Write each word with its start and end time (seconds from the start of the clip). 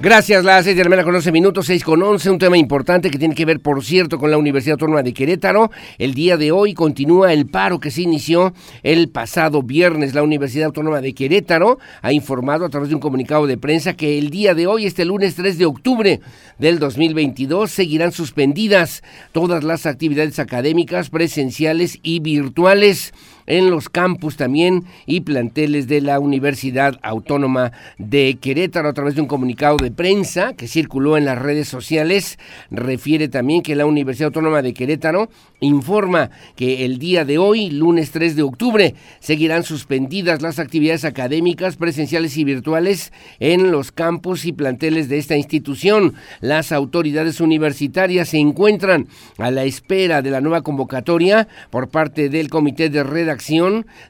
Gracias, 0.00 0.44
las 0.44 0.64
6 0.64 0.76
de 0.76 0.84
la 0.84 0.90
mañana 0.90 1.04
con 1.04 1.16
11 1.16 1.32
minutos, 1.32 1.66
6 1.66 1.82
con 1.82 2.00
11, 2.00 2.30
un 2.30 2.38
tema 2.38 2.56
importante 2.56 3.10
que 3.10 3.18
tiene 3.18 3.34
que 3.34 3.44
ver, 3.44 3.58
por 3.58 3.84
cierto, 3.84 4.16
con 4.16 4.30
la 4.30 4.38
Universidad 4.38 4.74
Autónoma 4.74 5.02
de 5.02 5.12
Querétaro. 5.12 5.72
El 5.98 6.14
día 6.14 6.36
de 6.36 6.52
hoy 6.52 6.72
continúa 6.72 7.32
el 7.32 7.46
paro 7.46 7.80
que 7.80 7.90
se 7.90 8.02
inició 8.02 8.54
el 8.84 9.08
pasado 9.08 9.60
viernes. 9.60 10.14
La 10.14 10.22
Universidad 10.22 10.66
Autónoma 10.66 11.00
de 11.00 11.14
Querétaro 11.14 11.80
ha 12.00 12.12
informado 12.12 12.64
a 12.64 12.68
través 12.68 12.90
de 12.90 12.94
un 12.94 13.00
comunicado 13.00 13.48
de 13.48 13.58
prensa 13.58 13.94
que 13.94 14.18
el 14.18 14.30
día 14.30 14.54
de 14.54 14.68
hoy, 14.68 14.86
este 14.86 15.04
lunes 15.04 15.34
3 15.34 15.58
de 15.58 15.66
octubre 15.66 16.20
del 16.58 16.78
2022, 16.78 17.68
seguirán 17.68 18.12
suspendidas 18.12 19.02
todas 19.32 19.64
las 19.64 19.84
actividades 19.84 20.38
académicas 20.38 21.10
presenciales 21.10 21.98
y 22.04 22.20
virtuales 22.20 23.12
en 23.48 23.70
los 23.70 23.88
campus 23.88 24.36
también 24.36 24.84
y 25.06 25.22
planteles 25.22 25.88
de 25.88 26.02
la 26.02 26.20
Universidad 26.20 27.00
Autónoma 27.02 27.72
de 27.96 28.36
Querétaro 28.40 28.90
a 28.90 28.92
través 28.92 29.14
de 29.14 29.22
un 29.22 29.26
comunicado 29.26 29.78
de 29.78 29.90
prensa 29.90 30.52
que 30.52 30.68
circuló 30.68 31.16
en 31.16 31.24
las 31.24 31.38
redes 31.38 31.66
sociales. 31.66 32.38
Refiere 32.70 33.28
también 33.28 33.62
que 33.62 33.74
la 33.74 33.86
Universidad 33.86 34.26
Autónoma 34.26 34.62
de 34.62 34.74
Querétaro 34.74 35.30
informa 35.60 36.30
que 36.56 36.84
el 36.84 36.98
día 36.98 37.24
de 37.24 37.38
hoy, 37.38 37.70
lunes 37.70 38.10
3 38.10 38.36
de 38.36 38.42
octubre, 38.42 38.94
seguirán 39.18 39.64
suspendidas 39.64 40.42
las 40.42 40.58
actividades 40.58 41.06
académicas 41.06 41.76
presenciales 41.76 42.36
y 42.36 42.44
virtuales 42.44 43.12
en 43.40 43.70
los 43.70 43.92
campus 43.92 44.44
y 44.44 44.52
planteles 44.52 45.08
de 45.08 45.16
esta 45.16 45.36
institución. 45.36 46.14
Las 46.40 46.70
autoridades 46.70 47.40
universitarias 47.40 48.28
se 48.28 48.38
encuentran 48.38 49.08
a 49.38 49.50
la 49.50 49.64
espera 49.64 50.20
de 50.20 50.30
la 50.30 50.42
nueva 50.42 50.60
convocatoria 50.60 51.48
por 51.70 51.88
parte 51.88 52.28
del 52.28 52.50
Comité 52.50 52.90
de 52.90 53.02
Redacción 53.02 53.37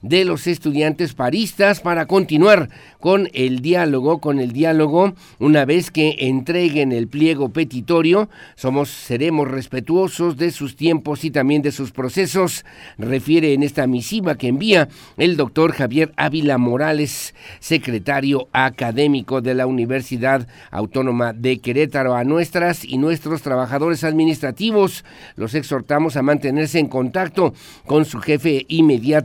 de 0.02 0.24
los 0.24 0.46
estudiantes 0.46 1.12
paristas 1.12 1.80
para 1.80 2.06
continuar 2.06 2.70
con 2.98 3.28
el 3.34 3.60
diálogo, 3.60 4.20
con 4.20 4.40
el 4.40 4.52
diálogo 4.52 5.14
una 5.38 5.64
vez 5.66 5.90
que 5.90 6.16
entreguen 6.20 6.92
el 6.92 7.08
pliego 7.08 7.50
petitorio, 7.50 8.30
somos 8.56 8.88
seremos 8.88 9.48
respetuosos 9.48 10.38
de 10.38 10.50
sus 10.50 10.76
tiempos 10.76 11.24
y 11.24 11.30
también 11.30 11.60
de 11.60 11.72
sus 11.72 11.92
procesos, 11.92 12.64
refiere 12.96 13.52
en 13.52 13.62
esta 13.62 13.86
misiva 13.86 14.36
que 14.36 14.48
envía 14.48 14.88
el 15.18 15.36
doctor 15.36 15.72
Javier 15.72 16.12
Ávila 16.16 16.56
Morales, 16.56 17.34
secretario 17.60 18.48
académico 18.52 19.42
de 19.42 19.54
la 19.54 19.66
Universidad 19.66 20.48
Autónoma 20.70 21.34
de 21.34 21.58
Querétaro 21.58 22.14
a 22.14 22.24
nuestras 22.24 22.84
y 22.84 22.96
nuestros 22.96 23.42
trabajadores 23.42 24.04
administrativos. 24.04 25.04
Los 25.36 25.54
exhortamos 25.54 26.16
a 26.16 26.22
mantenerse 26.22 26.78
en 26.78 26.88
contacto 26.88 27.52
con 27.86 28.06
su 28.06 28.20
jefe 28.20 28.64
inmediato 28.69 29.17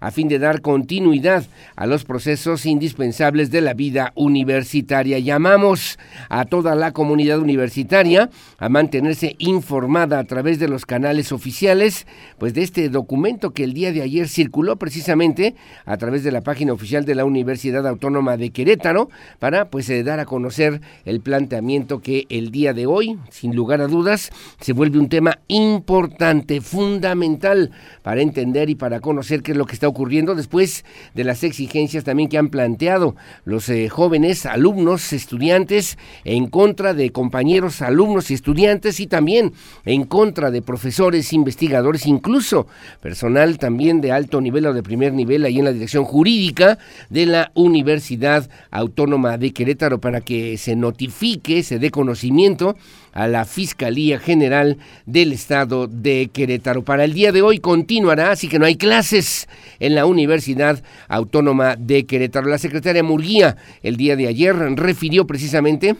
a 0.00 0.10
fin 0.10 0.28
de 0.28 0.38
dar 0.38 0.60
continuidad 0.60 1.44
a 1.76 1.86
los 1.86 2.04
procesos 2.04 2.66
indispensables 2.66 3.50
de 3.50 3.60
la 3.60 3.74
vida 3.74 4.12
universitaria. 4.14 5.18
Llamamos 5.18 5.98
a 6.28 6.44
toda 6.44 6.74
la 6.74 6.92
comunidad 6.92 7.38
universitaria 7.38 8.30
a 8.58 8.68
mantenerse 8.68 9.36
informada 9.38 10.18
a 10.18 10.24
través 10.24 10.58
de 10.58 10.68
los 10.68 10.86
canales 10.86 11.32
oficiales, 11.32 12.06
pues 12.38 12.54
de 12.54 12.62
este 12.62 12.88
documento 12.88 13.52
que 13.52 13.64
el 13.64 13.72
día 13.72 13.92
de 13.92 14.02
ayer 14.02 14.28
circuló 14.28 14.76
precisamente 14.76 15.54
a 15.84 15.96
través 15.96 16.24
de 16.24 16.32
la 16.32 16.40
página 16.40 16.72
oficial 16.72 17.04
de 17.04 17.14
la 17.14 17.24
Universidad 17.24 17.86
Autónoma 17.86 18.36
de 18.36 18.50
Querétaro 18.50 19.08
para 19.38 19.70
pues 19.70 19.88
eh, 19.90 20.02
dar 20.02 20.20
a 20.20 20.24
conocer 20.24 20.80
el 21.04 21.20
planteamiento 21.20 22.00
que 22.00 22.26
el 22.28 22.50
día 22.50 22.72
de 22.72 22.86
hoy, 22.86 23.18
sin 23.30 23.54
lugar 23.54 23.80
a 23.80 23.86
dudas, 23.86 24.30
se 24.60 24.72
vuelve 24.72 24.98
un 24.98 25.08
tema 25.08 25.38
importante, 25.48 26.60
fundamental 26.60 27.70
para 28.02 28.22
entender 28.22 28.70
y 28.70 28.74
para 28.74 29.00
conocer 29.00 29.25
qué 29.26 29.52
es 29.52 29.58
lo 29.58 29.66
que 29.66 29.74
está 29.74 29.88
ocurriendo 29.88 30.34
después 30.34 30.84
de 31.14 31.24
las 31.24 31.44
exigencias 31.44 32.04
también 32.04 32.28
que 32.28 32.38
han 32.38 32.48
planteado 32.48 33.16
los 33.44 33.68
eh, 33.68 33.88
jóvenes, 33.88 34.46
alumnos, 34.46 35.12
estudiantes, 35.12 35.98
en 36.24 36.48
contra 36.48 36.94
de 36.94 37.10
compañeros, 37.10 37.82
alumnos 37.82 38.30
y 38.30 38.34
estudiantes 38.34 39.00
y 39.00 39.06
también 39.06 39.52
en 39.84 40.04
contra 40.04 40.50
de 40.50 40.62
profesores, 40.62 41.32
investigadores, 41.32 42.06
incluso 42.06 42.66
personal 43.00 43.58
también 43.58 44.00
de 44.00 44.12
alto 44.12 44.40
nivel 44.40 44.66
o 44.66 44.74
de 44.74 44.82
primer 44.82 45.12
nivel 45.12 45.44
ahí 45.44 45.58
en 45.58 45.64
la 45.64 45.72
dirección 45.72 46.04
jurídica 46.04 46.78
de 47.10 47.26
la 47.26 47.50
Universidad 47.54 48.48
Autónoma 48.70 49.38
de 49.38 49.52
Querétaro 49.52 50.00
para 50.00 50.20
que 50.20 50.56
se 50.58 50.76
notifique, 50.76 51.62
se 51.62 51.78
dé 51.78 51.90
conocimiento 51.90 52.76
a 53.16 53.26
la 53.26 53.46
Fiscalía 53.46 54.18
General 54.18 54.76
del 55.06 55.32
Estado 55.32 55.86
de 55.86 56.28
Querétaro. 56.30 56.84
Para 56.84 57.04
el 57.04 57.14
día 57.14 57.32
de 57.32 57.40
hoy 57.40 57.58
continuará, 57.58 58.30
así 58.30 58.46
que 58.46 58.58
no 58.58 58.66
hay 58.66 58.76
clases 58.76 59.48
en 59.80 59.94
la 59.94 60.04
Universidad 60.04 60.82
Autónoma 61.08 61.76
de 61.76 62.04
Querétaro. 62.04 62.46
La 62.46 62.58
secretaria 62.58 63.02
Murguía 63.02 63.56
el 63.82 63.96
día 63.96 64.16
de 64.16 64.28
ayer 64.28 64.54
refirió 64.54 65.26
precisamente 65.26 65.96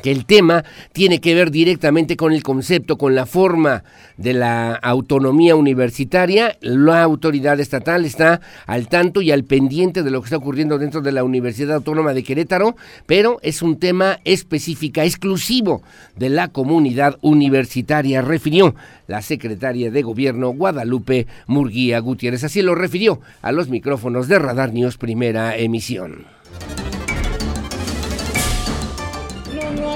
que 0.00 0.10
el 0.10 0.24
tema 0.24 0.64
tiene 0.92 1.20
que 1.20 1.34
ver 1.34 1.50
directamente 1.50 2.16
con 2.16 2.32
el 2.32 2.42
concepto, 2.42 2.96
con 2.96 3.14
la 3.14 3.26
forma 3.26 3.84
de 4.16 4.32
la 4.32 4.74
autonomía 4.74 5.54
universitaria. 5.54 6.56
La 6.60 7.02
autoridad 7.02 7.60
estatal 7.60 8.04
está 8.04 8.40
al 8.66 8.88
tanto 8.88 9.20
y 9.20 9.30
al 9.30 9.44
pendiente 9.44 10.02
de 10.02 10.10
lo 10.10 10.20
que 10.20 10.26
está 10.26 10.36
ocurriendo 10.36 10.78
dentro 10.78 11.02
de 11.02 11.12
la 11.12 11.24
Universidad 11.24 11.76
Autónoma 11.76 12.14
de 12.14 12.24
Querétaro, 12.24 12.76
pero 13.06 13.38
es 13.42 13.62
un 13.62 13.78
tema 13.78 14.18
específico, 14.24 15.00
exclusivo 15.00 15.82
de 16.16 16.30
la 16.30 16.48
comunidad 16.48 17.18
universitaria, 17.20 18.22
refirió 18.22 18.74
la 19.06 19.22
secretaria 19.22 19.90
de 19.90 20.02
Gobierno 20.02 20.50
Guadalupe 20.50 21.26
Murguía 21.46 21.98
Gutiérrez. 21.98 22.44
Así 22.44 22.62
lo 22.62 22.74
refirió 22.74 23.20
a 23.42 23.52
los 23.52 23.68
micrófonos 23.68 24.28
de 24.28 24.38
Radar 24.38 24.72
News 24.72 24.96
Primera 24.96 25.56
Emisión. 25.56 26.24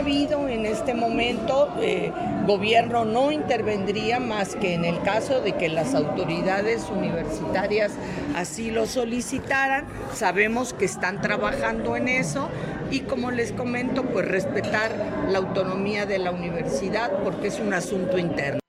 En 0.06 0.66
este 0.66 0.94
momento, 0.94 1.68
eh, 1.80 2.12
gobierno 2.46 3.04
no 3.04 3.32
intervendría 3.32 4.20
más 4.20 4.54
que 4.54 4.74
en 4.74 4.84
el 4.84 5.02
caso 5.02 5.40
de 5.40 5.54
que 5.54 5.68
las 5.68 5.94
autoridades 5.94 6.86
universitarias 6.90 7.90
así 8.36 8.70
lo 8.70 8.86
solicitaran. 8.86 9.84
Sabemos 10.14 10.72
que 10.74 10.84
están 10.84 11.20
trabajando 11.20 11.96
en 11.96 12.06
eso 12.06 12.48
y 12.88 13.00
como 13.00 13.32
les 13.32 13.50
comento, 13.50 14.04
pues 14.04 14.28
respetar 14.28 14.92
la 15.28 15.38
autonomía 15.38 16.06
de 16.06 16.20
la 16.20 16.30
universidad 16.30 17.10
porque 17.24 17.48
es 17.48 17.58
un 17.58 17.74
asunto 17.74 18.16
interno 18.16 18.60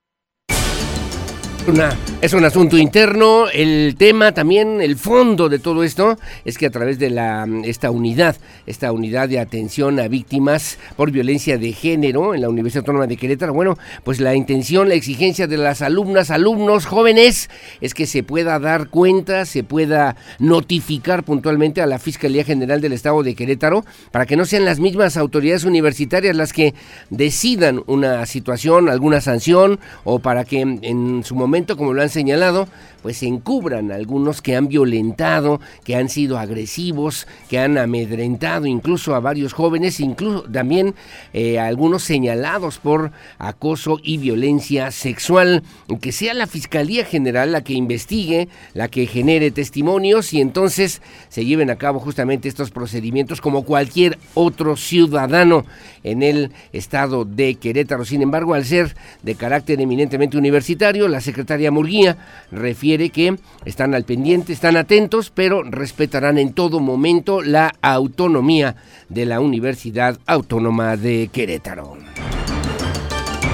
es 2.22 2.34
un 2.34 2.46
asunto 2.46 2.78
interno. 2.78 3.50
El 3.50 3.96
tema 3.98 4.32
también, 4.32 4.80
el 4.80 4.96
fondo 4.96 5.50
de 5.50 5.60
todo 5.60 5.84
esto, 5.84 6.18
es 6.46 6.58
que 6.58 6.66
a 6.66 6.70
través 6.70 6.98
de 6.98 7.10
la, 7.10 7.46
esta 7.66 7.92
unidad, 7.92 8.38
esta 8.66 8.94
unidad 8.94 9.28
de 9.28 9.42
atención 9.42 10.00
a 10.00 10.08
víctimas 10.08 10.78
por 10.96 11.12
violencia 11.12 11.58
de 11.58 11.74
género 11.74 12.34
en 12.34 12.40
la 12.40 12.48
Universidad 12.48 12.84
Autónoma 12.84 13.06
de 13.06 13.18
Querétaro, 13.18 13.54
bueno, 13.54 13.78
pues 14.06 14.22
la 14.22 14.34
intención, 14.34 14.88
la 14.88 14.96
exigencia 14.96 15.46
de 15.46 15.58
las 15.58 15.82
alumnas, 15.82 16.32
alumnos, 16.32 16.86
jóvenes, 16.86 17.50
es 17.82 17.94
que 17.94 18.06
se 18.06 18.24
pueda 18.24 18.60
dar 18.60 18.88
cuenta, 18.88 19.46
se 19.46 19.64
pueda 19.66 20.16
notificar 20.40 21.24
puntualmente 21.24 21.82
a 21.82 21.86
la 21.86 22.00
Fiscalía 22.00 22.46
General 22.46 22.80
del 22.80 22.94
Estado 22.94 23.24
de 23.24 23.36
Querétaro 23.36 23.84
para 24.12 24.26
que 24.26 24.38
no 24.38 24.46
sean 24.46 24.64
las 24.64 24.80
mismas 24.80 25.18
autoridades 25.18 25.66
universitarias 25.66 26.34
las 26.34 26.54
que 26.54 26.74
decidan 27.10 27.84
una 27.88 28.26
situación, 28.26 28.88
alguna 28.88 29.20
sanción 29.20 29.82
o 30.06 30.20
para 30.20 30.46
que 30.46 30.62
en 30.62 31.24
su 31.26 31.36
momento 31.36 31.57
como 31.66 31.94
lo 31.94 32.02
han 32.02 32.10
señalado, 32.10 32.68
pues 33.02 33.18
se 33.18 33.28
encubran 33.28 33.92
algunos 33.92 34.42
que 34.42 34.56
han 34.56 34.68
violentado, 34.68 35.60
que 35.84 35.96
han 35.96 36.10
sido 36.10 36.38
agresivos, 36.38 37.28
que 37.50 37.60
han 37.60 37.78
amedrentado 37.78 38.66
incluso 38.66 39.16
a 39.16 39.20
varios 39.20 39.54
jóvenes, 39.54 40.00
incluso 40.00 40.44
también 40.44 40.94
eh, 41.34 41.60
algunos 41.60 42.04
señalados 42.04 42.80
por 42.80 43.12
acoso 43.40 44.00
y 44.04 44.18
violencia 44.18 44.92
sexual, 44.92 45.64
que 46.02 46.12
sea 46.12 46.34
la 46.34 46.48
Fiscalía 46.48 47.06
General 47.06 47.52
la 47.52 47.64
que 47.64 47.74
investigue, 47.74 48.50
la 48.74 48.88
que 48.88 49.08
genere 49.08 49.52
testimonios 49.52 50.34
y 50.34 50.42
entonces 50.42 51.02
se 51.30 51.46
lleven 51.46 51.70
a 51.70 51.78
cabo 51.78 52.00
justamente 52.00 52.48
estos 52.48 52.72
procedimientos 52.72 53.42
como 53.42 53.64
cualquier 53.64 54.18
otro 54.34 54.76
ciudadano 54.76 55.66
en 56.04 56.24
el 56.24 56.52
estado 56.74 57.26
de 57.26 57.56
Querétaro. 57.56 58.06
Sin 58.06 58.22
embargo, 58.22 58.54
al 58.54 58.66
ser 58.66 58.96
de 59.24 59.36
carácter 59.36 59.82
eminentemente 59.82 60.38
universitario, 60.38 61.08
la 61.08 61.22
secretaria 61.48 61.72
Murguía 61.72 62.18
refiere 62.52 63.10
que 63.10 63.38
están 63.64 63.96
al 63.96 64.04
pendiente, 64.04 64.52
están 64.52 64.76
atentos, 64.76 65.32
pero 65.34 65.64
respetarán 65.64 66.38
en 66.38 66.52
todo 66.52 66.82
momento 66.82 67.42
la 67.42 67.74
autonomía 67.82 68.76
de 69.08 69.26
la 69.26 69.40
Universidad 69.40 70.20
Autónoma 70.26 70.98
de 70.98 71.30
Querétaro. 71.32 71.96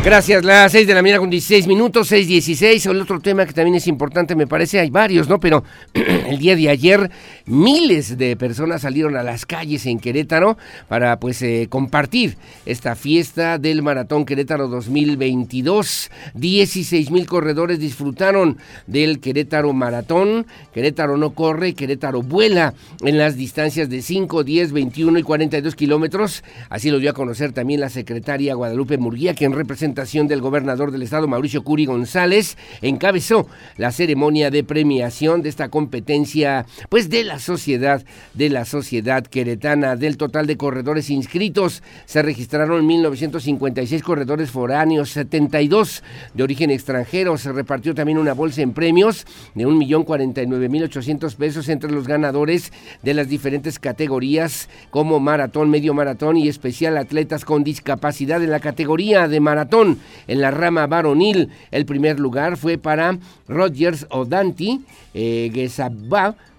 Gracias, 0.04 0.44
las 0.44 0.72
6 0.74 0.88
de 0.88 0.94
la 0.96 1.02
mañana 1.02 1.20
con 1.20 1.30
16 1.30 1.66
minutos, 1.68 2.12
6.16. 2.12 2.90
El 2.90 3.02
otro 3.02 3.22
tema 3.22 3.46
que 3.46 3.54
también 3.54 3.76
es 3.76 3.88
importante, 3.88 4.36
me 4.36 4.48
parece, 4.48 4.80
hay 4.80 4.90
varios, 4.90 5.30
¿no? 5.30 5.40
Pero 5.40 5.64
el 5.94 6.40
día 6.40 6.56
de 6.56 6.70
ayer 6.70 7.10
miles 7.46 8.18
de 8.18 8.36
personas 8.38 8.84
salieron 8.84 9.18
a 9.18 9.24
las 9.24 9.46
calles 9.46 9.86
en 9.86 10.00
Querétaro 10.00 10.58
para 10.88 11.20
pues 11.20 11.42
eh, 11.42 11.68
compartir 11.70 12.38
esta 12.66 12.96
fiesta 12.96 13.58
del 13.58 13.82
Maratón 13.82 14.26
Querétaro 14.26 14.68
2022. 14.68 16.10
16 16.36 17.12
mil 17.12 17.26
corredores 17.26 17.80
disfrutaron 17.80 18.58
del 18.88 19.20
Querétaro 19.20 19.74
Maratón. 19.74 20.46
Querétaro 20.74 21.18
no 21.18 21.32
corre, 21.32 21.74
Querétaro 21.74 22.22
vuela 22.22 22.74
en 23.02 23.18
las 23.18 23.36
distancias 23.36 23.90
de 23.90 24.02
5, 24.02 24.44
10, 24.44 24.72
21 24.72 25.20
y 25.20 25.24
42 25.24 25.76
kilómetros. 25.76 26.44
Así 26.70 26.90
lo 26.90 27.00
dio 27.00 27.10
a 27.10 27.14
conocer 27.14 27.52
también 27.52 27.82
la 27.82 27.90
secretaria 27.90 28.56
Guadalupe 28.56 28.98
Murguía, 28.98 29.36
quien 29.36 29.52
representa 29.52 30.04
del 30.14 30.42
gobernador 30.42 30.92
del 30.92 31.02
estado, 31.02 31.28
Mauricio 31.28 31.64
Curi 31.64 31.86
González, 31.86 32.58
encabezó 32.82 33.48
la 33.78 33.92
ceremonia 33.92 34.52
de 34.52 34.64
premiación 34.64 35.42
de 35.42 35.50
esta 35.50 35.70
competencia, 35.70 36.66
pues 36.90 37.10
de 37.10 37.24
la 37.24 37.33
sociedad, 37.40 38.04
de 38.34 38.50
la 38.50 38.66
sociedad 38.66 39.26
queretana. 39.26 39.96
Del 39.96 40.18
total 40.18 40.48
de 40.48 40.58
corredores 40.58 41.10
inscritos, 41.10 41.84
se 42.06 42.22
registraron 42.22 42.88
1.956 42.88 44.02
corredores 44.02 44.52
foráneos, 44.52 45.10
72 45.12 46.04
de 46.34 46.44
origen 46.44 46.70
extranjero. 46.70 47.38
Se 47.38 47.52
repartió 47.52 47.94
también 47.96 48.18
una 48.18 48.34
bolsa 48.34 48.62
en 48.62 48.74
premios 48.74 49.26
de 49.56 49.66
1.049.800 49.66 51.36
pesos 51.36 51.70
entre 51.70 51.92
los 51.92 52.08
ganadores 52.08 52.72
de 53.02 53.14
las 53.14 53.28
diferentes 53.28 53.80
categorías 53.80 54.70
como 54.90 55.20
maratón, 55.20 55.70
medio 55.70 55.94
maratón 55.94 56.38
y 56.38 56.48
especial 56.48 56.98
atletas 56.98 57.46
con 57.46 57.64
discapacidad 57.64 58.44
en 58.44 58.52
la 58.52 58.60
categoría 58.60 59.28
de 59.28 59.40
maratón 59.40 60.00
en 60.28 60.42
la 60.42 60.52
rama 60.52 60.88
varonil. 60.88 61.50
El 61.72 61.86
primer 61.86 62.20
lugar 62.20 62.58
fue 62.58 62.78
para 62.78 63.18
Rogers 63.48 64.08
Odanti 64.10 64.82
eh, 65.14 65.50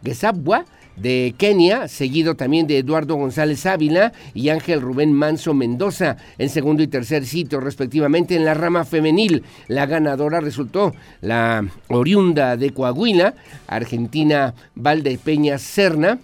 Gesabwa, 0.05 0.67
de 0.97 1.35
Kenia, 1.37 1.89
seguido 1.89 2.37
también 2.37 2.67
de 2.67 2.79
Eduardo 2.79 3.17
González 3.17 3.67
Ávila 3.67 4.13
y 4.33 4.49
Ángel 4.49 4.81
Rubén 4.81 5.13
Manso 5.13 5.55
Mendoza 5.55 6.17
en 6.39 6.49
segundo 6.49 6.83
y 6.83 6.87
tercer 6.87 7.27
sitio 7.27 7.61
respectivamente 7.61 8.37
en 8.37 8.45
la 8.45 8.55
rama 8.55 8.85
femenil. 8.85 9.43
La 9.69 9.87
ganadora 9.87 10.41
resultó 10.41 10.93
la 11.21 11.65
oriunda 11.89 12.57
de 12.57 12.71
Coahuila, 12.71 13.35
Argentina 13.67 14.55
Valdepeña 14.75 15.59
Serna, 15.59 16.21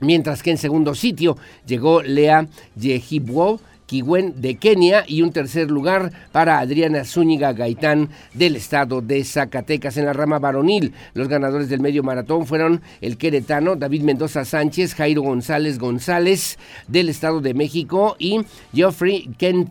mientras 0.00 0.42
que 0.42 0.50
en 0.50 0.58
segundo 0.58 0.94
sitio 0.94 1.36
llegó 1.66 2.02
Lea 2.02 2.46
Yehibwo 2.78 3.60
Kiwen 3.86 4.40
de 4.40 4.56
Kenia 4.56 5.04
y 5.06 5.22
un 5.22 5.32
tercer 5.32 5.70
lugar 5.70 6.12
para 6.32 6.58
Adriana 6.58 7.04
Zúñiga 7.04 7.52
Gaitán 7.52 8.08
del 8.32 8.56
estado 8.56 9.00
de 9.00 9.24
Zacatecas 9.24 9.96
en 9.96 10.06
la 10.06 10.12
rama 10.12 10.38
varonil. 10.38 10.92
Los 11.14 11.28
ganadores 11.28 11.68
del 11.68 11.80
medio 11.80 12.02
maratón 12.02 12.46
fueron 12.46 12.80
el 13.00 13.16
queretano 13.16 13.76
David 13.76 14.02
Mendoza 14.02 14.44
Sánchez, 14.44 14.94
Jairo 14.94 15.22
González 15.22 15.78
González 15.78 16.58
del 16.88 17.08
estado 17.08 17.40
de 17.40 17.54
México 17.54 18.16
y 18.18 18.40
Geoffrey 18.72 19.30
Ken 19.38 19.70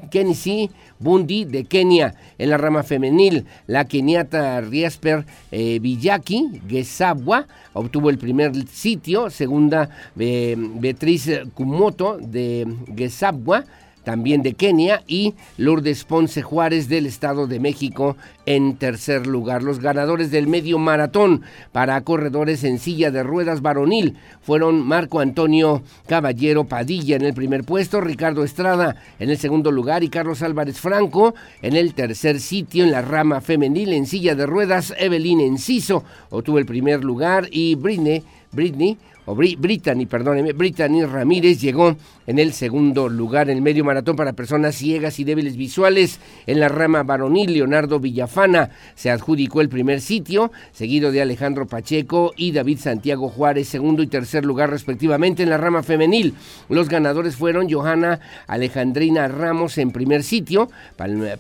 Bundi 1.00 1.46
de 1.46 1.66
Kenia. 1.66 2.16
En 2.38 2.50
la 2.50 2.58
rama 2.58 2.84
femenil, 2.84 3.46
la 3.68 3.86
keniata 3.86 4.62
Riesper 4.62 5.26
eh, 5.52 5.80
Villaki 5.80 6.62
Gesabwa 6.68 7.46
obtuvo 7.74 8.10
el 8.10 8.18
primer 8.18 8.56
sitio, 8.68 9.30
segunda 9.30 9.90
eh, 10.18 10.56
Beatriz 10.58 11.30
Kumoto 11.54 12.18
de 12.18 12.68
Gesabwa 12.96 13.66
también 14.04 14.44
de 14.44 14.54
Kenia, 14.54 15.04
y 15.08 15.34
Lourdes 15.58 16.04
Ponce 16.04 16.42
Juárez 16.42 16.90
del 16.90 17.06
Estado 17.06 17.48
de 17.48 17.60
México 17.60 18.18
en 18.46 18.76
tercer 18.76 19.28
lugar. 19.28 19.64
Los 19.64 19.80
ganadores 19.80 20.32
del 20.32 20.48
medio 20.48 20.78
maratón 20.78 21.42
para 21.72 22.02
corredores 22.02 22.64
en 22.64 22.80
silla 22.80 23.12
de 23.12 23.24
ruedas 23.24 23.62
varonil 23.62 24.18
fueron 24.42 24.86
Marco 24.86 25.20
Antonio 25.20 25.82
Caballero 26.08 26.66
Padilla 26.66 27.16
en 27.16 27.24
el 27.24 27.34
primer 27.34 27.64
puesto, 27.64 28.02
Ricardo 28.02 28.44
Estrada 28.44 28.96
en 29.20 29.30
el 29.30 29.38
segundo 29.38 29.72
lugar 29.72 30.04
y 30.04 30.10
Carlos 30.10 30.42
Álvarez 30.42 30.80
Franco 30.80 31.34
en 31.62 31.76
el 31.76 31.94
tercer 31.94 32.40
sitio 32.40 32.84
en 32.84 32.92
la 32.92 33.02
rama 33.02 33.42
femenil 33.42 33.94
en 33.94 34.06
silla 34.06 34.36
de 34.36 34.46
ruedas. 34.46 34.94
Evelyn 34.98 35.40
Enciso 35.40 36.04
obtuvo 36.30 36.60
el 36.60 36.66
primer 36.66 37.04
lugar 37.04 37.48
y 37.52 37.76
Britney, 37.76 38.24
Britney 38.52 38.98
o 39.26 39.36
Brittany, 39.36 40.06
perdóneme, 40.06 40.54
Brittany 40.54 41.06
Ramírez 41.06 41.62
llegó 41.62 41.96
en 42.28 42.40
el 42.40 42.54
segundo 42.54 43.10
lugar 43.10 43.50
en 43.50 43.58
el 43.58 43.62
medio 43.64 43.84
maratón 43.84 44.16
para 44.16 44.34
personas 44.34 44.76
ciegas 44.76 45.20
y 45.20 45.24
débiles 45.24 45.58
visuales. 45.58 46.20
En 46.48 46.60
la 46.60 46.70
rama 46.70 47.04
varonil, 47.04 47.54
Leonardo 47.54 48.00
Villafana 48.00 48.72
se 48.96 49.12
adjudicó 49.12 49.62
el 49.62 49.70
primer 49.70 50.02
sitio, 50.02 50.52
seguido 50.72 51.12
de 51.12 51.22
Alejandro 51.22 51.68
Pacheco 51.68 52.34
y 52.36 52.52
David 52.52 52.80
Santiago 52.80 53.30
Juárez, 53.30 53.68
segundo 53.68 54.04
y 54.04 54.08
tercer 54.08 54.46
lugar 54.46 54.70
respectivamente 54.70 55.44
en 55.44 55.50
la 55.50 55.58
rama 55.58 55.84
femenil. 55.84 56.34
Los 56.70 56.90
ganadores 56.90 57.36
fueron 57.36 57.70
Johanna 57.70 58.20
Alejandrina 58.48 59.28
Ramos 59.28 59.78
en 59.78 59.92
primer 59.92 60.24
sitio, 60.24 60.70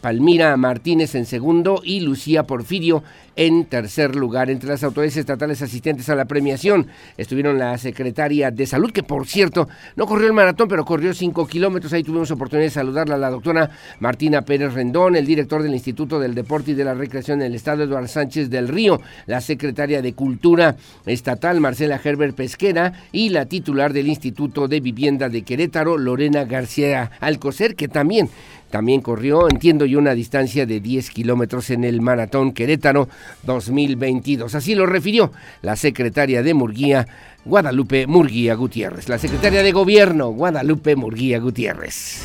Palmira 0.01 0.55
Martínez 0.57 1.15
en 1.15 1.25
segundo 1.25 1.81
y 1.83 2.01
Lucía 2.01 2.43
Porfirio 2.43 3.03
en 3.35 3.65
tercer 3.65 4.15
lugar. 4.15 4.49
Entre 4.49 4.69
las 4.69 4.83
autoridades 4.83 5.17
estatales 5.17 5.61
asistentes 5.61 6.09
a 6.09 6.15
la 6.15 6.25
premiación 6.25 6.87
estuvieron 7.17 7.57
la 7.57 7.72
secretaria 7.77 8.51
de 8.51 8.65
Salud, 8.65 8.91
que 8.91 9.03
por 9.03 9.27
cierto 9.27 9.67
no 9.95 10.05
corrió 10.05 10.27
el 10.27 10.33
maratón, 10.33 10.67
pero 10.67 10.85
corrió 10.85 11.13
cinco 11.13 11.47
kilómetros. 11.47 11.93
Ahí 11.93 12.03
tuvimos 12.03 12.31
oportunidad 12.31 12.67
de 12.67 12.71
saludarla 12.71 13.15
a 13.15 13.17
la 13.17 13.29
doctora 13.29 13.69
Martina 13.99 14.43
Pérez 14.43 14.73
Rendón, 14.73 15.15
el 15.15 15.25
director 15.25 15.63
del 15.63 15.73
Instituto 15.73 16.19
del 16.19 16.35
Deporte 16.35 16.71
y 16.71 16.73
de 16.73 16.85
la 16.85 16.93
Recreación 16.93 17.41
en 17.41 17.47
el 17.47 17.55
Estado, 17.55 17.83
Eduardo 17.83 18.07
Sánchez 18.07 18.49
del 18.49 18.67
Río, 18.67 19.01
la 19.25 19.41
secretaria 19.41 20.01
de 20.01 20.13
Cultura 20.13 20.75
Estatal, 21.05 21.59
Marcela 21.59 21.99
Herbert 22.03 22.35
Pesquera, 22.35 22.93
y 23.11 23.29
la 23.29 23.45
titular 23.45 23.93
del 23.93 24.07
Instituto 24.07 24.67
de 24.67 24.79
Vivienda 24.79 25.29
de 25.29 25.43
Querétaro, 25.43 25.97
Lorena 25.97 26.45
García 26.45 27.11
Alcocer, 27.19 27.75
que 27.75 27.87
también 27.87 28.29
también 28.73 29.01
corrió, 29.01 29.47
entiendo 29.47 29.85
yo, 29.85 29.99
una 29.99 30.15
distancia 30.15 30.65
de 30.65 30.79
10 30.79 31.11
kilómetros 31.11 31.69
en 31.69 31.83
el 31.83 32.01
Maratón 32.01 32.53
Querétaro 32.53 33.07
2022. 33.43 34.55
Así 34.55 34.73
lo 34.73 34.87
refirió 34.87 35.31
la 35.61 35.75
secretaria 35.75 36.41
de 36.41 36.55
Murguía, 36.55 37.07
Guadalupe 37.45 38.07
Murguía 38.07 38.55
Gutiérrez. 38.55 39.09
La 39.09 39.19
secretaria 39.19 39.61
de 39.61 39.73
Gobierno, 39.73 40.29
Guadalupe 40.29 40.95
Murguía 40.95 41.37
Gutiérrez 41.37 42.23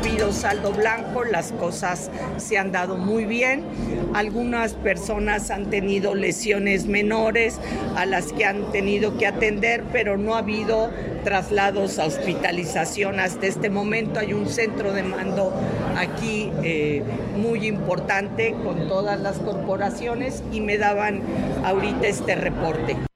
habido 0.00 0.32
saldo 0.32 0.72
blanco, 0.72 1.24
las 1.24 1.52
cosas 1.52 2.10
se 2.38 2.56
han 2.56 2.72
dado 2.72 2.96
muy 2.96 3.26
bien. 3.26 3.64
Algunas 4.14 4.72
personas 4.72 5.50
han 5.50 5.68
tenido 5.68 6.14
lesiones 6.14 6.86
menores 6.86 7.60
a 7.96 8.06
las 8.06 8.32
que 8.32 8.46
han 8.46 8.72
tenido 8.72 9.18
que 9.18 9.26
atender, 9.26 9.84
pero 9.92 10.16
no 10.16 10.36
ha 10.36 10.38
habido 10.38 10.90
traslados 11.22 11.98
a 11.98 12.06
hospitalización 12.06 13.20
hasta 13.20 13.46
este 13.46 13.68
momento. 13.68 14.20
Hay 14.20 14.32
un 14.32 14.48
centro 14.48 14.94
de 14.94 15.02
mando 15.02 15.52
aquí 15.96 16.50
eh, 16.62 17.02
muy 17.36 17.66
importante 17.66 18.54
con 18.64 18.88
todas 18.88 19.20
las 19.20 19.38
corporaciones 19.38 20.42
y 20.50 20.62
me 20.62 20.78
daban 20.78 21.20
ahorita 21.62 22.06
este 22.06 22.36
reporte. 22.36 23.09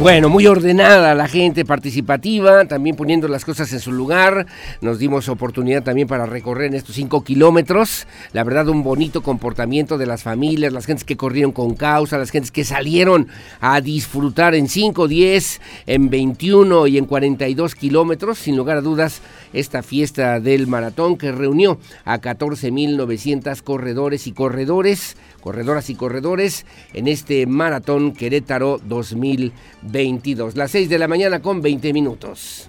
Bueno, 0.00 0.28
muy 0.28 0.46
ordenada 0.46 1.12
la 1.16 1.26
gente 1.26 1.64
participativa, 1.64 2.66
también 2.66 2.94
poniendo 2.94 3.26
las 3.26 3.44
cosas 3.44 3.72
en 3.72 3.80
su 3.80 3.90
lugar. 3.90 4.46
Nos 4.80 5.00
dimos 5.00 5.28
oportunidad 5.28 5.82
también 5.82 6.06
para 6.06 6.24
recorrer 6.24 6.72
estos 6.72 6.94
cinco 6.94 7.24
kilómetros. 7.24 8.06
La 8.32 8.44
verdad, 8.44 8.68
un 8.68 8.84
bonito 8.84 9.24
comportamiento 9.24 9.98
de 9.98 10.06
las 10.06 10.22
familias, 10.22 10.72
las 10.72 10.86
gentes 10.86 11.02
que 11.02 11.16
corrieron 11.16 11.50
con 11.50 11.74
causa, 11.74 12.16
las 12.16 12.30
gentes 12.30 12.52
que 12.52 12.62
salieron 12.62 13.26
a 13.60 13.80
disfrutar 13.80 14.54
en 14.54 14.68
5, 14.68 15.08
10, 15.08 15.60
en 15.86 16.10
21 16.10 16.86
y 16.86 16.96
en 16.96 17.06
42 17.06 17.74
kilómetros. 17.74 18.38
Sin 18.38 18.56
lugar 18.56 18.76
a 18.76 18.82
dudas, 18.82 19.20
esta 19.52 19.82
fiesta 19.82 20.40
del 20.40 20.66
maratón 20.66 21.16
que 21.16 21.32
reunió 21.32 21.78
a 22.04 22.20
14.900 22.20 23.62
corredores 23.62 24.26
y 24.26 24.32
corredores 24.32 25.16
corredoras 25.40 25.88
y 25.88 25.94
corredores 25.94 26.66
en 26.92 27.08
este 27.08 27.46
Maratón 27.46 28.12
Querétaro 28.12 28.80
2022. 28.84 30.56
Las 30.56 30.72
6 30.72 30.88
de 30.88 30.98
la 30.98 31.08
mañana 31.08 31.40
con 31.40 31.62
20 31.62 31.92
minutos. 31.92 32.68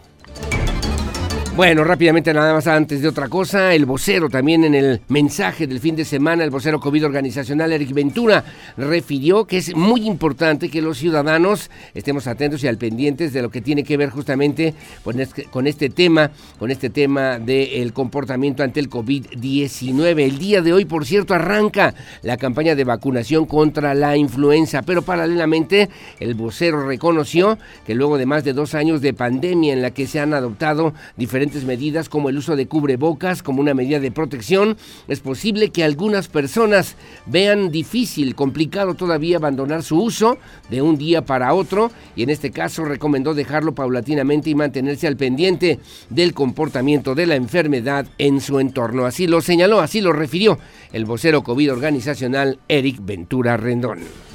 Bueno, 1.60 1.84
rápidamente 1.84 2.34
nada 2.34 2.54
más 2.54 2.68
antes 2.68 3.02
de 3.02 3.10
otra 3.10 3.28
cosa, 3.28 3.74
el 3.74 3.86
vocero 3.86 4.30
también 4.30 4.64
en 4.64 4.76
el 4.76 5.02
mensaje 5.10 5.68
del 5.68 5.82
fin 5.82 5.94
de 5.94 6.06
semana, 6.06 6.46
el 6.46 6.52
vocero 6.52 6.80
COVID 6.80 7.08
organizacional 7.08 7.74
Eric 7.74 7.92
Ventura 7.92 8.46
refirió 8.78 9.44
que 9.44 9.58
es 9.58 9.76
muy 9.76 10.08
importante 10.08 10.70
que 10.70 10.82
los 10.82 11.00
ciudadanos 11.00 11.70
estemos 11.94 12.28
atentos 12.28 12.64
y 12.64 12.70
al 12.70 12.78
pendientes 12.78 13.34
de 13.34 13.42
lo 13.42 13.52
que 13.52 13.60
tiene 13.60 13.84
que 13.84 13.98
ver 13.98 14.10
justamente 14.10 14.74
con 15.04 15.20
este, 15.20 15.90
tema, 15.90 16.32
con 16.58 16.72
este 16.72 16.90
tema 16.90 17.40
del 17.40 17.92
comportamiento 17.92 18.64
ante 18.64 18.80
el 18.80 18.90
COVID-19. 18.90 20.18
El 20.22 20.40
día 20.40 20.62
de 20.62 20.72
hoy, 20.72 20.86
por 20.86 21.06
cierto, 21.06 21.34
arranca 21.34 21.94
la 22.22 22.38
campaña 22.38 22.74
de 22.74 22.86
vacunación 22.86 23.46
contra 23.46 23.94
la 23.94 24.16
influenza, 24.16 24.82
pero 24.84 25.02
paralelamente 25.02 25.90
el 26.22 26.36
vocero 26.36 26.88
reconoció 26.88 27.58
que 27.86 27.96
luego 27.96 28.18
de 28.18 28.26
más 28.26 28.46
de 28.46 28.54
dos 28.54 28.76
años 28.76 29.02
de 29.02 29.14
pandemia 29.14 29.74
en 29.74 29.82
la 29.82 29.92
que 29.92 30.08
se 30.08 30.22
han 30.22 30.34
adoptado 30.34 30.94
diferentes 31.18 31.49
medidas 31.66 32.10
como 32.10 32.30
el 32.30 32.38
uso 32.38 32.56
de 32.56 32.68
cubrebocas 32.68 33.44
como 33.44 33.62
una 33.62 33.74
medida 33.74 34.00
de 34.00 34.12
protección, 34.12 34.78
es 35.08 35.20
posible 35.20 35.70
que 35.70 35.84
algunas 35.84 36.28
personas 36.28 36.96
vean 37.26 37.72
difícil, 37.72 38.36
complicado 38.36 38.94
todavía 38.94 39.38
abandonar 39.38 39.84
su 39.84 40.02
uso 40.02 40.38
de 40.70 40.82
un 40.82 40.98
día 40.98 41.26
para 41.26 41.54
otro 41.54 41.92
y 42.16 42.24
en 42.24 42.30
este 42.30 42.52
caso 42.52 42.86
recomendó 42.86 43.34
dejarlo 43.34 43.74
paulatinamente 43.74 44.50
y 44.50 44.56
mantenerse 44.56 45.08
al 45.08 45.18
pendiente 45.18 45.80
del 46.10 46.34
comportamiento 46.34 47.16
de 47.16 47.26
la 47.26 47.36
enfermedad 47.36 48.06
en 48.18 48.42
su 48.42 48.60
entorno. 48.60 49.06
Así 49.06 49.28
lo 49.28 49.42
señaló, 49.42 49.80
así 49.82 50.02
lo 50.02 50.14
refirió 50.14 50.60
el 50.94 51.06
vocero 51.06 51.44
COVID 51.44 51.72
organizacional 51.72 52.60
Eric 52.68 52.98
Ventura 53.02 53.58
Rendón. 53.58 54.29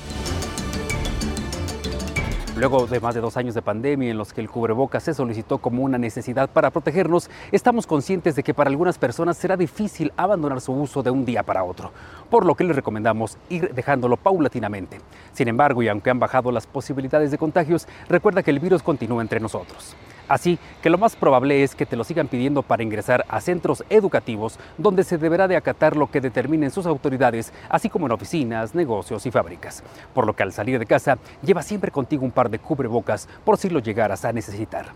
Luego 2.56 2.86
de 2.86 3.00
más 3.00 3.16
de 3.16 3.20
dos 3.20 3.36
años 3.36 3.56
de 3.56 3.62
pandemia 3.62 4.12
en 4.12 4.16
los 4.16 4.32
que 4.32 4.40
el 4.40 4.48
cubrebocas 4.48 5.02
se 5.02 5.12
solicitó 5.12 5.58
como 5.58 5.82
una 5.82 5.98
necesidad 5.98 6.48
para 6.48 6.70
protegernos, 6.70 7.28
estamos 7.50 7.84
conscientes 7.84 8.36
de 8.36 8.44
que 8.44 8.54
para 8.54 8.70
algunas 8.70 8.96
personas 8.96 9.36
será 9.36 9.56
difícil 9.56 10.12
abandonar 10.16 10.60
su 10.60 10.72
uso 10.72 11.02
de 11.02 11.10
un 11.10 11.24
día 11.24 11.42
para 11.42 11.64
otro, 11.64 11.90
por 12.30 12.46
lo 12.46 12.54
que 12.54 12.62
les 12.62 12.76
recomendamos 12.76 13.38
ir 13.48 13.74
dejándolo 13.74 14.16
paulatinamente. 14.16 15.00
Sin 15.32 15.48
embargo, 15.48 15.82
y 15.82 15.88
aunque 15.88 16.10
han 16.10 16.20
bajado 16.20 16.52
las 16.52 16.68
posibilidades 16.68 17.32
de 17.32 17.38
contagios, 17.38 17.88
recuerda 18.08 18.44
que 18.44 18.52
el 18.52 18.60
virus 18.60 18.84
continúa 18.84 19.20
entre 19.20 19.40
nosotros. 19.40 19.96
Así 20.28 20.58
que 20.82 20.88
lo 20.88 20.96
más 20.96 21.16
probable 21.16 21.62
es 21.62 21.74
que 21.74 21.84
te 21.84 21.96
lo 21.96 22.04
sigan 22.04 22.28
pidiendo 22.28 22.62
para 22.62 22.82
ingresar 22.82 23.26
a 23.28 23.40
centros 23.40 23.84
educativos 23.90 24.58
donde 24.78 25.04
se 25.04 25.18
deberá 25.18 25.48
de 25.48 25.56
acatar 25.56 25.96
lo 25.96 26.10
que 26.10 26.22
determinen 26.22 26.70
sus 26.70 26.86
autoridades, 26.86 27.52
así 27.68 27.90
como 27.90 28.06
en 28.06 28.12
oficinas, 28.12 28.74
negocios 28.74 29.26
y 29.26 29.30
fábricas. 29.30 29.82
Por 30.14 30.26
lo 30.26 30.34
que 30.34 30.42
al 30.42 30.52
salir 30.52 30.78
de 30.78 30.86
casa, 30.86 31.18
lleva 31.42 31.62
siempre 31.62 31.90
contigo 31.90 32.24
un 32.24 32.30
par 32.30 32.43
de 32.48 32.58
cubrebocas 32.58 33.28
por 33.44 33.56
si 33.56 33.70
lo 33.70 33.80
llegaras 33.80 34.24
a 34.24 34.32
necesitar. 34.32 34.94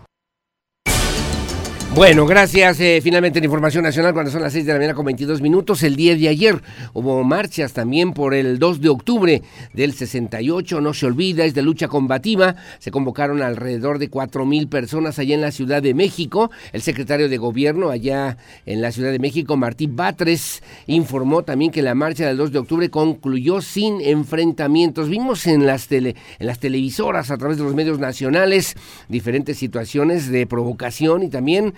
Bueno, 1.95 2.27
gracias. 2.27 2.79
Eh, 2.79 2.99
finalmente 3.01 3.39
la 3.39 3.45
información 3.45 3.83
nacional 3.83 4.13
cuando 4.13 4.31
son 4.31 4.43
las 4.43 4.53
6 4.53 4.63
de 4.63 4.73
la 4.73 4.77
mañana 4.77 4.93
con 4.93 5.05
22 5.07 5.41
minutos. 5.41 5.81
El 5.81 5.95
día 5.95 6.15
de 6.15 6.29
ayer 6.29 6.61
hubo 6.93 7.23
marchas 7.23 7.73
también 7.73 8.13
por 8.13 8.35
el 8.35 8.59
2 8.59 8.79
de 8.79 8.89
octubre 8.89 9.41
del 9.73 9.93
68. 9.93 10.81
No 10.81 10.93
se 10.93 11.07
olvida, 11.07 11.45
es 11.45 11.55
de 11.55 11.63
lucha 11.63 11.87
combativa. 11.87 12.55
Se 12.77 12.91
convocaron 12.91 13.41
alrededor 13.41 13.97
de 13.97 14.07
4 14.07 14.45
mil 14.45 14.69
personas 14.69 15.17
allá 15.17 15.33
en 15.33 15.41
la 15.41 15.51
Ciudad 15.51 15.81
de 15.81 15.95
México. 15.95 16.51
El 16.73 16.83
secretario 16.83 17.27
de 17.27 17.37
Gobierno 17.37 17.89
allá 17.89 18.37
en 18.67 18.81
la 18.81 18.91
Ciudad 18.91 19.11
de 19.11 19.19
México, 19.19 19.57
Martín 19.57 19.95
Batres, 19.95 20.61
informó 20.85 21.41
también 21.43 21.71
que 21.71 21.81
la 21.81 21.95
marcha 21.95 22.27
del 22.27 22.37
2 22.37 22.51
de 22.51 22.59
octubre 22.59 22.89
concluyó 22.89 23.61
sin 23.61 23.99
enfrentamientos. 23.99 25.09
Vimos 25.09 25.47
en 25.47 25.65
las, 25.65 25.87
tele, 25.87 26.15
en 26.37 26.45
las 26.45 26.59
televisoras, 26.59 27.31
a 27.31 27.37
través 27.37 27.57
de 27.57 27.63
los 27.63 27.73
medios 27.73 27.97
nacionales, 27.97 28.75
diferentes 29.09 29.57
situaciones 29.57 30.29
de 30.29 30.45
provocación 30.45 31.23
y 31.23 31.29
también 31.29 31.73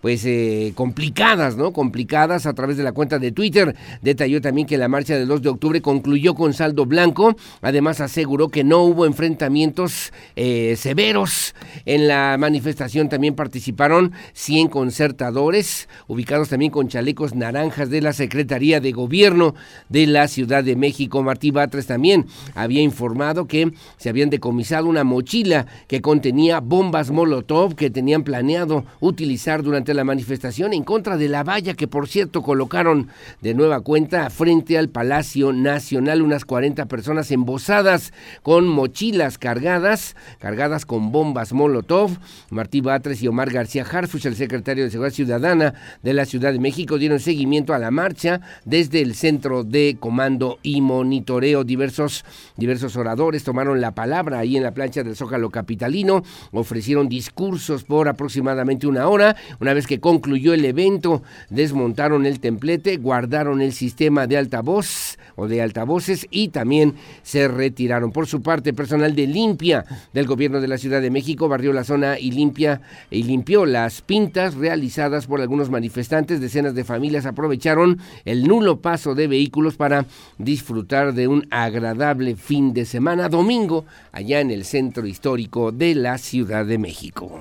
pues 0.00 0.24
eh, 0.24 0.72
complicadas, 0.74 1.56
¿no? 1.56 1.72
Complicadas 1.72 2.46
a 2.46 2.54
través 2.54 2.76
de 2.76 2.82
la 2.82 2.92
cuenta 2.92 3.18
de 3.18 3.32
Twitter. 3.32 3.74
Detalló 4.02 4.40
también 4.40 4.66
que 4.66 4.78
la 4.78 4.88
marcha 4.88 5.16
del 5.16 5.28
2 5.28 5.42
de 5.42 5.48
octubre 5.48 5.80
concluyó 5.80 6.34
con 6.34 6.52
saldo 6.52 6.86
blanco. 6.86 7.36
Además 7.62 8.00
aseguró 8.00 8.48
que 8.48 8.64
no 8.64 8.82
hubo 8.82 9.06
enfrentamientos 9.06 10.12
eh, 10.36 10.74
severos. 10.76 11.54
En 11.84 12.08
la 12.08 12.36
manifestación 12.38 13.08
también 13.08 13.34
participaron 13.34 14.12
100 14.32 14.68
concertadores, 14.68 15.88
ubicados 16.06 16.48
también 16.48 16.70
con 16.70 16.88
chalecos 16.88 17.34
naranjas 17.34 17.90
de 17.90 18.00
la 18.00 18.12
Secretaría 18.12 18.80
de 18.80 18.92
Gobierno 18.92 19.54
de 19.88 20.06
la 20.06 20.28
Ciudad 20.28 20.64
de 20.64 20.76
México. 20.76 21.22
Martí 21.22 21.50
Batres 21.50 21.86
también 21.86 22.26
había 22.54 22.82
informado 22.82 23.46
que 23.46 23.72
se 23.96 24.08
habían 24.08 24.30
decomisado 24.30 24.86
una 24.86 25.04
mochila 25.04 25.66
que 25.88 26.00
contenía 26.00 26.60
bombas 26.60 27.10
Molotov 27.10 27.74
que 27.74 27.90
tenían 27.90 28.22
planeado 28.22 28.84
utilizar 29.00 29.62
durante 29.62 29.85
la 29.94 30.04
manifestación 30.04 30.72
en 30.72 30.84
contra 30.84 31.16
de 31.16 31.28
la 31.28 31.42
valla 31.42 31.74
que 31.74 31.88
por 31.88 32.08
cierto 32.08 32.42
colocaron 32.42 33.08
de 33.40 33.54
nueva 33.54 33.80
cuenta 33.80 34.28
frente 34.30 34.78
al 34.78 34.88
Palacio 34.88 35.52
Nacional 35.52 36.22
unas 36.22 36.44
40 36.44 36.86
personas 36.86 37.30
embosadas 37.30 38.12
con 38.42 38.66
mochilas 38.68 39.38
cargadas, 39.38 40.16
cargadas 40.38 40.86
con 40.86 41.12
bombas 41.12 41.52
Molotov. 41.52 42.10
Martí 42.50 42.80
Batres 42.80 43.22
y 43.22 43.28
Omar 43.28 43.50
García 43.50 43.84
Harfuch, 43.90 44.26
el 44.26 44.36
secretario 44.36 44.84
de 44.84 44.90
Seguridad 44.90 45.14
Ciudadana 45.14 45.74
de 46.02 46.14
la 46.14 46.24
Ciudad 46.24 46.52
de 46.52 46.58
México, 46.58 46.98
dieron 46.98 47.20
seguimiento 47.20 47.74
a 47.74 47.78
la 47.78 47.90
marcha 47.90 48.40
desde 48.64 49.02
el 49.02 49.14
Centro 49.14 49.64
de 49.64 49.96
Comando 49.98 50.58
y 50.62 50.80
Monitoreo. 50.80 51.64
Diversos, 51.64 52.24
diversos 52.56 52.96
oradores 52.96 53.44
tomaron 53.44 53.80
la 53.80 53.94
palabra 53.94 54.38
ahí 54.38 54.56
en 54.56 54.62
la 54.62 54.72
plancha 54.72 55.02
del 55.02 55.16
Zócalo 55.16 55.50
Capitalino, 55.50 56.22
ofrecieron 56.52 57.08
discursos 57.08 57.84
por 57.84 58.08
aproximadamente 58.08 58.86
una 58.86 59.08
hora 59.08 59.36
una 59.60 59.74
vez 59.76 59.86
que 59.86 60.00
concluyó 60.00 60.54
el 60.54 60.64
evento, 60.64 61.22
desmontaron 61.50 62.26
el 62.26 62.40
templete, 62.40 62.96
guardaron 62.96 63.60
el 63.60 63.72
sistema 63.72 64.26
de 64.26 64.36
altavoz 64.36 65.18
o 65.36 65.46
de 65.46 65.62
altavoces 65.62 66.26
y 66.30 66.48
también 66.48 66.94
se 67.22 67.46
retiraron. 67.46 68.10
Por 68.10 68.26
su 68.26 68.42
parte, 68.42 68.72
personal 68.72 69.14
de 69.14 69.26
limpia 69.26 69.84
del 70.12 70.26
gobierno 70.26 70.60
de 70.60 70.68
la 70.68 70.78
Ciudad 70.78 71.00
de 71.00 71.10
México 71.10 71.48
barrió 71.48 71.72
la 71.72 71.84
zona 71.84 72.18
y 72.18 72.32
limpia 72.32 72.80
y 73.10 73.22
limpió 73.22 73.66
las 73.66 74.00
pintas 74.02 74.54
realizadas 74.54 75.26
por 75.26 75.40
algunos 75.40 75.70
manifestantes. 75.70 76.40
Decenas 76.40 76.74
de 76.74 76.84
familias 76.84 77.26
aprovecharon 77.26 77.98
el 78.24 78.48
nulo 78.48 78.80
paso 78.80 79.14
de 79.14 79.28
vehículos 79.28 79.76
para 79.76 80.06
disfrutar 80.38 81.14
de 81.14 81.28
un 81.28 81.46
agradable 81.50 82.34
fin 82.36 82.72
de 82.72 82.84
semana 82.84 83.28
domingo 83.28 83.84
allá 84.12 84.40
en 84.40 84.50
el 84.50 84.64
centro 84.64 85.06
histórico 85.06 85.70
de 85.70 85.94
la 85.94 86.18
Ciudad 86.18 86.64
de 86.64 86.78
México. 86.78 87.40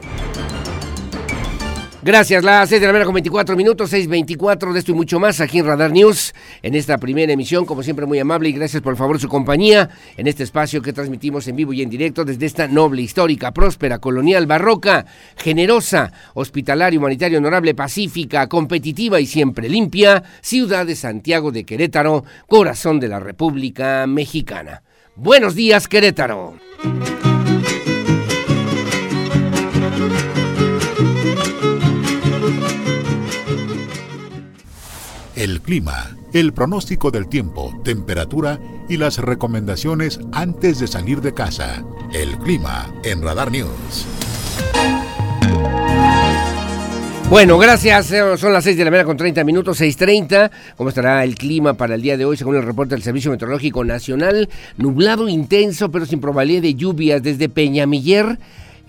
Gracias, 2.05 2.43
las 2.43 2.69
6 2.69 2.81
de 2.81 2.85
la 2.85 2.93
mañana 2.93 3.05
con 3.05 3.15
24 3.15 3.55
minutos, 3.55 3.91
6.24 3.91 4.73
de 4.73 4.77
esto 4.77 4.91
y 4.91 4.93
mucho 4.93 5.19
más 5.19 5.41
aquí 5.41 5.57
en 5.57 5.65
Radar 5.65 5.91
News, 5.91 6.35
en 6.61 6.75
esta 6.75 6.99
primera 6.99 7.33
emisión, 7.33 7.65
como 7.65 7.81
siempre 7.81 8.05
muy 8.05 8.19
amable 8.19 8.47
y 8.49 8.51
gracias 8.51 8.83
por 8.83 8.95
favor 8.95 9.19
su 9.19 9.27
compañía 9.27 9.89
en 10.15 10.27
este 10.27 10.43
espacio 10.43 10.83
que 10.83 10.93
transmitimos 10.93 11.47
en 11.47 11.55
vivo 11.55 11.73
y 11.73 11.81
en 11.81 11.89
directo 11.89 12.23
desde 12.23 12.45
esta 12.45 12.67
noble, 12.67 13.01
histórica, 13.01 13.51
próspera, 13.55 13.97
colonial, 13.97 14.45
barroca, 14.45 15.07
generosa, 15.35 16.13
hospitalaria, 16.35 16.99
humanitaria, 16.99 17.39
honorable, 17.39 17.73
pacífica, 17.73 18.47
competitiva 18.47 19.19
y 19.19 19.25
siempre 19.25 19.67
limpia, 19.67 20.21
ciudad 20.41 20.85
de 20.85 20.95
Santiago 20.95 21.51
de 21.51 21.63
Querétaro, 21.63 22.23
corazón 22.45 22.99
de 22.99 23.07
la 23.07 23.19
República 23.19 24.05
Mexicana. 24.05 24.83
Buenos 25.15 25.55
días, 25.55 25.87
Querétaro. 25.87 26.53
El 35.35 35.61
clima, 35.61 36.15
el 36.33 36.53
pronóstico 36.53 37.11
del 37.11 37.27
tiempo, 37.27 37.73
temperatura 37.83 38.59
y 38.87 38.97
las 38.97 39.17
recomendaciones 39.17 40.19
antes 40.31 40.79
de 40.79 40.87
salir 40.87 41.21
de 41.21 41.33
casa. 41.33 41.83
El 42.13 42.37
clima 42.37 42.93
en 43.03 43.21
Radar 43.21 43.51
News. 43.51 44.05
Bueno, 47.29 47.57
gracias. 47.57 48.13
Son 48.37 48.53
las 48.53 48.63
6 48.63 48.77
de 48.77 48.85
la 48.85 48.91
mañana 48.91 49.07
con 49.07 49.17
30 49.17 49.43
minutos, 49.43 49.81
6.30. 49.81 50.51
¿Cómo 50.77 50.89
estará 50.89 51.23
el 51.23 51.35
clima 51.35 51.73
para 51.73 51.95
el 51.95 52.01
día 52.01 52.17
de 52.17 52.23
hoy? 52.23 52.37
Según 52.37 52.55
el 52.55 52.63
reporte 52.63 52.95
del 52.95 53.03
Servicio 53.03 53.31
Meteorológico 53.31 53.83
Nacional, 53.83 54.47
nublado 54.77 55.27
intenso, 55.27 55.91
pero 55.91 56.05
sin 56.05 56.21
probabilidad 56.21 56.61
de 56.61 56.75
lluvias 56.75 57.23
desde 57.23 57.49
Peñamiller, 57.49 58.37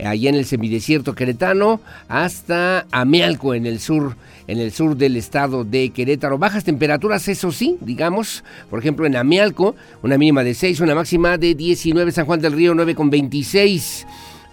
allá 0.04 0.28
en 0.28 0.34
el 0.34 0.44
semidesierto 0.44 1.14
queretano, 1.14 1.80
hasta 2.08 2.86
Amealco, 2.90 3.54
en 3.54 3.66
el 3.66 3.80
sur, 3.80 4.16
en 4.46 4.58
el 4.58 4.72
sur 4.72 4.96
del 4.96 5.16
estado 5.16 5.64
de 5.64 5.90
Querétaro. 5.90 6.38
Bajas 6.38 6.64
temperaturas, 6.64 7.28
eso 7.28 7.52
sí, 7.52 7.76
digamos. 7.80 8.44
Por 8.70 8.78
ejemplo, 8.78 9.06
en 9.06 9.16
Amealco, 9.16 9.74
una 10.02 10.18
mínima 10.18 10.44
de 10.44 10.54
6, 10.54 10.80
una 10.80 10.94
máxima 10.94 11.38
de 11.38 11.54
19. 11.54 12.12
San 12.12 12.26
Juan 12.26 12.40
del 12.40 12.52
Río, 12.52 12.74
9 12.74 12.94
con 12.94 13.10
26. 13.10 14.06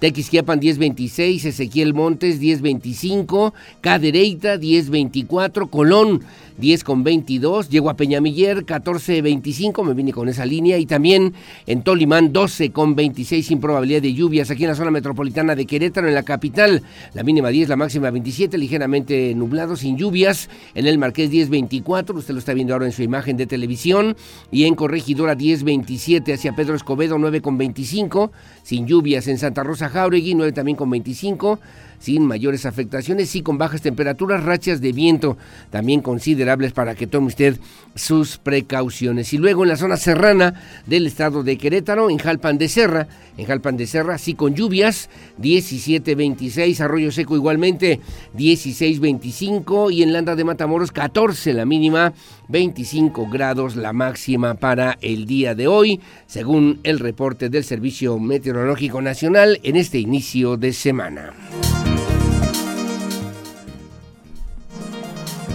Tequisquiapan 0.04 0.60
1026, 0.60 1.46
Ezequiel 1.46 1.94
Montes 1.94 2.38
1025, 2.38 3.54
Cadereyta 3.80 4.58
1024, 4.58 5.68
Colón 5.68 6.22
10 6.58 6.84
con 6.84 7.04
22. 7.04 7.70
Llego 7.70 7.90
a 7.90 7.96
Peñamiller, 7.96 8.66
14 8.66 9.22
25. 9.22 9.84
Me 9.84 9.94
vine 9.94 10.12
con 10.12 10.30
esa 10.30 10.46
línea. 10.46 10.78
Y 10.78 10.86
también 10.86 11.34
en 11.66 11.84
Tolimán, 11.84 12.34
12 12.34 12.72
con 12.72 12.96
26, 12.96 13.46
sin 13.46 13.60
probabilidad 13.60 14.02
de 14.02 14.14
lluvias. 14.14 14.52
Aquí 14.52 14.64
en 14.64 14.70
la 14.70 14.76
zona 14.76 14.92
metropolitana 14.92 15.56
de 15.56 15.66
Querétaro, 15.66 16.08
en 16.08 16.16
la 16.16 16.24
capital, 16.24 16.84
la 17.14 17.24
mínima 17.24 17.50
10, 17.50 17.70
la 17.70 17.76
máxima 17.76 18.12
27, 18.12 18.58
ligeramente 18.58 19.34
nublado, 19.36 19.76
sin 19.76 19.98
lluvias. 19.98 20.50
En 20.76 20.88
el 20.88 20.98
Marqués 20.98 21.30
10 21.30 21.50
24, 21.50 22.18
usted 22.18 22.34
lo 22.34 22.40
está 22.40 22.54
viendo 22.54 22.74
ahora 22.74 22.86
en 22.86 22.92
su 22.92 23.04
imagen 23.04 23.38
de 23.38 23.46
televisión. 23.46 24.16
Y 24.52 24.66
en 24.66 24.76
Corregidora 24.76 25.36
10 25.36 25.64
27, 25.64 26.34
hacia 26.34 26.56
Pedro 26.56 26.76
Escobedo, 26.76 27.18
9 27.18 27.42
con 27.42 27.58
25, 27.58 28.32
sin 28.64 28.88
lluvias. 28.88 29.28
En 29.28 29.38
Santa 29.38 29.64
Rosa 29.64 29.90
Jauregui, 29.90 30.36
9 30.36 30.52
también 30.52 30.78
con 30.78 30.90
25 30.90 31.60
sin 32.04 32.28
mayores 32.28 32.66
afectaciones 32.66 33.34
y 33.34 33.42
con 33.42 33.58
bajas 33.58 33.82
temperaturas, 33.82 34.44
rachas 34.44 34.82
de 34.82 34.92
viento 34.92 35.38
también 35.70 36.02
considerables 36.02 36.74
para 36.74 36.96
que 36.96 37.08
tome 37.08 37.28
usted 37.28 37.58
sus 37.96 38.38
precauciones. 38.38 39.32
Y 39.32 39.38
luego 39.38 39.64
en 39.64 39.70
la 39.70 39.78
zona 39.78 39.96
serrana 39.96 40.62
del 40.86 41.08
estado 41.08 41.44
de 41.44 41.58
Querétaro, 41.58 42.10
en 42.10 42.18
Jalpan 42.18 42.58
de 42.58 42.68
Serra, 42.68 43.08
en 43.38 43.46
Jalpan 43.46 43.78
de 43.78 43.88
Serra, 43.88 44.18
sí 44.18 44.34
con 44.34 44.54
lluvias, 44.54 45.10
17-26, 45.42 46.82
Arroyo 46.82 47.10
Seco 47.10 47.38
igualmente 47.38 48.02
16-25 48.38 49.94
y 49.94 50.04
en 50.04 50.12
Landa 50.12 50.36
de 50.36 50.44
Matamoros 50.44 50.92
14 50.92 51.54
la 51.54 51.66
mínima, 51.66 52.12
25 52.50 53.30
grados 53.32 53.78
la 53.78 53.94
máxima 53.94 54.56
para 54.56 54.98
el 55.00 55.26
día 55.26 55.56
de 55.56 55.68
hoy, 55.68 56.02
según 56.28 56.82
el 56.84 57.00
reporte 57.00 57.48
del 57.48 57.64
Servicio 57.64 58.20
Meteorológico 58.20 59.02
Nacional 59.02 59.62
en 59.64 59.78
este 59.78 60.00
inicio 60.00 60.58
de 60.58 60.74
semana. 60.74 61.32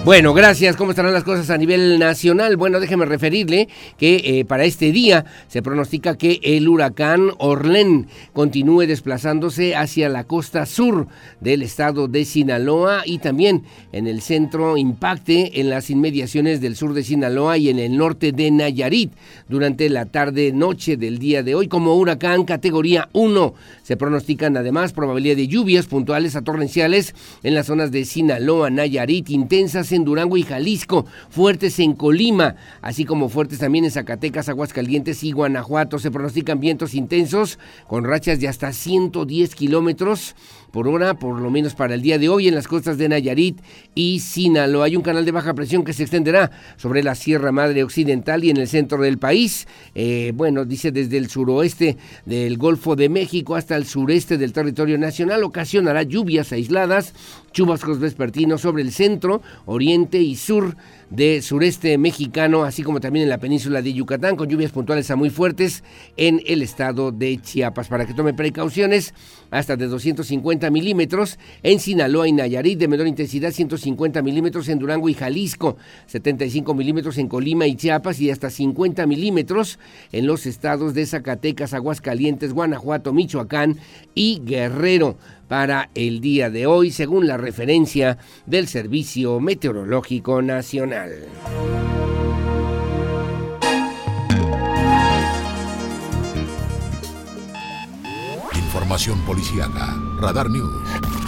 Bueno, 0.04 0.32
gracias. 0.32 0.76
¿Cómo 0.76 0.92
estarán 0.92 1.12
las 1.12 1.24
cosas 1.24 1.50
a 1.50 1.58
nivel 1.58 1.98
nacional? 1.98 2.56
Bueno, 2.56 2.80
déjeme 2.80 3.04
referirle 3.04 3.68
que 3.98 4.22
eh, 4.24 4.44
para 4.46 4.64
este 4.64 4.90
día 4.90 5.26
se 5.48 5.60
pronostica 5.60 6.16
que 6.16 6.40
el 6.42 6.66
huracán 6.66 7.30
Orlén 7.36 8.06
continúe 8.32 8.86
desplazándose 8.86 9.76
hacia 9.76 10.08
la 10.08 10.24
costa 10.24 10.64
sur 10.64 11.08
del 11.40 11.62
estado 11.62 12.08
de 12.08 12.24
Sinaloa 12.24 13.02
y 13.04 13.18
también 13.18 13.64
en 13.92 14.06
el 14.06 14.22
centro 14.22 14.78
impacte 14.78 15.60
en 15.60 15.68
las 15.68 15.90
inmediaciones 15.90 16.62
del 16.62 16.76
sur 16.76 16.94
de 16.94 17.04
Sinaloa 17.04 17.58
y 17.58 17.68
en 17.68 17.78
el 17.78 17.96
norte 17.96 18.32
de 18.32 18.50
Nayarit 18.50 19.12
durante 19.48 19.90
la 19.90 20.06
tarde-noche 20.06 20.96
del 20.96 21.18
día 21.18 21.42
de 21.42 21.54
hoy 21.54 21.68
como 21.68 21.94
huracán 21.96 22.44
categoría 22.44 23.10
1. 23.12 23.54
Se 23.88 23.97
pronostican 23.97 24.54
además 24.59 24.92
probabilidad 24.92 25.37
de 25.37 25.49
lluvias 25.49 25.87
puntuales 25.87 26.37
a 26.37 26.42
torrenciales 26.42 27.14
en 27.42 27.54
las 27.54 27.68
zonas 27.68 27.90
de 27.90 28.04
Sinaloa, 28.04 28.68
Nayarit, 28.68 29.30
intensas 29.30 29.92
en 29.92 30.04
Durango 30.04 30.37
y 30.37 30.42
Jalisco, 30.42 31.07
fuertes 31.30 31.78
en 31.78 31.95
Colima, 31.95 32.57
así 32.83 33.07
como 33.07 33.30
fuertes 33.30 33.61
también 33.61 33.87
en 33.87 33.90
Zacatecas, 33.90 34.50
Aguascalientes 34.50 35.25
y 35.25 35.33
Guanajuato. 35.33 35.99
Se 35.99 36.11
pronostican 36.11 36.61
vientos 36.61 36.92
intensos 36.92 37.59
con 37.87 38.04
rachas 38.04 38.40
de 38.40 38.49
hasta 38.49 38.75
110 38.75 39.54
kilómetros 39.54 40.37
por 40.70 40.88
hora, 40.88 41.14
por 41.14 41.40
lo 41.40 41.50
menos 41.50 41.75
para 41.75 41.94
el 41.94 42.02
día 42.02 42.18
de 42.18 42.28
hoy, 42.28 42.48
en 42.48 42.54
las 42.54 42.68
costas 42.68 42.98
de 42.98 43.08
Nayarit 43.08 43.60
y 43.94 44.20
Sinaloa. 44.20 44.87
Hay 44.87 44.96
un 44.96 45.02
canal 45.02 45.25
de 45.25 45.32
baja 45.32 45.54
presión 45.54 45.84
que 45.84 45.92
se 45.92 46.02
extenderá 46.02 46.50
sobre 46.76 47.02
la 47.02 47.14
Sierra 47.14 47.52
Madre 47.52 47.82
Occidental 47.82 48.44
y 48.44 48.50
en 48.50 48.58
el 48.58 48.68
centro 48.68 49.02
del 49.02 49.18
país. 49.18 49.66
Eh, 49.94 50.32
bueno, 50.34 50.64
dice 50.64 50.92
desde 50.92 51.16
el 51.16 51.28
suroeste 51.28 51.96
del 52.26 52.58
Golfo 52.58 52.96
de 52.96 53.08
México 53.08 53.56
hasta 53.56 53.76
el 53.76 53.87
sureste 53.87 54.38
del 54.38 54.52
territorio 54.52 54.98
nacional, 54.98 55.44
ocasionará 55.44 56.02
lluvias 56.02 56.52
aisladas, 56.52 57.14
chubascos 57.58 57.98
vespertinos 57.98 58.60
sobre 58.60 58.84
el 58.84 58.92
centro, 58.92 59.42
oriente 59.66 60.20
y 60.20 60.36
sur 60.36 60.76
de 61.10 61.42
sureste 61.42 61.98
mexicano, 61.98 62.62
así 62.62 62.84
como 62.84 63.00
también 63.00 63.24
en 63.24 63.30
la 63.30 63.38
península 63.38 63.82
de 63.82 63.92
Yucatán, 63.92 64.36
con 64.36 64.48
lluvias 64.48 64.70
puntuales 64.70 65.10
a 65.10 65.16
muy 65.16 65.28
fuertes 65.28 65.82
en 66.16 66.40
el 66.46 66.62
estado 66.62 67.10
de 67.10 67.36
Chiapas. 67.38 67.88
Para 67.88 68.06
que 68.06 68.14
tome 68.14 68.32
precauciones, 68.32 69.12
hasta 69.50 69.74
de 69.74 69.88
250 69.88 70.70
milímetros 70.70 71.36
en 71.64 71.80
Sinaloa 71.80 72.28
y 72.28 72.32
Nayarit, 72.32 72.78
de 72.78 72.86
menor 72.86 73.08
intensidad 73.08 73.50
150 73.50 74.22
milímetros 74.22 74.68
en 74.68 74.78
Durango 74.78 75.08
y 75.08 75.14
Jalisco, 75.14 75.78
75 76.06 76.74
milímetros 76.74 77.18
en 77.18 77.26
Colima 77.26 77.66
y 77.66 77.74
Chiapas 77.74 78.20
y 78.20 78.30
hasta 78.30 78.50
50 78.50 79.04
milímetros 79.08 79.80
en 80.12 80.28
los 80.28 80.46
estados 80.46 80.94
de 80.94 81.06
Zacatecas, 81.06 81.74
Aguascalientes, 81.74 82.52
Guanajuato, 82.52 83.12
Michoacán 83.12 83.78
y 84.14 84.42
Guerrero 84.44 85.16
para 85.48 85.90
el 85.94 86.20
día 86.20 86.50
de 86.50 86.66
hoy, 86.66 86.90
según 86.90 87.26
la 87.26 87.36
referencia 87.36 88.18
del 88.46 88.68
Servicio 88.68 89.40
Meteorológico 89.40 90.42
Nacional. 90.42 91.11
Información 98.54 99.18
policíaca. 99.24 99.96
Radar 100.20 100.50
News. 100.50 101.27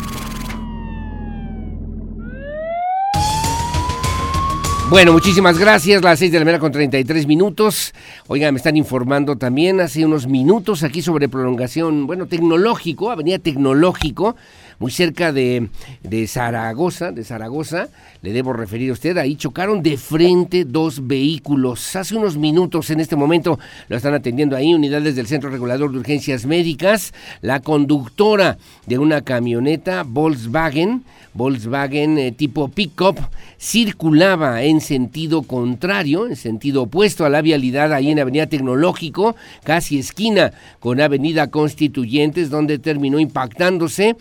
Bueno, 4.91 5.13
muchísimas 5.13 5.57
gracias. 5.57 6.03
Las 6.03 6.19
6 6.19 6.33
de 6.33 6.41
la 6.41 6.45
mañana 6.45 6.59
con 6.59 6.73
33 6.73 7.29
minutos. 7.29 7.95
Oiga, 8.27 8.51
me 8.51 8.57
están 8.57 8.77
informando 8.77 9.37
también 9.37 9.81
hace 9.81 10.05
unos 10.05 10.27
minutos 10.27 10.83
aquí 10.83 11.01
sobre 11.01 11.29
prolongación, 11.29 12.09
bueno, 12.09 12.27
tecnológico, 12.27 13.13
avenida 13.13 13.39
tecnológico 13.39 14.35
muy 14.81 14.91
cerca 14.91 15.31
de, 15.31 15.69
de 16.03 16.27
Zaragoza, 16.27 17.13
de 17.13 17.23
Zaragoza, 17.23 17.89
le 18.23 18.33
debo 18.33 18.55
referir 18.55 18.89
a 18.89 18.95
usted, 18.95 19.19
ahí 19.19 19.37
chocaron 19.37 19.83
de 19.83 19.99
frente 19.99 20.65
dos 20.65 21.07
vehículos. 21.07 21.95
Hace 21.95 22.17
unos 22.17 22.39
minutos, 22.39 22.89
en 22.89 23.01
este 23.01 23.15
momento, 23.15 23.59
lo 23.89 23.97
están 23.97 24.15
atendiendo 24.15 24.57
ahí 24.57 24.73
unidades 24.73 25.17
del 25.17 25.27
Centro 25.27 25.51
Regulador 25.51 25.93
de 25.93 25.99
Urgencias 25.99 26.47
Médicas. 26.47 27.13
La 27.43 27.61
conductora 27.61 28.57
de 28.87 28.99
una 28.99 29.21
camioneta 29.21 30.03
Volkswagen, 30.03 31.05
Volkswagen 31.35 32.19
eh, 32.19 32.33
tipo 32.33 32.69
pick-up, 32.69 33.19
circulaba 33.59 34.63
en 34.63 34.81
sentido 34.81 35.43
contrario, 35.43 36.27
en 36.27 36.37
sentido 36.37 36.85
opuesto 36.85 37.27
a 37.27 37.29
la 37.29 37.43
vialidad 37.43 37.93
ahí 37.93 38.11
en 38.11 38.19
Avenida 38.19 38.47
Tecnológico, 38.47 39.37
casi 39.63 39.99
esquina 39.99 40.53
con 40.79 41.03
Avenida 41.03 41.51
Constituyentes, 41.51 42.49
donde 42.49 42.79
terminó 42.79 43.21
impactándose 43.21 44.17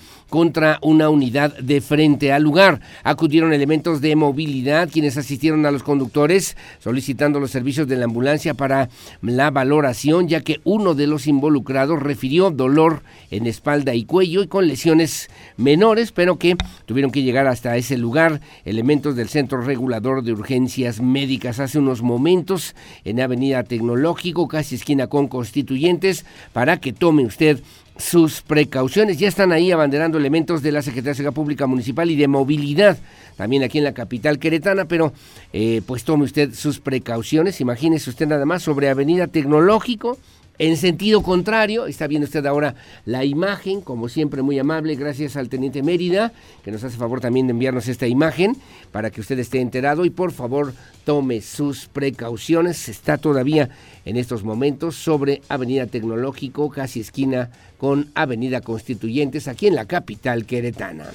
contra 0.49 0.79
una 0.81 1.11
unidad 1.11 1.55
de 1.59 1.79
frente 1.79 2.33
al 2.33 2.41
lugar. 2.41 2.81
Acudieron 3.03 3.53
elementos 3.53 4.01
de 4.01 4.15
movilidad 4.15 4.89
quienes 4.91 5.15
asistieron 5.15 5.63
a 5.67 5.69
los 5.69 5.83
conductores 5.83 6.57
solicitando 6.79 7.39
los 7.39 7.51
servicios 7.51 7.87
de 7.87 7.97
la 7.97 8.05
ambulancia 8.05 8.55
para 8.55 8.89
la 9.21 9.51
valoración, 9.51 10.27
ya 10.27 10.41
que 10.41 10.59
uno 10.63 10.95
de 10.95 11.05
los 11.05 11.27
involucrados 11.27 12.01
refirió 12.01 12.49
dolor 12.49 13.03
en 13.29 13.45
espalda 13.45 13.93
y 13.93 14.05
cuello 14.05 14.41
y 14.41 14.47
con 14.47 14.67
lesiones 14.67 15.29
menores, 15.55 16.11
pero 16.11 16.39
que 16.39 16.55
tuvieron 16.87 17.11
que 17.11 17.21
llegar 17.21 17.45
hasta 17.45 17.77
ese 17.77 17.95
lugar. 17.95 18.41
Elementos 18.65 19.15
del 19.15 19.29
Centro 19.29 19.61
Regulador 19.61 20.23
de 20.23 20.33
Urgencias 20.33 20.99
Médicas 20.99 21.59
hace 21.59 21.77
unos 21.77 22.01
momentos 22.01 22.75
en 23.05 23.21
Avenida 23.21 23.61
Tecnológico, 23.61 24.47
casi 24.47 24.73
esquina 24.73 25.05
con 25.05 25.27
Constituyentes, 25.27 26.25
para 26.53 26.77
que 26.77 26.91
tome 26.91 27.23
usted 27.23 27.61
sus 27.99 28.41
precauciones. 28.41 29.19
Ya 29.19 29.27
están 29.27 29.51
ahí 29.51 29.71
abanderando 29.71 30.17
elementos 30.17 30.63
de 30.63 30.71
la 30.71 30.81
Secretaría 30.81 31.11
de 31.11 31.15
Seguridad 31.15 31.35
Pública 31.35 31.67
Municipal 31.67 32.09
y 32.09 32.15
de 32.15 32.27
Movilidad, 32.27 32.97
también 33.35 33.61
aquí 33.61 33.77
en 33.77 33.83
la 33.83 33.93
capital 33.93 34.39
queretana, 34.39 34.85
pero 34.85 35.13
eh, 35.53 35.81
pues 35.85 36.03
tome 36.03 36.23
usted 36.23 36.53
sus 36.53 36.79
precauciones. 36.79 37.61
Imagínese 37.61 38.09
usted 38.09 38.27
nada 38.27 38.45
más 38.45 38.63
sobre 38.63 38.89
Avenida 38.89 39.27
Tecnológico, 39.27 40.17
en 40.59 40.75
sentido 40.75 41.23
contrario, 41.23 41.87
está 41.87 42.05
viendo 42.05 42.25
usted 42.25 42.45
ahora 42.45 42.75
la 43.05 43.23
imagen, 43.23 43.79
como 43.79 44.09
siempre 44.09 44.41
muy 44.41 44.59
amable, 44.59 44.95
gracias 44.95 45.37
al 45.37 45.47
teniente 45.47 45.81
Mérida, 45.81 46.33
que 46.63 46.71
nos 46.71 46.83
hace 46.83 46.97
favor 46.97 47.21
también 47.21 47.47
de 47.47 47.51
enviarnos 47.51 47.87
esta 47.87 48.07
imagen 48.07 48.57
para 48.91 49.09
que 49.09 49.21
usted 49.21 49.39
esté 49.39 49.61
enterado 49.61 50.03
y 50.03 50.09
por 50.09 50.33
favor 50.33 50.73
tome 51.05 51.41
sus 51.41 51.87
precauciones. 51.87 52.89
Está 52.89 53.17
todavía 53.17 53.69
en 54.03 54.17
estos 54.17 54.43
momentos 54.43 54.95
sobre 54.95 55.41
Avenida 55.47 55.87
Tecnológico, 55.87 56.69
casi 56.69 56.99
esquina 56.99 57.51
con 57.77 58.09
Avenida 58.13 58.59
Constituyentes, 58.59 59.47
aquí 59.47 59.67
en 59.67 59.75
la 59.75 59.85
capital 59.85 60.45
queretana. 60.45 61.05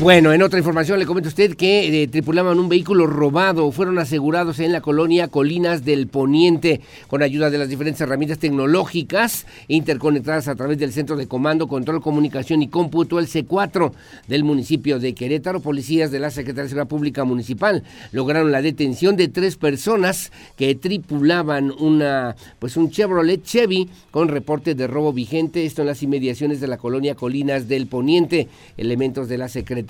Bueno, 0.00 0.32
en 0.32 0.42
otra 0.42 0.60
información 0.60 1.00
le 1.00 1.06
comento 1.06 1.26
a 1.28 1.30
usted 1.30 1.56
que 1.56 2.02
eh, 2.02 2.06
tripulaban 2.06 2.60
un 2.60 2.68
vehículo 2.68 3.08
robado, 3.08 3.72
fueron 3.72 3.98
asegurados 3.98 4.60
en 4.60 4.70
la 4.70 4.80
colonia 4.80 5.26
Colinas 5.26 5.84
del 5.84 6.06
Poniente 6.06 6.80
con 7.08 7.20
ayuda 7.20 7.50
de 7.50 7.58
las 7.58 7.68
diferentes 7.68 8.00
herramientas 8.00 8.38
tecnológicas 8.38 9.44
interconectadas 9.66 10.46
a 10.46 10.54
través 10.54 10.78
del 10.78 10.92
Centro 10.92 11.16
de 11.16 11.26
Comando, 11.26 11.66
Control, 11.66 12.00
Comunicación 12.00 12.62
y 12.62 12.68
Cómputo, 12.68 13.18
el 13.18 13.26
C4 13.26 13.90
del 14.28 14.44
municipio 14.44 15.00
de 15.00 15.14
Querétaro. 15.14 15.58
Policías 15.58 16.12
de 16.12 16.20
la 16.20 16.30
Secretaría 16.30 16.62
de 16.62 16.68
Seguridad 16.68 16.88
Pública 16.88 17.24
Municipal 17.24 17.82
lograron 18.12 18.52
la 18.52 18.62
detención 18.62 19.16
de 19.16 19.26
tres 19.26 19.56
personas 19.56 20.30
que 20.56 20.76
tripulaban 20.76 21.72
una, 21.72 22.36
pues 22.60 22.76
un 22.76 22.92
Chevrolet 22.92 23.42
Chevy 23.42 23.88
con 24.12 24.28
reporte 24.28 24.76
de 24.76 24.86
robo 24.86 25.12
vigente, 25.12 25.66
esto 25.66 25.82
en 25.82 25.88
las 25.88 26.04
inmediaciones 26.04 26.60
de 26.60 26.68
la 26.68 26.76
colonia 26.76 27.16
Colinas 27.16 27.66
del 27.66 27.88
Poniente. 27.88 28.46
Elementos 28.76 29.28
de 29.28 29.38
la 29.38 29.48
Secretaría 29.48 29.87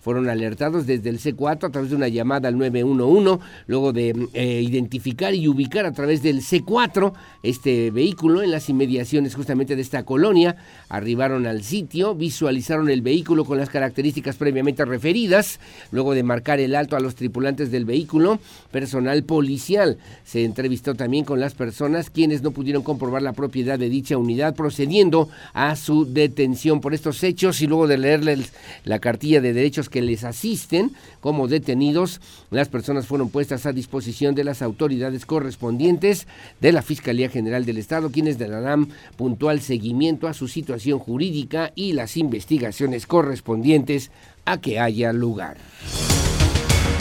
fueron 0.00 0.28
alertados 0.28 0.86
desde 0.86 1.10
el 1.10 1.18
C4 1.18 1.64
a 1.64 1.70
través 1.70 1.90
de 1.90 1.96
una 1.96 2.08
llamada 2.08 2.48
al 2.48 2.58
911, 2.58 3.44
luego 3.66 3.92
de 3.92 4.28
eh, 4.32 4.62
identificar 4.62 5.34
y 5.34 5.48
ubicar 5.48 5.86
a 5.86 5.92
través 5.92 6.22
del 6.22 6.40
C4 6.40 7.12
este 7.42 7.90
vehículo 7.90 8.42
en 8.42 8.50
las 8.50 8.68
inmediaciones 8.68 9.34
justamente 9.34 9.76
de 9.76 9.82
esta 9.82 10.04
colonia. 10.04 10.56
Arribaron 10.88 11.46
al 11.46 11.62
sitio, 11.62 12.14
visualizaron 12.14 12.90
el 12.90 13.02
vehículo 13.02 13.44
con 13.44 13.58
las 13.58 13.70
características 13.70 14.36
previamente 14.36 14.84
referidas, 14.84 15.60
luego 15.90 16.14
de 16.14 16.22
marcar 16.22 16.60
el 16.60 16.74
alto 16.74 16.96
a 16.96 17.00
los 17.00 17.14
tripulantes 17.14 17.70
del 17.70 17.84
vehículo, 17.84 18.38
personal 18.70 19.24
policial 19.24 19.98
se 20.24 20.44
entrevistó 20.44 20.94
también 20.94 21.24
con 21.24 21.40
las 21.40 21.54
personas 21.54 22.10
quienes 22.10 22.42
no 22.42 22.50
pudieron 22.50 22.82
comprobar 22.82 23.22
la 23.22 23.32
propiedad 23.32 23.78
de 23.78 23.88
dicha 23.88 24.16
unidad, 24.16 24.54
procediendo 24.54 25.28
a 25.52 25.76
su 25.76 26.12
detención 26.12 26.80
por 26.80 26.94
estos 26.94 27.22
hechos 27.22 27.60
y 27.60 27.66
luego 27.66 27.86
de 27.86 27.98
leerles 27.98 28.52
la 28.84 28.98
cartilla 28.98 29.23
de 29.24 29.52
derechos 29.52 29.88
que 29.88 30.02
les 30.02 30.24
asisten 30.24 30.92
como 31.20 31.48
detenidos. 31.48 32.20
Las 32.50 32.68
personas 32.68 33.06
fueron 33.06 33.30
puestas 33.30 33.66
a 33.66 33.72
disposición 33.72 34.34
de 34.34 34.44
las 34.44 34.62
autoridades 34.62 35.26
correspondientes 35.26 36.26
de 36.60 36.72
la 36.72 36.82
Fiscalía 36.82 37.28
General 37.28 37.64
del 37.64 37.78
Estado, 37.78 38.10
quienes 38.10 38.38
darán 38.38 38.88
puntual 39.16 39.60
seguimiento 39.60 40.28
a 40.28 40.34
su 40.34 40.48
situación 40.48 40.98
jurídica 40.98 41.72
y 41.74 41.92
las 41.92 42.16
investigaciones 42.16 43.06
correspondientes 43.06 44.10
a 44.44 44.60
que 44.60 44.78
haya 44.78 45.12
lugar. 45.12 45.56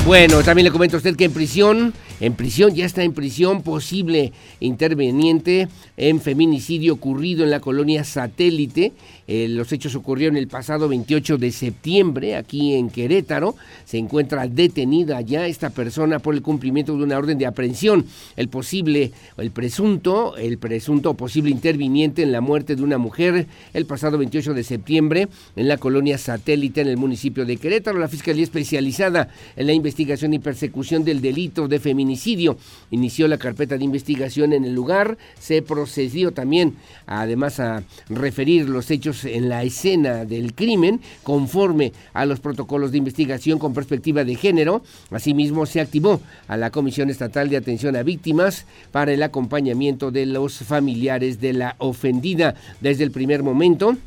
Bueno, 0.06 0.44
también 0.44 0.66
le 0.66 0.72
comento 0.72 0.98
a 0.98 1.00
usted 1.00 1.16
que 1.16 1.24
en 1.24 1.32
prisión, 1.32 1.94
en 2.20 2.34
prisión, 2.34 2.76
ya 2.76 2.86
está 2.86 3.04
en 3.04 3.14
prisión 3.14 3.64
posible 3.64 4.34
interveniente 4.60 5.70
en 5.96 6.20
feminicidio 6.20 6.94
ocurrido 6.96 7.46
en 7.46 7.50
la 7.50 7.62
colonia 7.62 8.04
satélite. 8.04 8.92
Eh, 9.28 9.48
los 9.50 9.72
hechos 9.72 9.96
ocurrieron 9.96 10.38
el 10.38 10.48
pasado 10.48 10.88
28 10.90 11.38
de 11.38 11.52
septiembre 11.52 12.36
aquí 12.36 12.74
en 12.74 12.90
Querétaro. 12.90 13.56
Se 13.86 13.98
encuentra 13.98 14.48
detenida 14.48 15.22
ya 15.22 15.48
esta 15.48 15.70
persona 15.70 16.20
por 16.20 16.34
el 16.34 16.42
cumplimiento 16.42 16.96
de 16.98 17.04
una 17.04 17.18
orden 17.18 17.38
de 17.38 17.46
aprehensión. 17.46 18.06
El 18.36 18.50
posible, 18.50 19.12
el 19.38 19.52
presunto, 19.52 20.36
el 20.38 20.58
presunto 20.58 21.14
posible 21.14 21.52
interviniente 21.52 22.24
en 22.24 22.32
la 22.32 22.42
muerte 22.42 22.76
de 22.76 22.84
una 22.84 22.98
mujer 22.98 23.48
el 23.74 23.86
pasado 23.86 24.18
28 24.18 24.54
de 24.54 24.64
septiembre 24.64 25.28
en 25.56 25.68
la 25.68 25.78
colonia 25.78 26.18
satélite 26.18 26.82
en 26.82 26.88
el 26.88 26.98
municipio 26.98 27.46
de 27.46 27.58
Querétaro. 27.58 28.00
La 28.00 28.08
Fiscalía 28.08 28.44
Especializada 28.44 29.30
en 29.56 29.68
la 29.68 29.74
Investigación 29.74 30.34
y 30.34 30.40
persecución 30.40 31.04
del 31.04 31.22
delito 31.22 31.68
de 31.68 31.80
feminicidio. 31.80 32.58
Inició 32.92 33.28
la 33.28 33.38
carpeta 33.38 33.78
de 33.78 33.84
investigación 33.84 34.54
en 34.54 34.66
el 34.66 34.74
lugar, 34.74 35.18
se 35.40 35.62
procedió 35.62 36.32
también 36.32 36.76
además 37.06 37.60
a 37.60 37.84
referir 38.10 38.70
los 38.70 38.90
hechos 38.92 39.13
en 39.26 39.50
la 39.50 39.64
escena 39.64 40.26
del 40.26 40.54
crimen 40.54 41.02
conforme 41.24 41.94
a 42.14 42.26
los 42.26 42.40
protocolos 42.40 42.92
de 42.92 42.98
investigación 42.98 43.60
con 43.60 43.74
perspectiva 43.74 44.24
de 44.24 44.36
género. 44.36 44.82
Asimismo, 45.12 45.66
se 45.66 45.82
activó 45.82 46.22
a 46.48 46.58
la 46.58 46.72
Comisión 46.72 47.10
Estatal 47.10 47.50
de 47.50 47.58
Atención 47.58 47.96
a 47.96 48.04
Víctimas 48.04 48.66
para 48.92 49.14
el 49.14 49.24
acompañamiento 49.24 50.12
de 50.12 50.26
los 50.26 50.58
familiares 50.58 51.40
de 51.40 51.54
la 51.54 51.76
ofendida 51.80 52.56
desde 52.82 53.04
el 53.04 53.12
primer 53.12 53.44
momento 53.44 53.98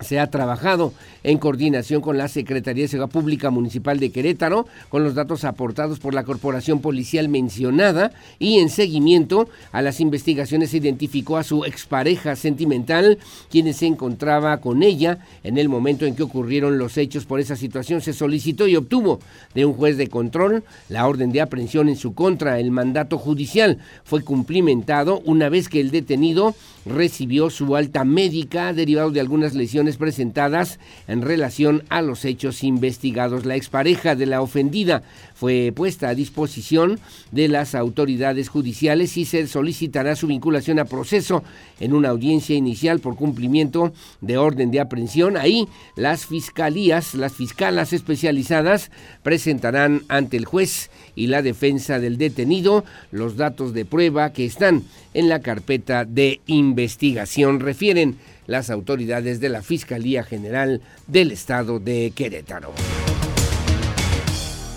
se 0.00 0.18
ha 0.18 0.30
trabajado 0.30 0.92
en 1.22 1.38
coordinación 1.38 2.00
con 2.00 2.16
la 2.16 2.28
Secretaría 2.28 2.84
de 2.84 2.88
Seguridad 2.88 3.12
Pública 3.12 3.50
Municipal 3.50 4.00
de 4.00 4.10
Querétaro, 4.10 4.66
con 4.88 5.04
los 5.04 5.14
datos 5.14 5.44
aportados 5.44 5.98
por 5.98 6.14
la 6.14 6.24
corporación 6.24 6.80
policial 6.80 7.28
mencionada 7.28 8.12
y 8.38 8.58
en 8.58 8.70
seguimiento 8.70 9.48
a 9.72 9.82
las 9.82 10.00
investigaciones 10.00 10.70
se 10.70 10.78
identificó 10.78 11.36
a 11.36 11.44
su 11.44 11.64
expareja 11.64 12.36
sentimental, 12.36 13.18
quien 13.50 13.72
se 13.74 13.86
encontraba 13.86 14.60
con 14.60 14.82
ella 14.82 15.18
en 15.44 15.58
el 15.58 15.68
momento 15.68 16.06
en 16.06 16.16
que 16.16 16.22
ocurrieron 16.22 16.78
los 16.78 16.96
hechos. 16.96 17.26
Por 17.26 17.40
esa 17.40 17.56
situación 17.56 18.00
se 18.00 18.14
solicitó 18.14 18.66
y 18.66 18.76
obtuvo 18.76 19.20
de 19.54 19.66
un 19.66 19.74
juez 19.74 19.96
de 19.96 20.08
control 20.08 20.64
la 20.88 21.06
orden 21.06 21.32
de 21.32 21.42
aprehensión 21.42 21.88
en 21.88 21.96
su 21.96 22.14
contra. 22.14 22.58
El 22.58 22.70
mandato 22.70 23.18
judicial 23.18 23.78
fue 24.04 24.22
cumplimentado 24.22 25.20
una 25.26 25.48
vez 25.50 25.68
que 25.68 25.80
el 25.80 25.90
detenido 25.90 26.54
recibió 26.86 27.50
su 27.50 27.76
alta 27.76 28.04
médica 28.04 28.72
derivado 28.72 29.10
de 29.10 29.20
algunas 29.20 29.54
lesiones 29.54 29.89
presentadas 29.96 30.78
en 31.08 31.22
relación 31.22 31.84
a 31.88 32.02
los 32.02 32.24
hechos 32.24 32.62
investigados. 32.64 33.46
La 33.46 33.56
expareja 33.56 34.14
de 34.14 34.26
la 34.26 34.42
ofendida 34.42 35.02
fue 35.34 35.72
puesta 35.74 36.08
a 36.08 36.14
disposición 36.14 36.98
de 37.30 37.48
las 37.48 37.74
autoridades 37.74 38.48
judiciales 38.48 39.16
y 39.16 39.24
se 39.24 39.46
solicitará 39.46 40.16
su 40.16 40.26
vinculación 40.26 40.78
a 40.78 40.84
proceso 40.84 41.42
en 41.78 41.94
una 41.94 42.10
audiencia 42.10 42.56
inicial 42.56 43.00
por 43.00 43.16
cumplimiento 43.16 43.92
de 44.20 44.38
orden 44.38 44.70
de 44.70 44.80
aprehensión. 44.80 45.36
Ahí 45.36 45.68
las 45.96 46.26
fiscalías, 46.26 47.14
las 47.14 47.32
fiscalas 47.32 47.92
especializadas 47.92 48.90
presentarán 49.22 50.02
ante 50.08 50.36
el 50.36 50.44
juez 50.44 50.90
y 51.14 51.28
la 51.28 51.42
defensa 51.42 51.98
del 51.98 52.18
detenido 52.18 52.84
los 53.10 53.36
datos 53.36 53.72
de 53.72 53.84
prueba 53.84 54.32
que 54.32 54.44
están 54.44 54.84
en 55.14 55.28
la 55.28 55.40
carpeta 55.40 56.04
de 56.04 56.40
investigación, 56.46 57.60
refieren 57.60 58.16
las 58.50 58.68
autoridades 58.68 59.38
de 59.38 59.48
la 59.48 59.62
Fiscalía 59.62 60.24
General 60.24 60.80
del 61.06 61.30
Estado 61.30 61.78
de 61.78 62.12
Querétaro. 62.14 62.72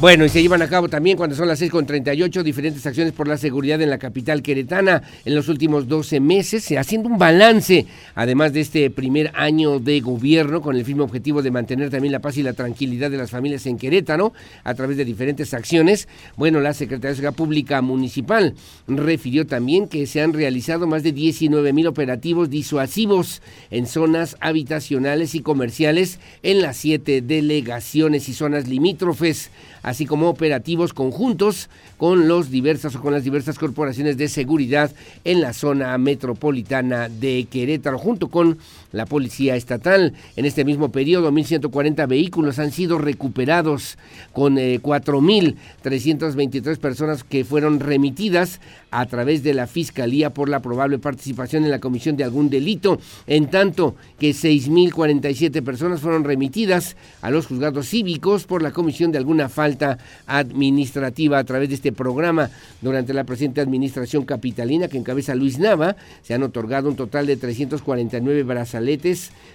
Bueno, 0.04 0.26
y 0.26 0.30
se 0.30 0.42
llevan 0.42 0.62
a 0.62 0.68
cabo 0.68 0.89
también 0.89 1.16
cuando 1.16 1.34
son 1.34 1.48
las 1.48 1.62
6.38 1.62 2.44
diferentes 2.44 2.86
acciones 2.86 3.13
por 3.13 3.26
la 3.26 3.38
seguridad 3.38 3.82
en 3.82 3.89
la 3.89 3.98
capital 3.98 4.42
queretana 4.42 5.02
en 5.24 5.34
los 5.34 5.48
últimos 5.48 5.88
12 5.88 6.20
meses, 6.20 6.70
haciendo 6.78 7.08
un 7.08 7.18
balance, 7.18 7.86
además 8.13 8.52
de 8.52 8.60
este 8.60 8.89
primer 8.89 9.32
año 9.34 9.80
de 9.80 10.02
gobierno, 10.02 10.60
con 10.60 10.76
el 10.76 10.84
firme 10.84 11.04
objetivo 11.04 11.42
de 11.42 11.52
mantener 11.52 11.89
también 11.89 12.12
la 12.12 12.20
paz 12.20 12.36
y 12.36 12.44
la 12.44 12.52
tranquilidad 12.52 13.12
de 13.12 13.16
las 13.16 13.32
familias 13.32 13.66
en 13.66 13.78
Querétaro 13.78 14.34
a 14.66 14.74
través 14.74 14.98
de 14.98 15.06
diferentes 15.06 15.54
acciones. 15.54 16.10
Bueno, 16.36 16.60
la 16.60 16.74
Secretaría 16.74 17.12
de 17.12 17.16
Seguridad 17.16 17.38
Pública 17.38 17.82
Municipal 17.82 18.56
refirió 18.88 19.48
también 19.48 19.88
que 19.88 20.06
se 20.06 20.20
han 20.20 20.34
realizado 20.34 20.86
más 20.86 21.04
de 21.04 21.13
19 21.13 21.72
mil 21.72 21.88
operativos 21.88 22.50
disuasivos 22.50 23.42
en 23.72 23.88
zonas 23.88 24.36
habitacionales 24.42 25.34
y 25.34 25.39
comerciales 25.39 26.20
en 26.42 26.62
las 26.62 26.76
siete 26.76 27.22
delegaciones 27.22 28.28
y 28.28 28.34
zonas 28.34 28.68
limítrofes 28.68 29.50
así 29.84 30.06
como 30.06 30.30
operativos 30.30 30.93
conjuntos 30.93 31.69
con 31.98 32.28
los 32.28 32.50
diversas 32.50 32.98
con 32.98 33.13
las 33.13 33.24
diversas 33.24 33.60
corporaciones 33.60 34.17
de 34.17 34.28
seguridad 34.30 34.91
en 35.24 35.41
la 35.41 35.54
zona 35.54 35.98
metropolitana 35.98 37.10
de 37.10 37.48
Querétaro, 37.50 38.00
junto 38.00 38.30
con 38.30 38.58
la 38.93 39.06
Policía 39.06 39.58
Estatal. 39.58 40.13
En 40.38 40.45
este 40.45 40.63
mismo 40.63 40.93
periodo, 40.93 41.29
1.140 41.32 42.08
vehículos 42.08 42.60
han 42.60 42.71
sido 42.71 42.97
recuperados 42.97 43.97
con 44.32 44.56
4.323 44.56 46.71
eh, 46.71 46.77
personas 46.77 47.25
que 47.25 47.43
fueron 47.43 47.82
remitidas 47.82 48.62
a 48.91 49.06
través 49.08 49.43
de 49.43 49.53
la 49.53 49.67
Fiscalía 49.67 50.29
por 50.29 50.47
la 50.47 50.62
probable 50.62 50.99
participación 50.99 51.65
en 51.65 51.71
la 51.71 51.79
comisión 51.79 52.15
de 52.15 52.23
algún 52.23 52.49
delito, 52.49 53.01
en 53.27 53.49
tanto 53.49 53.95
que 54.19 54.32
6.047 54.32 55.62
personas 55.63 55.99
fueron 55.99 56.23
remitidas 56.23 56.95
a 57.21 57.32
los 57.32 57.47
juzgados 57.47 57.89
cívicos 57.89 58.45
por 58.45 58.62
la 58.62 58.71
comisión 58.71 59.12
de 59.12 59.17
alguna 59.17 59.49
falta 59.49 59.97
administrativa 60.27 61.39
a 61.39 61.43
través 61.43 61.69
de 61.69 61.75
este 61.75 61.91
programa. 61.91 62.51
Durante 62.82 63.13
la 63.13 63.23
presente 63.23 63.62
administración 63.62 64.25
capitalina 64.25 64.88
que 64.88 64.97
encabeza 64.97 65.34
Luis 65.34 65.58
Nava, 65.58 65.95
se 66.21 66.36
han 66.36 66.43
otorgado 66.43 66.89
un 66.89 66.95
total 66.95 67.25
de 67.25 67.38
349 67.38 68.43
brazaletes, 68.43 68.83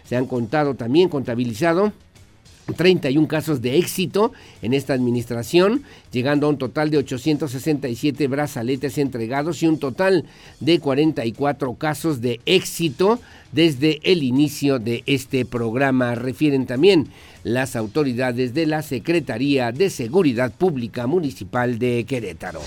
se 0.05 0.17
han 0.17 0.27
contado 0.27 0.75
también, 0.75 1.09
contabilizado 1.09 1.93
31 2.75 3.29
casos 3.29 3.63
de 3.63 3.79
éxito 3.79 4.33
en 4.63 4.75
esta 4.75 4.95
administración, 4.95 5.83
llegando 6.13 6.47
a 6.47 6.51
un 6.51 6.59
total 6.59 6.91
de 6.91 6.99
867 6.99 8.27
brazaletes 8.29 8.99
entregados 8.99 9.63
y 9.63 9.67
un 9.67 9.79
total 9.79 10.25
de 10.61 10.79
44 10.79 11.75
casos 11.75 12.21
de 12.21 12.41
éxito 12.47 13.21
desde 13.53 14.01
el 14.03 14.23
inicio 14.23 14.79
de 14.79 15.03
este 15.07 15.45
programa. 15.45 16.15
Refieren 16.15 16.67
también 16.67 17.09
las 17.45 17.77
autoridades 17.77 18.55
de 18.55 18.67
la 18.67 18.83
Secretaría 18.83 19.73
de 19.73 19.91
Seguridad 19.91 20.53
Pública 20.53 21.07
Municipal 21.07 21.79
de 21.79 22.05
Querétaro. 22.05 22.61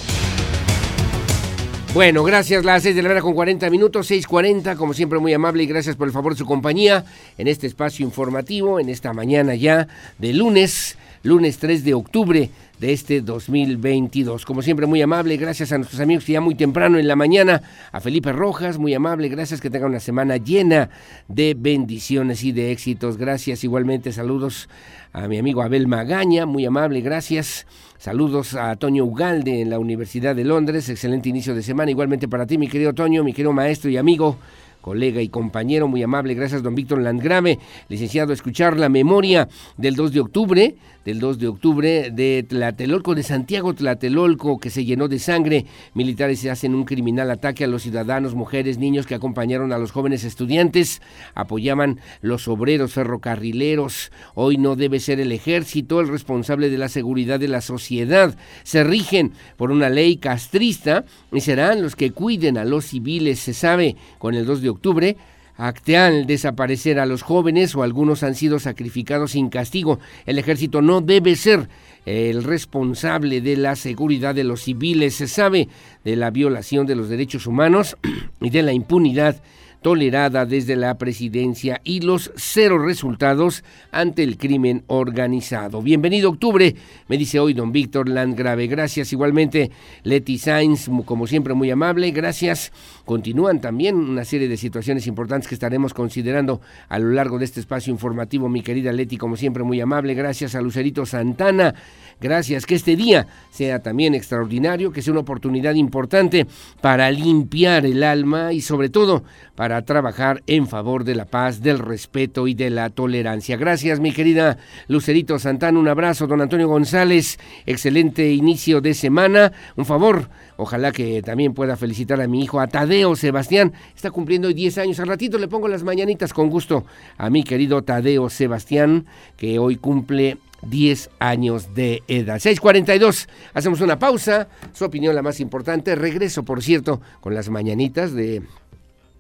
Bueno, 1.93 2.23
gracias, 2.23 2.63
las 2.63 2.83
6 2.83 2.95
de 2.95 3.01
la 3.01 3.09
mañana 3.09 3.21
con 3.21 3.33
40 3.33 3.69
minutos, 3.69 4.09
6.40, 4.09 4.77
como 4.77 4.93
siempre 4.93 5.19
muy 5.19 5.33
amable 5.33 5.63
y 5.63 5.65
gracias 5.65 5.97
por 5.97 6.07
el 6.07 6.13
favor 6.13 6.31
de 6.31 6.37
su 6.37 6.45
compañía 6.45 7.03
en 7.37 7.49
este 7.49 7.67
espacio 7.67 8.05
informativo, 8.05 8.79
en 8.79 8.87
esta 8.87 9.11
mañana 9.11 9.55
ya 9.55 9.89
de 10.17 10.33
lunes, 10.33 10.97
lunes 11.23 11.57
3 11.57 11.83
de 11.83 11.93
octubre 11.93 12.49
de 12.79 12.93
este 12.93 13.19
2022. 13.19 14.45
Como 14.45 14.61
siempre, 14.61 14.85
muy 14.85 15.01
amable, 15.01 15.35
gracias 15.35 15.73
a 15.73 15.77
nuestros 15.77 15.99
amigos 15.99 16.23
que 16.23 16.31
ya 16.31 16.39
muy 16.39 16.55
temprano 16.55 16.97
en 16.97 17.09
la 17.09 17.17
mañana, 17.17 17.61
a 17.91 17.99
Felipe 17.99 18.31
Rojas, 18.31 18.77
muy 18.77 18.93
amable, 18.93 19.27
gracias 19.27 19.59
que 19.59 19.69
tenga 19.69 19.85
una 19.85 19.99
semana 19.99 20.37
llena 20.37 20.89
de 21.27 21.55
bendiciones 21.59 22.45
y 22.45 22.53
de 22.53 22.71
éxitos. 22.71 23.17
Gracias, 23.17 23.65
igualmente, 23.65 24.13
saludos 24.13 24.69
a 25.11 25.27
mi 25.27 25.37
amigo 25.37 25.61
Abel 25.61 25.87
Magaña, 25.87 26.45
muy 26.45 26.65
amable, 26.65 27.01
gracias. 27.01 27.65
Saludos 28.01 28.55
a 28.55 28.75
Toño 28.77 29.05
Ugalde 29.05 29.61
en 29.61 29.69
la 29.69 29.77
Universidad 29.77 30.35
de 30.35 30.43
Londres, 30.43 30.89
excelente 30.89 31.29
inicio 31.29 31.53
de 31.53 31.61
semana, 31.61 31.91
igualmente 31.91 32.27
para 32.27 32.47
ti, 32.47 32.57
mi 32.57 32.67
querido 32.67 32.95
Toño, 32.95 33.23
mi 33.23 33.31
querido 33.31 33.53
maestro 33.53 33.91
y 33.91 33.97
amigo 33.97 34.39
colega 34.81 35.21
y 35.21 35.29
compañero 35.29 35.87
muy 35.87 36.01
amable. 36.01 36.33
Gracias, 36.33 36.63
don 36.63 36.73
Víctor 36.73 36.99
Landgrave, 36.99 37.59
licenciado, 37.89 38.31
a 38.31 38.33
escuchar 38.33 38.75
la 38.77 38.89
memoria 38.89 39.47
del 39.77 39.95
2 39.95 40.13
de 40.13 40.19
octubre, 40.19 40.75
del 41.05 41.19
2 41.19 41.39
de 41.39 41.47
octubre 41.47 42.11
de 42.11 42.45
Tlatelolco, 42.47 43.15
de 43.15 43.23
Santiago 43.23 43.73
Tlatelolco, 43.73 44.59
que 44.59 44.69
se 44.69 44.85
llenó 44.85 45.07
de 45.07 45.19
sangre. 45.19 45.65
Militares 45.93 46.39
se 46.39 46.49
hacen 46.49 46.75
un 46.75 46.85
criminal 46.85 47.31
ataque 47.31 47.63
a 47.63 47.67
los 47.67 47.83
ciudadanos, 47.83 48.35
mujeres, 48.35 48.77
niños 48.77 49.07
que 49.07 49.15
acompañaron 49.15 49.73
a 49.73 49.77
los 49.77 49.91
jóvenes 49.91 50.23
estudiantes, 50.23 51.01
apoyaban 51.33 51.99
los 52.21 52.47
obreros 52.47 52.93
ferrocarrileros. 52.93 54.11
Hoy 54.35 54.57
no 54.57 54.75
debe 54.75 54.99
ser 54.99 55.19
el 55.19 55.31
ejército 55.31 55.99
el 55.99 56.07
responsable 56.07 56.69
de 56.69 56.77
la 56.77 56.89
seguridad 56.89 57.39
de 57.39 57.47
la 57.47 57.61
sociedad. 57.61 58.35
Se 58.63 58.83
rigen 58.83 59.33
por 59.57 59.71
una 59.71 59.89
ley 59.89 60.17
castrista 60.17 61.05
y 61.31 61.41
serán 61.41 61.81
los 61.81 61.95
que 61.95 62.11
cuiden 62.11 62.57
a 62.57 62.65
los 62.65 62.85
civiles. 62.85 63.39
Se 63.39 63.53
sabe 63.53 63.95
con 64.19 64.35
el 64.35 64.45
2 64.45 64.61
de 64.61 64.69
octubre 64.69 65.17
actean 65.67 66.25
desaparecer 66.25 66.99
a 66.99 67.05
los 67.05 67.21
jóvenes 67.21 67.75
o 67.75 67.83
algunos 67.83 68.23
han 68.23 68.33
sido 68.33 68.59
sacrificados 68.59 69.31
sin 69.31 69.49
castigo. 69.49 69.99
El 70.25 70.39
ejército 70.39 70.81
no 70.81 71.01
debe 71.01 71.35
ser 71.35 71.69
el 72.05 72.43
responsable 72.43 73.41
de 73.41 73.57
la 73.57 73.75
seguridad 73.75 74.33
de 74.33 74.43
los 74.43 74.63
civiles. 74.63 75.15
Se 75.15 75.27
sabe 75.27 75.69
de 76.03 76.15
la 76.15 76.31
violación 76.31 76.87
de 76.87 76.95
los 76.95 77.09
derechos 77.09 77.45
humanos 77.45 77.95
y 78.41 78.49
de 78.49 78.63
la 78.63 78.73
impunidad 78.73 79.41
tolerada 79.81 80.45
desde 80.45 80.75
la 80.75 80.97
presidencia 80.97 81.81
y 81.83 82.01
los 82.01 82.31
cero 82.35 82.77
resultados 82.77 83.63
ante 83.91 84.23
el 84.23 84.37
crimen 84.37 84.83
organizado. 84.87 85.81
Bienvenido 85.81 86.29
octubre, 86.29 86.75
me 87.07 87.17
dice 87.17 87.39
hoy 87.39 87.53
don 87.53 87.71
Víctor 87.71 88.07
Landgrave. 88.07 88.67
Gracias 88.67 89.11
igualmente 89.11 89.71
Leti 90.03 90.37
Sainz, 90.37 90.87
como 91.05 91.25
siempre 91.25 91.53
muy 91.53 91.71
amable. 91.71 92.11
Gracias. 92.11 92.71
Continúan 93.11 93.59
también 93.59 93.97
una 93.97 94.23
serie 94.23 94.47
de 94.47 94.55
situaciones 94.55 95.05
importantes 95.05 95.49
que 95.49 95.55
estaremos 95.55 95.93
considerando 95.93 96.61
a 96.87 96.97
lo 96.97 97.09
largo 97.09 97.39
de 97.39 97.43
este 97.43 97.59
espacio 97.59 97.91
informativo. 97.91 98.47
Mi 98.47 98.61
querida 98.61 98.93
Leti, 98.93 99.17
como 99.17 99.35
siempre 99.35 99.63
muy 99.63 99.81
amable. 99.81 100.13
Gracias 100.13 100.55
a 100.55 100.61
Lucerito 100.61 101.05
Santana. 101.05 101.75
Gracias. 102.21 102.65
Que 102.65 102.75
este 102.75 102.95
día 102.95 103.27
sea 103.49 103.79
también 103.79 104.15
extraordinario, 104.15 104.93
que 104.93 105.01
sea 105.01 105.11
una 105.11 105.19
oportunidad 105.19 105.73
importante 105.73 106.47
para 106.79 107.11
limpiar 107.11 107.85
el 107.85 108.01
alma 108.03 108.53
y 108.53 108.61
sobre 108.61 108.87
todo 108.87 109.25
para 109.55 109.81
trabajar 109.81 110.41
en 110.47 110.65
favor 110.65 111.03
de 111.03 111.15
la 111.15 111.25
paz, 111.25 111.61
del 111.61 111.79
respeto 111.79 112.47
y 112.47 112.53
de 112.53 112.69
la 112.69 112.91
tolerancia. 112.91 113.57
Gracias, 113.57 113.99
mi 113.99 114.13
querida 114.13 114.57
Lucerito 114.87 115.37
Santana. 115.37 115.77
Un 115.77 115.89
abrazo, 115.89 116.27
don 116.27 116.39
Antonio 116.39 116.69
González. 116.69 117.39
Excelente 117.65 118.31
inicio 118.31 118.79
de 118.79 118.93
semana. 118.93 119.51
Un 119.75 119.85
favor, 119.85 120.29
ojalá 120.55 120.93
que 120.93 121.21
también 121.21 121.53
pueda 121.53 121.75
felicitar 121.75 122.21
a 122.21 122.27
mi 122.27 122.41
hijo, 122.41 122.61
a 122.61 122.67
Tadeo 123.01 123.15
Sebastián. 123.15 123.73
Está 123.95 124.11
cumpliendo 124.11 124.47
hoy 124.47 124.53
10 124.53 124.77
años. 124.77 124.99
Al 124.99 125.07
ratito 125.07 125.39
le 125.39 125.47
pongo 125.47 125.67
las 125.67 125.81
mañanitas 125.83 126.33
con 126.33 126.51
gusto 126.51 126.85
a 127.17 127.31
mi 127.31 127.43
querido 127.43 127.81
Tadeo 127.81 128.29
Sebastián, 128.29 129.07
que 129.37 129.57
hoy 129.57 129.77
cumple 129.77 130.37
10 130.61 131.09
años 131.17 131.73
de 131.73 132.03
edad. 132.07 132.37
6:42, 132.37 133.27
hacemos 133.55 133.81
una 133.81 133.97
pausa, 133.97 134.49
su 134.73 134.85
opinión 134.85 135.15
la 135.15 135.23
más 135.23 135.39
importante, 135.39 135.95
regreso 135.95 136.43
por 136.43 136.61
cierto 136.61 137.01
con 137.21 137.33
las 137.33 137.49
mañanitas 137.49 138.13
de 138.13 138.43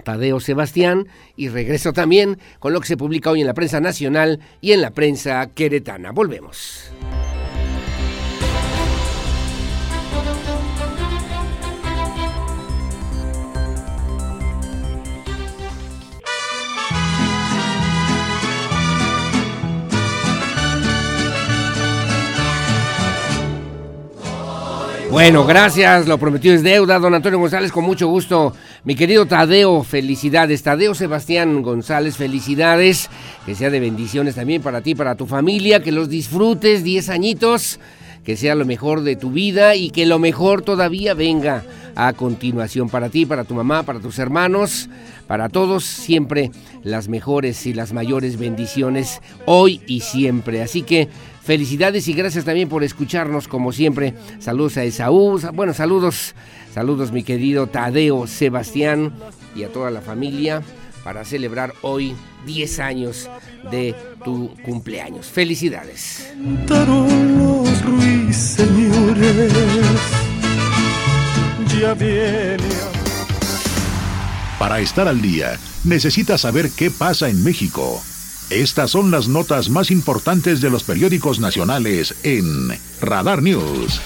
Tadeo 0.03 0.39
Sebastián 0.39 1.07
y 1.35 1.49
regreso 1.49 1.91
también 1.91 2.37
con 2.59 2.73
lo 2.73 2.81
que 2.81 2.87
se 2.87 2.97
publica 2.97 3.31
hoy 3.31 3.41
en 3.41 3.47
la 3.47 3.55
prensa 3.55 3.79
nacional 3.79 4.39
y 4.61 4.73
en 4.73 4.81
la 4.81 4.91
prensa 4.91 5.49
queretana. 5.55 6.11
Volvemos. 6.11 6.91
Bueno, 25.11 25.45
gracias, 25.45 26.07
lo 26.07 26.17
prometido 26.17 26.55
es 26.55 26.63
deuda, 26.63 26.97
don 26.97 27.13
Antonio 27.13 27.37
González, 27.37 27.73
con 27.73 27.83
mucho 27.83 28.07
gusto. 28.07 28.53
Mi 28.85 28.95
querido 28.95 29.25
Tadeo, 29.25 29.83
felicidades. 29.83 30.63
Tadeo 30.63 30.95
Sebastián 30.95 31.61
González, 31.63 32.15
felicidades. 32.15 33.09
Que 33.45 33.53
sea 33.53 33.69
de 33.69 33.81
bendiciones 33.81 34.35
también 34.35 34.61
para 34.61 34.79
ti, 34.79 34.95
para 34.95 35.15
tu 35.15 35.27
familia, 35.27 35.83
que 35.83 35.91
los 35.91 36.07
disfrutes, 36.07 36.85
10 36.85 37.09
añitos, 37.09 37.81
que 38.23 38.37
sea 38.37 38.55
lo 38.55 38.63
mejor 38.63 39.01
de 39.01 39.17
tu 39.17 39.31
vida 39.31 39.75
y 39.75 39.89
que 39.89 40.05
lo 40.05 40.17
mejor 40.17 40.61
todavía 40.61 41.13
venga 41.13 41.65
a 41.93 42.13
continuación 42.13 42.87
para 42.87 43.09
ti, 43.09 43.25
para 43.25 43.43
tu 43.43 43.53
mamá, 43.53 43.83
para 43.83 43.99
tus 43.99 44.17
hermanos, 44.17 44.87
para 45.27 45.49
todos, 45.49 45.83
siempre 45.83 46.51
las 46.83 47.09
mejores 47.09 47.65
y 47.65 47.73
las 47.73 47.91
mayores 47.91 48.39
bendiciones, 48.39 49.19
hoy 49.45 49.81
y 49.87 49.99
siempre. 49.99 50.61
Así 50.61 50.83
que 50.83 51.09
Felicidades 51.43 52.07
y 52.07 52.13
gracias 52.13 52.45
también 52.45 52.69
por 52.69 52.83
escucharnos 52.83 53.47
como 53.47 53.71
siempre. 53.71 54.13
Saludos 54.39 54.77
a 54.77 54.83
Esaú, 54.83 55.39
bueno, 55.53 55.73
saludos, 55.73 56.35
saludos 56.73 57.11
mi 57.11 57.23
querido 57.23 57.67
Tadeo 57.67 58.27
Sebastián 58.27 59.13
y 59.55 59.63
a 59.63 59.69
toda 59.69 59.89
la 59.89 60.01
familia 60.01 60.61
para 61.03 61.25
celebrar 61.25 61.73
hoy 61.81 62.15
10 62.45 62.79
años 62.79 63.29
de 63.71 63.95
tu 64.23 64.53
cumpleaños. 64.63 65.27
Felicidades. 65.27 66.31
Para 74.59 74.79
estar 74.79 75.07
al 75.07 75.21
día, 75.21 75.57
necesitas 75.83 76.41
saber 76.41 76.69
qué 76.69 76.91
pasa 76.91 77.29
en 77.29 77.43
México. 77.43 78.01
Estas 78.51 78.91
son 78.91 79.11
las 79.11 79.29
notas 79.29 79.69
más 79.69 79.91
importantes 79.91 80.59
de 80.59 80.69
los 80.69 80.83
periódicos 80.83 81.39
nacionales 81.39 82.13
en 82.23 82.67
Radar 82.99 83.41
News. 83.41 84.01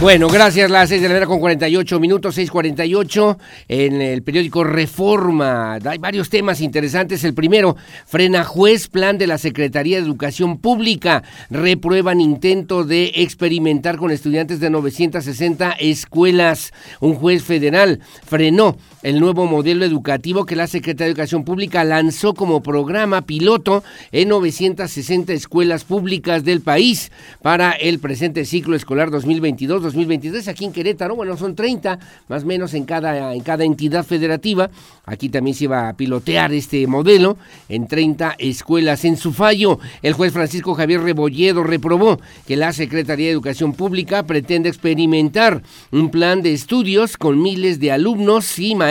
Bueno, 0.00 0.28
gracias. 0.28 0.70
Las 0.70 0.90
6 0.90 1.02
de 1.02 1.08
la 1.08 1.14
mañana 1.14 1.26
con 1.26 1.40
48 1.40 1.98
minutos, 1.98 2.36
6:48 2.36 3.36
en 3.66 4.00
el 4.00 4.22
periódico 4.22 4.62
Reforma. 4.62 5.78
Hay 5.84 5.98
varios 5.98 6.30
temas 6.30 6.60
interesantes. 6.60 7.24
El 7.24 7.34
primero, 7.34 7.76
frena 8.06 8.44
juez 8.44 8.86
plan 8.86 9.18
de 9.18 9.26
la 9.26 9.38
Secretaría 9.38 9.96
de 9.96 10.04
Educación 10.04 10.58
Pública. 10.58 11.24
Reprueban 11.50 12.20
intento 12.20 12.84
de 12.84 13.10
experimentar 13.16 13.96
con 13.96 14.12
estudiantes 14.12 14.60
de 14.60 14.70
960 14.70 15.72
escuelas. 15.80 16.72
Un 17.00 17.14
juez 17.14 17.42
federal 17.42 18.00
frenó 18.24 18.76
el 19.02 19.20
nuevo 19.20 19.46
modelo 19.46 19.84
educativo 19.84 20.44
que 20.44 20.56
la 20.56 20.66
Secretaría 20.66 21.06
de 21.06 21.12
Educación 21.12 21.44
Pública 21.44 21.84
lanzó 21.84 22.34
como 22.34 22.62
programa 22.62 23.22
piloto 23.22 23.84
en 24.10 24.28
960 24.28 25.32
escuelas 25.32 25.84
públicas 25.84 26.44
del 26.44 26.62
país 26.62 27.12
para 27.40 27.72
el 27.72 28.00
presente 28.00 28.44
ciclo 28.44 28.74
escolar 28.74 29.10
2022 29.10 29.82
2023 29.82 30.48
aquí 30.48 30.64
en 30.64 30.72
Querétaro. 30.72 31.14
Bueno, 31.14 31.36
son 31.36 31.54
30 31.54 31.98
más 32.28 32.42
o 32.42 32.46
menos 32.46 32.74
en 32.74 32.84
cada, 32.84 33.34
en 33.34 33.40
cada 33.40 33.64
entidad 33.64 34.04
federativa. 34.04 34.70
Aquí 35.06 35.28
también 35.28 35.54
se 35.54 35.64
iba 35.64 35.88
a 35.88 35.96
pilotear 35.96 36.52
este 36.52 36.86
modelo 36.86 37.38
en 37.68 37.86
30 37.86 38.34
escuelas. 38.38 39.04
En 39.04 39.16
su 39.16 39.32
fallo, 39.32 39.78
el 40.02 40.12
juez 40.12 40.32
Francisco 40.32 40.74
Javier 40.74 41.02
Rebolledo 41.02 41.62
reprobó 41.62 42.20
que 42.46 42.56
la 42.56 42.72
Secretaría 42.72 43.26
de 43.26 43.32
Educación 43.32 43.74
Pública 43.74 44.24
pretende 44.24 44.68
experimentar 44.68 45.62
un 45.92 46.10
plan 46.10 46.42
de 46.42 46.52
estudios 46.52 47.16
con 47.16 47.40
miles 47.40 47.78
de 47.78 47.92
alumnos 47.92 48.58
y 48.58 48.74
maestros 48.74 48.87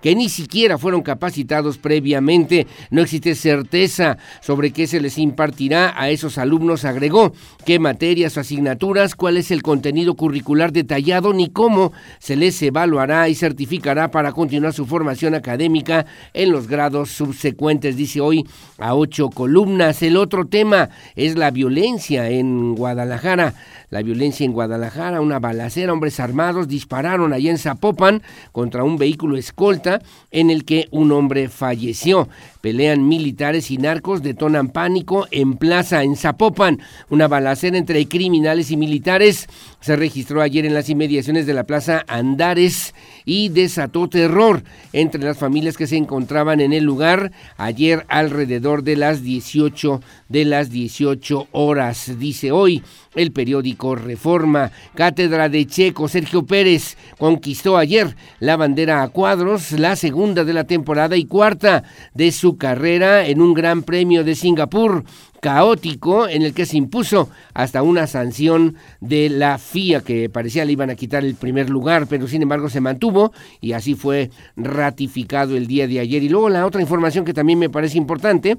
que 0.00 0.14
ni 0.14 0.28
siquiera 0.28 0.78
fueron 0.78 1.02
capacitados 1.02 1.78
previamente. 1.78 2.66
No 2.90 3.02
existe 3.02 3.34
certeza 3.34 4.18
sobre 4.40 4.72
qué 4.72 4.86
se 4.86 5.00
les 5.00 5.18
impartirá 5.18 5.94
a 5.96 6.10
esos 6.10 6.38
alumnos, 6.38 6.84
agregó, 6.84 7.32
qué 7.64 7.78
materias 7.78 8.36
o 8.36 8.40
asignaturas, 8.40 9.14
cuál 9.14 9.36
es 9.36 9.50
el 9.50 9.62
contenido 9.62 10.14
curricular 10.14 10.72
detallado 10.72 11.32
ni 11.32 11.48
cómo 11.50 11.92
se 12.18 12.36
les 12.36 12.60
evaluará 12.62 13.28
y 13.28 13.34
certificará 13.34 14.10
para 14.10 14.32
continuar 14.32 14.72
su 14.72 14.86
formación 14.86 15.34
académica 15.34 16.06
en 16.34 16.52
los 16.52 16.66
grados 16.66 17.10
subsecuentes, 17.10 17.96
dice 17.96 18.20
hoy 18.20 18.46
a 18.78 18.94
ocho 18.94 19.30
columnas. 19.30 20.02
El 20.02 20.16
otro 20.16 20.46
tema 20.46 20.90
es 21.16 21.36
la 21.36 21.50
violencia 21.50 22.28
en 22.28 22.74
Guadalajara. 22.74 23.54
La 23.92 24.02
violencia 24.02 24.46
en 24.46 24.52
Guadalajara, 24.52 25.20
una 25.20 25.38
balacera, 25.38 25.92
hombres 25.92 26.18
armados 26.18 26.66
dispararon 26.66 27.34
allá 27.34 27.50
en 27.50 27.58
Zapopan 27.58 28.22
contra 28.50 28.84
un 28.84 28.96
vehículo 28.96 29.36
escolta 29.36 30.00
en 30.30 30.48
el 30.48 30.64
que 30.64 30.88
un 30.92 31.12
hombre 31.12 31.50
falleció. 31.50 32.26
Pelean 32.62 33.08
militares 33.08 33.72
y 33.72 33.76
narcos, 33.76 34.22
detonan 34.22 34.68
pánico 34.68 35.26
en 35.32 35.54
plaza 35.54 36.04
en 36.04 36.14
Zapopan. 36.14 36.80
Una 37.10 37.26
balacera 37.26 37.76
entre 37.76 38.06
criminales 38.06 38.70
y 38.70 38.76
militares 38.76 39.48
se 39.80 39.96
registró 39.96 40.40
ayer 40.40 40.64
en 40.64 40.72
las 40.72 40.88
inmediaciones 40.88 41.44
de 41.44 41.54
la 41.54 41.64
plaza 41.64 42.04
Andares 42.06 42.94
y 43.24 43.48
desató 43.48 44.08
terror 44.08 44.62
entre 44.92 45.22
las 45.22 45.38
familias 45.38 45.76
que 45.76 45.88
se 45.88 45.96
encontraban 45.96 46.60
en 46.60 46.72
el 46.72 46.84
lugar 46.84 47.32
ayer 47.56 48.06
alrededor 48.08 48.84
de 48.84 48.94
las 48.94 49.24
18 49.24 50.00
de 50.28 50.44
las 50.44 50.70
18 50.70 51.48
horas. 51.50 52.16
Dice 52.18 52.52
hoy 52.52 52.82
el 53.14 53.32
periódico 53.32 53.96
Reforma. 53.96 54.70
Cátedra 54.94 55.48
de 55.48 55.66
Checo 55.66 56.08
Sergio 56.08 56.46
Pérez 56.46 56.96
conquistó 57.18 57.76
ayer 57.76 58.16
la 58.38 58.56
bandera 58.56 59.02
a 59.02 59.08
cuadros, 59.08 59.72
la 59.72 59.96
segunda 59.96 60.44
de 60.44 60.52
la 60.52 60.64
temporada 60.64 61.16
y 61.16 61.24
cuarta 61.24 61.82
de 62.14 62.30
su 62.32 62.51
carrera 62.56 63.26
en 63.26 63.40
un 63.40 63.54
Gran 63.54 63.82
Premio 63.82 64.24
de 64.24 64.34
Singapur 64.34 65.04
caótico 65.40 66.28
en 66.28 66.42
el 66.42 66.54
que 66.54 66.66
se 66.66 66.76
impuso 66.76 67.28
hasta 67.52 67.82
una 67.82 68.06
sanción 68.06 68.76
de 69.00 69.28
la 69.28 69.58
FIA 69.58 70.02
que 70.02 70.30
parecía 70.30 70.64
le 70.64 70.72
iban 70.72 70.90
a 70.90 70.94
quitar 70.94 71.24
el 71.24 71.34
primer 71.34 71.68
lugar, 71.68 72.06
pero 72.08 72.28
sin 72.28 72.42
embargo 72.42 72.68
se 72.68 72.80
mantuvo 72.80 73.32
y 73.60 73.72
así 73.72 73.94
fue 73.94 74.30
ratificado 74.56 75.56
el 75.56 75.66
día 75.66 75.88
de 75.88 76.00
ayer. 76.00 76.22
Y 76.22 76.28
luego 76.28 76.48
la 76.48 76.64
otra 76.64 76.80
información 76.80 77.24
que 77.24 77.34
también 77.34 77.58
me 77.58 77.70
parece 77.70 77.98
importante 77.98 78.58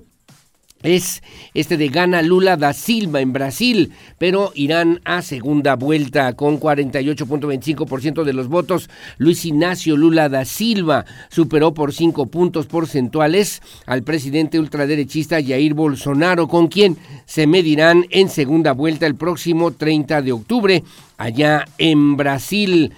es 0.83 1.23
este 1.53 1.77
de 1.77 1.87
Gana 1.87 2.21
Lula 2.21 2.57
da 2.57 2.73
Silva 2.73 3.21
en 3.21 3.33
Brasil, 3.33 3.93
pero 4.17 4.51
irán 4.53 5.01
a 5.05 5.21
segunda 5.21 5.75
vuelta 5.75 6.33
con 6.33 6.59
48.25% 6.59 8.23
de 8.23 8.33
los 8.33 8.49
votos. 8.49 8.89
Luis 9.17 9.45
Ignacio 9.45 9.97
Lula 9.97 10.29
da 10.29 10.45
Silva 10.45 11.05
superó 11.29 11.73
por 11.73 11.93
cinco 11.93 12.27
puntos 12.27 12.67
porcentuales 12.67 13.61
al 13.85 14.03
presidente 14.03 14.59
ultraderechista 14.59 15.41
Jair 15.41 15.73
Bolsonaro, 15.73 16.47
con 16.47 16.67
quien 16.67 16.97
se 17.25 17.47
medirán 17.47 18.05
en 18.09 18.29
segunda 18.29 18.73
vuelta 18.73 19.07
el 19.07 19.15
próximo 19.15 19.71
30 19.71 20.21
de 20.21 20.31
octubre 20.33 20.83
allá 21.17 21.65
en 21.77 22.17
Brasil 22.17 22.91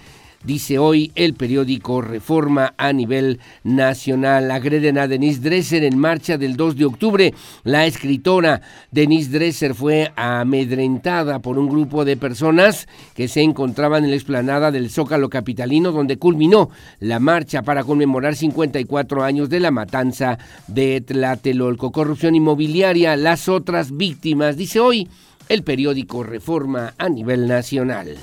dice 0.46 0.78
hoy 0.80 1.12
el 1.16 1.34
periódico 1.34 2.02
Reforma 2.02 2.74
a 2.78 2.94
nivel 2.94 3.40
nacional. 3.64 4.52
Agreden 4.52 4.98
a 4.98 5.08
Denise 5.08 5.42
Dresser 5.42 5.84
en 5.84 5.98
marcha 5.98 6.38
del 6.38 6.56
2 6.56 6.76
de 6.76 6.86
octubre. 6.86 7.34
La 7.64 7.86
escritora 7.86 8.62
Denise 8.92 9.32
Dresser 9.32 9.74
fue 9.74 10.12
amedrentada 10.16 11.40
por 11.40 11.58
un 11.58 11.68
grupo 11.68 12.06
de 12.06 12.18
personas 12.18 12.88
que 13.14 13.28
se 13.28 13.42
encontraban 13.42 14.04
en 14.04 14.12
la 14.12 14.16
explanada 14.16 14.72
del 14.72 14.90
Zócalo 14.90 15.30
Capitalino, 15.30 15.92
donde 15.92 16.18
culminó 16.18 16.70
la 17.00 17.20
marcha 17.20 17.62
para 17.62 17.84
conmemorar 17.84 18.36
54 18.36 19.24
años 19.24 19.50
de 19.50 19.60
la 19.60 19.72
matanza 19.72 20.38
de 20.68 21.02
Tlatelolco. 21.02 21.92
Corrupción 21.92 22.36
inmobiliaria, 22.36 23.16
las 23.16 23.50
otras 23.50 23.96
víctimas, 23.96 24.58
dice 24.58 24.80
hoy 24.80 25.08
el 25.50 25.64
periódico 25.64 26.24
Reforma 26.24 26.94
a 26.98 27.10
nivel 27.10 27.48
nacional. 27.48 28.16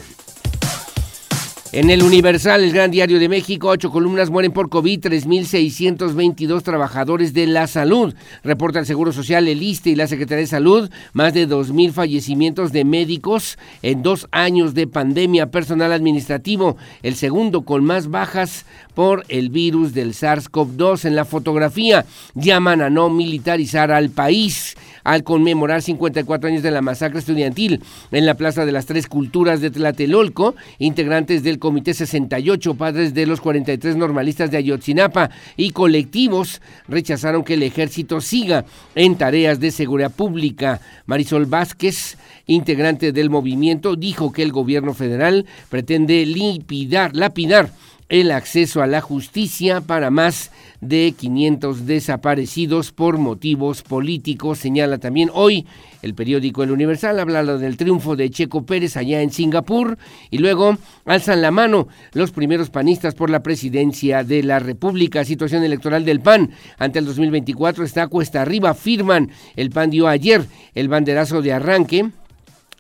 En 1.75 1.89
el 1.89 2.03
Universal, 2.03 2.63
el 2.65 2.73
Gran 2.75 2.91
Diario 2.91 3.19
de 3.19 3.31
México, 3.31 3.69
ocho 3.69 3.91
columnas 3.91 4.29
mueren 4.29 4.53
por 4.53 4.69
COVID, 4.69 5.07
3.622 5.07 6.63
trabajadores 6.63 7.33
de 7.33 7.47
la 7.47 7.67
salud. 7.67 8.15
Reporta 8.45 8.79
el 8.79 8.85
Seguro 8.85 9.11
Social, 9.11 9.49
el 9.49 9.63
ISTE 9.63 9.89
y 9.89 9.95
la 9.95 10.07
Secretaría 10.07 10.43
de 10.43 10.49
Salud, 10.49 10.91
más 11.15 11.33
de 11.33 11.49
2.000 11.49 11.93
fallecimientos 11.93 12.73
de 12.73 12.85
médicos 12.85 13.57
en 13.81 14.03
dos 14.03 14.29
años 14.33 14.75
de 14.75 14.87
pandemia. 14.87 15.51
Personal 15.51 15.95
administrativo, 15.95 16.77
el 17.03 17.15
segundo 17.15 17.63
con 17.63 17.87
más 17.87 18.11
bajas 18.11 18.67
por 18.93 19.25
el 19.29 19.49
virus 19.49 19.95
del 19.95 20.13
SARS-CoV-2. 20.13 21.07
En 21.07 21.17
la 21.17 21.25
fotografía, 21.25 22.05
llaman 22.35 22.83
a 22.83 22.91
no 22.91 23.09
militarizar 23.09 23.93
al 23.93 24.11
país 24.11 24.77
al 25.05 25.25
conmemorar 25.25 25.83
54 25.83 26.49
años 26.49 26.63
de 26.63 26.71
la 26.71 26.83
masacre 26.83 27.19
estudiantil 27.19 27.83
en 28.11 28.27
la 28.27 28.35
Plaza 28.35 28.65
de 28.65 28.73
las 28.73 28.87
Tres 28.87 29.07
Culturas 29.07 29.61
de 29.61 29.71
Tlatelolco, 29.71 30.55
integrantes 30.79 31.43
del 31.43 31.59
Comité 31.59 31.95
68, 31.95 32.75
padres 32.75 33.15
de 33.15 33.27
los 33.27 33.41
43 33.41 33.97
normalistas 33.97 34.51
de 34.51 34.59
Ayotzinapa 34.59 35.31
y 35.57 35.71
colectivos 35.71 36.61
rechazaron 36.89 37.45
que 37.45 37.55
el 37.55 37.63
ejército 37.63 38.21
siga 38.21 38.65
en 38.95 39.17
tareas 39.17 39.61
de 39.61 39.71
seguridad 39.71 40.13
pública. 40.13 40.81
Marisol 41.07 41.47
Vázquez, 41.47 42.17
integrante 42.47 43.13
del 43.13 43.31
movimiento, 43.31 43.97
dijo 43.97 44.33
que 44.33 44.43
el 44.43 44.53
gobierno 44.53 44.95
federal 44.95 45.47
pretende 45.69 46.25
lapidar, 46.27 47.15
lapidar 47.15 47.71
el 48.13 48.31
acceso 48.31 48.83
a 48.83 48.87
la 48.87 49.01
justicia 49.01 49.81
para 49.81 50.11
más 50.11 50.51
de 50.83 51.15
500 51.17 51.87
desaparecidos 51.87 52.93
por 52.93 53.17
motivos 53.17 53.81
políticos, 53.83 54.59
señala 54.59 54.99
también 54.99 55.31
hoy 55.33 55.67
el 56.03 56.15
periódico 56.15 56.63
El 56.63 56.73
Universal, 56.73 57.19
habla 57.21 57.43
del 57.57 57.79
triunfo 57.79 58.15
de 58.15 58.29
Checo 58.29 58.67
Pérez 58.67 58.99
allá 58.99 59.23
en 59.23 59.31
Singapur 59.31 59.97
y 60.31 60.39
luego 60.39 60.77
alzan 61.07 61.41
la 61.41 61.51
mano 61.51 61.89
los 62.13 62.33
primeros 62.33 62.69
panistas 62.69 63.15
por 63.15 63.31
la 63.31 63.43
presidencia 63.43 64.25
de 64.25 64.43
la 64.43 64.59
República. 64.59 65.25
Situación 65.25 65.65
electoral 65.65 66.05
del 66.05 66.21
PAN 66.21 66.51
ante 66.79 66.99
el 66.99 67.07
2024 67.07 67.83
está 67.83 68.09
cuesta 68.09 68.43
arriba, 68.43 68.75
firman. 68.75 69.31
El 69.57 69.71
PAN 69.71 69.89
dio 69.89 70.07
ayer 70.07 70.45
el 70.75 70.89
banderazo 70.89 71.41
de 71.41 71.55
arranque 71.55 72.11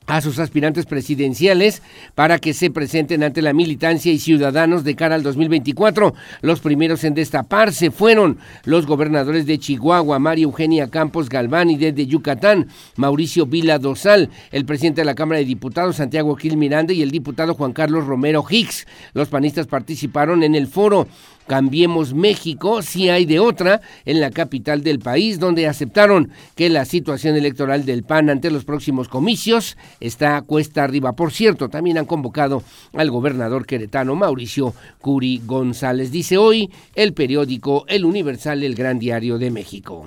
a 0.06 0.20
sus 0.20 0.38
aspirantes 0.38 0.86
presidenciales 0.86 1.82
para 2.14 2.38
que 2.38 2.54
se 2.54 2.70
presenten 2.70 3.22
ante 3.22 3.42
la 3.42 3.52
militancia 3.52 4.12
y 4.12 4.18
ciudadanos 4.18 4.84
de 4.84 4.96
cara 4.96 5.14
al 5.14 5.22
2024. 5.22 6.14
Los 6.40 6.60
primeros 6.60 7.04
en 7.04 7.14
destaparse 7.14 7.90
fueron 7.90 8.38
los 8.64 8.86
gobernadores 8.86 9.46
de 9.46 9.58
Chihuahua, 9.58 10.18
María 10.18 10.44
Eugenia 10.44 10.88
Campos 10.88 11.28
Galván 11.28 11.70
y 11.70 11.76
desde 11.76 12.06
Yucatán, 12.06 12.68
Mauricio 12.96 13.46
Vila 13.46 13.78
Dosal, 13.78 14.30
el 14.50 14.64
presidente 14.64 15.02
de 15.02 15.06
la 15.06 15.14
Cámara 15.14 15.38
de 15.38 15.44
Diputados, 15.44 15.96
Santiago 15.96 16.34
Gil 16.36 16.56
Miranda 16.56 16.92
y 16.92 17.02
el 17.02 17.10
diputado 17.10 17.54
Juan 17.54 17.72
Carlos 17.72 18.06
Romero 18.06 18.44
Hicks. 18.48 18.86
Los 19.14 19.28
panistas 19.28 19.66
participaron 19.66 20.42
en 20.42 20.54
el 20.54 20.66
foro 20.66 21.06
Cambiemos 21.46 22.14
México, 22.14 22.82
si 22.82 23.08
hay 23.08 23.26
de 23.26 23.40
otra, 23.40 23.80
en 24.04 24.20
la 24.20 24.30
capital 24.30 24.82
del 24.82 24.98
país, 24.98 25.38
donde 25.38 25.66
aceptaron 25.66 26.30
que 26.54 26.68
la 26.68 26.84
situación 26.84 27.36
electoral 27.36 27.84
del 27.84 28.02
PAN 28.02 28.30
ante 28.30 28.50
los 28.50 28.64
próximos 28.64 29.08
comicios 29.08 29.76
está 30.00 30.40
cuesta 30.42 30.84
arriba. 30.84 31.12
Por 31.12 31.32
cierto, 31.32 31.68
también 31.68 31.98
han 31.98 32.06
convocado 32.06 32.62
al 32.92 33.10
gobernador 33.10 33.66
queretano 33.66 34.14
Mauricio 34.14 34.74
Curi 35.00 35.42
González. 35.44 36.10
Dice 36.10 36.36
hoy 36.36 36.70
el 36.94 37.12
periódico 37.12 37.84
El 37.88 38.04
Universal, 38.04 38.62
el 38.62 38.74
Gran 38.74 38.98
Diario 38.98 39.38
de 39.38 39.50
México. 39.50 40.06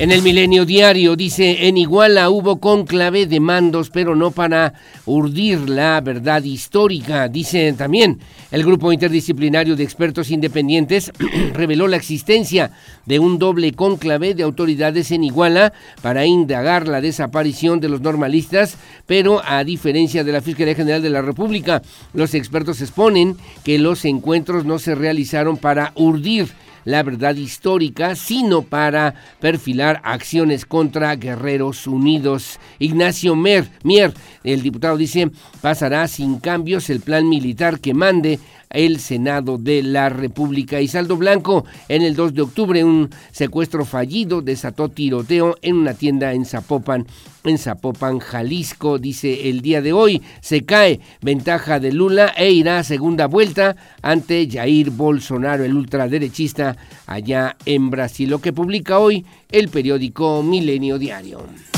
En 0.00 0.12
el 0.12 0.22
Milenio 0.22 0.64
Diario 0.64 1.16
dice, 1.16 1.66
en 1.66 1.76
Iguala 1.76 2.30
hubo 2.30 2.60
conclave 2.60 3.26
de 3.26 3.40
mandos, 3.40 3.90
pero 3.90 4.14
no 4.14 4.30
para 4.30 4.74
urdir 5.06 5.68
la 5.68 6.00
verdad 6.00 6.44
histórica. 6.44 7.26
Dice 7.26 7.72
también, 7.72 8.20
el 8.52 8.64
grupo 8.64 8.92
interdisciplinario 8.92 9.74
de 9.74 9.82
expertos 9.82 10.30
independientes 10.30 11.10
reveló 11.52 11.88
la 11.88 11.96
existencia 11.96 12.70
de 13.06 13.18
un 13.18 13.40
doble 13.40 13.72
conclave 13.72 14.34
de 14.34 14.44
autoridades 14.44 15.10
en 15.10 15.24
Iguala 15.24 15.72
para 16.00 16.24
indagar 16.24 16.86
la 16.86 17.00
desaparición 17.00 17.80
de 17.80 17.88
los 17.88 18.00
normalistas, 18.00 18.76
pero 19.04 19.42
a 19.44 19.64
diferencia 19.64 20.22
de 20.22 20.30
la 20.30 20.42
Fiscalía 20.42 20.76
General 20.76 21.02
de 21.02 21.10
la 21.10 21.22
República, 21.22 21.82
los 22.14 22.34
expertos 22.34 22.80
exponen 22.80 23.36
que 23.64 23.80
los 23.80 24.04
encuentros 24.04 24.64
no 24.64 24.78
se 24.78 24.94
realizaron 24.94 25.56
para 25.56 25.90
urdir 25.96 26.46
la 26.84 27.02
verdad 27.02 27.34
histórica, 27.34 28.14
sino 28.14 28.62
para 28.62 29.14
perfilar 29.40 30.00
acciones 30.04 30.64
contra 30.64 31.16
Guerreros 31.16 31.86
Unidos. 31.86 32.58
Ignacio 32.78 33.36
Mier, 33.36 34.14
el 34.44 34.62
diputado 34.62 34.96
dice, 34.96 35.30
pasará 35.60 36.06
sin 36.08 36.38
cambios 36.38 36.90
el 36.90 37.00
plan 37.00 37.28
militar 37.28 37.80
que 37.80 37.94
mande 37.94 38.38
el 38.70 39.00
Senado 39.00 39.58
de 39.58 39.82
la 39.82 40.08
República. 40.08 40.80
Y 40.80 40.88
saldo 40.88 41.16
blanco, 41.16 41.64
en 41.88 42.02
el 42.02 42.14
2 42.14 42.34
de 42.34 42.42
octubre 42.42 42.84
un 42.84 43.10
secuestro 43.30 43.84
fallido 43.84 44.42
desató 44.42 44.88
tiroteo 44.88 45.56
en 45.62 45.76
una 45.76 45.94
tienda 45.94 46.32
en 46.32 46.44
Zapopan, 46.44 47.06
en 47.44 47.58
Zapopan, 47.58 48.18
Jalisco. 48.18 48.98
Dice 48.98 49.48
el 49.48 49.60
día 49.60 49.80
de 49.80 49.92
hoy 49.92 50.22
se 50.40 50.64
cae 50.64 51.00
ventaja 51.20 51.80
de 51.80 51.92
Lula 51.92 52.32
e 52.36 52.50
irá 52.50 52.78
a 52.78 52.84
segunda 52.84 53.26
vuelta 53.26 53.76
ante 54.02 54.48
Jair 54.50 54.90
Bolsonaro, 54.90 55.64
el 55.64 55.74
ultraderechista 55.74 56.76
allá 57.06 57.56
en 57.64 57.90
Brasil. 57.90 58.30
Lo 58.30 58.40
que 58.40 58.52
publica 58.52 58.98
hoy 58.98 59.24
el 59.50 59.68
periódico 59.68 60.42
Milenio 60.42 60.98
Diario. 60.98 61.77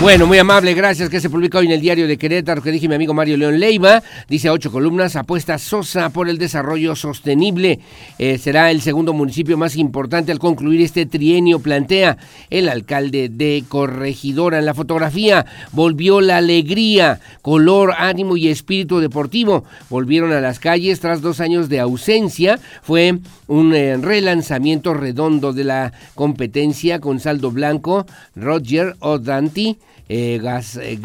Bueno, 0.00 0.28
muy 0.28 0.38
amable, 0.38 0.74
gracias. 0.74 1.10
Que 1.10 1.18
se 1.18 1.28
publica 1.28 1.58
hoy 1.58 1.66
en 1.66 1.72
el 1.72 1.80
diario 1.80 2.06
de 2.06 2.16
Querétaro, 2.16 2.62
que 2.62 2.70
dije 2.70 2.86
mi 2.86 2.94
amigo 2.94 3.14
Mario 3.14 3.36
León 3.36 3.58
Leiva. 3.58 4.00
Dice 4.28 4.46
a 4.46 4.52
ocho 4.52 4.70
columnas, 4.70 5.16
apuesta 5.16 5.58
Sosa 5.58 6.10
por 6.10 6.28
el 6.28 6.38
desarrollo 6.38 6.94
sostenible. 6.94 7.80
Eh, 8.16 8.38
será 8.38 8.70
el 8.70 8.80
segundo 8.80 9.12
municipio 9.12 9.58
más 9.58 9.74
importante 9.74 10.30
al 10.30 10.38
concluir 10.38 10.82
este 10.82 11.04
trienio, 11.04 11.58
plantea 11.58 12.16
el 12.48 12.68
alcalde 12.68 13.28
de 13.28 13.64
Corregidora. 13.66 14.60
En 14.60 14.66
la 14.66 14.74
fotografía 14.74 15.44
volvió 15.72 16.20
la 16.20 16.36
alegría, 16.36 17.18
color, 17.42 17.92
ánimo 17.98 18.36
y 18.36 18.48
espíritu 18.48 19.00
deportivo. 19.00 19.64
Volvieron 19.90 20.32
a 20.32 20.40
las 20.40 20.60
calles 20.60 21.00
tras 21.00 21.22
dos 21.22 21.40
años 21.40 21.68
de 21.68 21.80
ausencia. 21.80 22.60
Fue 22.82 23.18
un 23.48 23.74
eh, 23.74 23.96
relanzamiento 23.96 24.94
redondo 24.94 25.52
de 25.52 25.64
la 25.64 25.92
competencia 26.14 27.00
con 27.00 27.18
saldo 27.18 27.50
blanco. 27.50 28.06
Roger 28.36 28.94
O'Danti 29.00 29.76
eh, 30.08 30.40
eh 30.82 30.98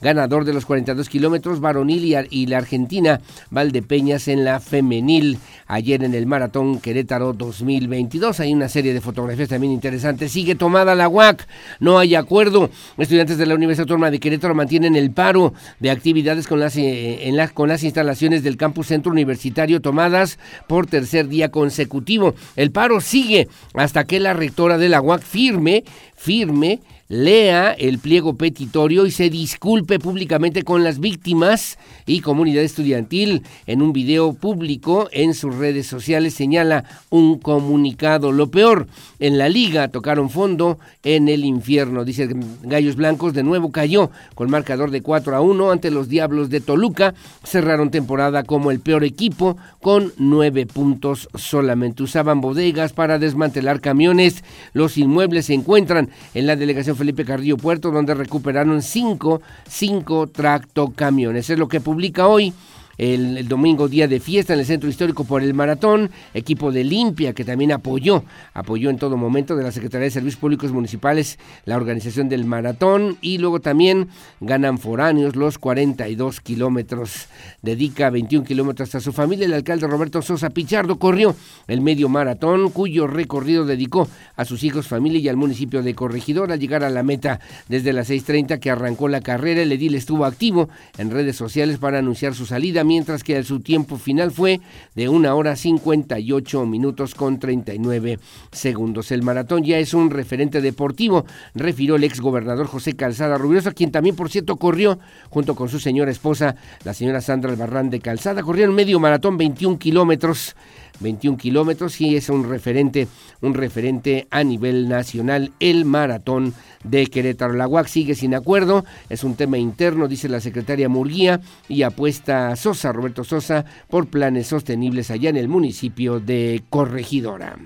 ganador 0.00 0.44
de 0.44 0.52
los 0.52 0.66
42 0.66 1.08
kilómetros 1.08 1.60
varonil 1.60 2.26
y, 2.30 2.46
la 2.46 2.58
argentina 2.58 3.20
Valdepeñas 3.50 4.28
en 4.28 4.44
la 4.44 4.60
femenil 4.60 5.38
ayer 5.66 6.02
en 6.04 6.14
el 6.14 6.26
maratón 6.26 6.80
Querétaro 6.80 7.32
2022. 7.32 8.40
Hay 8.40 8.52
una 8.52 8.68
serie 8.68 8.92
de 8.92 9.00
fotografías 9.00 9.48
también 9.48 9.72
interesantes. 9.72 10.32
Sigue 10.32 10.54
tomada 10.54 10.94
la 10.94 11.08
UAC, 11.08 11.46
no 11.80 11.98
hay 11.98 12.14
acuerdo. 12.14 12.70
Estudiantes 12.98 13.38
de 13.38 13.46
la 13.46 13.54
Universidad 13.54 13.84
Autónoma 13.84 14.10
de 14.10 14.20
Querétaro 14.20 14.54
mantienen 14.54 14.96
el 14.96 15.10
paro 15.10 15.54
de 15.80 15.90
actividades 15.90 16.46
con 16.46 16.60
las, 16.60 16.76
eh, 16.76 17.32
con 17.54 17.68
las 17.68 17.82
instalaciones 17.84 18.42
del 18.42 18.56
campus 18.56 18.88
centro 18.88 19.12
universitario 19.12 19.80
tomadas 19.80 20.38
por 20.66 20.86
tercer 20.86 21.28
día 21.28 21.50
consecutivo. 21.50 22.34
El 22.56 22.70
paro 22.70 23.00
sigue 23.00 23.48
hasta 23.74 24.04
que 24.04 24.20
la 24.20 24.32
rectora 24.32 24.78
de 24.78 24.88
la 24.88 25.00
UAC 25.00 25.22
firme 25.22 25.84
firme 26.24 26.78
lea 27.12 27.72
el 27.72 27.98
pliego 27.98 28.36
petitorio 28.36 29.04
y 29.04 29.10
se 29.10 29.28
disculpe 29.28 29.98
públicamente 29.98 30.62
con 30.62 30.82
las 30.82 30.98
víctimas 30.98 31.78
y 32.06 32.20
comunidad 32.20 32.62
estudiantil. 32.62 33.42
En 33.66 33.82
un 33.82 33.92
video 33.92 34.32
público 34.32 35.10
en 35.12 35.34
sus 35.34 35.54
redes 35.56 35.86
sociales 35.86 36.32
señala 36.32 36.84
un 37.10 37.38
comunicado. 37.38 38.32
Lo 38.32 38.50
peor, 38.50 38.86
en 39.18 39.36
la 39.36 39.50
liga 39.50 39.88
tocaron 39.88 40.30
fondo 40.30 40.78
en 41.02 41.28
el 41.28 41.44
infierno. 41.44 42.06
Dice 42.06 42.30
Gallos 42.62 42.96
Blancos 42.96 43.34
de 43.34 43.42
nuevo 43.42 43.72
cayó 43.72 44.10
con 44.34 44.50
marcador 44.50 44.90
de 44.90 45.02
4 45.02 45.36
a 45.36 45.42
1 45.42 45.70
ante 45.70 45.90
los 45.90 46.08
Diablos 46.08 46.48
de 46.48 46.62
Toluca. 46.62 47.12
Cerraron 47.44 47.90
temporada 47.90 48.42
como 48.44 48.70
el 48.70 48.80
peor 48.80 49.04
equipo 49.04 49.58
con 49.82 50.14
9 50.16 50.64
puntos 50.64 51.28
solamente. 51.34 52.04
Usaban 52.04 52.40
bodegas 52.40 52.94
para 52.94 53.18
desmantelar 53.18 53.82
camiones. 53.82 54.44
Los 54.72 54.96
inmuebles 54.96 55.44
se 55.44 55.52
encuentran 55.52 56.08
en 56.32 56.46
la 56.46 56.56
delegación 56.56 56.96
Felipe 57.02 57.24
Carrillo 57.24 57.56
Puerto, 57.56 57.90
donde 57.90 58.14
recuperaron 58.14 58.80
cinco, 58.80 59.42
cinco 59.68 60.28
tractocamiones. 60.28 61.50
Es 61.50 61.58
lo 61.58 61.66
que 61.66 61.80
publica 61.80 62.28
hoy 62.28 62.54
el, 62.98 63.48
domingo 63.48 63.88
día 63.88 64.08
de 64.08 64.20
fiesta 64.20 64.54
en 64.54 64.60
el 64.60 64.66
centro 64.66 64.88
histórico 64.88 65.24
por 65.24 65.42
el 65.42 65.54
maratón, 65.54 66.10
equipo 66.34 66.72
de 66.72 66.84
Limpia 66.84 67.32
que 67.32 67.44
también 67.44 67.72
apoyó, 67.72 68.24
apoyó 68.54 68.90
en 68.90 68.98
todo 68.98 69.16
momento 69.16 69.56
de 69.56 69.62
la 69.62 69.72
Secretaría 69.72 70.04
de 70.04 70.10
Servicios 70.10 70.40
Públicos 70.40 70.72
Municipales 70.72 71.38
la 71.64 71.76
organización 71.76 72.28
del 72.28 72.44
maratón 72.44 73.16
y 73.20 73.38
luego 73.38 73.60
también 73.60 74.08
ganan 74.40 74.78
foráneos 74.78 75.36
los 75.36 75.58
42 75.58 76.40
kilómetros, 76.40 77.28
dedica 77.62 78.10
21 78.10 78.46
kilómetros 78.46 78.94
a 78.94 79.00
su 79.00 79.12
familia. 79.12 79.46
El 79.46 79.54
alcalde 79.54 79.86
Roberto 79.86 80.22
Sosa 80.22 80.50
Pichardo 80.50 80.98
corrió 80.98 81.34
el 81.68 81.80
medio 81.80 82.08
maratón 82.08 82.70
cuyo 82.70 83.06
recorrido 83.06 83.64
dedicó 83.64 84.08
a 84.36 84.44
sus 84.44 84.64
hijos, 84.64 84.86
familia 84.86 85.20
y 85.20 85.28
al 85.28 85.36
municipio 85.36 85.82
de 85.82 85.94
Corregidor 85.94 86.52
al 86.52 86.60
llegar 86.60 86.84
a 86.84 86.90
la 86.90 87.02
meta 87.02 87.40
desde 87.68 87.92
las 87.92 88.10
6.30 88.10 88.58
que 88.58 88.70
arrancó 88.70 89.08
la 89.08 89.20
carrera. 89.20 89.62
El 89.62 89.72
edil 89.72 89.94
estuvo 89.94 90.24
activo 90.24 90.68
en 90.98 91.10
redes 91.10 91.36
sociales 91.36 91.78
para 91.78 91.98
anunciar 91.98 92.34
su 92.34 92.46
salida 92.46 92.84
mientras 92.92 93.24
que 93.24 93.42
su 93.42 93.60
tiempo 93.60 93.96
final 93.96 94.32
fue 94.32 94.60
de 94.94 95.08
una 95.08 95.34
hora 95.34 95.56
58 95.56 96.66
minutos 96.66 97.14
con 97.14 97.38
39 97.38 98.18
segundos. 98.50 99.10
El 99.12 99.22
maratón 99.22 99.64
ya 99.64 99.78
es 99.78 99.94
un 99.94 100.10
referente 100.10 100.60
deportivo, 100.60 101.24
refirió 101.54 101.96
el 101.96 102.04
ex 102.04 102.20
gobernador 102.20 102.66
José 102.66 102.94
Calzada 102.94 103.38
Rubiosa, 103.38 103.72
quien 103.72 103.92
también, 103.92 104.14
por 104.14 104.28
cierto, 104.28 104.56
corrió 104.56 104.98
junto 105.30 105.54
con 105.54 105.70
su 105.70 105.80
señora 105.80 106.10
esposa, 106.10 106.54
la 106.84 106.92
señora 106.92 107.22
Sandra 107.22 107.50
Albarrán 107.50 107.88
de 107.88 108.00
Calzada, 108.00 108.42
corrieron 108.42 108.74
medio 108.74 109.00
maratón 109.00 109.38
21 109.38 109.78
kilómetros 109.78 110.54
21 111.00 111.38
kilómetros 111.38 112.00
y 112.00 112.16
es 112.16 112.28
un 112.28 112.48
referente, 112.48 113.08
un 113.40 113.54
referente 113.54 114.26
a 114.30 114.44
nivel 114.44 114.88
nacional, 114.88 115.52
el 115.60 115.84
maratón 115.84 116.54
de 116.84 117.06
Querétaro. 117.06 117.54
La 117.54 117.68
UAC 117.68 117.86
sigue 117.86 118.14
sin 118.14 118.34
acuerdo, 118.34 118.84
es 119.08 119.24
un 119.24 119.34
tema 119.34 119.58
interno, 119.58 120.08
dice 120.08 120.28
la 120.28 120.40
secretaria 120.40 120.88
Murguía, 120.88 121.40
y 121.68 121.82
apuesta 121.82 122.54
Sosa, 122.56 122.92
Roberto 122.92 123.24
Sosa, 123.24 123.64
por 123.88 124.08
planes 124.08 124.46
sostenibles 124.46 125.10
allá 125.10 125.30
en 125.30 125.36
el 125.36 125.48
municipio 125.48 126.20
de 126.20 126.62
Corregidora. 126.70 127.56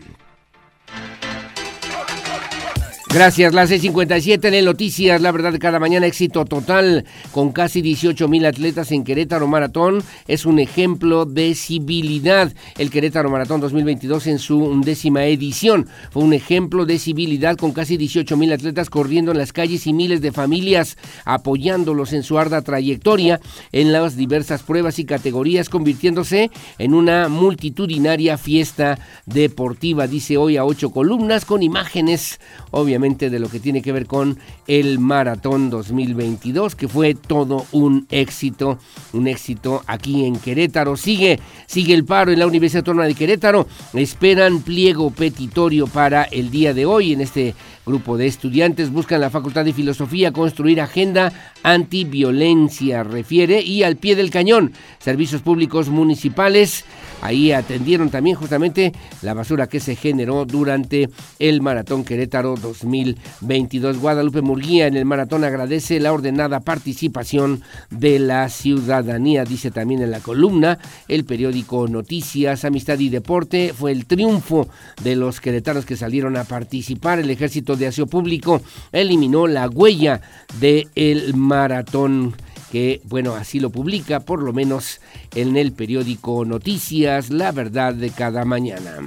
Gracias, 3.16 3.54
las 3.54 3.70
6:57 3.70 4.52
en 4.52 4.64
Noticias, 4.66 5.22
la 5.22 5.32
verdad 5.32 5.58
cada 5.58 5.78
mañana 5.78 6.04
éxito 6.04 6.44
total 6.44 7.06
con 7.32 7.50
casi 7.50 7.80
18 7.80 8.28
mil 8.28 8.44
atletas 8.44 8.92
en 8.92 9.04
Querétaro 9.04 9.48
Maratón. 9.48 10.02
Es 10.28 10.44
un 10.44 10.58
ejemplo 10.58 11.24
de 11.24 11.54
civilidad. 11.54 12.52
El 12.76 12.90
Querétaro 12.90 13.30
Maratón 13.30 13.62
2022 13.62 14.26
en 14.26 14.38
su 14.38 14.58
undécima 14.58 15.24
edición 15.24 15.88
fue 16.10 16.24
un 16.24 16.34
ejemplo 16.34 16.84
de 16.84 16.98
civilidad 16.98 17.56
con 17.56 17.72
casi 17.72 17.96
18 17.96 18.36
mil 18.36 18.52
atletas 18.52 18.90
corriendo 18.90 19.32
en 19.32 19.38
las 19.38 19.54
calles 19.54 19.86
y 19.86 19.94
miles 19.94 20.20
de 20.20 20.30
familias 20.30 20.98
apoyándolos 21.24 22.12
en 22.12 22.22
su 22.22 22.38
arda 22.38 22.60
trayectoria 22.60 23.40
en 23.72 23.92
las 23.92 24.16
diversas 24.16 24.62
pruebas 24.62 24.98
y 24.98 25.06
categorías, 25.06 25.70
convirtiéndose 25.70 26.50
en 26.76 26.92
una 26.92 27.30
multitudinaria 27.30 28.36
fiesta 28.36 28.98
deportiva. 29.24 30.06
Dice 30.06 30.36
hoy 30.36 30.58
a 30.58 30.66
ocho 30.66 30.90
columnas 30.90 31.46
con 31.46 31.62
imágenes, 31.62 32.40
obviamente 32.72 33.05
de 33.06 33.38
lo 33.38 33.48
que 33.48 33.60
tiene 33.60 33.82
que 33.82 33.92
ver 33.92 34.06
con 34.06 34.38
el 34.66 34.98
Maratón 34.98 35.70
2022, 35.70 36.74
que 36.74 36.88
fue 36.88 37.14
todo 37.14 37.66
un 37.72 38.06
éxito, 38.10 38.78
un 39.12 39.28
éxito 39.28 39.82
aquí 39.86 40.24
en 40.24 40.36
Querétaro. 40.36 40.96
Sigue, 40.96 41.38
sigue 41.66 41.94
el 41.94 42.04
paro 42.04 42.32
en 42.32 42.38
la 42.38 42.46
Universidad 42.46 42.80
Autónoma 42.80 43.06
de 43.06 43.14
Querétaro. 43.14 43.66
Esperan 43.94 44.60
pliego 44.60 45.10
petitorio 45.10 45.86
para 45.86 46.24
el 46.24 46.50
día 46.50 46.74
de 46.74 46.86
hoy 46.86 47.12
en 47.12 47.20
este 47.20 47.54
grupo 47.84 48.16
de 48.16 48.26
estudiantes. 48.26 48.90
Buscan 48.90 49.20
la 49.20 49.30
Facultad 49.30 49.64
de 49.64 49.72
Filosofía 49.72 50.32
construir 50.32 50.80
agenda 50.80 51.32
antiviolencia, 51.62 53.04
refiere, 53.04 53.62
y 53.62 53.82
al 53.82 53.96
pie 53.96 54.16
del 54.16 54.30
cañón, 54.30 54.72
servicios 54.98 55.42
públicos 55.42 55.88
municipales 55.88 56.84
Ahí 57.22 57.52
atendieron 57.52 58.10
también 58.10 58.36
justamente 58.36 58.92
la 59.22 59.34
basura 59.34 59.68
que 59.68 59.80
se 59.80 59.96
generó 59.96 60.44
durante 60.44 61.08
el 61.38 61.62
Maratón 61.62 62.04
Querétaro 62.04 62.56
2022. 62.56 63.98
Guadalupe 63.98 64.42
Murguía 64.56 64.86
en 64.86 64.96
el 64.96 65.04
maratón 65.04 65.44
agradece 65.44 66.00
la 66.00 66.14
ordenada 66.14 66.60
participación 66.60 67.60
de 67.90 68.18
la 68.18 68.48
ciudadanía, 68.48 69.44
dice 69.44 69.70
también 69.70 70.00
en 70.00 70.10
la 70.10 70.20
columna. 70.20 70.78
El 71.08 71.26
periódico 71.26 71.86
Noticias, 71.88 72.64
Amistad 72.64 72.98
y 72.98 73.10
Deporte 73.10 73.74
fue 73.76 73.92
el 73.92 74.06
triunfo 74.06 74.66
de 75.04 75.14
los 75.14 75.42
queretanos 75.42 75.84
que 75.84 75.94
salieron 75.94 76.38
a 76.38 76.44
participar. 76.44 77.18
El 77.18 77.28
ejército 77.28 77.76
de 77.76 77.88
aseo 77.88 78.06
público 78.06 78.62
eliminó 78.92 79.46
la 79.46 79.68
huella 79.68 80.22
del 80.58 80.88
el 80.94 81.34
maratón 81.34 82.34
que, 82.72 83.02
bueno, 83.04 83.34
así 83.34 83.60
lo 83.60 83.68
publica 83.68 84.20
por 84.20 84.42
lo 84.42 84.54
menos 84.54 85.02
en 85.34 85.58
el 85.58 85.72
periódico 85.72 86.46
Noticias, 86.46 87.28
La 87.28 87.52
Verdad 87.52 87.92
de 87.92 88.08
cada 88.08 88.46
mañana. 88.46 89.06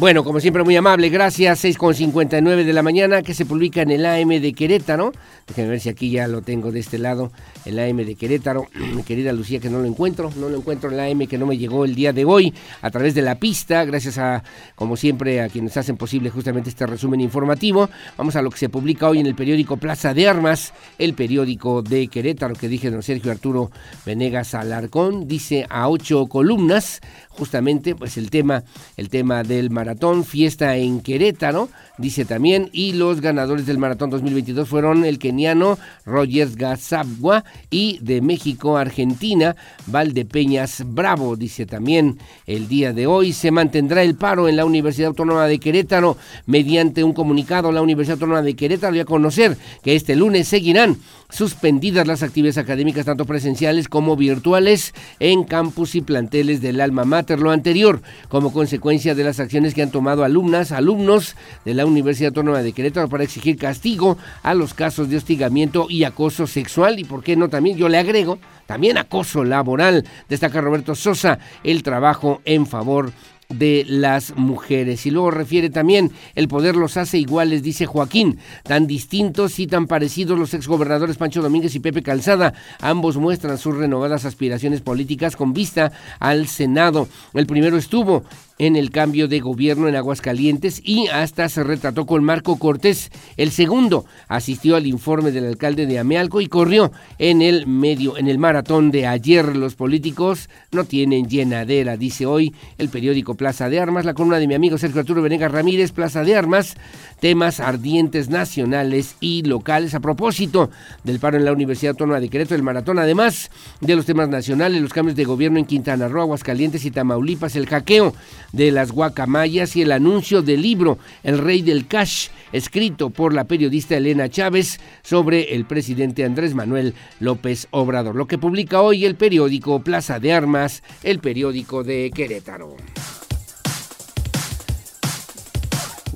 Bueno, 0.00 0.24
como 0.24 0.40
siempre, 0.40 0.64
muy 0.64 0.74
amable, 0.76 1.10
gracias. 1.10 1.62
6.59 1.62 2.64
de 2.64 2.72
la 2.72 2.82
mañana, 2.82 3.20
que 3.20 3.34
se 3.34 3.44
publica 3.44 3.82
en 3.82 3.90
el 3.90 4.06
AM 4.06 4.30
de 4.30 4.54
Querétaro. 4.54 5.12
Déjenme 5.46 5.72
ver 5.72 5.80
si 5.80 5.90
aquí 5.90 6.10
ya 6.10 6.26
lo 6.26 6.40
tengo 6.40 6.72
de 6.72 6.80
este 6.80 6.96
lado, 6.96 7.30
el 7.66 7.78
AM 7.78 7.98
de 7.98 8.14
Querétaro. 8.14 8.66
Mi 8.96 9.02
querida 9.02 9.30
Lucía, 9.34 9.60
que 9.60 9.68
no 9.68 9.78
lo 9.78 9.84
encuentro, 9.84 10.30
no 10.36 10.48
lo 10.48 10.56
encuentro 10.56 10.90
en 10.90 10.98
el 10.98 11.12
AM 11.12 11.26
que 11.26 11.36
no 11.36 11.44
me 11.44 11.58
llegó 11.58 11.84
el 11.84 11.94
día 11.94 12.14
de 12.14 12.24
hoy 12.24 12.54
a 12.80 12.90
través 12.90 13.14
de 13.14 13.20
la 13.20 13.34
pista. 13.34 13.84
Gracias 13.84 14.16
a, 14.16 14.42
como 14.74 14.96
siempre, 14.96 15.42
a 15.42 15.50
quienes 15.50 15.76
hacen 15.76 15.98
posible 15.98 16.30
justamente 16.30 16.70
este 16.70 16.86
resumen 16.86 17.20
informativo. 17.20 17.90
Vamos 18.16 18.36
a 18.36 18.40
lo 18.40 18.48
que 18.48 18.56
se 18.56 18.70
publica 18.70 19.06
hoy 19.06 19.20
en 19.20 19.26
el 19.26 19.34
periódico 19.34 19.76
Plaza 19.76 20.14
de 20.14 20.26
Armas, 20.26 20.72
el 20.96 21.12
periódico 21.12 21.82
de 21.82 22.08
Querétaro, 22.08 22.54
que 22.54 22.68
dije 22.68 22.90
don 22.90 23.02
Sergio 23.02 23.32
Arturo 23.32 23.70
Venegas 24.06 24.54
Alarcón. 24.54 25.28
Dice 25.28 25.66
a 25.68 25.90
ocho 25.90 26.26
columnas, 26.26 27.02
justamente, 27.28 27.94
pues 27.94 28.16
el 28.16 28.30
tema, 28.30 28.64
el 28.96 29.10
tema 29.10 29.42
del 29.42 29.68
maratón 29.68 29.89
maratón, 29.90 30.24
fiesta 30.24 30.76
en 30.76 31.00
Querétaro, 31.00 31.68
dice 31.98 32.24
también, 32.24 32.70
y 32.72 32.92
los 32.92 33.20
ganadores 33.20 33.66
del 33.66 33.78
maratón 33.78 34.08
2022 34.10 34.68
fueron 34.68 35.04
el 35.04 35.18
keniano 35.18 35.78
Rogers 36.06 36.54
Gazabwa 36.54 37.44
y 37.70 37.98
de 38.00 38.20
México, 38.20 38.76
Argentina, 38.76 39.56
Valdepeñas 39.86 40.84
Bravo, 40.86 41.34
dice 41.34 41.66
también, 41.66 42.20
el 42.46 42.68
día 42.68 42.92
de 42.92 43.08
hoy 43.08 43.32
se 43.32 43.50
mantendrá 43.50 44.04
el 44.04 44.14
paro 44.14 44.46
en 44.46 44.54
la 44.54 44.64
Universidad 44.64 45.08
Autónoma 45.08 45.48
de 45.48 45.58
Querétaro 45.58 46.16
mediante 46.46 47.02
un 47.02 47.12
comunicado. 47.12 47.72
La 47.72 47.82
Universidad 47.82 48.14
Autónoma 48.14 48.42
de 48.42 48.54
Querétaro 48.54 48.92
dio 48.92 49.02
a 49.02 49.06
conocer 49.06 49.58
que 49.82 49.96
este 49.96 50.14
lunes 50.14 50.46
seguirán 50.46 50.98
suspendidas 51.30 52.06
las 52.06 52.22
actividades 52.22 52.58
académicas 52.58 53.06
tanto 53.06 53.24
presenciales 53.24 53.88
como 53.88 54.16
virtuales 54.16 54.94
en 55.18 55.44
campus 55.44 55.94
y 55.94 56.00
planteles 56.00 56.60
del 56.60 56.80
alma 56.80 57.04
mater. 57.04 57.40
Lo 57.40 57.50
anterior 57.50 58.02
como 58.28 58.52
consecuencia 58.52 59.14
de 59.14 59.24
las 59.24 59.40
acciones 59.40 59.74
que 59.74 59.82
han 59.82 59.90
tomado 59.90 60.24
alumnas, 60.24 60.72
alumnos 60.72 61.36
de 61.64 61.74
la 61.74 61.86
Universidad 61.86 62.28
Autónoma 62.28 62.62
de 62.62 62.72
Querétaro 62.72 63.08
para 63.08 63.24
exigir 63.24 63.56
castigo 63.56 64.18
a 64.42 64.54
los 64.54 64.74
casos 64.74 65.08
de 65.08 65.16
hostigamiento 65.16 65.86
y 65.88 66.04
acoso 66.04 66.46
sexual 66.46 66.98
y 66.98 67.04
por 67.04 67.22
qué 67.22 67.36
no 67.36 67.48
también 67.48 67.76
yo 67.76 67.88
le 67.88 67.98
agrego 67.98 68.38
también 68.66 68.98
acoso 68.98 69.42
laboral. 69.42 70.06
Destaca 70.28 70.60
Roberto 70.60 70.94
Sosa 70.94 71.40
el 71.64 71.82
trabajo 71.82 72.40
en 72.44 72.66
favor 72.66 73.06
de 73.06 73.12
las 73.58 74.36
mujeres. 74.36 75.06
Y 75.06 75.10
luego 75.10 75.30
refiere 75.30 75.70
también, 75.70 76.12
el 76.34 76.48
poder 76.48 76.76
los 76.76 76.96
hace 76.96 77.18
iguales, 77.18 77.62
dice 77.62 77.86
Joaquín, 77.86 78.38
tan 78.62 78.86
distintos 78.86 79.58
y 79.58 79.66
tan 79.66 79.86
parecidos 79.86 80.38
los 80.38 80.54
exgobernadores 80.54 81.16
Pancho 81.16 81.42
Domínguez 81.42 81.74
y 81.74 81.80
Pepe 81.80 82.02
Calzada. 82.02 82.54
Ambos 82.80 83.16
muestran 83.16 83.58
sus 83.58 83.76
renovadas 83.76 84.24
aspiraciones 84.24 84.80
políticas 84.80 85.36
con 85.36 85.52
vista 85.52 85.92
al 86.18 86.46
Senado. 86.46 87.08
El 87.34 87.46
primero 87.46 87.76
estuvo 87.76 88.24
en 88.60 88.76
el 88.76 88.90
cambio 88.90 89.26
de 89.26 89.40
gobierno 89.40 89.88
en 89.88 89.96
Aguascalientes 89.96 90.82
y 90.84 91.08
hasta 91.08 91.48
se 91.48 91.64
retrató 91.64 92.04
con 92.04 92.22
Marco 92.22 92.58
Cortés. 92.58 93.10
El 93.38 93.52
segundo 93.52 94.04
asistió 94.28 94.76
al 94.76 94.86
informe 94.86 95.30
del 95.30 95.46
alcalde 95.46 95.86
de 95.86 95.98
Amealco 95.98 96.42
y 96.42 96.46
corrió 96.46 96.92
en 97.18 97.40
el 97.40 97.66
medio, 97.66 98.18
en 98.18 98.28
el 98.28 98.36
maratón 98.36 98.90
de 98.90 99.06
ayer. 99.06 99.56
Los 99.56 99.76
políticos 99.76 100.50
no 100.72 100.84
tienen 100.84 101.26
llenadera, 101.26 101.96
dice 101.96 102.26
hoy 102.26 102.54
el 102.76 102.90
periódico 102.90 103.34
Plaza 103.34 103.70
de 103.70 103.80
Armas, 103.80 104.04
la 104.04 104.12
columna 104.12 104.38
de 104.38 104.46
mi 104.46 104.54
amigo 104.54 104.76
Sergio 104.76 105.00
Arturo 105.00 105.22
Venegas 105.22 105.50
Ramírez, 105.50 105.92
Plaza 105.92 106.22
de 106.22 106.36
Armas, 106.36 106.76
temas 107.18 107.60
ardientes 107.60 108.28
nacionales 108.28 109.16
y 109.20 109.42
locales 109.42 109.94
a 109.94 110.00
propósito 110.00 110.70
del 111.02 111.18
paro 111.18 111.38
en 111.38 111.46
la 111.46 111.52
Universidad 111.52 111.92
Autónoma 111.92 112.20
de 112.20 112.28
Querétaro, 112.28 112.56
el 112.56 112.62
maratón, 112.62 112.98
además 112.98 113.50
de 113.80 113.96
los 113.96 114.04
temas 114.04 114.28
nacionales, 114.28 114.82
los 114.82 114.92
cambios 114.92 115.16
de 115.16 115.24
gobierno 115.24 115.58
en 115.58 115.64
Quintana 115.64 116.08
Roo, 116.08 116.20
Aguascalientes 116.20 116.84
y 116.84 116.90
Tamaulipas, 116.90 117.56
el 117.56 117.66
hackeo 117.66 118.12
de 118.52 118.70
las 118.70 118.92
guacamayas 118.92 119.76
y 119.76 119.82
el 119.82 119.92
anuncio 119.92 120.42
del 120.42 120.62
libro 120.62 120.98
El 121.22 121.38
Rey 121.38 121.62
del 121.62 121.86
Cash, 121.86 122.28
escrito 122.52 123.10
por 123.10 123.34
la 123.34 123.44
periodista 123.44 123.96
Elena 123.96 124.28
Chávez 124.28 124.80
sobre 125.02 125.54
el 125.54 125.64
presidente 125.64 126.24
Andrés 126.24 126.54
Manuel 126.54 126.94
López 127.20 127.68
Obrador, 127.70 128.16
lo 128.16 128.26
que 128.26 128.38
publica 128.38 128.80
hoy 128.80 129.04
el 129.04 129.16
periódico 129.16 129.80
Plaza 129.80 130.18
de 130.18 130.32
Armas, 130.32 130.82
el 131.02 131.20
periódico 131.20 131.84
de 131.84 132.10
Querétaro. 132.14 132.76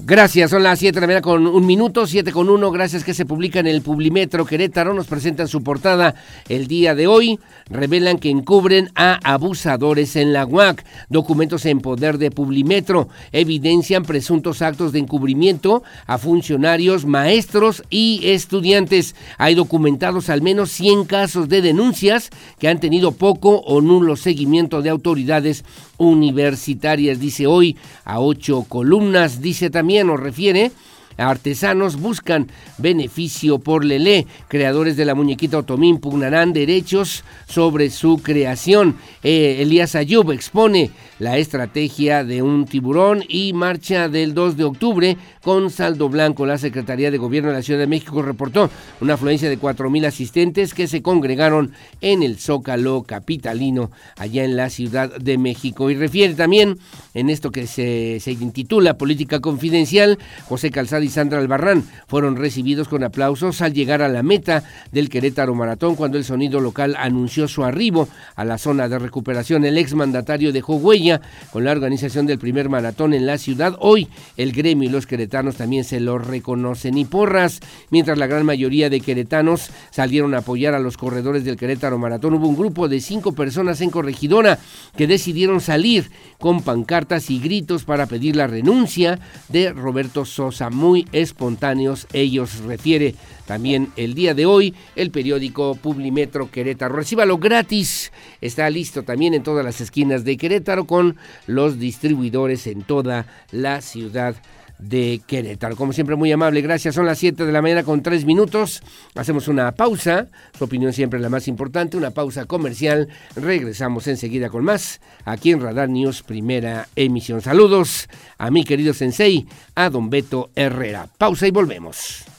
Gracias, 0.06 0.50
son 0.50 0.62
las 0.62 0.80
7 0.80 0.96
de 0.96 1.00
la 1.00 1.06
mañana 1.06 1.22
con 1.22 1.46
un 1.46 1.64
minuto, 1.64 2.06
7 2.06 2.30
con 2.30 2.50
1, 2.50 2.70
gracias 2.70 3.04
que 3.04 3.14
se 3.14 3.24
publica 3.24 3.60
en 3.60 3.66
el 3.66 3.80
Publimetro 3.80 4.44
Querétaro, 4.44 4.92
nos 4.92 5.06
presentan 5.06 5.48
su 5.48 5.62
portada 5.62 6.14
el 6.50 6.66
día 6.66 6.94
de 6.94 7.06
hoy, 7.06 7.40
revelan 7.70 8.18
que 8.18 8.28
encubren 8.28 8.90
a 8.96 9.18
abusadores 9.24 10.16
en 10.16 10.34
la 10.34 10.44
UAC, 10.44 10.84
documentos 11.08 11.64
en 11.64 11.80
poder 11.80 12.18
de 12.18 12.30
Publimetro, 12.30 13.08
evidencian 13.32 14.02
presuntos 14.02 14.60
actos 14.60 14.92
de 14.92 14.98
encubrimiento 14.98 15.82
a 16.06 16.18
funcionarios, 16.18 17.06
maestros 17.06 17.82
y 17.88 18.20
estudiantes. 18.24 19.14
Hay 19.38 19.54
documentados 19.54 20.28
al 20.28 20.42
menos 20.42 20.70
100 20.72 21.06
casos 21.06 21.48
de 21.48 21.62
denuncias 21.62 22.28
que 22.58 22.68
han 22.68 22.78
tenido 22.78 23.12
poco 23.12 23.60
o 23.60 23.80
nulo 23.80 24.16
seguimiento 24.16 24.82
de 24.82 24.90
autoridades 24.90 25.64
universitarias, 26.04 27.18
dice 27.18 27.46
hoy, 27.46 27.76
a 28.04 28.20
ocho 28.20 28.64
columnas, 28.68 29.40
dice 29.40 29.70
también, 29.70 30.06
nos 30.06 30.20
refiere 30.20 30.70
Artesanos 31.16 32.00
buscan 32.00 32.50
beneficio 32.78 33.58
por 33.58 33.84
Lele. 33.84 34.26
Creadores 34.48 34.96
de 34.96 35.04
la 35.04 35.14
muñequita 35.14 35.58
Otomín 35.58 35.98
pugnarán 35.98 36.52
derechos 36.52 37.24
sobre 37.46 37.90
su 37.90 38.18
creación. 38.22 38.96
Eh, 39.22 39.58
Elías 39.60 39.94
Ayub 39.94 40.32
expone 40.32 40.90
la 41.18 41.38
estrategia 41.38 42.24
de 42.24 42.42
un 42.42 42.64
tiburón 42.64 43.24
y 43.28 43.52
marcha 43.52 44.08
del 44.08 44.34
2 44.34 44.56
de 44.56 44.64
octubre 44.64 45.16
con 45.42 45.70
saldo 45.70 46.08
blanco. 46.08 46.46
La 46.46 46.58
Secretaría 46.58 47.10
de 47.10 47.18
Gobierno 47.18 47.50
de 47.50 47.56
la 47.56 47.62
Ciudad 47.62 47.80
de 47.80 47.86
México 47.86 48.22
reportó 48.22 48.70
una 49.00 49.14
afluencia 49.14 49.48
de 49.48 49.58
4.000 49.58 50.06
asistentes 50.06 50.74
que 50.74 50.86
se 50.88 51.02
congregaron 51.02 51.72
en 52.00 52.22
el 52.22 52.38
Zócalo 52.38 53.02
capitalino 53.02 53.90
allá 54.16 54.44
en 54.44 54.56
la 54.56 54.70
Ciudad 54.70 55.16
de 55.16 55.38
México. 55.38 55.90
Y 55.90 55.94
refiere 55.94 56.34
también 56.34 56.78
en 57.14 57.30
esto 57.30 57.50
que 57.50 57.66
se, 57.66 58.18
se 58.20 58.32
intitula 58.32 58.98
Política 58.98 59.40
Confidencial, 59.40 60.18
José 60.48 60.70
Calzado 60.70 61.02
y 61.02 61.08
Sandra 61.08 61.38
Albarrán 61.38 61.84
fueron 62.06 62.36
recibidos 62.36 62.88
con 62.88 63.04
aplausos 63.04 63.62
al 63.62 63.72
llegar 63.72 64.02
a 64.02 64.08
la 64.08 64.22
meta 64.22 64.64
del 64.92 65.08
Querétaro 65.08 65.54
Maratón 65.54 65.94
cuando 65.94 66.18
el 66.18 66.24
sonido 66.24 66.60
local 66.60 66.96
anunció 66.98 67.48
su 67.48 67.64
arribo 67.64 68.08
a 68.34 68.44
la 68.44 68.58
zona 68.58 68.88
de 68.88 68.98
recuperación. 68.98 69.64
El 69.64 69.78
exmandatario 69.78 70.52
dejó 70.52 70.76
huella 70.76 71.13
con 71.52 71.64
la 71.64 71.72
organización 71.72 72.26
del 72.26 72.38
primer 72.38 72.68
maratón 72.68 73.14
en 73.14 73.26
la 73.26 73.38
ciudad. 73.38 73.76
Hoy 73.80 74.08
el 74.36 74.52
gremio 74.52 74.88
y 74.88 74.92
los 74.92 75.06
queretanos 75.06 75.56
también 75.56 75.84
se 75.84 76.00
lo 76.00 76.18
reconocen 76.18 76.98
y 76.98 77.04
porras, 77.04 77.60
mientras 77.90 78.18
la 78.18 78.26
gran 78.26 78.46
mayoría 78.46 78.90
de 78.90 79.00
queretanos 79.00 79.70
salieron 79.90 80.34
a 80.34 80.38
apoyar 80.38 80.74
a 80.74 80.78
los 80.78 80.96
corredores 80.96 81.44
del 81.44 81.56
Querétaro 81.56 81.98
Maratón. 81.98 82.34
Hubo 82.34 82.48
un 82.48 82.56
grupo 82.56 82.88
de 82.88 83.00
cinco 83.00 83.32
personas 83.32 83.80
en 83.80 83.90
corregidora 83.90 84.58
que 84.96 85.06
decidieron 85.06 85.60
salir 85.60 86.10
con 86.38 86.62
pancartas 86.62 87.30
y 87.30 87.38
gritos 87.38 87.84
para 87.84 88.06
pedir 88.06 88.36
la 88.36 88.46
renuncia 88.46 89.18
de 89.48 89.72
Roberto 89.72 90.24
Sosa. 90.24 90.70
Muy 90.70 91.06
espontáneos, 91.12 92.06
ellos 92.12 92.58
refiere 92.60 93.14
también 93.46 93.92
el 93.96 94.14
día 94.14 94.34
de 94.34 94.46
hoy 94.46 94.74
el 94.96 95.10
periódico 95.10 95.74
Publimetro 95.74 96.50
Querétaro. 96.50 96.96
Recíbalo 96.96 97.38
gratis, 97.38 98.12
está 98.40 98.68
listo 98.70 99.02
también 99.02 99.34
en 99.34 99.42
todas 99.42 99.64
las 99.64 99.80
esquinas 99.80 100.24
de 100.24 100.36
Querétaro 100.36 100.86
con 100.86 101.16
los 101.46 101.78
distribuidores 101.78 102.66
en 102.66 102.82
toda 102.82 103.26
la 103.50 103.80
ciudad 103.80 104.36
de 104.78 105.20
Querétaro. 105.26 105.76
Como 105.76 105.92
siempre, 105.92 106.16
muy 106.16 106.32
amable, 106.32 106.60
gracias. 106.60 106.94
Son 106.94 107.06
las 107.06 107.18
7 107.18 107.46
de 107.46 107.52
la 107.52 107.62
mañana 107.62 107.84
con 107.84 108.02
3 108.02 108.24
minutos. 108.24 108.82
Hacemos 109.14 109.48
una 109.48 109.72
pausa. 109.72 110.28
Su 110.56 110.64
opinión 110.64 110.92
siempre 110.92 111.18
es 111.18 111.22
la 111.22 111.28
más 111.28 111.48
importante. 111.48 111.96
Una 111.96 112.10
pausa 112.10 112.44
comercial. 112.46 113.08
Regresamos 113.36 114.06
enseguida 114.06 114.48
con 114.50 114.64
más 114.64 115.00
aquí 115.24 115.52
en 115.52 115.60
Radar 115.60 115.88
News, 115.88 116.22
primera 116.22 116.88
emisión. 116.96 117.40
Saludos 117.40 118.08
a 118.38 118.50
mi 118.50 118.64
querido 118.64 118.94
Sensei, 118.94 119.46
a 119.74 119.90
don 119.90 120.10
Beto 120.10 120.50
Herrera. 120.54 121.08
Pausa 121.18 121.46
y 121.46 121.50
volvemos. 121.50 122.33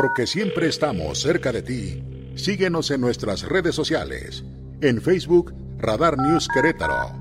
Porque 0.00 0.26
siempre 0.26 0.68
estamos 0.68 1.20
cerca 1.20 1.50
de 1.50 1.62
ti 1.62 2.02
Síguenos 2.38 2.92
en 2.92 3.00
nuestras 3.00 3.42
redes 3.42 3.74
sociales. 3.74 4.44
En 4.80 5.02
Facebook, 5.02 5.52
Radar 5.76 6.16
News 6.16 6.46
Querétaro. 6.46 7.12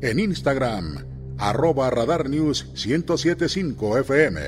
En 0.00 0.18
Instagram, 0.18 1.06
arroba 1.38 1.88
Radar 1.88 2.28
News 2.28 2.66
1075 2.74 3.98
FM. 3.98 4.40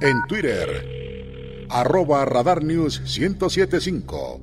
En 0.00 0.20
Twitter, 0.26 1.66
arroba 1.70 2.24
Radar 2.24 2.64
News 2.64 3.00
1075. 3.00 4.40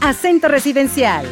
Acento 0.00 0.46
Residencial. 0.46 1.26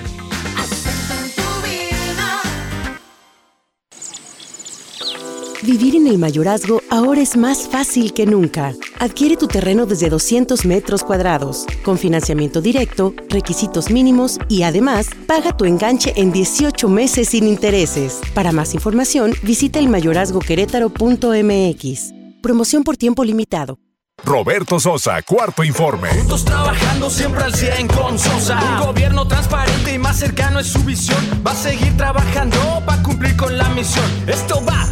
Vivir 5.63 5.95
en 5.95 6.09
el 6.09 6.19
mayorazgo 6.19 6.83
ahora 6.91 7.21
es 7.21 7.37
más 7.37 7.69
fácil 7.69 8.13
que 8.13 8.27
nunca. 8.27 8.75
Adquiere 8.99 9.37
tu 9.37 9.47
terreno 9.47 9.87
desde 9.87 10.11
200 10.11 10.65
metros 10.65 11.05
cuadrados, 11.05 11.67
con 11.85 11.99
financiamiento 11.99 12.61
directo, 12.61 13.15
requisitos 13.29 13.89
mínimos 13.89 14.41
y 14.49 14.65
además 14.65 15.11
paga 15.29 15.57
tu 15.57 15.65
enganche 15.65 16.13
en 16.17 16.33
18 16.33 16.89
meses 16.89 17.29
sin 17.29 17.47
intereses. 17.47 18.19
Para 18.35 18.51
más 18.51 18.75
información, 18.75 19.35
visita 19.45 19.79
el 19.79 19.89
mayorazgoquerétaro.mx. 19.89 22.13
Promoción 22.43 22.83
por 22.83 22.97
tiempo 22.97 23.23
limitado. 23.23 23.79
Roberto 24.25 24.81
Sosa, 24.81 25.23
cuarto 25.23 25.63
informe. 25.63 26.09
Juntos 26.09 26.45
trabajando 26.45 27.09
siempre 27.09 27.45
al 27.45 27.55
100 27.55 27.87
con 27.87 28.19
Sosa. 28.19 28.59
Un 28.81 28.87
gobierno 28.89 29.29
transparente 29.29 29.95
y 29.95 29.99
más 29.99 30.19
cercano 30.19 30.59
es 30.59 30.67
su 30.67 30.83
visión. 30.83 31.25
Va 31.47 31.53
a 31.53 31.57
seguir 31.57 31.97
trabajando 31.97 32.83
para 32.85 33.01
cumplir 33.05 33.37
con 33.37 33.57
la 33.57 33.69
misión. 33.71 34.05
Esto 34.27 34.61
va 34.69 34.89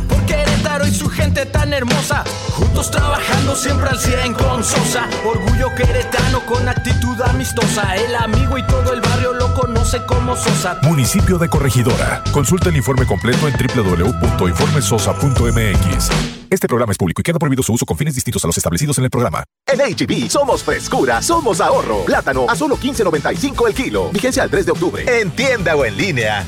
y 0.91 0.95
su 0.95 1.09
gente 1.09 1.47
tan 1.47 1.73
hermosa. 1.73 2.25
Juntos 2.53 2.91
trabajando 2.91 3.55
siempre 3.55 3.89
al 3.89 3.99
100 3.99 4.35
con 4.35 4.63
Sosa. 4.65 5.09
Orgullo 5.25 5.73
queretano 5.75 6.45
con 6.47 6.69
actitud 6.69 7.19
amistosa. 7.23 7.97
El 7.97 8.15
amigo 8.17 8.59
y 8.59 8.67
todo 8.67 8.93
el 8.93 9.01
barrio 9.01 9.33
lo 9.35 9.55
conoce 9.55 10.05
como 10.07 10.37
Sosa. 10.37 10.79
Municipio 10.83 11.39
de 11.39 11.49
Corregidora. 11.49 12.23
Consulta 12.33 12.69
el 12.69 12.77
informe 12.77 13.07
completo 13.07 13.49
en 13.49 13.55
www.informesosa.mx. 13.55 16.11
Este 16.51 16.67
programa 16.67 16.91
es 16.93 16.99
público 16.99 17.21
y 17.21 17.23
queda 17.23 17.39
prohibido 17.39 17.63
su 17.63 17.73
uso 17.73 17.87
con 17.87 17.97
fines 17.97 18.17
distintos 18.17 18.43
a 18.45 18.49
los 18.49 18.59
establecidos 18.59 18.99
en 18.99 19.05
el 19.05 19.11
programa. 19.11 19.45
En 19.67 19.79
HB 19.79 20.29
somos 20.29 20.65
frescura, 20.65 21.23
somos 21.23 21.61
ahorro. 21.61 22.05
Plátano 22.05 22.47
a 22.49 22.57
solo 22.57 22.77
15.95 22.77 23.69
el 23.69 23.75
kilo. 23.75 24.11
Vigencia 24.11 24.43
al 24.43 24.51
3 24.51 24.67
de 24.67 24.73
octubre. 24.73 25.21
En 25.21 25.31
tienda 25.31 25.77
o 25.77 25.85
en 25.85 25.97
línea. 25.97 26.45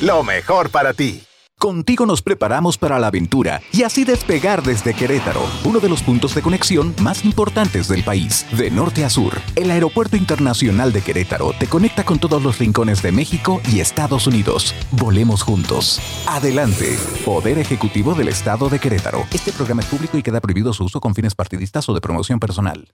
Lo 0.00 0.24
mejor 0.24 0.70
para 0.70 0.92
ti. 0.92 1.22
Contigo 1.64 2.04
nos 2.04 2.20
preparamos 2.20 2.76
para 2.76 2.98
la 2.98 3.06
aventura 3.06 3.62
y 3.72 3.84
así 3.84 4.04
despegar 4.04 4.62
desde 4.62 4.92
Querétaro, 4.92 5.40
uno 5.64 5.80
de 5.80 5.88
los 5.88 6.02
puntos 6.02 6.34
de 6.34 6.42
conexión 6.42 6.94
más 7.00 7.24
importantes 7.24 7.88
del 7.88 8.04
país. 8.04 8.44
De 8.54 8.70
norte 8.70 9.02
a 9.02 9.08
sur, 9.08 9.40
el 9.56 9.70
Aeropuerto 9.70 10.18
Internacional 10.18 10.92
de 10.92 11.00
Querétaro 11.00 11.54
te 11.58 11.66
conecta 11.66 12.04
con 12.04 12.18
todos 12.18 12.42
los 12.42 12.58
rincones 12.58 13.00
de 13.00 13.12
México 13.12 13.62
y 13.72 13.80
Estados 13.80 14.26
Unidos. 14.26 14.74
Volemos 14.90 15.42
juntos. 15.42 16.02
Adelante. 16.26 16.98
Poder 17.24 17.56
Ejecutivo 17.56 18.14
del 18.14 18.28
Estado 18.28 18.68
de 18.68 18.78
Querétaro. 18.78 19.24
Este 19.32 19.50
programa 19.50 19.80
es 19.80 19.88
público 19.88 20.18
y 20.18 20.22
queda 20.22 20.42
prohibido 20.42 20.74
su 20.74 20.84
uso 20.84 21.00
con 21.00 21.14
fines 21.14 21.34
partidistas 21.34 21.88
o 21.88 21.94
de 21.94 22.02
promoción 22.02 22.40
personal. 22.40 22.88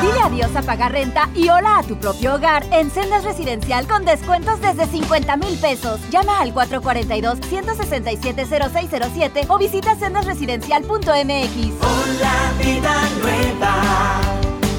Dile 0.00 0.20
adiós 0.22 0.54
a 0.56 0.62
pagar 0.62 0.92
renta 0.92 1.28
y 1.34 1.48
hola 1.48 1.78
a 1.78 1.82
tu 1.82 1.96
propio 1.96 2.34
hogar 2.34 2.64
en 2.72 2.90
Sendas 2.90 3.24
Residencial 3.24 3.86
con 3.86 4.04
descuentos 4.04 4.60
desde 4.60 4.86
50 4.86 5.36
mil 5.36 5.56
pesos. 5.58 6.00
Llama 6.10 6.40
al 6.40 6.52
442-167-0607 6.54 9.46
o 9.48 9.58
visita 9.58 9.96
sendasresidencial.mx. 9.96 11.00
Hola, 11.80 12.52
vida 12.62 12.94
nueva. 13.20 14.20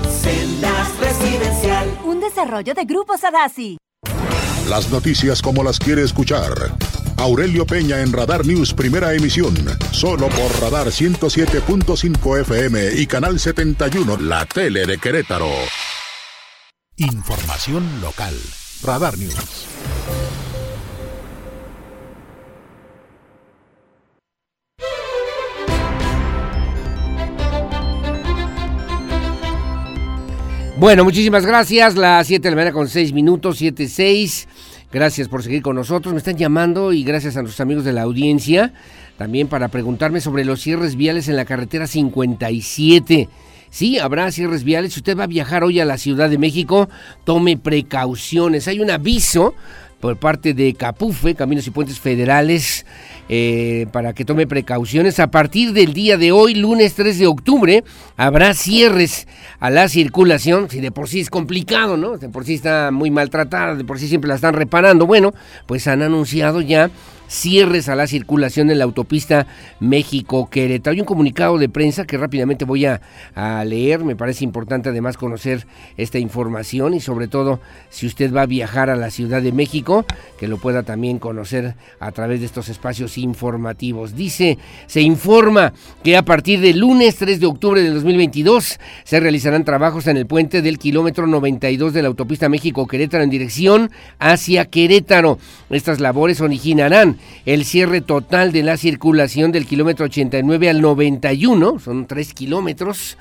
Sendas 0.09 0.97
Residencial. 0.99 1.97
Un 2.05 2.19
desarrollo 2.19 2.73
de 2.73 2.85
Grupo 2.85 3.17
Sadasi. 3.17 3.77
Las 4.69 4.89
noticias 4.89 5.41
como 5.41 5.63
las 5.63 5.79
quiere 5.79 6.03
escuchar. 6.03 6.53
Aurelio 7.21 7.67
Peña 7.67 8.01
en 8.01 8.11
Radar 8.11 8.47
News, 8.47 8.73
primera 8.73 9.13
emisión. 9.13 9.53
Solo 9.91 10.27
por 10.29 10.59
Radar 10.59 10.87
107.5 10.87 12.41
FM 12.41 12.93
y 12.95 13.05
Canal 13.05 13.39
71, 13.39 14.17
la 14.17 14.47
tele 14.47 14.87
de 14.87 14.97
Querétaro. 14.97 15.51
Información 16.97 18.01
local. 18.01 18.33
Radar 18.81 19.19
News. 19.19 19.67
Bueno, 30.77 31.03
muchísimas 31.03 31.45
gracias. 31.45 31.95
Las 31.95 32.25
7 32.25 32.41
de 32.41 32.49
la 32.49 32.55
mañana 32.55 32.73
con 32.73 32.89
6 32.89 33.13
minutos, 33.13 33.59
7, 33.59 33.87
6. 33.87 34.47
Gracias 34.91 35.29
por 35.29 35.41
seguir 35.41 35.61
con 35.61 35.77
nosotros. 35.77 36.13
Me 36.13 36.17
están 36.17 36.35
llamando 36.35 36.91
y 36.91 37.03
gracias 37.03 37.37
a 37.37 37.41
nuestros 37.41 37.61
amigos 37.61 37.85
de 37.85 37.93
la 37.93 38.01
audiencia 38.01 38.73
también 39.17 39.47
para 39.47 39.69
preguntarme 39.69 40.19
sobre 40.19 40.43
los 40.43 40.61
cierres 40.61 40.95
viales 40.95 41.27
en 41.27 41.35
la 41.35 41.45
carretera 41.45 41.87
57. 41.87 43.29
Sí, 43.69 43.99
habrá 43.99 44.29
cierres 44.31 44.65
viales. 44.65 44.93
Si 44.93 44.99
usted 44.99 45.17
va 45.17 45.23
a 45.23 45.27
viajar 45.27 45.63
hoy 45.63 45.79
a 45.79 45.85
la 45.85 45.97
Ciudad 45.97 46.29
de 46.29 46.37
México, 46.37 46.89
tome 47.23 47.55
precauciones. 47.55 48.67
Hay 48.67 48.81
un 48.81 48.91
aviso 48.91 49.53
por 50.01 50.17
parte 50.17 50.53
de 50.53 50.73
Capufe, 50.73 51.35
Caminos 51.35 51.67
y 51.67 51.71
Puentes 51.71 51.99
Federales, 51.99 52.85
eh, 53.29 53.87
para 53.91 54.13
que 54.13 54.25
tome 54.25 54.47
precauciones. 54.47 55.19
A 55.19 55.31
partir 55.31 55.73
del 55.73 55.93
día 55.93 56.17
de 56.17 56.31
hoy, 56.31 56.55
lunes 56.55 56.95
3 56.95 57.19
de 57.19 57.27
octubre, 57.27 57.83
habrá 58.17 58.53
cierres 58.53 59.27
a 59.59 59.69
la 59.69 59.87
circulación. 59.87 60.69
Si 60.69 60.79
de 60.79 60.91
por 60.91 61.07
sí 61.07 61.19
es 61.19 61.29
complicado, 61.29 61.97
¿no? 61.97 62.17
De 62.17 62.29
por 62.29 62.45
sí 62.45 62.55
está 62.55 62.91
muy 62.91 63.11
maltratada, 63.11 63.75
de 63.75 63.83
por 63.83 63.99
sí 63.99 64.07
siempre 64.07 64.27
la 64.27 64.35
están 64.35 64.53
reparando. 64.53 65.05
Bueno, 65.05 65.33
pues 65.65 65.87
han 65.87 66.01
anunciado 66.01 66.61
ya 66.61 66.89
cierres 67.31 67.87
a 67.87 67.95
la 67.95 68.07
circulación 68.07 68.69
en 68.71 68.77
la 68.77 68.83
autopista 68.83 69.47
México-Querétaro. 69.79 70.93
Hay 70.93 70.99
un 70.99 71.05
comunicado 71.05 71.57
de 71.57 71.69
prensa 71.69 72.05
que 72.05 72.17
rápidamente 72.17 72.65
voy 72.65 72.85
a, 72.85 73.01
leer. 73.65 74.03
Me 74.03 74.15
parece 74.15 74.43
importante 74.43 74.89
además 74.89 75.15
conocer 75.15 75.65
esta 75.95 76.19
información 76.19 76.93
y 76.93 76.99
sobre 76.99 77.27
todo 77.27 77.61
si 77.89 78.05
usted 78.05 78.33
va 78.33 78.41
a 78.41 78.45
viajar 78.45 78.89
a 78.89 78.95
la 78.95 79.11
Ciudad 79.11 79.41
de 79.41 79.51
México, 79.51 80.05
que 80.37 80.47
lo 80.47 80.57
pueda 80.57 80.83
también 80.83 81.19
conocer 81.19 81.75
a 81.99 82.11
través 82.11 82.41
de 82.41 82.47
estos 82.47 82.67
espacios 82.67 83.17
informativos. 83.17 84.15
Dice, 84.15 84.57
se 84.87 85.01
informa 85.01 85.73
que 86.03 86.17
a 86.17 86.25
partir 86.25 86.59
del 86.59 86.79
lunes 86.79 87.15
3 87.15 87.39
de 87.39 87.45
octubre 87.45 87.81
del 87.81 87.93
2022 87.93 88.79
se 89.03 89.19
realizarán 89.19 89.63
trabajos 89.63 90.07
en 90.07 90.17
el 90.17 90.25
puente 90.25 90.61
del 90.61 90.77
kilómetro 90.77 91.27
92 91.27 91.93
de 91.93 92.01
la 92.01 92.09
autopista 92.09 92.49
México-Querétaro 92.49 93.23
en 93.23 93.29
dirección 93.29 93.91
hacia 94.19 94.65
Querétaro. 94.65 95.39
Estas 95.69 95.99
labores 96.01 96.41
originarán 96.41 97.20
el 97.45 97.65
cierre 97.65 98.01
total 98.01 98.51
de 98.51 98.63
la 98.63 98.77
circulación 98.77 99.51
del 99.51 99.65
kilómetro 99.65 100.05
89 100.05 100.69
al 100.69 100.81
91, 100.81 101.79
son 101.79 102.05
3 102.05 102.33
kilómetros. 102.33 103.17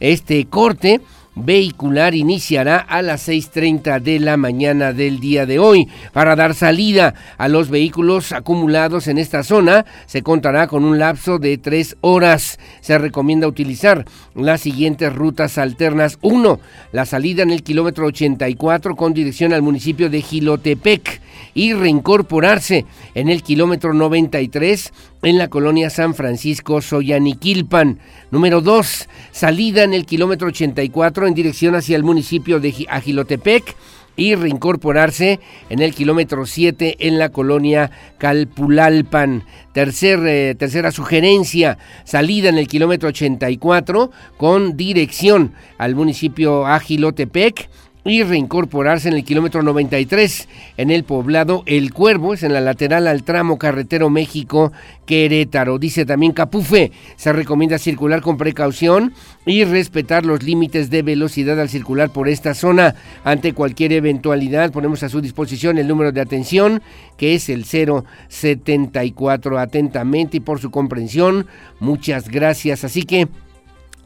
Este 0.00 0.46
corte 0.46 1.00
vehicular 1.40 2.14
iniciará 2.14 2.78
a 2.78 3.02
las 3.02 3.28
6.30 3.28 4.00
de 4.00 4.20
la 4.20 4.36
mañana 4.36 4.92
del 4.92 5.20
día 5.20 5.46
de 5.46 5.58
hoy. 5.58 5.88
Para 6.12 6.36
dar 6.36 6.54
salida 6.54 7.14
a 7.38 7.48
los 7.48 7.70
vehículos 7.70 8.32
acumulados 8.32 9.08
en 9.08 9.18
esta 9.18 9.42
zona, 9.42 9.84
se 10.06 10.22
contará 10.22 10.66
con 10.66 10.84
un 10.84 10.98
lapso 10.98 11.38
de 11.38 11.58
3 11.58 11.96
horas. 12.00 12.58
Se 12.80 12.98
recomienda 12.98 13.48
utilizar 13.48 14.04
las 14.34 14.60
siguientes 14.60 15.14
rutas 15.14 15.58
alternas. 15.58 16.18
1. 16.22 16.60
La 16.92 17.06
salida 17.06 17.42
en 17.42 17.50
el 17.50 17.62
kilómetro 17.62 18.06
84 18.06 18.96
con 18.96 19.14
dirección 19.14 19.52
al 19.52 19.62
municipio 19.62 20.10
de 20.10 20.22
Gilotepec 20.22 21.20
y 21.54 21.72
reincorporarse 21.72 22.84
en 23.14 23.28
el 23.28 23.42
kilómetro 23.42 23.92
93 23.94 24.92
en 25.22 25.38
la 25.38 25.48
colonia 25.48 25.90
San 25.90 26.14
Francisco 26.14 26.80
Soyaniquilpan. 26.80 27.98
Número 28.30 28.60
2, 28.60 29.08
salida 29.32 29.82
en 29.82 29.92
el 29.92 30.06
kilómetro 30.06 30.48
84 30.48 31.26
en 31.30 31.34
dirección 31.34 31.74
hacia 31.74 31.96
el 31.96 32.02
municipio 32.02 32.60
de 32.60 32.86
Agilotepec 32.88 33.74
y 34.16 34.34
reincorporarse 34.34 35.40
en 35.70 35.80
el 35.80 35.94
kilómetro 35.94 36.44
7 36.44 36.96
en 36.98 37.18
la 37.18 37.30
colonia 37.30 37.90
Calpulalpan. 38.18 39.44
Tercer, 39.72 40.20
eh, 40.26 40.54
tercera 40.58 40.90
sugerencia, 40.90 41.78
salida 42.04 42.48
en 42.48 42.58
el 42.58 42.66
kilómetro 42.66 43.08
84 43.08 44.10
con 44.36 44.76
dirección 44.76 45.54
al 45.78 45.94
municipio 45.94 46.66
Agilotepec 46.66 47.70
y 48.04 48.22
reincorporarse 48.22 49.08
en 49.08 49.14
el 49.14 49.24
kilómetro 49.24 49.62
93 49.62 50.48
en 50.76 50.90
el 50.90 51.04
poblado 51.04 51.62
El 51.66 51.92
Cuervo, 51.92 52.34
es 52.34 52.42
en 52.42 52.52
la 52.52 52.60
lateral 52.60 53.06
al 53.06 53.22
tramo 53.22 53.58
carretero 53.58 54.10
México 54.10 54.72
Querétaro. 55.06 55.78
Dice 55.78 56.04
también 56.06 56.32
Capufe, 56.32 56.92
se 57.16 57.32
recomienda 57.32 57.78
circular 57.78 58.20
con 58.22 58.36
precaución 58.36 59.12
y 59.44 59.64
respetar 59.64 60.24
los 60.24 60.42
límites 60.42 60.90
de 60.90 61.02
velocidad 61.02 61.60
al 61.60 61.68
circular 61.68 62.10
por 62.10 62.28
esta 62.28 62.54
zona. 62.54 62.94
Ante 63.24 63.52
cualquier 63.52 63.92
eventualidad 63.92 64.70
ponemos 64.72 65.02
a 65.02 65.08
su 65.08 65.20
disposición 65.20 65.78
el 65.78 65.88
número 65.88 66.12
de 66.12 66.20
atención 66.20 66.82
que 67.16 67.34
es 67.34 67.48
el 67.48 67.64
074 67.64 69.58
atentamente 69.58 70.38
y 70.38 70.40
por 70.40 70.60
su 70.60 70.70
comprensión. 70.70 71.46
Muchas 71.78 72.28
gracias. 72.28 72.84
Así 72.84 73.02
que 73.02 73.28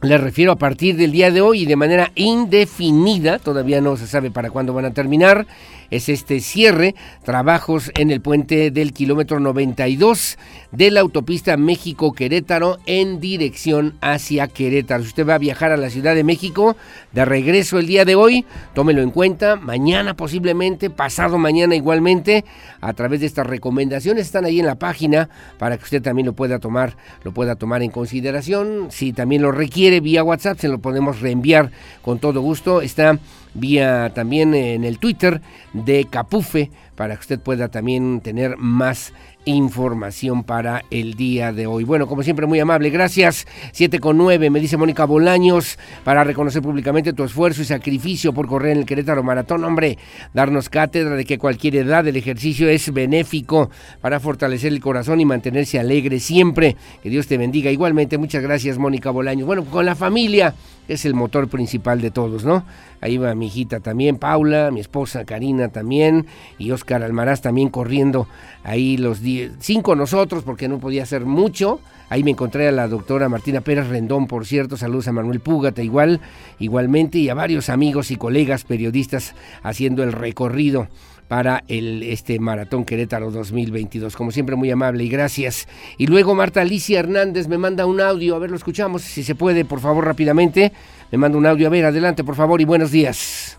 les 0.05 0.21
refiero 0.21 0.51
a 0.51 0.55
partir 0.55 0.95
del 0.95 1.11
día 1.11 1.31
de 1.31 1.41
hoy 1.41 1.63
y 1.63 1.65
de 1.65 1.75
manera 1.75 2.11
indefinida, 2.15 3.39
todavía 3.39 3.81
no 3.81 3.97
se 3.97 4.07
sabe 4.07 4.29
para 4.29 4.51
cuándo 4.51 4.73
van 4.73 4.85
a 4.85 4.93
terminar, 4.93 5.47
es 5.91 6.09
este 6.09 6.39
cierre, 6.39 6.95
trabajos 7.23 7.91
en 7.95 8.11
el 8.11 8.21
puente 8.21 8.71
del 8.71 8.93
kilómetro 8.93 9.39
92 9.39 10.37
de 10.71 10.91
la 10.91 11.01
autopista 11.01 11.57
México-Querétaro 11.57 12.79
en 12.85 13.19
dirección 13.19 13.95
hacia 14.01 14.47
Querétaro. 14.47 15.03
Si 15.03 15.09
usted 15.09 15.27
va 15.27 15.35
a 15.35 15.39
viajar 15.39 15.71
a 15.71 15.77
la 15.77 15.89
Ciudad 15.89 16.15
de 16.15 16.23
México 16.23 16.75
de 17.11 17.25
regreso 17.25 17.79
el 17.79 17.87
día 17.87 18.05
de 18.05 18.15
hoy, 18.15 18.45
tómelo 18.73 19.01
en 19.01 19.11
cuenta, 19.11 19.55
mañana 19.55 20.15
posiblemente, 20.15 20.89
pasado 20.89 21.37
mañana 21.37 21.75
igualmente, 21.75 22.45
a 22.81 22.93
través 22.93 23.19
de 23.19 23.25
estas 23.25 23.47
recomendaciones 23.47 24.25
están 24.25 24.45
ahí 24.45 24.59
en 24.59 24.65
la 24.65 24.75
página 24.75 25.29
para 25.57 25.77
que 25.77 25.83
usted 25.83 26.01
también 26.01 26.25
lo 26.25 26.33
pueda 26.33 26.59
tomar, 26.59 26.97
lo 27.23 27.33
pueda 27.33 27.55
tomar 27.55 27.81
en 27.81 27.91
consideración. 27.91 28.87
Si 28.89 29.13
también 29.13 29.41
lo 29.41 29.51
requiere 29.51 29.99
vía 29.99 30.23
WhatsApp, 30.23 30.59
se 30.59 30.67
lo 30.67 30.79
podemos 30.79 31.21
reenviar 31.21 31.71
con 32.01 32.19
todo 32.19 32.41
gusto. 32.41 32.81
Está 32.81 33.19
vía 33.55 34.11
también 34.13 34.53
en 34.53 34.83
el 34.83 34.99
Twitter 34.99 35.41
de 35.73 36.05
Capufe 36.09 36.69
para 36.95 37.15
que 37.15 37.21
usted 37.21 37.39
pueda 37.39 37.67
también 37.67 38.21
tener 38.21 38.57
más 38.57 39.13
información 39.45 40.43
para 40.43 40.83
el 40.89 41.13
día 41.13 41.53
de 41.53 41.67
hoy. 41.67 41.83
Bueno, 41.83 42.07
como 42.07 42.23
siempre, 42.23 42.47
muy 42.47 42.59
amable. 42.59 42.89
Gracias. 42.89 43.45
7 43.71 43.99
con 43.99 44.17
9, 44.17 44.49
me 44.49 44.59
dice 44.59 44.77
Mónica 44.77 45.05
Bolaños, 45.05 45.77
para 46.03 46.23
reconocer 46.23 46.61
públicamente 46.61 47.13
tu 47.13 47.23
esfuerzo 47.23 47.61
y 47.61 47.65
sacrificio 47.65 48.33
por 48.33 48.47
correr 48.47 48.71
en 48.71 48.79
el 48.79 48.85
Querétaro 48.85 49.23
Maratón. 49.23 49.63
Hombre, 49.63 49.97
darnos 50.33 50.69
cátedra 50.69 51.15
de 51.15 51.25
que 51.25 51.37
cualquier 51.37 51.75
edad 51.75 52.07
el 52.07 52.15
ejercicio 52.15 52.67
es 52.69 52.91
benéfico 52.91 53.69
para 54.01 54.19
fortalecer 54.19 54.73
el 54.73 54.79
corazón 54.79 55.21
y 55.21 55.25
mantenerse 55.25 55.79
alegre 55.79 56.19
siempre. 56.19 56.75
Que 57.03 57.09
Dios 57.09 57.27
te 57.27 57.37
bendiga. 57.37 57.69
Igualmente, 57.69 58.17
muchas 58.17 58.41
gracias, 58.41 58.77
Mónica 58.77 59.11
Bolaños. 59.11 59.45
Bueno, 59.45 59.65
con 59.65 59.85
la 59.85 59.95
familia 59.95 60.55
es 60.87 61.05
el 61.05 61.13
motor 61.13 61.47
principal 61.47 62.01
de 62.01 62.11
todos, 62.11 62.45
¿no? 62.45 62.65
Ahí 63.01 63.17
va 63.17 63.35
mi 63.35 63.47
hijita 63.47 63.79
también, 63.79 64.17
Paula, 64.17 64.71
mi 64.71 64.79
esposa 64.79 65.25
Karina 65.25 65.69
también, 65.69 66.25
y 66.57 66.71
Oscar 66.71 67.03
Almaraz 67.03 67.41
también 67.41 67.69
corriendo 67.69 68.27
ahí 68.63 68.97
los 68.97 69.21
diez, 69.21 69.51
cinco 69.59 69.95
nosotros, 69.95 70.43
porque 70.43 70.67
no 70.67 70.79
podía 70.79 71.03
hacer 71.03 71.25
mucho. 71.25 71.79
Ahí 72.09 72.23
me 72.23 72.31
encontré 72.31 72.67
a 72.67 72.71
la 72.71 72.87
doctora 72.87 73.29
Martina 73.29 73.61
Pérez 73.61 73.87
Rendón, 73.87 74.27
por 74.27 74.45
cierto, 74.45 74.77
saludos 74.77 75.07
a 75.07 75.11
Manuel 75.11 75.39
Púgata 75.39 75.81
igual, 75.81 76.21
igualmente, 76.59 77.17
y 77.17 77.29
a 77.29 77.33
varios 77.33 77.69
amigos 77.69 78.11
y 78.11 78.15
colegas 78.15 78.63
periodistas 78.63 79.33
haciendo 79.63 80.03
el 80.03 80.11
recorrido 80.11 80.87
para 81.27 81.63
el 81.67 82.03
este 82.03 82.39
Maratón 82.39 82.85
Querétaro 82.85 83.31
2022. 83.31 84.15
Como 84.15 84.31
siempre, 84.31 84.55
muy 84.55 84.71
amable 84.71 85.03
y 85.03 85.09
gracias. 85.09 85.67
Y 85.97 86.07
luego 86.07 86.35
Marta 86.35 86.61
Alicia 86.61 86.99
Hernández 86.99 87.47
me 87.47 87.57
manda 87.57 87.85
un 87.85 88.01
audio, 88.01 88.35
a 88.35 88.39
ver, 88.39 88.49
lo 88.49 88.57
escuchamos, 88.57 89.01
si 89.01 89.23
se 89.23 89.35
puede, 89.35 89.65
por 89.65 89.79
favor, 89.79 90.05
rápidamente. 90.05 90.71
Me 91.11 91.17
manda 91.17 91.37
un 91.37 91.45
audio, 91.45 91.67
a 91.67 91.69
ver, 91.69 91.85
adelante, 91.85 92.23
por 92.23 92.35
favor, 92.35 92.61
y 92.61 92.65
buenos 92.65 92.91
días. 92.91 93.57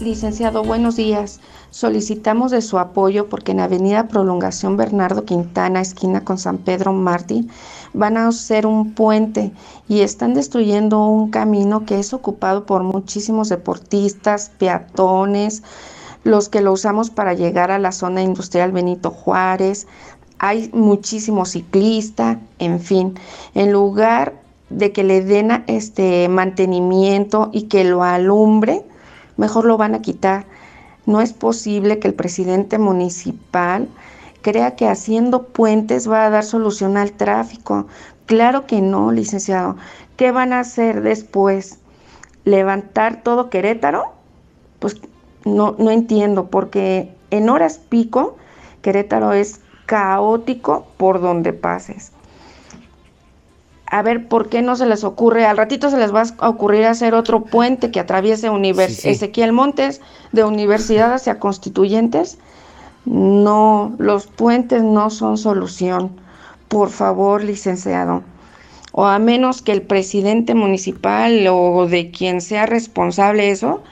Licenciado, 0.00 0.62
buenos 0.62 0.96
días. 0.96 1.40
Solicitamos 1.70 2.50
de 2.50 2.60
su 2.62 2.78
apoyo 2.78 3.28
porque 3.28 3.52
en 3.52 3.60
Avenida 3.60 4.08
Prolongación 4.08 4.76
Bernardo 4.76 5.24
Quintana, 5.24 5.80
esquina 5.80 6.22
con 6.22 6.38
San 6.38 6.58
Pedro 6.58 6.92
Martín, 6.92 7.50
van 7.96 8.18
a 8.18 8.28
hacer 8.28 8.66
un 8.66 8.92
puente 8.92 9.52
y 9.88 10.02
están 10.02 10.34
destruyendo 10.34 11.06
un 11.06 11.30
camino 11.30 11.86
que 11.86 11.98
es 11.98 12.12
ocupado 12.12 12.66
por 12.66 12.82
muchísimos 12.82 13.48
deportistas, 13.48 14.52
peatones, 14.58 15.62
los 16.22 16.50
que 16.50 16.60
lo 16.60 16.72
usamos 16.72 17.08
para 17.08 17.32
llegar 17.32 17.70
a 17.70 17.78
la 17.78 17.92
zona 17.92 18.22
industrial 18.22 18.70
Benito 18.70 19.10
Juárez. 19.10 19.86
Hay 20.38 20.70
muchísimos 20.74 21.50
ciclistas, 21.52 22.36
en 22.58 22.80
fin, 22.80 23.14
en 23.54 23.72
lugar 23.72 24.34
de 24.68 24.92
que 24.92 25.02
le 25.02 25.22
den 25.22 25.64
este 25.66 26.28
mantenimiento 26.28 27.48
y 27.52 27.62
que 27.62 27.84
lo 27.84 28.02
alumbre, 28.02 28.84
mejor 29.38 29.64
lo 29.64 29.78
van 29.78 29.94
a 29.94 30.02
quitar. 30.02 30.44
No 31.06 31.22
es 31.22 31.32
posible 31.32 31.98
que 31.98 32.08
el 32.08 32.14
presidente 32.14 32.78
municipal 32.78 33.88
crea 34.46 34.76
que 34.76 34.86
haciendo 34.86 35.42
puentes 35.42 36.08
va 36.08 36.24
a 36.24 36.30
dar 36.30 36.44
solución 36.44 36.96
al 36.96 37.10
tráfico. 37.10 37.88
Claro 38.26 38.64
que 38.64 38.80
no, 38.80 39.10
licenciado. 39.10 39.74
¿Qué 40.16 40.30
van 40.30 40.52
a 40.52 40.60
hacer 40.60 41.02
después? 41.02 41.80
¿Levantar 42.44 43.24
todo 43.24 43.50
Querétaro? 43.50 44.12
Pues 44.78 45.00
no, 45.44 45.74
no 45.80 45.90
entiendo, 45.90 46.46
porque 46.46 47.12
en 47.32 47.48
horas 47.48 47.78
pico 47.88 48.36
Querétaro 48.82 49.32
es 49.32 49.58
caótico 49.84 50.86
por 50.96 51.20
donde 51.20 51.52
pases. 51.52 52.12
A 53.86 54.02
ver, 54.02 54.28
¿por 54.28 54.48
qué 54.48 54.62
no 54.62 54.76
se 54.76 54.86
les 54.86 55.02
ocurre? 55.02 55.44
Al 55.44 55.56
ratito 55.56 55.90
se 55.90 55.98
les 55.98 56.14
va 56.14 56.22
a 56.38 56.48
ocurrir 56.48 56.84
hacer 56.84 57.14
otro 57.14 57.42
puente 57.42 57.90
que 57.90 57.98
atraviese 57.98 58.48
Ezequiel 58.78 59.52
Montes 59.52 60.00
de 60.30 60.44
Universidad 60.44 61.14
hacia 61.14 61.40
Constituyentes 61.40 62.38
no, 63.06 63.94
los 63.98 64.26
puentes 64.26 64.82
no 64.82 65.10
son 65.10 65.38
solución. 65.38 66.10
Por 66.68 66.90
favor, 66.90 67.42
licenciado. 67.42 68.22
O 68.92 69.06
a 69.06 69.18
menos 69.18 69.62
que 69.62 69.72
el 69.72 69.82
presidente 69.82 70.54
municipal 70.54 71.46
o 71.48 71.86
de 71.86 72.10
quien 72.10 72.40
sea 72.40 72.66
responsable 72.66 73.50
eso, 73.50 73.82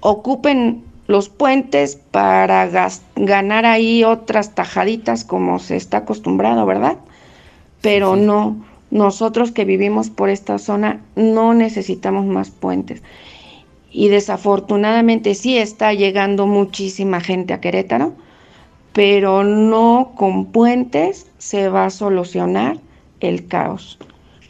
ocupen 0.00 0.82
los 1.06 1.28
puentes 1.28 1.96
para 2.10 2.68
ganar 3.16 3.66
ahí 3.66 4.04
otras 4.04 4.54
tajaditas 4.54 5.24
como 5.24 5.58
se 5.58 5.76
está 5.76 5.98
acostumbrado, 5.98 6.64
¿verdad? 6.64 6.96
Pero 7.82 8.16
no, 8.16 8.56
nosotros 8.90 9.50
que 9.50 9.64
vivimos 9.64 10.08
por 10.08 10.30
esta 10.30 10.58
zona 10.58 11.00
no 11.16 11.52
necesitamos 11.52 12.24
más 12.24 12.50
puentes 12.50 13.02
y 13.92 14.08
desafortunadamente 14.08 15.34
sí 15.34 15.58
está 15.58 15.92
llegando 15.92 16.46
muchísima 16.46 17.20
gente 17.20 17.52
a 17.52 17.60
Querétaro, 17.60 18.14
pero 18.92 19.44
no 19.44 20.12
con 20.16 20.46
puentes 20.46 21.26
se 21.38 21.68
va 21.68 21.86
a 21.86 21.90
solucionar 21.90 22.78
el 23.20 23.46
caos. 23.46 23.98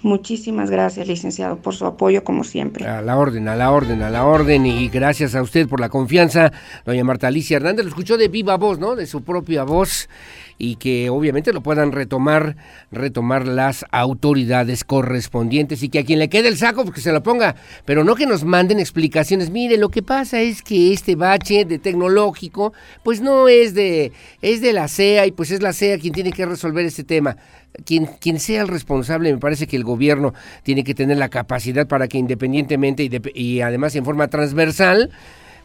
Muchísimas 0.02 0.68
gracias, 0.68 1.06
licenciado, 1.06 1.58
por 1.58 1.74
su 1.74 1.86
apoyo 1.86 2.24
como 2.24 2.42
siempre. 2.42 2.84
A 2.86 3.02
la 3.02 3.16
orden, 3.16 3.46
a 3.46 3.54
la 3.54 3.70
orden, 3.70 4.02
a 4.02 4.10
la 4.10 4.26
orden 4.26 4.66
y 4.66 4.88
gracias 4.88 5.36
a 5.36 5.42
usted 5.42 5.68
por 5.68 5.78
la 5.78 5.88
confianza. 5.90 6.52
Doña 6.84 7.04
Marta 7.04 7.28
Alicia 7.28 7.56
Hernández 7.56 7.84
lo 7.84 7.90
escuchó 7.90 8.16
de 8.16 8.26
viva 8.26 8.56
voz, 8.56 8.80
¿no? 8.80 8.96
De 8.96 9.06
su 9.06 9.22
propia 9.22 9.62
voz 9.62 10.08
y 10.62 10.76
que 10.76 11.10
obviamente 11.10 11.52
lo 11.52 11.60
puedan 11.60 11.90
retomar, 11.90 12.54
retomar 12.92 13.48
las 13.48 13.84
autoridades 13.90 14.84
correspondientes 14.84 15.82
y 15.82 15.88
que 15.88 15.98
a 15.98 16.04
quien 16.04 16.20
le 16.20 16.28
quede 16.28 16.46
el 16.46 16.56
saco, 16.56 16.84
pues 16.84 16.94
que 16.94 17.00
se 17.00 17.10
lo 17.10 17.20
ponga, 17.20 17.56
pero 17.84 18.04
no 18.04 18.14
que 18.14 18.26
nos 18.26 18.44
manden 18.44 18.78
explicaciones. 18.78 19.50
Mire, 19.50 19.76
lo 19.76 19.88
que 19.88 20.04
pasa 20.04 20.40
es 20.40 20.62
que 20.62 20.92
este 20.92 21.16
bache 21.16 21.64
de 21.64 21.80
tecnológico, 21.80 22.72
pues 23.02 23.20
no 23.20 23.48
es 23.48 23.74
de, 23.74 24.12
es 24.40 24.60
de 24.60 24.72
la 24.72 24.86
CEA 24.86 25.26
y 25.26 25.32
pues 25.32 25.50
es 25.50 25.62
la 25.62 25.72
CEA 25.72 25.98
quien 25.98 26.14
tiene 26.14 26.30
que 26.30 26.46
resolver 26.46 26.86
este 26.86 27.02
tema. 27.02 27.36
Quien, 27.84 28.06
quien, 28.06 28.38
sea 28.38 28.62
el 28.62 28.68
responsable, 28.68 29.32
me 29.32 29.40
parece 29.40 29.66
que 29.66 29.74
el 29.74 29.82
gobierno 29.82 30.32
tiene 30.62 30.84
que 30.84 30.94
tener 30.94 31.16
la 31.16 31.28
capacidad 31.28 31.88
para 31.88 32.06
que 32.06 32.18
independientemente 32.18 33.10
y 33.34 33.60
además 33.62 33.96
en 33.96 34.04
forma 34.04 34.28
transversal, 34.28 35.10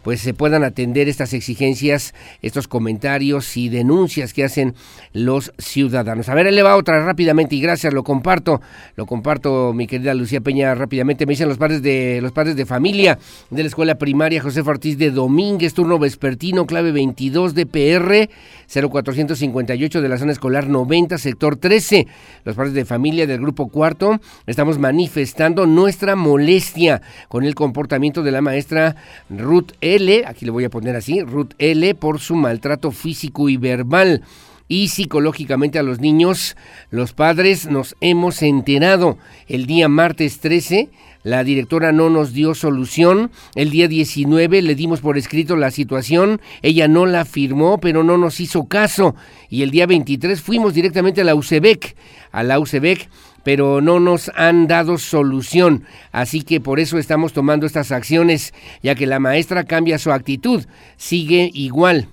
pues 0.07 0.21
se 0.21 0.33
puedan 0.33 0.63
atender 0.63 1.09
estas 1.09 1.33
exigencias, 1.33 2.13
estos 2.41 2.69
comentarios 2.69 3.57
y 3.57 3.67
denuncias 3.67 4.31
que 4.31 4.45
hacen 4.45 4.73
los 5.11 5.51
ciudadanos. 5.57 6.29
A 6.29 6.33
ver, 6.33 6.49
le 6.53 6.63
va 6.63 6.77
otra 6.77 7.03
rápidamente 7.03 7.57
y 7.57 7.59
gracias, 7.59 7.93
lo 7.93 8.05
comparto, 8.05 8.61
lo 8.95 9.05
comparto, 9.05 9.73
mi 9.73 9.85
querida 9.85 10.13
Lucía 10.13 10.39
Peña, 10.39 10.73
rápidamente. 10.75 11.25
Me 11.25 11.33
dicen 11.33 11.49
los 11.49 11.57
padres 11.57 11.81
de 11.81 12.19
los 12.21 12.31
padres 12.31 12.55
de 12.55 12.65
familia 12.65 13.19
de 13.49 13.63
la 13.63 13.67
escuela 13.67 13.95
primaria 13.95 14.41
José 14.41 14.61
Ortiz 14.61 14.97
de 14.97 15.11
Domínguez, 15.11 15.73
turno 15.73 15.99
vespertino, 15.99 16.65
clave 16.65 16.93
22 16.93 17.53
de 17.53 17.65
PR 17.65 18.29
0458 18.69 20.01
de 20.01 20.07
la 20.07 20.17
zona 20.17 20.31
escolar 20.31 20.69
90, 20.69 21.17
sector 21.17 21.57
13. 21.57 22.07
Los 22.45 22.55
padres 22.55 22.73
de 22.73 22.85
familia 22.85 23.27
del 23.27 23.41
grupo 23.41 23.67
cuarto 23.67 24.21
estamos 24.45 24.79
manifestando 24.79 25.65
nuestra 25.65 26.15
molestia 26.15 27.01
con 27.27 27.43
el 27.43 27.55
comportamiento 27.55 28.23
de 28.23 28.31
la 28.31 28.39
maestra 28.39 28.95
Ruth 29.29 29.73
E 29.81 29.96
L, 29.97 30.23
aquí 30.25 30.45
le 30.45 30.51
voy 30.51 30.63
a 30.63 30.69
poner 30.69 30.95
así, 30.95 31.21
Ruth 31.21 31.51
L, 31.59 31.93
por 31.95 32.19
su 32.19 32.35
maltrato 32.35 32.91
físico 32.91 33.49
y 33.49 33.57
verbal 33.57 34.23
y 34.67 34.89
psicológicamente 34.89 35.79
a 35.79 35.83
los 35.83 35.99
niños. 35.99 36.55
Los 36.89 37.13
padres 37.13 37.67
nos 37.67 37.95
hemos 38.01 38.41
enterado 38.41 39.17
el 39.47 39.65
día 39.65 39.87
martes 39.87 40.39
13. 40.39 40.89
La 41.23 41.43
directora 41.43 41.91
no 41.91 42.09
nos 42.09 42.33
dio 42.33 42.53
solución. 42.53 43.31
El 43.55 43.69
día 43.69 43.87
19 43.87 44.61
le 44.61 44.75
dimos 44.75 45.01
por 45.01 45.17
escrito 45.17 45.55
la 45.55 45.71
situación. 45.71 46.41
Ella 46.61 46.87
no 46.87 47.05
la 47.05 47.25
firmó, 47.25 47.79
pero 47.79 48.03
no 48.03 48.17
nos 48.17 48.39
hizo 48.39 48.65
caso. 48.65 49.15
Y 49.49 49.63
el 49.63 49.71
día 49.71 49.87
23 49.87 50.41
fuimos 50.41 50.73
directamente 50.73 51.21
a 51.21 51.25
la 51.25 51.35
UCEBEC. 51.35 51.95
A 52.31 52.43
la 52.43 52.59
UCEBEC 52.59 53.09
pero 53.47 53.79
no 53.79 54.01
nos 54.01 54.29
han 54.35 54.67
dado 54.67 54.97
solución. 54.97 55.85
Así 56.11 56.41
que 56.41 56.59
por 56.59 56.81
eso 56.81 56.97
estamos 56.97 57.31
tomando 57.31 57.65
estas 57.65 57.93
acciones, 57.93 58.53
ya 58.83 58.93
que 58.93 59.07
la 59.07 59.19
maestra 59.19 59.63
cambia 59.63 59.99
su 59.99 60.11
actitud, 60.11 60.65
sigue 60.97 61.49
igual 61.53 62.09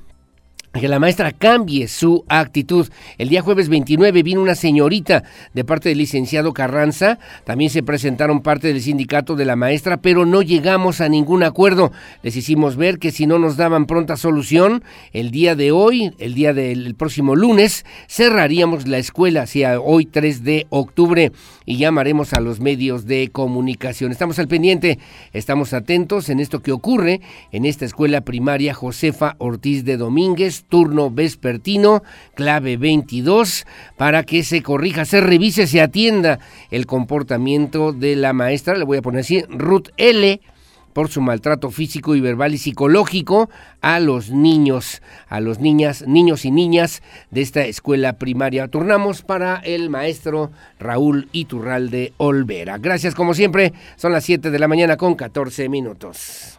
que 0.80 0.88
la 0.88 0.98
maestra 0.98 1.32
cambie 1.32 1.86
su 1.86 2.24
actitud. 2.28 2.88
El 3.16 3.28
día 3.28 3.42
jueves 3.42 3.68
29 3.68 4.22
vino 4.22 4.42
una 4.42 4.56
señorita 4.56 5.22
de 5.52 5.64
parte 5.64 5.88
del 5.88 5.98
licenciado 5.98 6.52
Carranza, 6.52 7.18
también 7.44 7.70
se 7.70 7.82
presentaron 7.82 8.42
parte 8.42 8.68
del 8.68 8.82
sindicato 8.82 9.36
de 9.36 9.44
la 9.44 9.56
maestra, 9.56 9.98
pero 9.98 10.26
no 10.26 10.42
llegamos 10.42 11.00
a 11.00 11.08
ningún 11.08 11.44
acuerdo. 11.44 11.92
Les 12.22 12.36
hicimos 12.36 12.76
ver 12.76 12.98
que 12.98 13.12
si 13.12 13.26
no 13.26 13.38
nos 13.38 13.56
daban 13.56 13.86
pronta 13.86 14.16
solución, 14.16 14.82
el 15.12 15.30
día 15.30 15.54
de 15.54 15.70
hoy, 15.70 16.12
el 16.18 16.34
día 16.34 16.52
del 16.52 16.94
próximo 16.96 17.36
lunes, 17.36 17.84
cerraríamos 18.08 18.88
la 18.88 18.98
escuela, 18.98 19.42
hacia 19.42 19.80
hoy 19.80 20.06
3 20.06 20.42
de 20.42 20.66
octubre, 20.70 21.30
y 21.66 21.76
llamaremos 21.76 22.32
a 22.32 22.40
los 22.40 22.60
medios 22.60 23.06
de 23.06 23.28
comunicación. 23.30 24.10
Estamos 24.10 24.38
al 24.38 24.48
pendiente, 24.48 24.98
estamos 25.32 25.72
atentos 25.72 26.28
en 26.28 26.40
esto 26.40 26.62
que 26.62 26.72
ocurre 26.72 27.20
en 27.52 27.64
esta 27.64 27.84
escuela 27.84 28.22
primaria 28.22 28.74
Josefa 28.74 29.36
Ortiz 29.38 29.84
de 29.84 29.96
Domínguez, 29.96 30.63
turno 30.68 31.10
vespertino, 31.10 32.02
clave 32.34 32.76
22, 32.76 33.66
para 33.96 34.24
que 34.24 34.42
se 34.42 34.62
corrija, 34.62 35.04
se 35.04 35.20
revise, 35.20 35.66
se 35.66 35.80
atienda 35.80 36.38
el 36.70 36.86
comportamiento 36.86 37.92
de 37.92 38.16
la 38.16 38.32
maestra, 38.32 38.76
le 38.76 38.84
voy 38.84 38.98
a 38.98 39.02
poner 39.02 39.20
así, 39.20 39.42
Ruth 39.48 39.88
L., 39.96 40.40
por 40.94 41.10
su 41.10 41.20
maltrato 41.20 41.70
físico 41.70 42.14
y 42.14 42.20
verbal 42.20 42.54
y 42.54 42.58
psicológico 42.58 43.50
a 43.82 44.00
los 44.00 44.30
niños, 44.30 45.02
a 45.28 45.40
los 45.40 45.58
niñas, 45.58 46.04
niños 46.06 46.46
y 46.46 46.50
niñas 46.50 47.02
de 47.30 47.42
esta 47.42 47.66
escuela 47.66 48.14
primaria. 48.14 48.68
Turnamos 48.68 49.20
para 49.20 49.56
el 49.56 49.90
maestro 49.90 50.52
Raúl 50.78 51.28
Iturralde 51.32 52.14
Olvera. 52.16 52.78
Gracias 52.78 53.14
como 53.14 53.34
siempre, 53.34 53.74
son 53.96 54.12
las 54.12 54.24
7 54.24 54.50
de 54.50 54.58
la 54.58 54.68
mañana 54.68 54.96
con 54.96 55.16
14 55.16 55.68
minutos. 55.68 56.58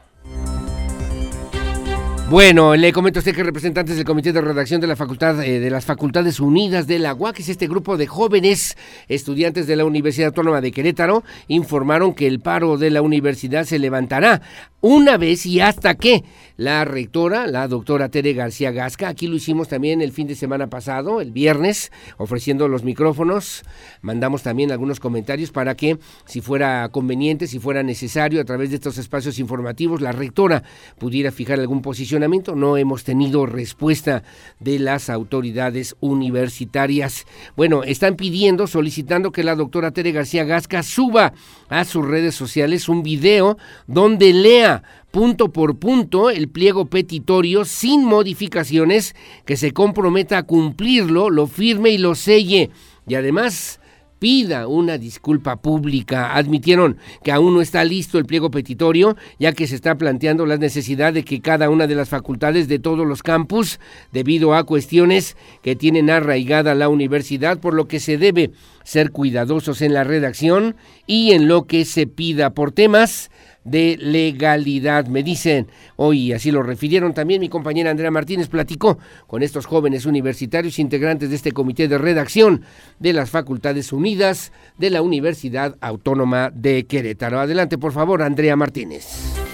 Bueno, 2.28 2.76
le 2.76 2.92
comento 2.92 3.20
a 3.20 3.22
usted 3.22 3.36
que 3.36 3.44
representantes 3.44 3.98
del 3.98 4.04
Comité 4.04 4.34
de 4.34 4.42
Redacción 4.42 4.82
de 4.82 4.88
la 4.88 4.96
Facultad 4.96 5.44
eh, 5.44 5.60
de 5.60 5.70
las 5.70 5.86
Facultades 5.86 6.40
Unidas 6.40 6.88
de 6.88 6.98
la 6.98 7.14
UAC, 7.14 7.40
es 7.40 7.50
este 7.50 7.68
grupo 7.68 7.98
de 7.98 8.08
jóvenes 8.08 8.76
estudiantes 9.08 9.68
de 9.68 9.76
la 9.76 9.86
Universidad 9.86 10.30
Autónoma 10.30 10.60
de 10.60 10.72
Querétaro, 10.72 11.24
informaron 11.48 12.16
que 12.16 12.26
el 12.26 12.40
paro 12.40 12.78
de 12.78 12.90
la 12.90 13.04
universidad 13.04 13.66
se 13.66 13.78
levantará 13.78 14.42
una 14.82 15.18
vez 15.18 15.46
y 15.46 15.60
hasta 15.60 15.94
que 15.94 16.24
la 16.58 16.86
rectora, 16.86 17.48
la 17.48 17.68
doctora 17.68 18.10
Tere 18.10 18.34
García 18.34 18.72
Gasca, 18.72 19.10
aquí 19.10 19.28
lo 19.28 19.36
hicimos 19.36 19.68
también 19.68 20.02
el 20.02 20.12
fin 20.12 20.28
de 20.28 20.36
semana 20.36 20.68
pasado, 20.68 21.22
el 21.22 21.32
viernes, 21.32 21.92
ofreciendo 22.18 22.68
los 22.68 22.84
micrófonos, 22.84 23.64
mandamos 24.02 24.44
también 24.44 24.72
algunos 24.72 25.00
comentarios 25.00 25.52
para 25.52 25.76
que 25.76 25.98
si 26.26 26.42
fuera 26.42 26.90
conveniente, 26.90 27.48
si 27.48 27.60
fuera 27.60 27.84
necesario, 27.84 28.42
a 28.42 28.46
través 28.46 28.70
de 28.70 28.76
estos 28.76 28.98
espacios 28.98 29.40
informativos, 29.40 30.02
la 30.02 30.12
rectora 30.12 30.64
pudiera 30.98 31.32
fijar 31.32 31.60
algún 31.60 31.82
posicionamiento. 31.82 32.56
No 32.56 32.78
hemos 32.78 33.04
tenido 33.04 33.46
respuesta 33.46 34.24
de 34.60 34.80
las 34.80 35.10
autoridades 35.10 35.96
universitarias. 36.00 37.26
Bueno, 37.56 37.84
están 37.84 38.16
pidiendo, 38.16 38.68
solicitando 38.68 39.32
que 39.32 39.44
la 39.44 39.56
doctora 39.56 39.92
Tere 39.92 40.12
García 40.12 40.44
Gasca 40.44 40.84
suba 40.84 41.34
a 41.70 41.86
sus 41.86 42.06
redes 42.06 42.36
sociales 42.36 42.90
un 42.90 43.04
video 43.04 43.58
donde 43.88 44.34
lea 44.34 44.84
punto 45.16 45.54
por 45.54 45.80
punto 45.80 46.30
el 46.30 46.50
pliego 46.50 46.88
petitorio 46.88 47.64
sin 47.64 48.04
modificaciones, 48.04 49.16
que 49.46 49.56
se 49.56 49.72
comprometa 49.72 50.40
a 50.40 50.44
cumplirlo, 50.44 51.30
lo 51.30 51.48
firme 51.48 51.92
y 51.92 51.98
lo 51.98 52.16
selle. 52.16 52.70
Y 53.08 53.16
además 53.16 53.80
pida 54.20 54.68
una 54.68 54.98
disculpa 54.98 55.56
pública. 55.56 56.36
Admitieron 56.36 56.98
que 57.24 57.32
aún 57.32 57.54
no 57.54 57.62
está 57.62 57.86
listo 57.86 58.18
el 58.18 58.26
pliego 58.26 58.52
petitorio, 58.52 59.16
ya 59.40 59.54
que 59.54 59.68
se 59.68 59.76
está 59.76 59.98
planteando 59.98 60.46
la 60.46 60.58
necesidad 60.58 61.14
de 61.14 61.24
que 61.24 61.40
cada 61.40 61.70
una 61.70 61.88
de 61.88 61.96
las 61.96 62.10
facultades 62.10 62.68
de 62.68 62.80
todos 62.80 63.08
los 63.08 63.24
campus, 63.24 63.80
debido 64.12 64.54
a 64.54 64.66
cuestiones 64.66 65.38
que 65.62 65.78
tienen 65.78 66.10
arraigada 66.10 66.76
la 66.76 66.90
universidad, 66.90 67.60
por 67.60 67.74
lo 67.74 67.88
que 67.88 68.02
se 68.02 68.18
debe 68.18 68.52
ser 68.84 69.12
cuidadosos 69.12 69.82
en 69.82 69.94
la 69.94 70.04
redacción 70.04 70.76
y 71.08 71.32
en 71.32 71.48
lo 71.48 71.68
que 71.68 71.86
se 71.86 72.06
pida 72.06 72.50
por 72.50 72.74
temas 72.74 73.32
de 73.66 73.98
legalidad. 74.00 75.08
Me 75.08 75.24
dicen, 75.24 75.68
hoy 75.98 76.32
así 76.32 76.52
lo 76.52 76.64
refirieron 76.64 77.14
también, 77.14 77.42
mi 77.42 77.50
compañera 77.50 77.92
Andrea 77.92 78.12
Martínez 78.12 78.48
platicó 78.48 78.98
con 79.28 79.44
estos 79.44 79.66
jóvenes 79.66 80.06
universitarios 80.06 80.80
integrantes 80.80 81.30
de 81.30 81.36
este 81.36 81.52
comité 81.52 81.90
de 81.90 81.98
redacción 81.98 82.62
de 83.00 83.12
las 83.12 83.30
Facultades 83.30 83.92
Unidas 83.92 84.54
de 84.78 84.90
la 84.92 85.02
Universidad 85.02 85.76
Autónoma 85.82 86.52
de 86.54 86.86
Querétaro. 86.86 87.40
Adelante, 87.40 87.78
por 87.78 87.92
favor, 87.92 88.22
Andrea 88.22 88.56
Martínez. 88.56 89.45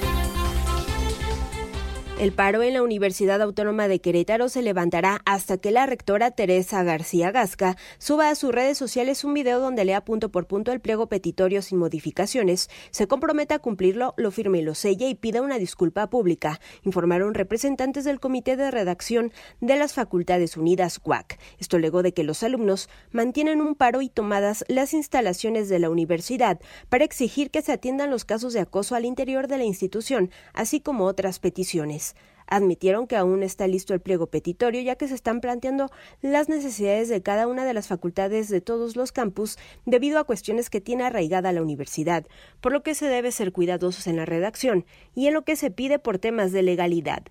El 2.22 2.34
paro 2.34 2.62
en 2.62 2.76
la 2.76 2.84
Universidad 2.84 3.42
Autónoma 3.42 3.88
de 3.88 4.00
Querétaro 4.00 4.48
se 4.48 4.62
levantará 4.62 5.22
hasta 5.26 5.58
que 5.58 5.72
la 5.72 5.88
rectora 5.88 6.30
Teresa 6.30 6.84
García 6.84 7.32
Gasca 7.32 7.78
suba 7.98 8.30
a 8.30 8.36
sus 8.36 8.54
redes 8.54 8.78
sociales 8.78 9.24
un 9.24 9.34
video 9.34 9.60
donde 9.60 9.86
lea 9.86 10.06
punto 10.06 10.30
por 10.30 10.46
punto 10.46 10.72
el 10.72 10.82
pliego 10.82 11.08
petitorio 11.08 11.64
sin 11.64 11.80
modificaciones, 11.80 12.70
se 12.92 13.08
comprometa 13.08 13.56
a 13.56 13.60
cumplirlo, 13.60 14.14
lo 14.18 14.30
firme 14.30 14.60
y 14.60 14.62
lo 14.62 14.76
selle 14.76 15.10
y 15.10 15.16
pida 15.16 15.42
una 15.42 15.58
disculpa 15.58 16.12
pública, 16.12 16.60
informaron 16.84 17.34
representantes 17.34 18.04
del 18.04 18.20
Comité 18.20 18.56
de 18.56 18.70
Redacción 18.70 19.34
de 19.60 19.78
las 19.78 19.94
Facultades 19.94 20.58
Unidas 20.58 21.00
CUAC. 21.00 21.40
Esto 21.58 21.80
luego 21.80 22.04
de 22.04 22.14
que 22.14 22.24
los 22.24 22.44
alumnos 22.44 22.88
mantienen 23.10 23.62
un 23.62 23.74
paro 23.74 24.04
y 24.04 24.10
tomadas 24.10 24.64
las 24.68 24.94
instalaciones 24.94 25.70
de 25.70 25.80
la 25.80 25.90
universidad 25.90 26.60
para 26.88 27.04
exigir 27.04 27.50
que 27.50 27.64
se 27.64 27.72
atiendan 27.72 28.12
los 28.12 28.26
casos 28.26 28.54
de 28.54 28.60
acoso 28.60 28.94
al 28.94 29.06
interior 29.06 29.48
de 29.48 29.58
la 29.58 29.64
institución, 29.64 30.30
así 30.54 30.82
como 30.82 31.06
otras 31.06 31.40
peticiones 31.40 32.11
admitieron 32.52 33.08
que 33.08 33.16
aún 33.16 33.42
está 33.42 33.66
listo 33.66 33.94
el 33.94 34.02
pliego 34.02 34.28
petitorio 34.28 34.82
ya 34.82 34.98
que 34.98 35.08
se 35.08 35.16
están 35.16 35.40
planteando 35.40 35.90
las 36.22 36.50
necesidades 36.50 37.08
de 37.10 37.24
cada 37.24 37.48
una 37.48 37.66
de 37.66 37.74
las 37.74 37.88
facultades 37.88 38.50
de 38.50 38.62
todos 38.62 38.96
los 38.96 39.14
campus 39.14 39.58
debido 39.86 40.20
a 40.20 40.26
cuestiones 40.26 40.70
que 40.70 40.82
tiene 40.82 41.06
arraigada 41.06 41.54
la 41.54 41.62
universidad, 41.62 42.28
por 42.60 42.74
lo 42.74 42.84
que 42.84 42.94
se 42.94 43.08
debe 43.08 43.32
ser 43.32 43.54
cuidadosos 43.54 44.06
en 44.06 44.18
la 44.18 44.26
redacción 44.26 44.86
y 45.16 45.28
en 45.28 45.34
lo 45.34 45.44
que 45.44 45.56
se 45.56 45.72
pide 45.72 45.98
por 45.98 46.20
temas 46.20 46.52
de 46.52 46.62
legalidad. 46.62 47.24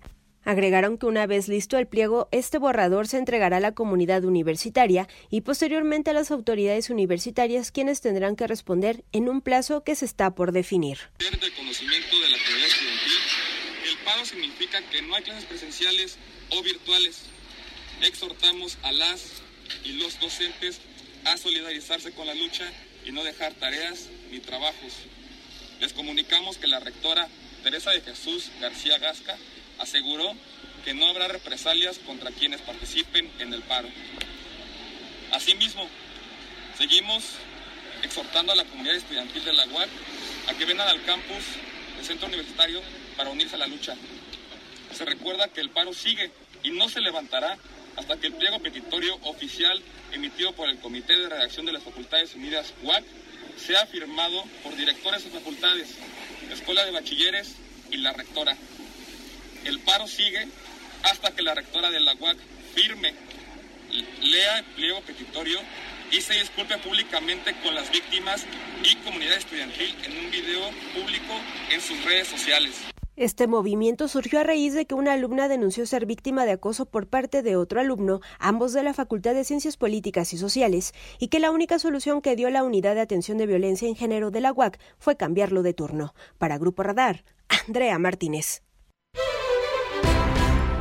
Agregaron 0.43 0.97
que 0.97 1.05
una 1.05 1.27
vez 1.27 1.47
listo 1.47 1.77
el 1.77 1.87
pliego, 1.87 2.27
este 2.31 2.57
borrador 2.57 3.07
se 3.07 3.19
entregará 3.19 3.57
a 3.57 3.59
la 3.59 3.73
comunidad 3.73 4.23
universitaria 4.25 5.07
y 5.29 5.41
posteriormente 5.41 6.09
a 6.09 6.13
las 6.13 6.31
autoridades 6.31 6.89
universitarias 6.89 7.71
quienes 7.71 8.01
tendrán 8.01 8.35
que 8.35 8.47
responder 8.47 9.03
en 9.11 9.29
un 9.29 9.41
plazo 9.41 9.83
que 9.83 9.93
se 9.93 10.05
está 10.05 10.33
por 10.33 10.51
definir 10.51 10.97
significa 14.25 14.81
que 14.89 15.01
no 15.01 15.15
hay 15.15 15.23
clases 15.23 15.45
presenciales 15.45 16.17
o 16.49 16.61
virtuales. 16.61 17.21
Exhortamos 18.01 18.77
a 18.83 18.91
las 18.91 19.41
y 19.83 19.93
los 19.93 20.19
docentes 20.19 20.79
a 21.25 21.37
solidarizarse 21.37 22.11
con 22.11 22.27
la 22.27 22.33
lucha 22.33 22.71
y 23.05 23.11
no 23.11 23.23
dejar 23.23 23.53
tareas 23.53 24.07
ni 24.31 24.39
trabajos. 24.39 24.93
Les 25.79 25.93
comunicamos 25.93 26.57
que 26.57 26.67
la 26.67 26.79
rectora 26.79 27.27
Teresa 27.63 27.91
de 27.91 28.01
Jesús 28.01 28.49
García 28.59 28.97
Gasca 28.97 29.37
aseguró 29.79 30.35
que 30.83 30.93
no 30.93 31.07
habrá 31.07 31.27
represalias 31.27 31.99
contra 31.99 32.31
quienes 32.31 32.61
participen 32.61 33.29
en 33.39 33.53
el 33.53 33.61
paro. 33.63 33.89
Asimismo, 35.31 35.87
seguimos 36.77 37.23
exhortando 38.03 38.51
a 38.51 38.55
la 38.55 38.65
comunidad 38.65 38.95
estudiantil 38.95 39.45
de 39.45 39.53
la 39.53 39.65
UAC 39.67 39.89
a 40.47 40.53
que 40.55 40.65
vengan 40.65 40.87
al 40.87 41.03
campus 41.03 41.43
del 41.95 42.05
centro 42.05 42.27
universitario 42.27 42.81
para 43.17 43.29
unirse 43.29 43.55
a 43.55 43.59
la 43.59 43.67
lucha 43.67 43.95
se 44.93 45.05
recuerda 45.05 45.47
que 45.47 45.61
el 45.61 45.69
paro 45.69 45.93
sigue 45.93 46.31
y 46.63 46.71
no 46.71 46.89
se 46.89 47.01
levantará 47.01 47.57
hasta 47.95 48.17
que 48.17 48.27
el 48.27 48.33
pliego 48.33 48.59
petitorio 48.59 49.15
oficial 49.23 49.81
emitido 50.11 50.53
por 50.53 50.69
el 50.69 50.79
Comité 50.79 51.17
de 51.17 51.29
Redacción 51.29 51.65
de 51.65 51.73
las 51.73 51.83
Facultades 51.83 52.35
Unidas 52.35 52.73
UAC 52.83 53.03
sea 53.57 53.85
firmado 53.85 54.43
por 54.63 54.75
directores 54.75 55.23
de 55.23 55.31
facultades, 55.31 55.95
Escuela 56.51 56.85
de 56.85 56.91
Bachilleres 56.91 57.55
y 57.91 57.97
la 57.97 58.13
rectora. 58.13 58.55
El 59.65 59.79
paro 59.79 60.07
sigue 60.07 60.47
hasta 61.03 61.31
que 61.31 61.41
la 61.41 61.55
rectora 61.55 61.89
de 61.89 61.99
la 61.99 62.13
UAC 62.13 62.37
firme, 62.75 63.13
lea 64.21 64.59
el 64.59 64.65
pliego 64.65 65.01
petitorio 65.01 65.59
y 66.11 66.21
se 66.21 66.33
disculpe 66.33 66.77
públicamente 66.77 67.55
con 67.61 67.75
las 67.75 67.91
víctimas 67.91 68.45
y 68.83 68.95
comunidad 68.97 69.37
estudiantil 69.37 69.95
en 70.03 70.17
un 70.17 70.31
video 70.31 70.69
público 70.93 71.33
en 71.69 71.81
sus 71.81 72.03
redes 72.03 72.27
sociales. 72.27 72.90
Este 73.21 73.45
movimiento 73.45 74.07
surgió 74.07 74.39
a 74.39 74.43
raíz 74.43 74.73
de 74.73 74.87
que 74.87 74.95
una 74.95 75.13
alumna 75.13 75.47
denunció 75.47 75.85
ser 75.85 76.07
víctima 76.07 76.43
de 76.43 76.53
acoso 76.53 76.87
por 76.87 77.05
parte 77.05 77.43
de 77.43 77.55
otro 77.55 77.79
alumno, 77.79 78.19
ambos 78.39 78.73
de 78.73 78.81
la 78.81 78.95
Facultad 78.95 79.35
de 79.35 79.43
Ciencias 79.43 79.77
Políticas 79.77 80.33
y 80.33 80.39
Sociales, 80.39 80.95
y 81.19 81.27
que 81.27 81.39
la 81.39 81.51
única 81.51 81.77
solución 81.77 82.23
que 82.23 82.35
dio 82.35 82.49
la 82.49 82.63
Unidad 82.63 82.95
de 82.95 83.01
Atención 83.01 83.37
de 83.37 83.45
Violencia 83.45 83.87
en 83.87 83.95
Género 83.95 84.31
de 84.31 84.41
la 84.41 84.51
UAC 84.51 84.79
fue 84.97 85.17
cambiarlo 85.17 85.61
de 85.61 85.75
turno. 85.75 86.15
Para 86.39 86.57
Grupo 86.57 86.81
Radar, 86.81 87.23
Andrea 87.67 87.99
Martínez. 87.99 88.63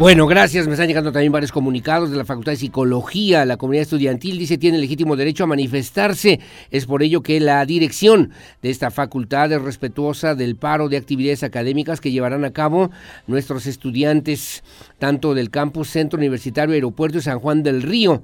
Bueno, 0.00 0.26
gracias. 0.26 0.66
Me 0.66 0.72
están 0.72 0.88
llegando 0.88 1.12
también 1.12 1.30
varios 1.30 1.52
comunicados 1.52 2.10
de 2.10 2.16
la 2.16 2.24
Facultad 2.24 2.52
de 2.52 2.56
Psicología. 2.56 3.44
La 3.44 3.58
comunidad 3.58 3.82
estudiantil 3.82 4.38
dice 4.38 4.56
tiene 4.56 4.78
legítimo 4.78 5.14
derecho 5.14 5.44
a 5.44 5.46
manifestarse. 5.46 6.40
Es 6.70 6.86
por 6.86 7.02
ello 7.02 7.22
que 7.22 7.38
la 7.38 7.62
dirección 7.66 8.30
de 8.62 8.70
esta 8.70 8.90
facultad 8.90 9.52
es 9.52 9.60
respetuosa 9.60 10.34
del 10.34 10.56
paro 10.56 10.88
de 10.88 10.96
actividades 10.96 11.42
académicas 11.42 12.00
que 12.00 12.12
llevarán 12.12 12.46
a 12.46 12.50
cabo 12.50 12.90
nuestros 13.26 13.66
estudiantes, 13.66 14.64
tanto 14.98 15.34
del 15.34 15.50
campus 15.50 15.90
Centro 15.90 16.16
Universitario 16.18 16.74
Aeropuerto 16.74 17.18
de 17.18 17.22
San 17.22 17.38
Juan 17.38 17.62
del 17.62 17.82
Río. 17.82 18.22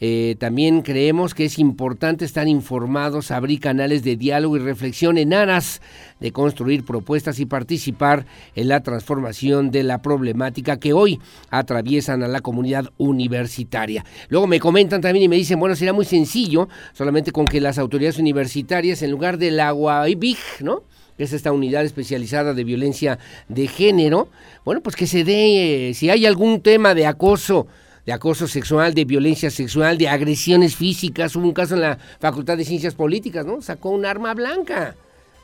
Eh, 0.00 0.36
también 0.38 0.82
creemos 0.82 1.34
que 1.34 1.46
es 1.46 1.58
importante 1.58 2.24
estar 2.24 2.46
informados, 2.48 3.30
abrir 3.30 3.60
canales 3.60 4.04
de 4.04 4.16
diálogo 4.16 4.56
y 4.56 4.60
reflexión 4.60 5.16
en 5.16 5.32
aras 5.32 5.80
de 6.20 6.32
construir 6.32 6.84
propuestas 6.84 7.38
y 7.40 7.46
participar 7.46 8.26
en 8.54 8.68
la 8.68 8.82
transformación 8.82 9.70
de 9.70 9.84
la 9.84 10.02
problemática 10.02 10.78
que 10.78 10.92
hoy 10.92 11.18
atraviesan 11.50 12.22
a 12.22 12.28
la 12.28 12.40
comunidad 12.40 12.90
universitaria. 12.98 14.04
Luego 14.28 14.46
me 14.46 14.60
comentan 14.60 15.00
también 15.00 15.24
y 15.24 15.28
me 15.28 15.36
dicen, 15.36 15.58
bueno, 15.58 15.74
será 15.74 15.94
muy 15.94 16.04
sencillo, 16.04 16.68
solamente 16.92 17.32
con 17.32 17.46
que 17.46 17.60
las 17.60 17.78
autoridades 17.78 18.18
universitarias, 18.18 19.00
en 19.02 19.10
lugar 19.10 19.38
del 19.38 19.60
agua 19.60 20.04
big, 20.04 20.38
¿no? 20.60 20.82
que 21.16 21.24
es 21.24 21.32
esta 21.32 21.52
unidad 21.52 21.84
especializada 21.84 22.52
de 22.52 22.64
violencia 22.64 23.18
de 23.48 23.68
género, 23.68 24.28
bueno, 24.66 24.82
pues 24.82 24.96
que 24.96 25.06
se 25.06 25.24
dé, 25.24 25.88
eh, 25.88 25.94
si 25.94 26.10
hay 26.10 26.26
algún 26.26 26.60
tema 26.60 26.94
de 26.94 27.06
acoso, 27.06 27.66
de 28.06 28.12
acoso 28.12 28.46
sexual, 28.46 28.94
de 28.94 29.04
violencia 29.04 29.50
sexual, 29.50 29.98
de 29.98 30.08
agresiones 30.08 30.76
físicas. 30.76 31.34
Hubo 31.36 31.44
un 31.44 31.52
caso 31.52 31.74
en 31.74 31.82
la 31.82 31.98
Facultad 32.20 32.56
de 32.56 32.64
Ciencias 32.64 32.94
Políticas, 32.94 33.44
¿no? 33.44 33.60
Sacó 33.60 33.90
un 33.90 34.06
arma 34.06 34.32
blanca. 34.32 34.94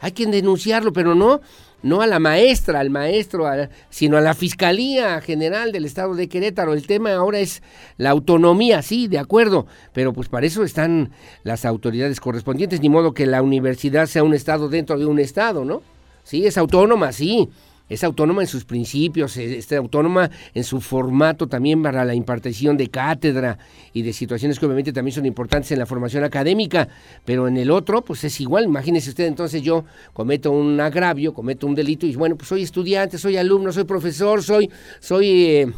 Hay 0.01 0.13
que 0.13 0.27
denunciarlo, 0.27 0.93
pero 0.93 1.15
no 1.15 1.41
no 1.83 2.01
a 2.01 2.07
la 2.07 2.19
maestra, 2.19 2.81
al 2.81 2.91
maestro, 2.91 3.47
sino 3.91 4.17
a 4.17 4.21
la 4.21 4.35
Fiscalía 4.35 5.21
General 5.21 5.73
del 5.73 5.85
Estado 5.85 6.15
de 6.15 6.29
Querétaro. 6.29 6.75
El 6.75 6.87
tema 6.87 7.13
ahora 7.13 7.41
es 7.41 7.63
la 7.97 8.11
autonomía, 8.11 8.83
sí, 8.83 9.09
de 9.09 9.19
acuerdo, 9.19 9.67
pero 9.93 10.13
pues 10.13 10.29
para 10.29 10.47
eso 10.47 10.63
están 10.63 11.11
las 11.43 11.65
autoridades 11.65 12.21
correspondientes, 12.21 12.81
ni 12.81 12.89
modo 12.89 13.15
que 13.15 13.27
la 13.27 13.43
universidad 13.43 14.07
sea 14.07 14.23
un 14.23 14.35
Estado 14.35 14.69
dentro 14.69 14.99
de 14.99 15.07
un 15.07 15.19
Estado, 15.19 15.65
¿no? 15.65 15.83
Sí, 16.25 16.47
es 16.47 16.57
autónoma, 16.57 17.13
sí, 17.13 17.49
es 17.93 18.05
autónoma 18.05 18.43
en 18.43 18.49
sus 18.49 18.65
principios, 18.65 19.37
es 19.37 19.71
autónoma 19.73 20.31
en 20.55 20.65
su 20.65 20.81
formato 20.81 21.47
también 21.47 21.83
para 21.83 22.05
la 22.05 22.15
impartición 22.15 22.77
de 22.77 22.89
cátedra 22.89 23.59
y 23.93 24.03
de 24.03 24.13
situaciones 24.13 24.59
que 24.59 24.67
obviamente 24.67 24.93
también 24.93 25.15
son 25.15 25.27
importantes 25.27 25.73
en 25.73 25.79
la 25.79 25.87
formación 25.87 26.25
académica, 26.25 26.89
pero 27.25 27.49
en 27.49 27.57
el 27.57 27.71
otro 27.71 28.03
pues 28.03 28.25
es 28.25 28.41
igual, 28.41 28.65
imagínese 28.65 29.11
usted 29.11 29.27
entonces 29.27 29.63
yo 29.63 29.85
cometo 30.13 30.51
un 30.53 30.81
agravio, 30.81 31.35
cometo 31.35 31.67
un 31.67 31.75
delito 31.75 32.07
y 32.07 32.17
bueno, 32.17 32.37
pues 32.37 32.49
soy 32.49 32.63
estudiante, 32.63 33.19
soy 33.19 33.37
alumno, 33.37 33.73
soy 33.73 33.85
profesor, 33.85 34.43
soy, 34.43 34.71
soy 34.99 35.29
eh, 35.47 35.73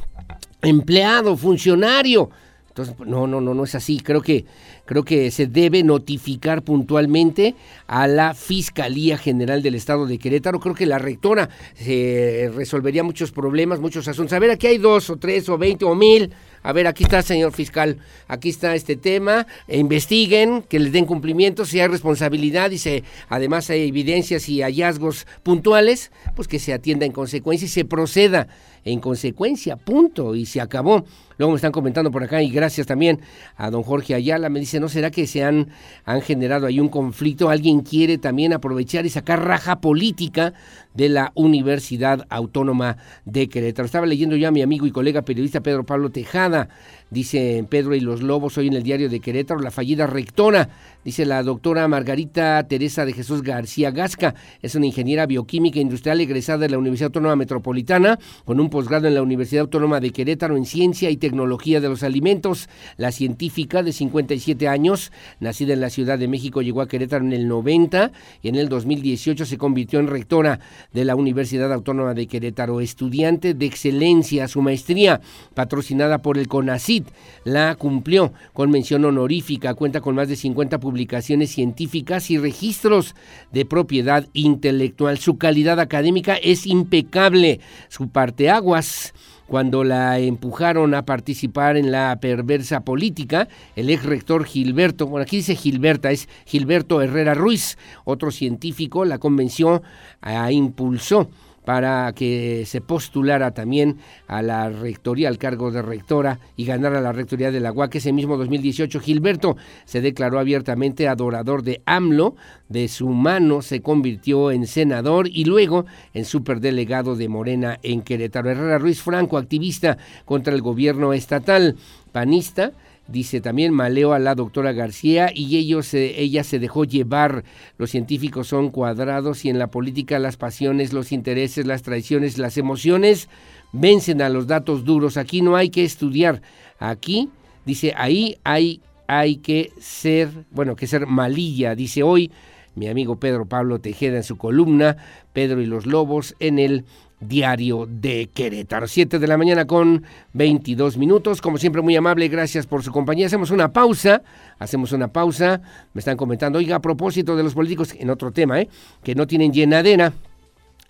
empleado, 0.63 1.37
funcionario. 1.37 2.31
Entonces, 2.69 2.97
no, 3.07 3.29
no, 3.29 3.41
no, 3.41 3.55
no 3.55 3.63
es 3.63 3.77
así. 3.77 4.01
Creo 4.01 4.21
que 4.21 4.45
creo 4.85 5.05
que 5.05 5.31
se 5.31 5.47
debe 5.47 5.83
notificar 5.83 6.63
puntualmente 6.63 7.55
a 7.87 8.07
la 8.07 8.35
Fiscalía 8.35 9.19
General 9.19 9.63
del 9.63 9.75
Estado 9.75 10.07
de 10.07 10.19
Querétaro. 10.19 10.61
Creo 10.61 10.75
que 10.75 10.87
la 10.87 10.99
rectora 10.99 11.49
se 11.75 12.51
resolvería 12.55 13.03
muchos 13.03 13.33
problemas, 13.33 13.81
muchos 13.81 14.09
asuntos. 14.09 14.33
A 14.33 14.39
ver, 14.39 14.51
aquí 14.51 14.67
hay 14.67 14.79
dos 14.79 15.11
o 15.11 15.17
tres 15.17 15.49
o 15.49 15.59
veinte 15.59 15.85
o 15.85 15.95
mil. 15.95 16.33
A 16.63 16.73
ver, 16.73 16.87
aquí 16.87 17.05
está, 17.05 17.21
señor 17.21 17.53
fiscal, 17.53 17.99
aquí 18.27 18.49
está 18.49 18.75
este 18.75 18.97
tema. 18.97 19.47
E 19.69 19.79
investiguen, 19.79 20.63
que 20.63 20.79
les 20.79 20.93
den 20.93 21.05
cumplimiento, 21.05 21.67
si 21.67 21.79
hay 21.79 21.89
responsabilidad 21.89 22.71
y 22.71 22.79
se, 22.79 23.05
además 23.29 23.69
hay 23.69 23.89
evidencias 23.89 24.49
y 24.49 24.63
hallazgos 24.63 25.27
puntuales, 25.43 26.11
pues 26.35 26.49
que 26.49 26.59
se 26.59 26.73
atienda 26.73 27.05
en 27.05 27.13
consecuencia 27.13 27.67
y 27.67 27.69
se 27.69 27.85
proceda 27.85 28.49
en 28.83 29.01
consecuencia, 29.01 29.77
punto, 29.77 30.35
y 30.35 30.47
se 30.47 30.61
acabó. 30.63 31.05
Luego 31.39 31.53
me 31.53 31.57
están 31.57 31.73
comentando 31.73 32.11
por 32.11 32.23
acá 32.23 32.43
y 32.43 32.51
gracias 32.51 32.87
también 32.87 33.21
a 33.57 33.71
don 33.71 33.83
Jorge 33.83 34.15
Ayala, 34.15 34.49
me 34.49 34.61
dice, 34.61 34.81
¿no 34.81 34.89
será 34.89 35.11
que 35.11 35.27
se 35.27 35.45
han, 35.45 35.69
han 36.05 36.21
generado 36.21 36.67
ahí 36.67 36.81
un 36.81 36.89
conflicto? 36.89 37.51
¿Alguien 37.51 37.81
quiere 37.81 38.19
también 38.19 38.53
aprovechar 38.53 39.07
y 39.07 39.11
sacar 39.11 39.45
raja 39.45 39.81
política 39.81 40.55
de 40.95 41.09
la 41.09 41.33
Universidad 41.35 42.27
Autónoma 42.31 42.97
de 43.25 43.49
Querétaro? 43.49 43.87
Estaba 43.87 44.07
leyendo 44.07 44.37
ya 44.37 44.49
a 44.49 44.53
mi 44.53 44.63
amigo 44.63 44.87
y 44.87 44.93
colega 44.93 45.23
periodista 45.23 45.61
Pedro 45.61 45.85
Pablo 45.85 46.11
Tejada, 46.11 46.69
dice 47.11 47.65
Pedro 47.69 47.95
y 47.95 48.01
los 48.01 48.23
Lobos 48.23 48.57
hoy 48.59 48.69
en 48.69 48.75
el 48.75 48.83
diario 48.83 49.09
de 49.09 49.21
Querétaro, 49.21 49.61
la 49.61 49.71
fallida 49.71 50.07
rectora, 50.07 50.69
dice 51.05 51.27
la 51.27 51.43
doctora 51.43 51.87
Margarita 51.89 52.67
Teresa 52.69 53.05
de 53.05 53.13
Jesús 53.13 53.43
García 53.43 53.91
Gasca, 53.91 54.35
es 54.63 54.75
una 54.75 54.87
ingeniera 54.87 55.27
bioquímica 55.27 55.81
industrial 55.81 56.21
egresada 56.21 56.59
de 56.59 56.71
la 56.71 56.79
Universidad 56.79 57.09
Autónoma 57.09 57.37
Metropolitana, 57.37 58.19
con 58.45 58.61
un 58.61 58.71
posgrado 58.71 59.09
en 59.09 59.15
la 59.15 59.23
Universidad 59.23 59.63
Autónoma 59.63 60.01
de 60.01 60.11
Querétaro 60.11 60.57
en 60.57 60.65
Ciencia 60.65 61.11
y 61.11 61.17
Tecnología 61.25 61.81
de 61.81 61.89
los 61.89 62.03
Alimentos. 62.03 62.69
La 62.99 63.11
científica 63.11 63.83
de 63.83 63.95
57 63.95 64.69
años, 64.69 65.11
nacida 65.41 65.73
en 65.73 65.81
la 65.81 65.89
Ciudad 65.89 66.19
de 66.19 66.29
México, 66.29 66.61
llegó 66.61 66.83
a 66.83 66.87
Querétaro 66.87 67.25
en 67.25 67.33
el 67.33 67.49
90 67.49 68.13
y 68.43 68.49
en 68.49 68.57
el 68.57 68.69
2018 68.69 69.47
se 69.47 69.57
convirtió 69.57 70.01
en 70.01 70.09
rectora 70.09 70.61
de 70.93 71.07
la 71.07 71.17
Universidad 71.17 71.73
Autónoma 71.73 72.13
de 72.13 72.27
Querétaro, 72.27 72.83
estudiante 72.83 73.55
de 73.55 73.65
excelencia, 73.65 74.49
su 74.49 74.61
maestría 74.61 75.23
patrocinada 75.55 76.19
por 76.21 76.37
el 76.37 76.47
CONACIT, 76.47 77.09
la 77.45 77.75
cumplió 77.77 78.35
con 78.53 78.71
mención 78.71 79.07
honorífica, 79.07 79.73
cuenta 79.73 80.03
con 80.03 80.15
más 80.15 80.29
de 80.29 80.37
50 80.37 80.79
publicaciones 80.79 81.51
científicas 81.51 82.31
y 82.31 82.37
registros 82.37 83.15
de 83.51 83.65
propiedad 83.65 84.27
intelectual. 84.35 85.17
Su 85.17 85.39
calidad 85.39 85.81
académica 85.81 86.35
es 86.35 86.67
impecable, 86.67 87.61
su 87.89 88.11
parteaguas 88.11 89.15
cuando 89.47 89.85
la 89.85 90.19
empujaron 90.19 90.95
a 90.95 91.05
participar 91.05 91.77
en 91.77 91.93
la 91.93 92.19
perversa 92.21 92.81
política, 92.81 93.49
el 93.77 93.91
ex 93.91 94.05
rector 94.05 94.45
Gilberto, 94.45 95.07
bueno, 95.07 95.23
aquí 95.25 95.37
dice 95.37 95.57
Gilberta, 95.57 96.11
es 96.11 96.29
Gilberto 96.47 97.03
Herrera 97.03 97.35
Ruiz, 97.35 97.77
otro 98.05 98.31
científico, 98.31 99.05
la 99.05 99.19
convenció, 99.19 99.83
a, 100.21 100.51
impulsó 100.51 101.29
para 101.65 102.13
que 102.13 102.65
se 102.67 102.81
postulara 102.81 103.53
también 103.53 103.99
a 104.27 104.43
la 104.43 104.69
rectoría, 104.69 105.29
al 105.29 105.39
cargo 105.39 105.71
de 105.71 105.83
rectora 105.83 106.39
y 106.57 106.65
ganara 106.65 107.01
la 107.01 107.13
rectoría 107.13 107.51
de 107.51 107.61
la 107.61 107.73
UAC. 107.73 107.97
Ese 107.97 108.13
mismo 108.13 108.37
2018, 108.37 109.01
Gilberto 109.01 109.57
se 109.85 110.01
declaró 110.01 110.39
abiertamente 110.39 111.09
adorador 111.09 111.63
de 111.63 111.83
AMLO, 111.87 112.37
de 112.69 112.89
su 112.89 113.09
mano 113.09 113.63
se 113.63 113.81
convirtió 113.81 114.51
en 114.51 114.67
senador 114.67 115.29
y 115.29 115.45
luego 115.45 115.87
en 116.13 116.25
superdelegado 116.25 117.17
de 117.17 117.29
Morena 117.29 117.79
en 117.83 118.03
Querétaro. 118.03 118.51
Herrera 118.51 118.79
Ruiz 118.79 119.01
Franco, 119.01 119.39
activista 119.39 119.99
contra 120.25 120.55
el 120.55 120.63
gobierno 120.63 121.13
estatal, 121.13 121.77
panista, 122.13 122.73
Dice 123.07 123.43
también 123.43 123.73
maleo 123.73 124.15
a 124.15 124.19
la 124.19 124.35
doctora 124.35 124.73
García 124.73 125.31
y 125.35 125.59
ellos, 125.59 125.93
ella 125.93 126.43
se 126.43 126.59
dejó 126.59 126.85
llevar. 126.85 127.45
Los 127.77 127.91
científicos 127.91 128.49
son 128.49 128.71
cuadrados 128.71 129.45
y 129.45 129.51
en 129.51 129.59
la 129.59 129.67
política 129.67 130.19
las 130.19 130.39
pasiones, 130.39 130.95
los 130.95 131.13
intereses, 131.13 131.67
las 131.67 131.83
traiciones, 131.83 132.39
las 132.39 132.57
emociones 132.57 133.29
vencen 133.73 134.23
a 134.23 134.31
los 134.31 134.47
datos 134.47 134.85
duros. 134.85 135.19
Aquí 135.19 135.43
no 135.43 135.55
hay 135.55 135.69
que 135.69 135.85
estudiar. 135.85 136.41
Aquí, 136.79 137.29
dice, 137.67 137.93
ahí 137.97 138.39
hay, 138.43 138.81
hay 139.07 139.37
que 139.37 139.73
ser, 139.79 140.31
bueno, 140.51 140.75
que 140.75 140.87
ser 140.87 141.07
malilla. 141.07 141.75
Dice 141.75 142.03
hoy 142.03 142.31
mi 142.75 142.89
amigo 142.89 143.17
Pedro 143.17 143.47
Pablo 143.47 143.81
Tejeda 143.81 144.17
en 144.17 144.25
su 144.25 144.37
columna, 144.37 144.97
Pedro 145.33 145.61
y 145.61 145.67
los 145.67 145.87
Lobos, 145.87 146.35
en 146.41 146.59
el 146.59 146.85
Diario 147.29 147.87
de 147.89 148.31
Querétaro. 148.33 148.87
7 148.87 149.19
de 149.19 149.27
la 149.27 149.37
mañana 149.37 149.67
con 149.67 150.05
22 150.33 150.97
minutos. 150.97 151.41
Como 151.41 151.59
siempre, 151.59 151.83
muy 151.83 151.97
amable, 151.97 152.29
gracias 152.29 152.67
por 152.67 152.83
su 152.83 152.93
compañía. 152.93 153.27
Hacemos 153.27 153.51
una 153.51 153.73
pausa, 153.73 154.23
hacemos 154.59 154.93
una 154.93 155.09
pausa. 155.09 155.61
Me 155.93 156.01
están 156.01 156.17
comentando, 156.17 156.59
oiga, 156.59 156.77
a 156.77 156.81
propósito 156.81 157.37
de 157.37 157.43
los 157.43 157.55
políticos, 157.55 157.95
en 157.99 158.11
otro 158.11 158.33
tema, 158.33 158.61
¿eh? 158.61 158.69
que 159.03 159.15
no 159.15 159.27
tienen 159.27 159.53
llenadera. 159.53 160.13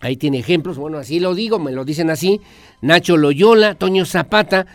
Ahí 0.00 0.16
tiene 0.16 0.38
ejemplos, 0.38 0.76
bueno, 0.76 0.98
así 0.98 1.18
lo 1.18 1.34
digo, 1.34 1.58
me 1.58 1.72
lo 1.72 1.84
dicen 1.84 2.10
así. 2.10 2.40
Nacho 2.82 3.16
Loyola, 3.16 3.74
Toño 3.74 4.04
Zapata, 4.04 4.66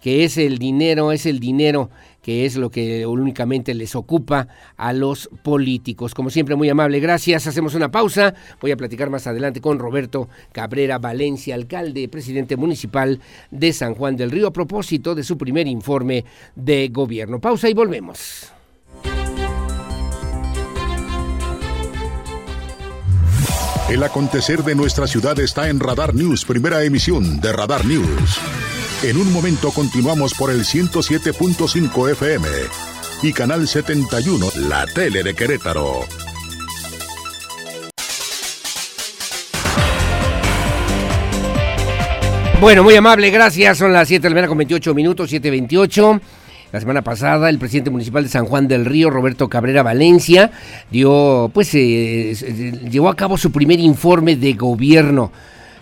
que 0.00 0.24
es 0.24 0.38
el 0.38 0.58
dinero, 0.58 1.12
es 1.12 1.26
el 1.26 1.40
dinero 1.40 1.90
que 2.28 2.44
es 2.44 2.56
lo 2.56 2.70
que 2.70 3.06
únicamente 3.06 3.72
les 3.72 3.94
ocupa 3.94 4.48
a 4.76 4.92
los 4.92 5.30
políticos. 5.42 6.12
Como 6.12 6.28
siempre, 6.28 6.56
muy 6.56 6.68
amable, 6.68 7.00
gracias. 7.00 7.46
Hacemos 7.46 7.74
una 7.74 7.90
pausa. 7.90 8.34
Voy 8.60 8.70
a 8.70 8.76
platicar 8.76 9.08
más 9.08 9.26
adelante 9.26 9.62
con 9.62 9.78
Roberto 9.78 10.28
Cabrera 10.52 10.98
Valencia, 10.98 11.54
alcalde, 11.54 12.06
presidente 12.06 12.58
municipal 12.58 13.18
de 13.50 13.72
San 13.72 13.94
Juan 13.94 14.14
del 14.14 14.30
Río, 14.30 14.48
a 14.48 14.52
propósito 14.52 15.14
de 15.14 15.24
su 15.24 15.38
primer 15.38 15.66
informe 15.68 16.26
de 16.54 16.88
gobierno. 16.88 17.40
Pausa 17.40 17.70
y 17.70 17.72
volvemos. 17.72 18.52
El 23.88 24.02
acontecer 24.02 24.64
de 24.64 24.74
nuestra 24.74 25.06
ciudad 25.06 25.40
está 25.40 25.70
en 25.70 25.80
Radar 25.80 26.14
News, 26.14 26.44
primera 26.44 26.84
emisión 26.84 27.40
de 27.40 27.54
Radar 27.54 27.86
News. 27.86 28.38
En 29.00 29.16
un 29.16 29.32
momento 29.32 29.70
continuamos 29.70 30.34
por 30.34 30.50
el 30.50 30.64
107.5 30.64 32.10
FM 32.10 32.48
y 33.22 33.32
Canal 33.32 33.68
71, 33.68 34.46
la 34.68 34.86
tele 34.86 35.22
de 35.22 35.34
Querétaro. 35.34 36.00
Bueno, 42.60 42.82
muy 42.82 42.96
amable, 42.96 43.30
gracias. 43.30 43.78
Son 43.78 43.92
las 43.92 44.08
7 44.08 44.20
de 44.20 44.30
la 44.30 44.34
mañana 44.34 44.48
con 44.48 44.58
28 44.58 44.92
minutos, 44.94 45.32
7.28. 45.32 46.20
La 46.72 46.80
semana 46.80 47.02
pasada, 47.02 47.48
el 47.50 47.60
presidente 47.60 47.90
municipal 47.90 48.24
de 48.24 48.28
San 48.28 48.46
Juan 48.46 48.66
del 48.66 48.84
Río, 48.84 49.10
Roberto 49.10 49.48
Cabrera 49.48 49.84
Valencia, 49.84 50.50
dio, 50.90 51.52
pues, 51.54 51.70
eh, 51.74 52.34
llevó 52.90 53.10
a 53.10 53.14
cabo 53.14 53.38
su 53.38 53.52
primer 53.52 53.78
informe 53.78 54.34
de 54.34 54.54
gobierno. 54.54 55.30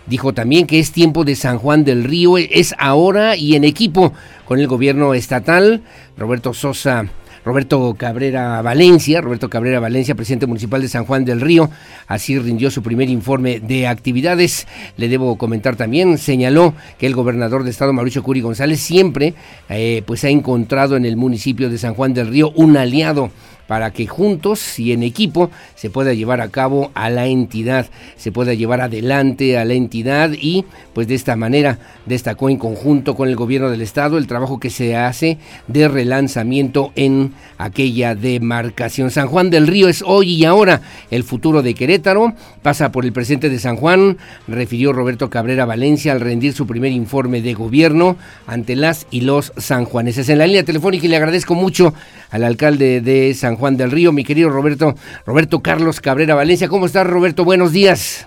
Dijo 0.06 0.32
también 0.32 0.66
que 0.66 0.78
es 0.78 0.92
tiempo 0.92 1.24
de 1.24 1.34
San 1.34 1.58
Juan 1.58 1.84
del 1.84 2.04
Río, 2.04 2.38
es 2.38 2.74
ahora 2.78 3.36
y 3.36 3.56
en 3.56 3.64
equipo 3.64 4.12
con 4.44 4.60
el 4.60 4.68
gobierno 4.68 5.14
estatal. 5.14 5.82
Roberto 6.16 6.54
Sosa, 6.54 7.06
Roberto 7.46 7.94
Cabrera 7.96 8.60
Valencia, 8.60 9.20
Roberto 9.20 9.48
Cabrera 9.48 9.78
Valencia, 9.78 10.16
presidente 10.16 10.46
municipal 10.46 10.82
de 10.82 10.88
San 10.88 11.04
Juan 11.04 11.24
del 11.24 11.40
Río, 11.40 11.70
así 12.08 12.36
rindió 12.38 12.72
su 12.72 12.82
primer 12.82 13.08
informe 13.08 13.60
de 13.60 13.86
actividades. 13.86 14.66
Le 14.96 15.08
debo 15.08 15.38
comentar 15.38 15.76
también, 15.76 16.18
señaló 16.18 16.74
que 16.98 17.06
el 17.06 17.14
gobernador 17.14 17.62
de 17.62 17.70
estado, 17.70 17.92
Mauricio 17.92 18.24
Curi 18.24 18.40
González, 18.40 18.80
siempre 18.80 19.34
eh, 19.68 20.02
pues 20.06 20.24
ha 20.24 20.28
encontrado 20.28 20.96
en 20.96 21.04
el 21.04 21.16
municipio 21.16 21.70
de 21.70 21.78
San 21.78 21.94
Juan 21.94 22.14
del 22.14 22.26
Río 22.26 22.50
un 22.56 22.76
aliado 22.76 23.30
para 23.66 23.92
que 23.92 24.06
juntos 24.06 24.78
y 24.78 24.92
en 24.92 25.02
equipo 25.02 25.50
se 25.74 25.90
pueda 25.90 26.14
llevar 26.14 26.40
a 26.40 26.48
cabo 26.48 26.90
a 26.94 27.10
la 27.10 27.26
entidad, 27.26 27.86
se 28.16 28.32
pueda 28.32 28.54
llevar 28.54 28.80
adelante 28.80 29.58
a 29.58 29.64
la 29.64 29.74
entidad 29.74 30.30
y 30.32 30.64
pues 30.94 31.08
de 31.08 31.14
esta 31.14 31.36
manera 31.36 31.78
destacó 32.06 32.48
en 32.48 32.58
conjunto 32.58 33.14
con 33.14 33.28
el 33.28 33.36
gobierno 33.36 33.70
del 33.70 33.82
estado 33.82 34.18
el 34.18 34.26
trabajo 34.26 34.60
que 34.60 34.70
se 34.70 34.96
hace 34.96 35.38
de 35.66 35.88
relanzamiento 35.88 36.92
en 36.96 37.32
aquella 37.58 38.14
demarcación. 38.14 39.10
San 39.10 39.28
Juan 39.28 39.50
del 39.50 39.66
Río 39.66 39.88
es 39.88 40.02
hoy 40.06 40.34
y 40.34 40.44
ahora 40.44 40.82
el 41.10 41.24
futuro 41.24 41.62
de 41.62 41.74
Querétaro, 41.74 42.34
pasa 42.62 42.92
por 42.92 43.04
el 43.04 43.12
presente 43.12 43.48
de 43.48 43.58
San 43.58 43.76
Juan, 43.76 44.18
refirió 44.46 44.92
Roberto 44.92 45.30
Cabrera 45.30 45.64
Valencia 45.64 46.12
al 46.12 46.20
rendir 46.20 46.52
su 46.52 46.66
primer 46.66 46.92
informe 46.92 47.42
de 47.42 47.54
gobierno 47.54 48.16
ante 48.46 48.76
las 48.76 49.06
y 49.10 49.22
los 49.22 49.52
sanjuaneses. 49.56 50.28
En 50.28 50.38
la 50.38 50.46
línea 50.46 50.64
telefónica 50.64 51.06
y 51.06 51.08
le 51.08 51.16
agradezco 51.16 51.54
mucho 51.54 51.94
al 52.30 52.44
alcalde 52.44 53.00
de 53.00 53.34
San 53.34 53.55
Juan 53.56 53.76
del 53.76 53.90
Río, 53.90 54.12
mi 54.12 54.24
querido 54.24 54.50
Roberto, 54.50 54.94
Roberto 55.26 55.60
Carlos 55.60 56.00
Cabrera 56.00 56.34
Valencia. 56.34 56.68
¿Cómo 56.68 56.86
estás, 56.86 57.06
Roberto? 57.06 57.44
Buenos 57.44 57.72
días. 57.72 58.26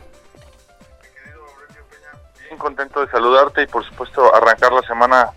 Bien 2.48 2.58
contento 2.58 3.02
de 3.02 3.12
saludarte 3.12 3.64
y 3.64 3.68
por 3.68 3.86
supuesto 3.86 4.34
arrancar 4.36 4.72
la 4.74 4.82
semana 4.82 5.30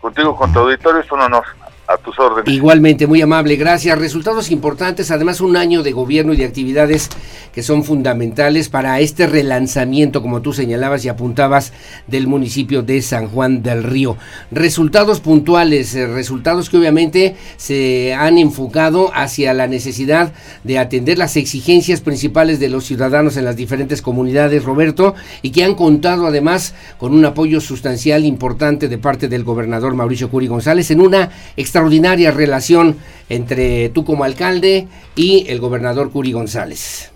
contigo, 0.00 0.34
con 0.34 0.52
tu 0.52 0.60
auditorio, 0.60 1.00
es 1.00 1.12
un 1.12 1.20
honor. 1.20 1.44
A 1.90 1.96
tus 1.96 2.16
órdenes. 2.20 2.54
Igualmente, 2.54 3.08
muy 3.08 3.20
amable, 3.20 3.56
gracias. 3.56 3.98
Resultados 3.98 4.52
importantes, 4.52 5.10
además 5.10 5.40
un 5.40 5.56
año 5.56 5.82
de 5.82 5.90
gobierno 5.90 6.32
y 6.32 6.36
de 6.36 6.44
actividades 6.44 7.10
que 7.52 7.64
son 7.64 7.82
fundamentales 7.82 8.68
para 8.68 9.00
este 9.00 9.26
relanzamiento, 9.26 10.22
como 10.22 10.40
tú 10.40 10.52
señalabas 10.52 11.04
y 11.04 11.08
apuntabas, 11.08 11.72
del 12.06 12.28
municipio 12.28 12.82
de 12.82 13.02
San 13.02 13.26
Juan 13.26 13.64
del 13.64 13.82
Río. 13.82 14.16
Resultados 14.52 15.18
puntuales, 15.18 15.92
eh, 15.96 16.06
resultados 16.06 16.70
que 16.70 16.76
obviamente 16.76 17.34
se 17.56 18.14
han 18.14 18.38
enfocado 18.38 19.10
hacia 19.12 19.52
la 19.52 19.66
necesidad 19.66 20.32
de 20.62 20.78
atender 20.78 21.18
las 21.18 21.36
exigencias 21.36 22.00
principales 22.02 22.60
de 22.60 22.68
los 22.68 22.84
ciudadanos 22.84 23.36
en 23.36 23.44
las 23.44 23.56
diferentes 23.56 24.00
comunidades, 24.00 24.64
Roberto, 24.64 25.16
y 25.42 25.50
que 25.50 25.64
han 25.64 25.74
contado 25.74 26.28
además 26.28 26.72
con 26.98 27.14
un 27.14 27.24
apoyo 27.24 27.60
sustancial 27.60 28.24
importante 28.24 28.86
de 28.86 28.98
parte 28.98 29.26
del 29.26 29.42
gobernador 29.42 29.94
Mauricio 29.94 30.30
Curi 30.30 30.46
González 30.46 30.92
en 30.92 31.00
una 31.00 31.30
extra 31.56 31.79
extraordinaria 31.80 32.30
relación 32.30 32.98
entre 33.30 33.88
tú 33.88 34.04
como 34.04 34.24
alcalde 34.24 34.86
y 35.16 35.50
el 35.50 35.60
gobernador 35.60 36.10
Curi 36.10 36.32
González. 36.32 37.10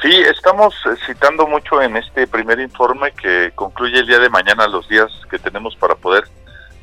Sí, 0.00 0.10
estamos 0.10 0.74
eh, 0.86 0.96
citando 1.06 1.46
mucho 1.46 1.82
en 1.82 1.96
este 1.96 2.26
primer 2.26 2.58
informe 2.60 3.12
que 3.12 3.52
concluye 3.54 3.98
el 3.98 4.06
día 4.06 4.18
de 4.18 4.30
mañana 4.30 4.66
los 4.66 4.88
días 4.88 5.10
que 5.30 5.38
tenemos 5.38 5.76
para 5.76 5.94
poder 5.94 6.24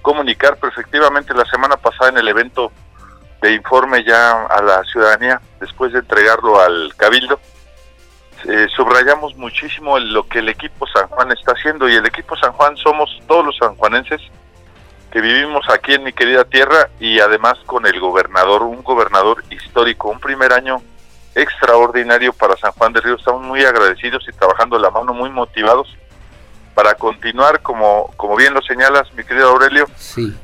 comunicar, 0.04 0.58
pero 0.62 0.72
efectivamente 0.72 1.34
la 1.34 1.46
semana 1.46 1.78
pasada 1.78 2.12
en 2.12 2.18
el 2.20 2.28
evento 2.28 2.72
de 3.42 3.54
informe 3.54 4.04
ya 4.04 4.46
a 4.46 4.62
la 4.62 4.84
ciudadanía, 4.84 5.42
después 5.60 5.92
de 5.94 6.00
entregarlo 6.00 6.62
al 6.62 6.94
cabildo, 6.96 7.40
eh, 8.48 8.68
subrayamos 8.76 9.36
muchísimo 9.36 9.98
lo 9.98 10.28
que 10.28 10.40
el 10.40 10.50
equipo 10.50 10.86
San 10.88 11.08
Juan 11.08 11.32
está 11.32 11.54
haciendo 11.54 11.90
y 11.90 11.96
el 11.96 12.06
equipo 12.06 12.36
San 12.38 12.52
Juan 12.54 12.78
somos 12.78 13.10
todos 13.28 13.46
los 13.46 13.58
sanjuanenses 13.58 14.22
que 15.12 15.22
vivimos 15.22 15.70
aquí 15.70 15.94
en 15.94 16.04
mi 16.04 16.14
querida 16.14 16.46
tierra 16.46 16.90
y 17.00 17.20
además 17.20 17.58
con 17.66 17.86
el 17.86 18.00
gobernador, 18.00 18.64
un 18.64 18.82
gobernador 18.82 19.44
histórico, 19.50 20.10
un 20.10 20.20
primer 20.20 20.54
año 20.54 20.82
extraordinario 21.36 22.34
para 22.34 22.56
San 22.56 22.72
Juan 22.72 22.94
del 22.94 23.04
Río. 23.04 23.16
Estamos 23.16 23.44
muy 23.44 23.64
agradecidos 23.64 24.26
y 24.28 24.32
trabajando 24.32 24.80
la 24.80 24.90
mano, 24.90 25.14
muy 25.14 25.30
motivados 25.30 25.96
para 26.74 26.96
continuar, 26.96 27.62
como, 27.62 28.10
como 28.16 28.38
bien 28.38 28.54
lo 28.54 28.62
señalas, 28.62 29.14
mi 29.14 29.26
querido 29.26 29.50
Aurelio, 29.50 29.86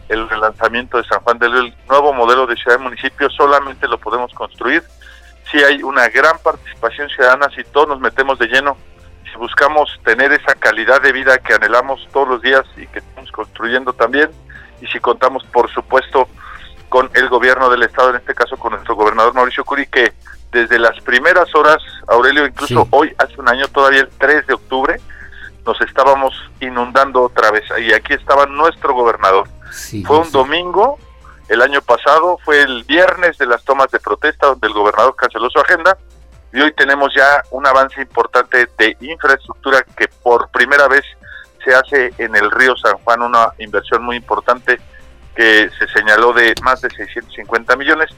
el 0.09 0.29
relanzamiento 0.29 0.97
de 0.97 1.05
San 1.05 1.21
Juan 1.21 1.39
del 1.39 1.53
Río, 1.53 1.61
el 1.61 1.73
nuevo 1.87 2.11
modelo 2.11 2.45
de 2.45 2.57
ciudad 2.57 2.77
y 2.77 2.83
municipio, 2.83 3.29
solamente 3.29 3.87
lo 3.87 3.97
podemos 3.97 4.33
construir. 4.33 4.83
Si 5.49 5.63
hay 5.63 5.81
una 5.81 6.09
gran 6.09 6.37
participación 6.39 7.07
ciudadana, 7.07 7.49
si 7.55 7.63
todos 7.63 7.87
nos 7.87 8.01
metemos 8.01 8.37
de 8.37 8.47
lleno, 8.47 8.75
si 9.31 9.37
buscamos 9.37 9.89
tener 10.03 10.33
esa 10.33 10.55
calidad 10.55 11.01
de 11.01 11.13
vida 11.13 11.37
que 11.37 11.53
anhelamos 11.53 12.05
todos 12.11 12.27
los 12.27 12.41
días 12.41 12.65
y 12.75 12.85
que 12.87 12.99
estamos 12.99 13.31
construyendo 13.31 13.93
también, 13.93 14.29
y 14.81 14.87
si 14.87 14.99
contamos, 14.99 15.43
por 15.45 15.71
supuesto, 15.71 16.27
con 16.89 17.09
el 17.13 17.29
gobierno 17.29 17.69
del 17.69 17.83
estado, 17.83 18.11
en 18.11 18.17
este 18.17 18.33
caso 18.33 18.57
con 18.57 18.73
nuestro 18.73 18.95
gobernador 18.95 19.33
Mauricio 19.33 19.65
Curi, 19.65 19.87
que 19.87 20.13
desde 20.51 20.79
las 20.79 20.99
primeras 21.01 21.53
horas, 21.53 21.77
Aurelio, 22.07 22.45
incluso 22.45 22.87
hoy, 22.91 23.13
hace 23.17 23.39
un 23.39 23.49
año, 23.49 23.67
todavía 23.67 24.01
el 24.01 24.09
3 24.09 24.47
de 24.47 24.53
octubre, 24.53 25.01
nos 25.65 25.79
estábamos 25.81 26.33
inundando 26.61 27.23
otra 27.23 27.51
vez. 27.51 27.65
Y 27.79 27.91
aquí 27.91 28.13
estaba 28.13 28.45
nuestro 28.45 28.93
gobernador. 28.93 29.47
fue 30.05 30.19
un 30.19 30.31
domingo, 30.31 30.97
el 31.49 31.61
año 31.61 31.81
pasado, 31.81 32.37
fue 32.43 32.61
el 32.61 32.83
viernes 32.85 33.37
de 33.37 33.45
las 33.45 33.63
tomas 33.63 33.91
de 33.91 33.99
protesta, 33.99 34.47
donde 34.47 34.67
el 34.67 34.73
gobernador 34.73 35.15
canceló 35.15 35.49
su 35.49 35.59
agenda. 35.59 35.97
Y 36.53 36.61
hoy 36.61 36.71
tenemos 36.71 37.13
ya 37.13 37.43
un 37.51 37.67
avance 37.67 38.01
importante 38.01 38.69
de 38.77 38.97
infraestructura 39.01 39.83
que 39.97 40.07
por 40.07 40.49
primera 40.49 40.87
vez 40.87 41.03
se 41.67 41.75
hace 41.75 42.13
en 42.17 42.33
el 42.33 42.49
río 42.49 42.77
San 42.77 42.97
Juan 42.99 43.21
una 43.21 43.51
inversión 43.57 44.03
muy 44.03 44.15
importante 44.15 44.79
que 45.35 45.69
se 45.77 45.87
señaló 45.89 46.31
de 46.31 46.55
más 46.63 46.81
de 46.81 46.89
650 46.89 47.75
millones 47.75 48.09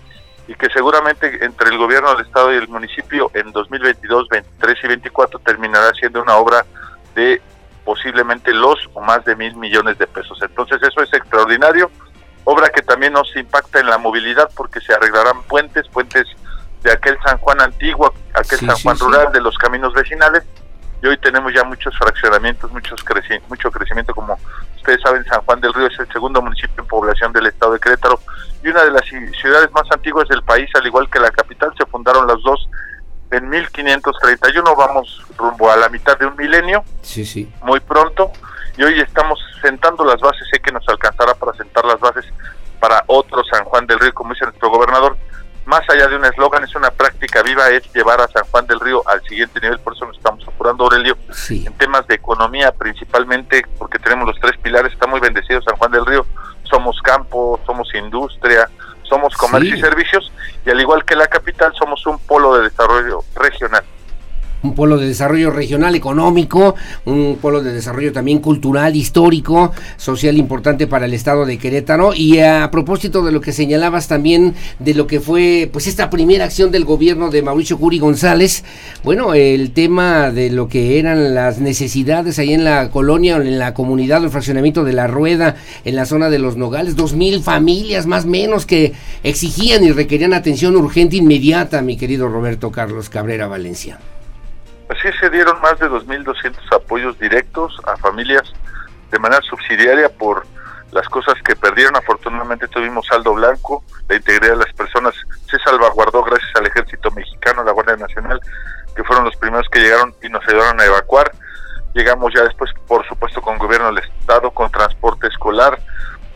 y 0.47 0.53
que 0.53 0.69
seguramente 0.69 1.43
entre 1.43 1.69
el 1.69 1.77
gobierno 1.79 2.13
del 2.13 2.25
estado 2.25 2.53
y 2.53 2.57
el 2.57 2.67
municipio 2.67 3.31
en 3.33 3.51
2022, 3.51 4.29
23 4.29 4.77
y 4.83 4.87
24 4.87 5.39
terminará 5.39 5.91
siendo 5.99 6.21
una 6.21 6.37
obra 6.37 6.63
de 7.15 7.41
posiblemente 7.83 8.53
los 8.53 8.77
o 8.93 9.01
más 9.01 9.25
de 9.25 9.35
mil 9.35 9.55
millones 9.55 9.97
de 9.97 10.05
pesos. 10.05 10.37
Entonces 10.43 10.79
eso 10.83 11.01
es 11.01 11.11
extraordinario, 11.11 11.89
obra 12.43 12.69
que 12.69 12.83
también 12.83 13.13
nos 13.13 13.35
impacta 13.35 13.79
en 13.79 13.87
la 13.87 13.97
movilidad 13.97 14.49
porque 14.55 14.79
se 14.79 14.93
arreglarán 14.93 15.41
puentes, 15.43 15.87
puentes 15.87 16.27
de 16.83 16.91
aquel 16.91 17.17
San 17.25 17.39
Juan 17.39 17.61
antiguo, 17.61 18.13
aquel 18.35 18.59
San 18.59 18.77
Juan 18.77 18.99
rural, 18.99 19.31
de 19.33 19.41
los 19.41 19.57
caminos 19.57 19.93
vecinales, 19.93 20.43
y 21.01 21.07
hoy 21.07 21.17
tenemos 21.17 21.53
ya 21.53 21.63
muchos 21.63 21.97
fraccionamientos, 21.97 22.71
muchos 22.71 23.03
creci 23.03 23.35
mucho 23.47 23.71
crecimiento, 23.71 24.13
como 24.13 24.37
ustedes 24.75 25.01
saben, 25.01 25.23
San 25.25 25.41
Juan 25.41 25.61
del 25.61 25.73
Río 25.73 25.87
es 25.87 25.99
el 25.99 26.11
segundo 26.11 26.41
municipio 26.41 26.81
en 26.81 26.87
población 26.87 27.31
del 27.31 27.47
estado 27.47 27.73
de 27.73 27.79
Querétaro 27.79 28.19
y 28.63 28.67
una 28.67 28.83
de 28.83 28.91
las 28.91 29.05
ciudades 29.05 29.71
más 29.71 29.89
antiguas 29.91 30.27
del 30.27 30.43
país, 30.43 30.69
al 30.75 30.85
igual 30.85 31.09
que 31.09 31.19
la 31.19 31.31
capital, 31.31 31.71
se 31.77 31.85
fundaron 31.85 32.27
las 32.27 32.41
dos 32.41 32.69
en 33.31 33.47
1531, 33.47 34.75
vamos 34.75 35.23
rumbo 35.37 35.71
a 35.71 35.77
la 35.77 35.87
mitad 35.89 36.17
de 36.17 36.25
un 36.25 36.35
milenio, 36.35 36.83
sí, 37.01 37.25
sí. 37.25 37.51
muy 37.61 37.79
pronto, 37.79 38.31
y 38.75 38.83
hoy 38.83 38.99
estamos 38.99 39.39
sentando 39.61 40.03
las 40.03 40.19
bases, 40.19 40.47
sé 40.51 40.59
que 40.59 40.71
nos 40.71 40.87
alcanzará 40.89 41.33
para 41.35 41.53
sentar 41.53 41.85
las 41.85 41.99
bases 41.99 42.25
para 42.79 43.03
otro 43.07 43.43
San 43.43 43.63
Juan 43.65 43.85
del 43.85 43.99
Río, 43.99 44.13
como 44.13 44.33
dice 44.33 44.45
nuestro 44.45 44.69
gobernador, 44.69 45.17
más 45.69 45.87
allá 45.87 46.07
de 46.07 46.15
un 46.15 46.25
eslogan, 46.25 46.63
es 46.63 46.73
una 46.73 46.89
práctica 46.89 47.43
viva, 47.43 47.69
es 47.69 47.83
llevar 47.93 48.19
a 48.19 48.27
San 48.27 48.43
Juan 48.45 48.65
del 48.65 48.79
Río 48.79 49.03
al 49.07 49.21
siguiente 49.21 49.59
nivel, 49.61 49.79
por 49.79 49.93
eso 49.93 50.03
nos 50.03 50.17
estamos 50.17 50.43
apurando, 50.47 50.85
Aurelio, 50.85 51.15
en 51.47 51.73
temas 51.73 52.07
de 52.07 52.15
economía 52.15 52.71
principalmente, 52.71 53.63
porque 53.77 53.99
tenemos 53.99 54.25
los 54.27 54.39
tres 54.39 54.57
pilares, 54.57 54.91
está 54.91 55.05
muy 55.05 55.19
bendecido 55.19 55.61
San 55.61 55.77
Juan 55.77 55.91
del 55.91 56.07
Río, 56.07 56.25
somos 56.63 56.99
campo, 57.03 57.59
somos 57.67 57.93
industria, 57.93 58.67
somos 59.03 59.35
comercio 59.35 59.75
y 59.75 59.79
servicios, 59.79 60.31
y 60.65 60.71
al 60.71 60.81
igual 60.81 61.05
que 61.05 61.15
la 61.15 61.27
capital, 61.27 61.71
somos 61.77 62.03
un 62.07 62.17
polo 62.17 62.57
de 62.57 62.63
desarrollo 62.63 63.23
regional 63.35 63.83
un 64.63 64.75
polo 64.75 64.97
de 64.97 65.07
desarrollo 65.07 65.51
regional 65.51 65.95
económico, 65.95 66.75
un 67.05 67.37
polo 67.41 67.61
de 67.61 67.73
desarrollo 67.73 68.11
también 68.11 68.39
cultural, 68.39 68.95
histórico, 68.95 69.71
social 69.97 70.37
importante 70.37 70.87
para 70.87 71.05
el 71.05 71.13
estado 71.13 71.45
de 71.45 71.57
Querétaro. 71.57 72.13
Y 72.13 72.39
a 72.39 72.69
propósito 72.71 73.23
de 73.23 73.31
lo 73.31 73.41
que 73.41 73.51
señalabas 73.51 74.07
también 74.07 74.55
de 74.79 74.93
lo 74.93 75.07
que 75.07 75.19
fue 75.19 75.69
pues 75.71 75.87
esta 75.87 76.09
primera 76.09 76.45
acción 76.45 76.71
del 76.71 76.85
gobierno 76.85 77.29
de 77.29 77.41
Mauricio 77.41 77.77
Curi 77.77 77.99
González, 77.99 78.63
bueno, 79.03 79.33
el 79.33 79.71
tema 79.71 80.31
de 80.31 80.49
lo 80.49 80.67
que 80.67 80.99
eran 80.99 81.33
las 81.33 81.59
necesidades 81.59 82.39
ahí 82.39 82.53
en 82.53 82.63
la 82.63 82.89
colonia, 82.89 83.37
en 83.37 83.59
la 83.59 83.73
comunidad, 83.73 84.23
el 84.23 84.29
fraccionamiento 84.29 84.83
de 84.83 84.93
la 84.93 85.07
rueda, 85.07 85.55
en 85.85 85.95
la 85.95 86.05
zona 86.05 86.29
de 86.29 86.39
los 86.39 86.57
Nogales, 86.57 86.95
dos 86.95 87.13
mil 87.13 87.41
familias 87.41 88.05
más 88.05 88.25
o 88.25 88.27
menos 88.27 88.65
que 88.65 88.93
exigían 89.23 89.83
y 89.83 89.91
requerían 89.91 90.33
atención 90.33 90.75
urgente 90.75 91.17
inmediata, 91.17 91.81
mi 91.81 91.97
querido 91.97 92.27
Roberto 92.27 92.71
Carlos 92.71 93.09
Cabrera 93.09 93.47
Valencia. 93.47 93.99
Así 94.89 95.07
se 95.19 95.29
dieron 95.29 95.61
más 95.61 95.79
de 95.79 95.87
2.200 95.87 96.75
apoyos 96.75 97.17
directos 97.19 97.79
a 97.85 97.95
familias 97.97 98.51
de 99.11 99.19
manera 99.19 99.41
subsidiaria 99.43 100.09
por 100.09 100.45
las 100.91 101.07
cosas 101.09 101.35
que 101.43 101.55
perdieron. 101.55 101.95
Afortunadamente 101.95 102.67
tuvimos 102.67 103.05
saldo 103.05 103.33
blanco, 103.33 103.83
la 104.07 104.15
integridad 104.15 104.53
de 104.53 104.65
las 104.65 104.73
personas 104.73 105.13
se 105.49 105.59
salvaguardó 105.59 106.23
gracias 106.23 106.49
al 106.55 106.67
ejército 106.67 107.11
mexicano, 107.11 107.63
la 107.63 107.71
Guardia 107.71 107.97
Nacional, 107.97 108.41
que 108.95 109.03
fueron 109.03 109.25
los 109.25 109.35
primeros 109.35 109.67
que 109.69 109.79
llegaron 109.79 110.13
y 110.23 110.29
nos 110.29 110.47
ayudaron 110.47 110.79
a 110.81 110.85
evacuar. 110.85 111.31
Llegamos 111.93 112.33
ya 112.33 112.43
después, 112.43 112.71
por 112.87 113.07
supuesto, 113.07 113.41
con 113.41 113.57
gobierno 113.57 113.87
del 113.87 114.03
Estado, 114.03 114.51
con 114.51 114.71
transporte 114.71 115.27
escolar, 115.27 115.79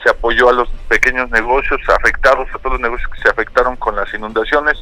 se 0.04 0.10
apoyó 0.10 0.49
a 0.49 0.54
los 0.54 0.70
pequeños 0.89 1.30
negocios 1.32 1.82
afectados, 1.89 2.47
a 2.54 2.58
todos 2.60 2.74
los 2.74 2.82
negocios 2.82 3.10
que 3.12 3.22
se 3.22 3.30
afectaron 3.30 3.76
con 3.78 3.95
las 3.95 4.14
inundaciones. 4.14 4.78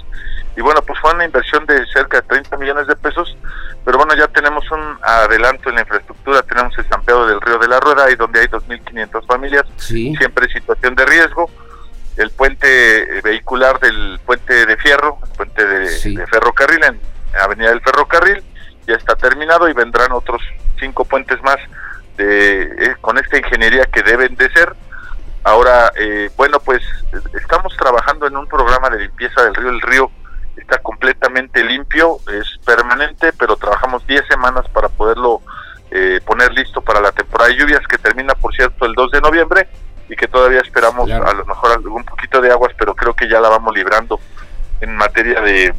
Y 0.55 0.61
bueno, 0.61 0.81
pues 0.81 0.99
fue 0.99 1.13
una 1.13 1.25
inversión 1.25 1.65
de 1.65 1.85
cerca 1.87 2.21
de 2.21 2.27
30 2.27 2.57
millones 2.57 2.87
de 2.87 2.95
pesos, 2.95 3.37
pero 3.85 3.97
bueno, 3.97 4.13
ya 4.15 4.27
tenemos 4.27 4.69
un 4.71 4.97
adelanto 5.01 5.69
en 5.69 5.75
la 5.75 5.81
infraestructura, 5.81 6.41
tenemos 6.43 6.77
el 6.77 6.87
Sanpeado 6.89 7.25
del 7.27 7.39
Río 7.39 7.57
de 7.57 7.67
la 7.67 7.79
Rueda, 7.79 8.05
ahí 8.05 8.15
donde 8.15 8.41
hay 8.41 8.47
2.500 8.47 9.25
familias, 9.25 9.65
siempre 9.77 10.45
en 10.45 10.53
situación 10.53 10.95
de 10.95 11.05
riesgo. 11.05 11.49
el 12.17 12.29
puente 12.31 13.21
vehicular 13.23 13.79
del 13.79 14.19
puente 14.25 14.65
de 14.65 14.77
Fierro, 14.77 15.17
el 15.23 15.29
puente 15.37 15.65
de, 15.65 16.27
ferrocarril 16.27 16.83
en 16.83 16.99
Avenida 17.39 17.69
del 17.69 17.81
Ferrocarril, 17.81 18.43
ya 18.85 18.95
está 18.95 19.15
terminado 19.15 19.69
y 19.69 19.73
vendrán 19.73 20.11
otros 20.11 20.41
cinco 20.79 21.05
puentes 21.05 21.41
más 21.41 21.57
de, 22.17 22.63
eh, 22.63 22.95
con 22.99 23.17
esta 23.17 23.37
ingeniería 23.37 23.85
que 23.85 24.03
deben 24.03 24.35
de 24.35 24.51
ser. 24.51 24.75
Ahora, 25.43 25.91
eh, 25.95 26.29
bueno, 26.35 26.59
pues 26.59 26.83
estamos 27.39 27.75
trabajando 27.77 28.27
en 28.27 28.35
un 28.35 28.47
programa 28.47 28.89
de 28.89 28.99
limpieza 28.99 29.43
del 29.43 29.55
río. 29.55 29.69
El 29.69 29.81
río 29.81 30.11
está 30.57 30.79
completamente 30.79 31.63
limpio, 31.63 32.19
es 32.31 32.57
permanente, 32.65 33.33
pero 33.33 33.55
trabajamos 33.55 34.05
10 34.07 34.25
semanas 34.27 34.67
para 34.69 34.89
poderlo 34.89 35.41
eh, 35.91 36.21
poner 36.25 36.53
listo 36.53 36.81
para 36.81 37.01
la 37.01 37.11
temporada 37.11 37.49
de 37.49 37.57
lluvias 37.57 37.85
que 37.87 37.97
termina, 37.97 38.33
por 38.35 38.53
cierto, 38.55 38.85
el 38.85 38.93
2 38.93 39.11
de 39.11 39.21
noviembre 39.21 39.67
y 40.09 40.15
que 40.15 40.27
todavía 40.27 40.59
esperamos 40.61 41.09
a 41.09 41.33
lo 41.33 41.45
mejor 41.45 41.71
algún 41.71 42.03
poquito 42.03 42.41
de 42.41 42.51
aguas, 42.51 42.73
pero 42.77 42.95
creo 42.95 43.13
que 43.13 43.29
ya 43.29 43.39
la 43.39 43.49
vamos 43.49 43.73
librando 43.73 44.19
en 44.81 44.95
materia 44.95 45.39
de, 45.41 45.73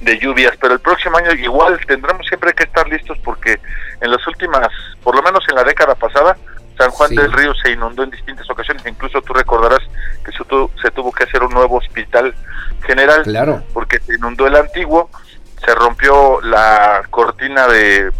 de 0.00 0.18
lluvias. 0.18 0.56
Pero 0.60 0.74
el 0.74 0.80
próximo 0.80 1.18
año 1.18 1.32
igual 1.32 1.78
tendremos 1.86 2.26
siempre 2.26 2.54
que 2.54 2.64
estar 2.64 2.88
listos 2.88 3.18
porque 3.24 3.60
en 4.00 4.10
las 4.10 4.26
últimas, 4.26 4.68
por 5.02 5.14
lo 5.14 5.22
menos 5.22 5.44
en 5.48 5.56
la 5.56 5.64
década 5.64 5.94
pasada, 5.94 6.36
San 6.78 6.90
Juan 6.90 7.14
del 7.14 7.32
Río 7.32 7.52
se 7.54 7.72
inundó 7.72 8.02
en 8.02 8.10
distintas 8.10 8.48
ocasiones. 8.48 8.84
Incluso 8.86 9.20
tú 9.20 9.34
recordarás 9.34 9.80
que 10.24 10.32
se 10.32 10.44
tuvo, 10.44 10.70
se 10.80 10.90
tuvo 10.90 11.12
que 11.12 11.24
hacer 11.24 11.42
un 11.42 11.52
nuevo 11.52 11.76
hospital 11.76 12.34
general 12.82 13.22
claro. 13.22 13.62
porque 13.72 14.00
se 14.00 14.14
inundó 14.14 14.46
el 14.46 14.56
antiguo, 14.56 15.10
se 15.64 15.74
rompió 15.74 16.40
la 16.42 17.02
cortina 17.10 17.66
de 17.68 18.10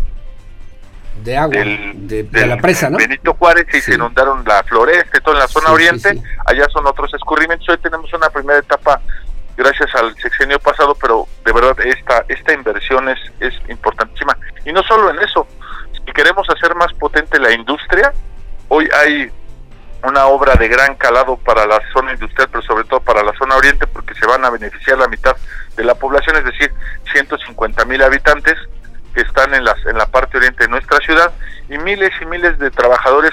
de 1.23 1.37
agua, 1.37 1.55
de, 1.55 2.47
la 2.47 2.57
presa, 2.57 2.89
¿no? 2.89 2.97
Benito 2.97 3.35
Juárez 3.35 3.67
y 3.75 3.81
se 3.81 3.95
inundaron 3.95 4.43
la 4.47 4.63
floresta, 4.63 5.21
todo 5.21 5.35
en 5.35 5.41
la 5.41 5.49
zona 5.49 5.71
oriente, 5.71 6.19
allá 6.47 6.67
son 6.73 6.87
otros 6.87 7.13
escurrimientos. 7.13 7.69
Hoy 7.69 7.77
tenemos 7.79 8.11
una 8.15 8.31
primera 8.31 8.59
etapa 8.59 9.03
gracias 9.55 9.95
al 9.95 10.17
sexenio 10.17 10.59
pasado, 10.59 10.95
pero 10.99 11.27
de 11.45 11.53
verdad 11.53 11.77
esta 11.85 12.25
esta 12.29 12.55
inversión 12.55 13.09
es, 13.11 13.19
es 13.41 13.53
importantísima. 13.69 14.35
Y 14.65 14.73
no 14.73 14.83
solo 14.85 15.11
en 15.11 15.19
eso, 15.21 15.47
si 15.93 16.13
queremos 16.13 16.49
hacer 16.49 16.75
más 16.75 16.93
potente 16.95 17.39
la 17.39 17.53
industria, 17.53 18.15
hoy 18.69 18.89
hay 18.95 19.31
una 20.03 20.27
obra 20.27 20.55
de 20.55 20.69
gran 20.69 20.95
calado 20.97 21.37
para 21.37 21.67
la 21.67 21.81
zona 21.93 22.13
industrial, 22.13 22.49
pero 22.51 22.63
sobre 22.63 22.85
todo 22.85 23.01
para 23.01 23.23
la 23.23 23.33
zona 23.35 23.57
oriente, 23.57 23.87
porque 23.87 24.15
se 24.15 24.27
van 24.27 24.45
a 24.45 24.51
beneficiar 24.51 24.99
la 24.99 25.09
mitad 25.09 25.37
de 25.77 25.85
la 25.85 25.95
población, 25.95 26.37
es 26.37 26.45
decir, 26.45 26.73
150 27.13 27.85
mil 27.85 28.03
habitantes 28.03 28.57
que 29.15 29.23
están 29.23 29.55
en, 29.55 29.65
las, 29.65 29.85
en 29.87 29.99
la 29.99 30.07
parte 30.07 30.39
oriente 30.39 30.65
de 30.65 30.69
nuestra 30.69 30.99
ciudad 30.99 31.33
y 31.69 31.79
miles 31.79 32.13
y 32.21 32.27
miles 32.27 32.59
de 32.59 32.71
trabajadores 32.71 33.33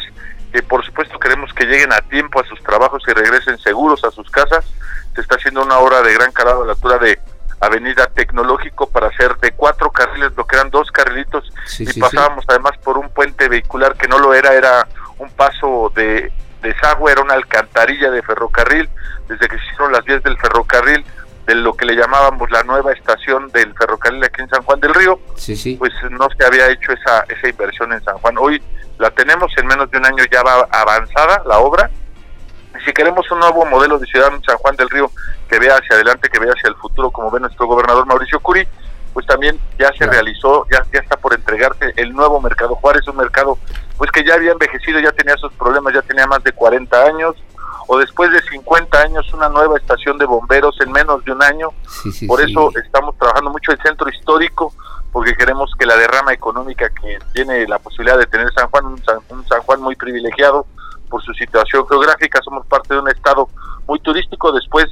que 0.52 0.64
por 0.64 0.86
supuesto 0.86 1.20
queremos 1.20 1.54
que 1.54 1.66
lleguen 1.66 1.92
a 1.94 2.02
tiempo 2.02 2.40
a 2.40 2.46
sus 2.46 2.62
trabajos 2.64 3.04
y 3.08 3.12
regresen 3.12 3.58
seguros 3.60 4.04
a 4.04 4.12
sus 4.12 4.30
casas. 4.30 4.66
Se 5.14 5.22
está 5.22 5.36
haciendo 5.36 5.64
una 5.64 5.78
obra 5.80 6.02
de 6.02 6.14
gran 6.14 6.32
calado 6.32 6.64
a 6.64 6.66
la 6.66 6.72
altura 6.74 6.98
de 6.98 7.20
Avenida 7.60 8.08
Tecnológico 8.08 8.90
para 8.90 9.08
hacer 9.08 9.36
de 9.38 9.52
cuatro 9.52 9.92
carriles 9.92 10.32
lo 10.36 10.46
que 10.46 10.56
eran 10.56 10.70
dos 10.70 10.92
carrilitos 10.92 11.52
y 11.80 12.00
pasábamos 12.00 12.46
además 12.48 12.78
por 12.84 12.98
un 12.98 13.10
puente 13.10 13.50
vehicular 13.50 13.96
que 13.96 14.08
no 14.08 14.20
lo 14.20 14.34
era, 14.34 14.54
era 14.54 14.88
un 15.18 15.30
paso 15.32 15.92
de 15.96 16.32
desagüe, 16.62 17.12
era 17.12 17.22
una 17.22 17.34
alcantarilla 17.34 18.12
de 18.12 18.22
ferrocarril. 18.22 18.90
Desde 19.28 19.48
que 19.48 19.58
se 19.58 19.66
hicieron 19.66 19.92
las 19.92 20.04
vías 20.06 20.24
del 20.24 20.38
ferrocarril, 20.38 21.06
de 21.46 21.56
lo 21.56 21.74
que 21.74 21.86
le 21.86 21.96
llamábamos 21.96 22.52
la 22.52 22.64
nueva 22.64 22.92
estación 22.92 23.50
del 23.50 23.74
ferrocarril 23.74 24.24
aquí 24.24 24.42
en 24.42 24.50
San 24.50 24.64
Juan 24.64 24.80
del 24.82 24.94
Río, 24.94 25.20
pues 25.80 25.94
no 26.12 26.28
se 26.38 26.46
había 26.46 26.70
hecho 26.70 26.92
esa, 26.92 27.24
esa 27.30 27.48
inversión 27.48 27.94
en 27.94 28.04
San 28.04 28.18
Juan. 28.18 28.36
Hoy 28.38 28.62
la 29.00 29.10
tenemos 29.12 29.52
en 29.58 29.68
menos 29.68 29.90
de 29.90 29.98
un 29.98 30.06
año 30.06 30.24
ya 30.30 30.44
va 30.44 30.68
avanzada 30.72 31.42
la 31.46 31.60
obra. 31.60 31.90
Y 32.78 32.84
si 32.84 32.92
queremos 32.92 33.30
un 33.32 33.40
nuevo 33.40 33.66
modelo 33.66 33.98
de 33.98 34.06
ciudad 34.08 34.34
en 34.34 34.44
San 34.44 34.58
Juan 34.58 34.76
del 34.76 34.90
Río 34.90 35.10
que 35.50 35.58
vea 35.58 35.78
hacia 35.78 35.96
adelante, 35.96 36.30
que 36.30 36.40
vea 36.40 36.52
hacia 36.52 36.68
el 36.68 36.76
futuro, 36.76 37.12
como 37.12 37.32
ve 37.32 37.40
nuestro 37.40 37.66
gobernador 37.66 38.06
Mauricio 38.06 38.42
Curi, 38.42 38.68
pues 39.14 39.26
también 39.26 39.58
ya 39.80 39.92
se 39.98 40.06
realizó, 40.06 40.68
ya, 40.70 40.84
ya 40.94 41.00
está 41.00 41.16
por 41.16 41.34
entregarse 41.34 41.94
el 41.96 42.14
nuevo 42.14 42.42
mercado 42.42 42.76
Juárez, 42.76 43.08
un 43.08 43.16
mercado 43.16 43.58
pues 43.98 44.12
que 44.12 44.24
ya 44.24 44.36
había 44.36 44.52
envejecido, 44.52 45.00
ya 45.00 45.12
tenía 45.12 45.36
sus 45.38 45.52
problemas, 45.54 45.94
ya 45.94 46.02
tenía 46.02 46.28
más 46.28 46.44
de 46.44 46.52
40 46.52 47.04
años, 47.04 47.36
o 47.88 47.98
después 47.98 48.32
de 48.32 48.42
50 48.42 49.00
años 49.00 49.34
una 49.34 49.50
nueva 49.50 49.78
estación 49.78 50.18
de 50.18 50.26
bomberos 50.26 50.80
en 50.82 50.92
menos 50.92 51.24
de 51.24 51.32
un 51.32 51.42
año. 51.42 51.70
Por 52.28 52.42
eso 52.42 52.72
estamos 52.84 53.18
trabajando 53.18 53.50
mucho 53.50 53.72
el 53.72 53.82
centro 53.82 54.10
histórico, 54.10 54.74
porque 55.12 55.36
queremos 55.36 55.72
que 55.80 55.86
la 55.86 55.96
derrama 55.96 56.34
económica 56.34 56.90
que 56.90 57.18
tiene 57.34 57.66
la 57.68 57.80
posibilidad 57.80 58.18
de 58.18 58.26
tener 58.28 58.52
San 58.54 58.70
Juan, 58.70 58.86
un 58.86 59.04
San, 59.04 59.62
Juan 59.64 59.82
muy 59.82 59.96
privilegiado 59.96 60.68
por 61.10 61.24
su 61.24 61.34
situación 61.34 61.88
geográfica, 61.88 62.42
somos 62.44 62.66
parte 62.68 62.94
de 62.94 63.00
un 63.00 63.10
estado 63.10 63.50
muy 63.88 64.00
turístico, 64.02 64.52
después, 64.52 64.86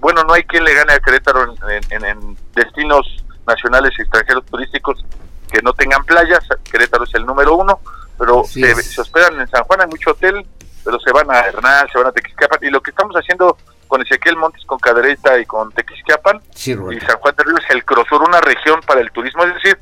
bueno, 0.00 0.24
no 0.24 0.32
hay 0.32 0.44
quien 0.44 0.64
le 0.64 0.72
gane 0.72 0.94
a 0.94 1.00
Querétaro 1.00 1.54
en, 1.90 2.36
destinos 2.54 3.22
nacionales 3.46 3.92
y 3.98 4.02
extranjeros 4.02 4.46
turísticos 4.46 5.04
que 5.52 5.60
no 5.60 5.74
tengan 5.74 6.04
playas, 6.04 6.40
Querétaro 6.70 7.04
es 7.04 7.14
el 7.14 7.26
número 7.26 7.54
uno, 7.54 7.80
pero 8.20 8.44
se, 8.44 8.74
se, 8.82 9.00
hospedan 9.00 9.40
en 9.40 9.48
San 9.48 9.64
Juan, 9.64 9.80
hay 9.80 9.86
mucho 9.86 10.10
hotel, 10.10 10.46
pero 10.84 11.00
se 11.00 11.10
van 11.10 11.30
a 11.30 11.40
Hernán, 11.40 11.88
se 11.90 11.96
van 11.96 12.08
a 12.08 12.12
Tequisquiapan, 12.12 12.58
y 12.60 12.68
lo 12.68 12.82
que 12.82 12.90
estamos 12.90 13.16
haciendo 13.16 13.56
con 13.88 14.02
Ezequiel 14.02 14.36
Montes, 14.36 14.62
con 14.66 14.78
Cadereyta 14.78 15.38
y 15.38 15.46
con 15.46 15.72
Tequisquiapan 15.72 16.38
y 16.54 17.00
San 17.00 17.16
Juan 17.18 17.34
de 17.34 17.44
Río 17.44 17.56
es 17.56 17.70
el 17.70 17.82
Crosur, 17.82 18.22
una 18.22 18.42
región 18.42 18.78
para 18.86 19.00
el 19.00 19.10
turismo, 19.10 19.42
es 19.44 19.54
decir, 19.54 19.78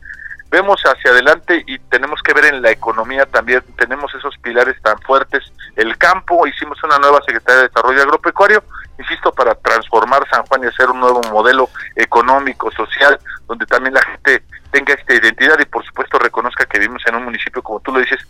vemos 0.50 0.80
hacia 0.84 1.10
adelante 1.10 1.64
y 1.66 1.80
tenemos 1.90 2.22
que 2.22 2.32
ver 2.32 2.44
en 2.44 2.62
la 2.62 2.70
economía 2.70 3.26
también, 3.26 3.60
tenemos 3.76 4.14
esos 4.14 4.38
pilares 4.38 4.80
tan 4.82 5.00
fuertes, 5.00 5.42
el 5.74 5.98
campo, 5.98 6.46
hicimos 6.46 6.80
una 6.84 6.98
nueva 6.98 7.18
Secretaría 7.26 7.62
de 7.62 7.68
Desarrollo 7.68 8.02
Agropecuario, 8.02 8.62
insisto, 9.00 9.32
para 9.32 9.56
transformar 9.56 10.24
San 10.30 10.46
Juan 10.46 10.62
y 10.62 10.66
hacer 10.68 10.88
un 10.90 11.00
nuevo 11.00 11.22
modelo 11.32 11.68
económico, 11.96 12.70
social, 12.70 13.18
donde 13.48 13.66
también 13.66 13.94
la 13.94 14.02
gente 14.02 14.44
tenga 14.70 14.94
esta 14.94 15.14
identidad 15.14 15.58
y 15.60 15.64
por 15.64 15.84
supuesto 15.84 16.18
reconozca 16.18 16.66
que 16.66 16.78
vivimos 16.78 17.02
en 17.06 17.14
un 17.14 17.24
municipio, 17.24 17.62
como 17.62 17.80
tú 17.80 17.92
lo 17.92 18.00
dices, 18.00 18.26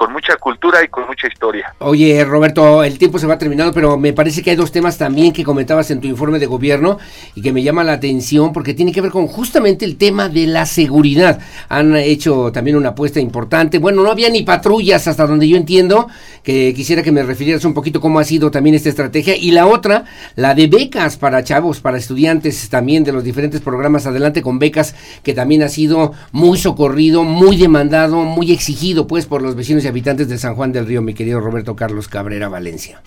con 0.00 0.14
mucha 0.14 0.34
cultura 0.36 0.82
y 0.82 0.88
con 0.88 1.06
mucha 1.06 1.28
historia. 1.28 1.74
Oye, 1.80 2.24
Roberto, 2.24 2.82
el 2.82 2.96
tiempo 2.96 3.18
se 3.18 3.26
va 3.26 3.36
terminando, 3.36 3.74
pero 3.74 3.98
me 3.98 4.14
parece 4.14 4.42
que 4.42 4.48
hay 4.48 4.56
dos 4.56 4.72
temas 4.72 4.96
también 4.96 5.30
que 5.30 5.44
comentabas 5.44 5.90
en 5.90 6.00
tu 6.00 6.08
informe 6.08 6.38
de 6.38 6.46
gobierno 6.46 6.96
y 7.34 7.42
que 7.42 7.52
me 7.52 7.62
llama 7.62 7.84
la 7.84 7.92
atención 7.92 8.54
porque 8.54 8.72
tiene 8.72 8.92
que 8.92 9.02
ver 9.02 9.10
con 9.10 9.26
justamente 9.26 9.84
el 9.84 9.98
tema 9.98 10.30
de 10.30 10.46
la 10.46 10.64
seguridad. 10.64 11.38
Han 11.68 11.94
hecho 11.96 12.50
también 12.50 12.78
una 12.78 12.88
apuesta 12.88 13.20
importante. 13.20 13.76
Bueno, 13.76 14.02
no 14.02 14.10
había 14.10 14.30
ni 14.30 14.42
patrullas 14.42 15.06
hasta 15.06 15.26
donde 15.26 15.46
yo 15.46 15.58
entiendo, 15.58 16.08
que 16.42 16.72
quisiera 16.74 17.02
que 17.02 17.12
me 17.12 17.22
refirieras 17.22 17.66
un 17.66 17.74
poquito 17.74 18.00
cómo 18.00 18.20
ha 18.20 18.24
sido 18.24 18.50
también 18.50 18.76
esta 18.76 18.88
estrategia. 18.88 19.36
Y 19.36 19.50
la 19.50 19.66
otra, 19.66 20.06
la 20.34 20.54
de 20.54 20.66
becas 20.66 21.18
para 21.18 21.44
chavos, 21.44 21.80
para 21.80 21.98
estudiantes 21.98 22.70
también 22.70 23.04
de 23.04 23.12
los 23.12 23.22
diferentes 23.22 23.60
programas 23.60 24.06
adelante 24.06 24.40
con 24.40 24.58
becas, 24.58 24.94
que 25.22 25.34
también 25.34 25.62
ha 25.62 25.68
sido 25.68 26.14
muy 26.32 26.56
socorrido, 26.56 27.22
muy 27.22 27.58
demandado, 27.58 28.22
muy 28.22 28.50
exigido 28.50 29.06
pues 29.06 29.26
por 29.26 29.42
los 29.42 29.54
vecinos 29.54 29.84
y 29.84 29.89
habitantes 29.90 30.28
de 30.28 30.38
San 30.38 30.54
Juan 30.54 30.72
del 30.72 30.86
Río, 30.86 31.02
mi 31.02 31.14
querido 31.14 31.40
Roberto 31.40 31.76
Carlos 31.76 32.08
Cabrera 32.08 32.48
Valencia? 32.48 33.02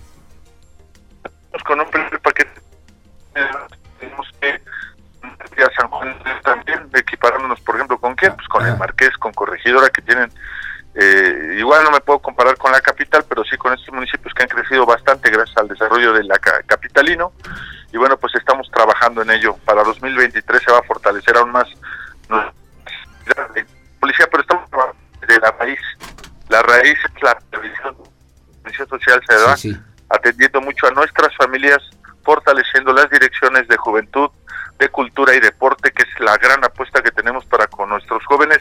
Con 1.66 1.80
un 1.80 1.90
primer 1.90 2.20
paquete 2.20 2.52
tenemos 4.00 4.28
que 4.40 5.64
a 5.64 5.70
San 5.80 5.90
Juan 5.90 6.16
también 6.44 6.90
equiparándonos, 6.94 7.60
por 7.62 7.76
ejemplo, 7.76 7.98
¿con 8.00 8.16
quién? 8.16 8.36
Pues 8.36 8.48
con 8.48 8.66
el 8.66 8.78
Marqués, 8.78 9.16
con 9.18 9.32
Corregidora, 9.32 9.90
que 9.90 10.02
tienen, 10.02 10.30
eh, 10.96 11.56
igual 11.58 11.84
no 11.84 11.92
me 11.92 12.02
puedo 12.02 12.20
comparar 12.20 12.58
con 12.58 12.72
la 12.72 12.82
capital, 12.82 13.24
pero 13.30 13.44
sí 13.46 13.56
con 13.56 13.74
estos 13.74 13.94
municipios 13.94 14.34
que 14.34 14.44
han 14.44 14.50
crecido 14.50 14.86
bastante 14.86 15.30
gracias 15.32 15.58
al 15.58 15.70
desarrollo 15.70 16.12
de 16.14 16.24
la 16.26 16.38
capitalino. 16.38 17.32
Y 17.94 17.98
bueno, 17.98 18.18
pues 18.18 18.36
estamos 18.36 18.70
trabajando 18.72 19.22
en 19.22 19.32
ello. 19.32 19.56
Para 19.64 19.84
2023 19.84 20.64
se 20.64 20.72
va 20.72 20.80
a 20.80 20.84
fortalecer 20.84 21.38
aún 21.38 21.52
más 21.52 21.68
la 22.30 22.60
policía, 24.00 24.28
pero 24.30 24.42
estamos 24.42 24.70
trabajando 24.70 25.02
de 25.28 25.40
la 25.40 25.58
país 25.58 25.80
la 26.54 26.62
raíz 26.62 27.00
es 27.04 27.24
la 27.24 27.36
previsión 27.50 27.96
social 28.88 29.20
se 29.28 29.36
da 29.36 29.82
atendiendo 30.10 30.62
mucho 30.62 30.86
a 30.86 30.92
nuestras 30.92 31.36
familias, 31.36 31.80
fortaleciendo 32.24 32.94
las 32.94 33.10
direcciones 33.10 33.68
de 33.68 33.76
juventud, 33.76 34.30
de 34.78 34.88
cultura 34.90 35.34
y 35.34 35.40
deporte, 35.40 35.92
que 35.92 36.04
es 36.04 36.20
la 36.20 36.38
gran 36.38 36.64
apuesta 36.64 37.02
que 37.02 37.10
tenemos 37.10 37.44
para 37.46 37.66
con 37.66 37.90
nuestros 37.90 38.24
jóvenes, 38.26 38.60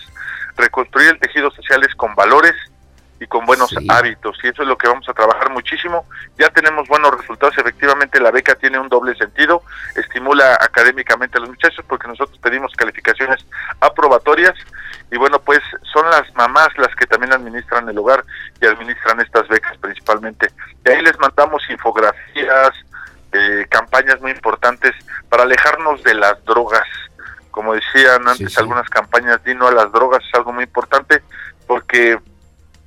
reconstruir 0.56 1.10
el 1.10 1.20
tejido 1.20 1.50
social 1.50 1.84
es 1.84 1.94
con 1.94 2.14
valores 2.14 2.54
y 3.20 3.26
con 3.26 3.44
buenos 3.44 3.74
hábitos 3.88 4.38
y 4.42 4.48
eso 4.48 4.62
es 4.62 4.68
lo 4.68 4.78
que 4.78 4.88
vamos 4.88 5.06
a 5.08 5.12
trabajar 5.12 5.50
muchísimo. 5.50 6.06
Ya 6.38 6.48
tenemos 6.48 6.88
buenos 6.88 7.14
resultados, 7.16 7.56
efectivamente 7.58 8.20
la 8.20 8.30
beca 8.30 8.54
tiene 8.54 8.78
un 8.78 8.88
doble 8.88 9.14
sentido, 9.16 9.62
estimula 9.94 10.54
académicamente 10.54 11.36
a 11.36 11.40
los 11.40 11.50
muchachos 11.50 11.84
porque 11.86 12.08
nosotros 12.08 12.38
pedimos 12.38 12.72
calificaciones 12.72 13.44
aprobatorias 13.80 14.54
y 15.12 15.18
bueno, 15.18 15.38
pues 15.40 15.60
son 15.92 16.08
las 16.10 16.22
mamás 16.42 16.68
las 16.76 16.94
que 16.96 17.06
también 17.06 17.32
administran 17.32 17.88
el 17.88 17.96
hogar 17.98 18.24
y 18.60 18.66
administran 18.66 19.20
estas 19.20 19.46
becas 19.48 19.78
principalmente. 19.78 20.50
Y 20.84 20.90
ahí 20.90 21.00
les 21.02 21.18
mandamos 21.18 21.62
infografías, 21.70 22.72
eh, 23.32 23.66
campañas 23.68 24.20
muy 24.20 24.32
importantes 24.32 24.92
para 25.28 25.44
alejarnos 25.44 26.02
de 26.02 26.14
las 26.14 26.44
drogas. 26.44 26.86
Como 27.50 27.74
decían 27.74 28.26
antes 28.26 28.58
algunas 28.58 28.88
campañas, 28.88 29.44
Dino 29.44 29.68
a 29.68 29.72
las 29.72 29.92
drogas 29.92 30.24
es 30.26 30.34
algo 30.34 30.52
muy 30.52 30.64
importante 30.64 31.22
porque 31.66 32.18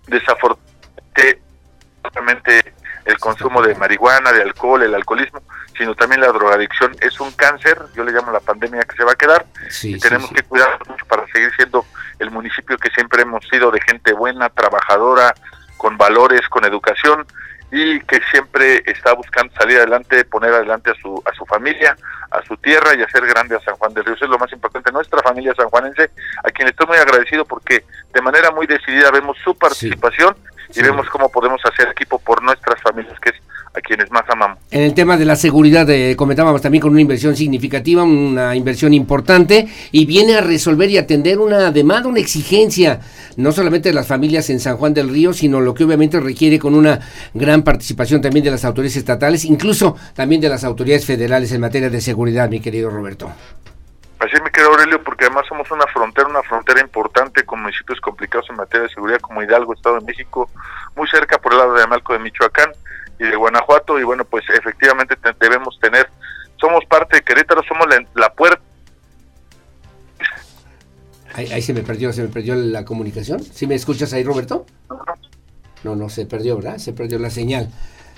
desafortunadamente 0.07 2.73
el 3.05 3.17
consumo 3.19 3.61
de 3.61 3.75
marihuana, 3.75 4.31
de 4.31 4.41
alcohol, 4.41 4.81
el 4.83 4.95
alcoholismo, 4.95 5.41
sino 5.77 5.93
también 5.95 6.21
la 6.21 6.31
drogadicción 6.31 6.95
es 6.99 7.19
un 7.19 7.31
cáncer, 7.31 7.79
yo 7.93 8.03
le 8.03 8.11
llamo 8.11 8.31
la 8.31 8.39
pandemia 8.39 8.81
que 8.81 8.95
se 8.95 9.03
va 9.03 9.11
a 9.11 9.15
quedar, 9.15 9.45
y 9.83 9.99
tenemos 9.99 10.31
que 10.31 10.41
cuidarnos 10.43 10.87
mucho 10.87 11.05
para 11.05 11.27
seguir 11.27 11.51
siendo 11.55 11.84
que 12.85 12.91
siempre 12.91 13.23
hemos 13.23 13.43
sido 13.47 13.71
de 13.71 13.81
gente 13.81 14.13
buena, 14.13 14.49
trabajadora, 14.49 15.33
con 15.75 15.97
valores, 15.97 16.47
con 16.49 16.65
educación, 16.65 17.25
y 17.71 17.99
que 18.01 18.21
siempre 18.29 18.83
está 18.85 19.13
buscando 19.13 19.51
salir 19.55 19.77
adelante, 19.77 20.23
poner 20.25 20.53
adelante 20.53 20.91
a 20.91 20.93
su, 20.93 21.19
a 21.25 21.33
su 21.33 21.47
familia, 21.47 21.97
a 22.29 22.43
su 22.43 22.55
tierra 22.57 22.93
y 22.95 23.01
hacer 23.01 23.25
grande 23.25 23.55
a 23.55 23.59
San 23.61 23.75
Juan 23.77 23.91
del 23.95 24.05
Río. 24.05 24.13
Eso 24.13 24.25
es 24.25 24.31
lo 24.31 24.37
más 24.37 24.51
importante. 24.51 24.91
Nuestra 24.91 25.19
familia 25.23 25.55
sanjuanense, 25.55 26.11
a 26.43 26.51
quien 26.51 26.67
estoy 26.67 26.85
muy 26.85 26.97
agradecido 26.97 27.43
porque 27.43 27.83
de 28.13 28.21
manera 28.21 28.51
muy 28.51 28.67
decidida 28.67 29.09
vemos 29.09 29.35
su 29.43 29.57
participación 29.57 30.35
y 30.75 30.83
vemos 30.83 31.09
cómo 31.09 31.29
podemos 31.29 31.59
hacer 31.65 31.89
equipo 31.89 32.19
por 32.19 32.43
nuestras 32.43 32.79
familias, 32.81 33.19
que 33.19 33.29
quienes 33.85 34.11
más 34.11 34.23
amamos. 34.27 34.57
En 34.71 34.81
el 34.81 34.93
tema 34.93 35.15
de 35.15 35.25
la 35.25 35.35
seguridad, 35.35 35.89
eh, 35.89 36.15
comentábamos 36.17 36.61
también 36.61 36.81
con 36.81 36.91
una 36.91 37.01
inversión 37.01 37.35
significativa, 37.35 38.03
una 38.03 38.55
inversión 38.55 38.93
importante, 38.93 39.67
y 39.91 40.05
viene 40.05 40.35
a 40.35 40.41
resolver 40.41 40.89
y 40.89 40.97
atender 40.97 41.39
una 41.39 41.71
demanda, 41.71 42.09
una 42.09 42.19
exigencia, 42.19 42.99
no 43.37 43.51
solamente 43.51 43.89
de 43.89 43.95
las 43.95 44.07
familias 44.07 44.49
en 44.49 44.59
San 44.59 44.77
Juan 44.77 44.93
del 44.93 45.09
Río, 45.09 45.33
sino 45.33 45.61
lo 45.61 45.73
que 45.73 45.83
obviamente 45.85 46.19
requiere 46.19 46.59
con 46.59 46.75
una 46.75 46.99
gran 47.33 47.63
participación 47.63 48.21
también 48.21 48.43
de 48.43 48.51
las 48.51 48.65
autoridades 48.65 48.97
estatales, 48.97 49.45
incluso 49.45 49.95
también 50.13 50.41
de 50.41 50.49
las 50.49 50.63
autoridades 50.63 51.05
federales 51.05 51.51
en 51.51 51.61
materia 51.61 51.89
de 51.89 52.01
seguridad, 52.01 52.49
mi 52.49 52.59
querido 52.59 52.89
Roberto. 52.89 53.31
Así 54.19 54.41
me 54.41 54.49
queda 54.49 54.65
Aurelio, 54.67 55.03
porque 55.03 55.25
además 55.25 55.45
somos 55.47 55.69
una 55.71 55.85
frontera, 55.87 56.27
una 56.27 56.41
frontera 56.41 56.81
importante 56.81 57.43
con 57.43 57.61
municipios 57.61 57.99
complicados 57.99 58.49
en 58.49 58.55
materia 58.55 58.87
de 58.87 58.93
seguridad 58.93 59.19
como 59.19 59.43
Hidalgo, 59.43 59.73
Estado 59.73 59.99
de 59.99 60.05
México, 60.05 60.49
muy 60.95 61.07
cerca 61.07 61.37
por 61.37 61.51
el 61.51 61.59
lado 61.59 61.73
de 61.73 61.83
Amalco 61.83 62.13
de 62.13 62.19
Michoacán 62.19 62.71
y 63.19 63.23
de 63.23 63.35
Guanajuato, 63.35 63.99
y 63.99 64.03
bueno, 64.03 64.25
pues 64.25 64.43
efectivamente 64.49 65.15
debemos 65.39 65.79
tener, 65.79 66.09
somos 66.59 66.83
parte 66.85 67.17
de 67.17 67.23
Querétaro, 67.23 67.61
somos 67.67 67.87
la, 68.13 68.33
puerta. 68.33 68.61
Ahí, 71.33 71.51
ahí, 71.51 71.61
se 71.61 71.73
me 71.73 71.81
perdió, 71.81 72.13
se 72.13 72.21
me 72.23 72.29
perdió 72.29 72.55
la 72.55 72.85
comunicación. 72.85 73.41
¿Sí 73.41 73.67
me 73.67 73.75
escuchas 73.75 74.13
ahí, 74.13 74.23
Roberto? 74.23 74.65
No, 75.83 75.95
no, 75.95 76.09
se 76.09 76.25
perdió, 76.25 76.55
¿verdad? 76.55 76.77
Se 76.77 76.93
perdió 76.93 77.19
la 77.19 77.29
señal 77.29 77.69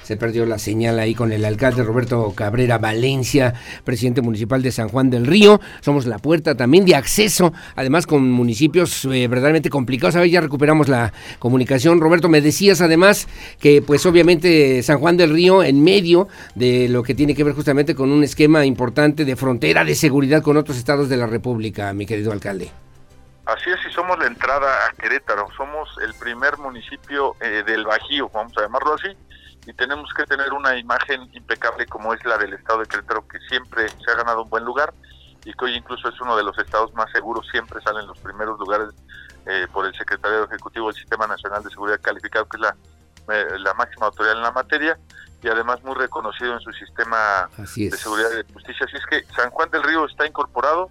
se 0.07 0.15
perdió 0.15 0.45
la 0.45 0.57
señal 0.57 0.99
ahí 0.99 1.13
con 1.13 1.33
el 1.33 1.43
alcalde 1.43 1.83
Roberto 1.83 2.31
Cabrera 2.33 2.77
Valencia, 2.77 3.53
presidente 3.83 4.21
municipal 4.21 4.61
de 4.61 4.71
San 4.71 4.87
Juan 4.87 5.09
del 5.09 5.27
Río. 5.27 5.59
Somos 5.81 6.05
la 6.05 6.17
puerta 6.17 6.55
también 6.55 6.85
de 6.85 6.95
acceso, 6.95 7.51
además 7.75 8.07
con 8.07 8.31
municipios 8.31 9.03
eh, 9.03 9.27
verdaderamente 9.27 9.69
complicados. 9.69 10.15
A 10.15 10.21
ver, 10.21 10.29
ya 10.29 10.39
recuperamos 10.39 10.87
la 10.87 11.11
comunicación. 11.39 11.99
Roberto, 11.99 12.29
me 12.29 12.39
decías 12.39 12.79
además 12.79 13.27
que 13.59 13.81
pues 13.81 14.05
obviamente 14.05 14.81
San 14.81 14.99
Juan 14.99 15.17
del 15.17 15.31
Río 15.31 15.61
en 15.61 15.83
medio 15.83 16.29
de 16.55 16.87
lo 16.87 17.03
que 17.03 17.13
tiene 17.13 17.35
que 17.35 17.43
ver 17.43 17.53
justamente 17.53 17.93
con 17.93 18.09
un 18.09 18.23
esquema 18.23 18.65
importante 18.65 19.25
de 19.25 19.35
frontera 19.35 19.83
de 19.83 19.93
seguridad 19.93 20.41
con 20.41 20.55
otros 20.55 20.77
estados 20.77 21.09
de 21.09 21.17
la 21.17 21.27
República, 21.27 21.91
mi 21.91 22.05
querido 22.05 22.31
alcalde. 22.31 22.71
Así 23.47 23.69
es, 23.69 23.79
y 23.89 23.93
somos 23.93 24.19
la 24.19 24.27
entrada 24.27 24.67
a 24.87 24.91
Querétaro, 25.01 25.47
somos 25.55 25.89
el 26.01 26.13
primer 26.15 26.57
municipio 26.57 27.37
eh, 27.39 27.63
del 27.65 27.85
Bajío, 27.85 28.29
vamos 28.33 28.51
a 28.57 28.63
llamarlo 28.63 28.95
así, 28.95 29.07
y 29.67 29.73
tenemos 29.73 30.11
que 30.13 30.23
tener 30.23 30.53
una 30.53 30.77
imagen 30.77 31.29
impecable 31.33 31.85
como 31.87 32.13
es 32.13 32.23
la 32.25 32.37
del 32.37 32.53
estado 32.53 32.79
de 32.79 32.85
Querétaro, 32.85 33.27
que 33.27 33.37
siempre 33.49 33.89
se 33.89 34.11
ha 34.11 34.15
ganado 34.15 34.43
un 34.43 34.49
buen 34.49 34.63
lugar 34.63 34.93
y 35.43 35.53
que 35.53 35.65
hoy 35.65 35.75
incluso 35.75 36.07
es 36.07 36.19
uno 36.21 36.37
de 36.37 36.43
los 36.43 36.57
estados 36.57 36.93
más 36.93 37.11
seguros, 37.11 37.45
siempre 37.51 37.81
salen 37.81 38.07
los 38.07 38.17
primeros 38.19 38.57
lugares 38.57 38.89
eh, 39.45 39.67
por 39.71 39.85
el 39.85 39.93
Secretario 39.93 40.45
Ejecutivo 40.45 40.87
del 40.87 40.95
Sistema 40.95 41.27
Nacional 41.27 41.63
de 41.63 41.69
Seguridad 41.69 41.99
Calificado, 42.01 42.47
que 42.47 42.57
es 42.57 42.61
la, 42.61 42.75
eh, 43.33 43.59
la 43.59 43.73
máxima 43.73 44.05
autoridad 44.05 44.37
en 44.37 44.41
la 44.41 44.51
materia, 44.51 44.97
y 45.43 45.49
además 45.49 45.83
muy 45.83 45.95
reconocido 45.95 46.53
en 46.53 46.61
su 46.61 46.71
sistema 46.71 47.49
de 47.57 47.91
seguridad 47.91 48.29
y 48.31 48.35
de 48.37 48.53
justicia. 48.53 48.85
Así 48.85 48.95
es 48.95 49.05
que 49.05 49.33
San 49.33 49.49
Juan 49.51 49.69
del 49.69 49.83
Río 49.83 50.05
está 50.05 50.25
incorporado. 50.25 50.87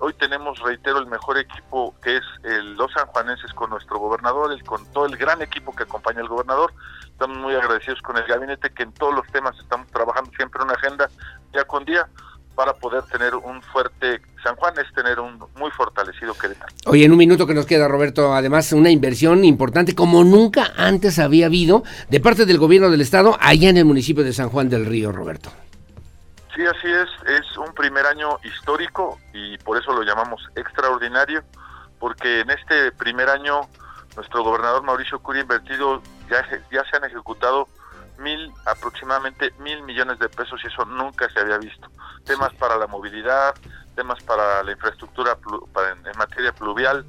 Hoy 0.00 0.12
tenemos, 0.14 0.58
reitero, 0.60 0.98
el 0.98 1.06
mejor 1.06 1.38
equipo 1.38 1.94
que 2.02 2.16
es 2.16 2.22
el, 2.42 2.74
los 2.74 2.92
sanjuanenses 2.92 3.52
con 3.54 3.70
nuestro 3.70 3.98
gobernador, 3.98 4.52
el, 4.52 4.62
con 4.64 4.84
todo 4.92 5.06
el 5.06 5.16
gran 5.16 5.40
equipo 5.42 5.74
que 5.74 5.84
acompaña 5.84 6.20
al 6.20 6.28
gobernador 6.28 6.72
Estamos 7.14 7.38
muy 7.38 7.54
agradecidos 7.54 8.02
con 8.02 8.16
el 8.16 8.24
gabinete 8.24 8.70
que 8.70 8.82
en 8.82 8.92
todos 8.92 9.14
los 9.14 9.26
temas 9.28 9.56
estamos 9.60 9.86
trabajando 9.92 10.32
siempre 10.36 10.60
una 10.64 10.72
agenda 10.72 11.08
día 11.52 11.64
con 11.64 11.84
día 11.84 12.08
para 12.56 12.72
poder 12.74 13.04
tener 13.04 13.36
un 13.36 13.62
fuerte 13.62 14.20
San 14.42 14.56
Juan 14.56 14.74
es 14.78 14.92
tener 14.94 15.20
un 15.20 15.38
muy 15.56 15.70
fortalecido 15.70 16.34
Querétaro. 16.34 16.72
Oye, 16.86 17.04
en 17.04 17.12
un 17.12 17.18
minuto 17.18 17.46
que 17.46 17.54
nos 17.54 17.66
queda, 17.66 17.86
Roberto, 17.86 18.34
además 18.34 18.72
una 18.72 18.90
inversión 18.90 19.44
importante 19.44 19.94
como 19.94 20.24
nunca 20.24 20.72
antes 20.76 21.20
había 21.20 21.46
habido 21.46 21.84
de 22.10 22.18
parte 22.20 22.46
del 22.46 22.58
gobierno 22.58 22.90
del 22.90 23.00
estado 23.00 23.36
allá 23.40 23.70
en 23.70 23.76
el 23.76 23.84
municipio 23.84 24.24
de 24.24 24.32
San 24.32 24.50
Juan 24.50 24.68
del 24.68 24.86
Río, 24.86 25.12
Roberto. 25.12 25.50
Sí, 26.54 26.64
así 26.64 26.86
es, 26.86 27.08
es 27.26 27.56
un 27.58 27.74
primer 27.74 28.06
año 28.06 28.38
histórico 28.44 29.18
y 29.32 29.58
por 29.58 29.76
eso 29.76 29.92
lo 29.92 30.02
llamamos 30.02 30.40
extraordinario, 30.54 31.42
porque 31.98 32.40
en 32.40 32.50
este 32.50 32.92
primer 32.92 33.28
año 33.28 33.62
nuestro 34.14 34.44
gobernador 34.44 34.84
Mauricio 34.84 35.18
Curi 35.18 35.40
ha 35.40 35.42
invertido 35.42 36.00
ya, 36.30 36.46
ya 36.70 36.84
se 36.88 36.96
han 36.96 37.04
ejecutado 37.04 37.66
mil, 38.18 38.52
aproximadamente 38.66 39.52
mil 39.58 39.82
millones 39.82 40.20
de 40.20 40.28
pesos 40.28 40.60
y 40.62 40.68
eso 40.68 40.84
nunca 40.84 41.28
se 41.30 41.40
había 41.40 41.58
visto. 41.58 41.88
Temas 42.24 42.52
para 42.54 42.76
la 42.76 42.86
movilidad, 42.86 43.54
temas 43.96 44.22
para 44.22 44.62
la 44.62 44.70
infraestructura 44.70 45.36
en 46.04 46.18
materia 46.18 46.52
pluvial, 46.52 47.04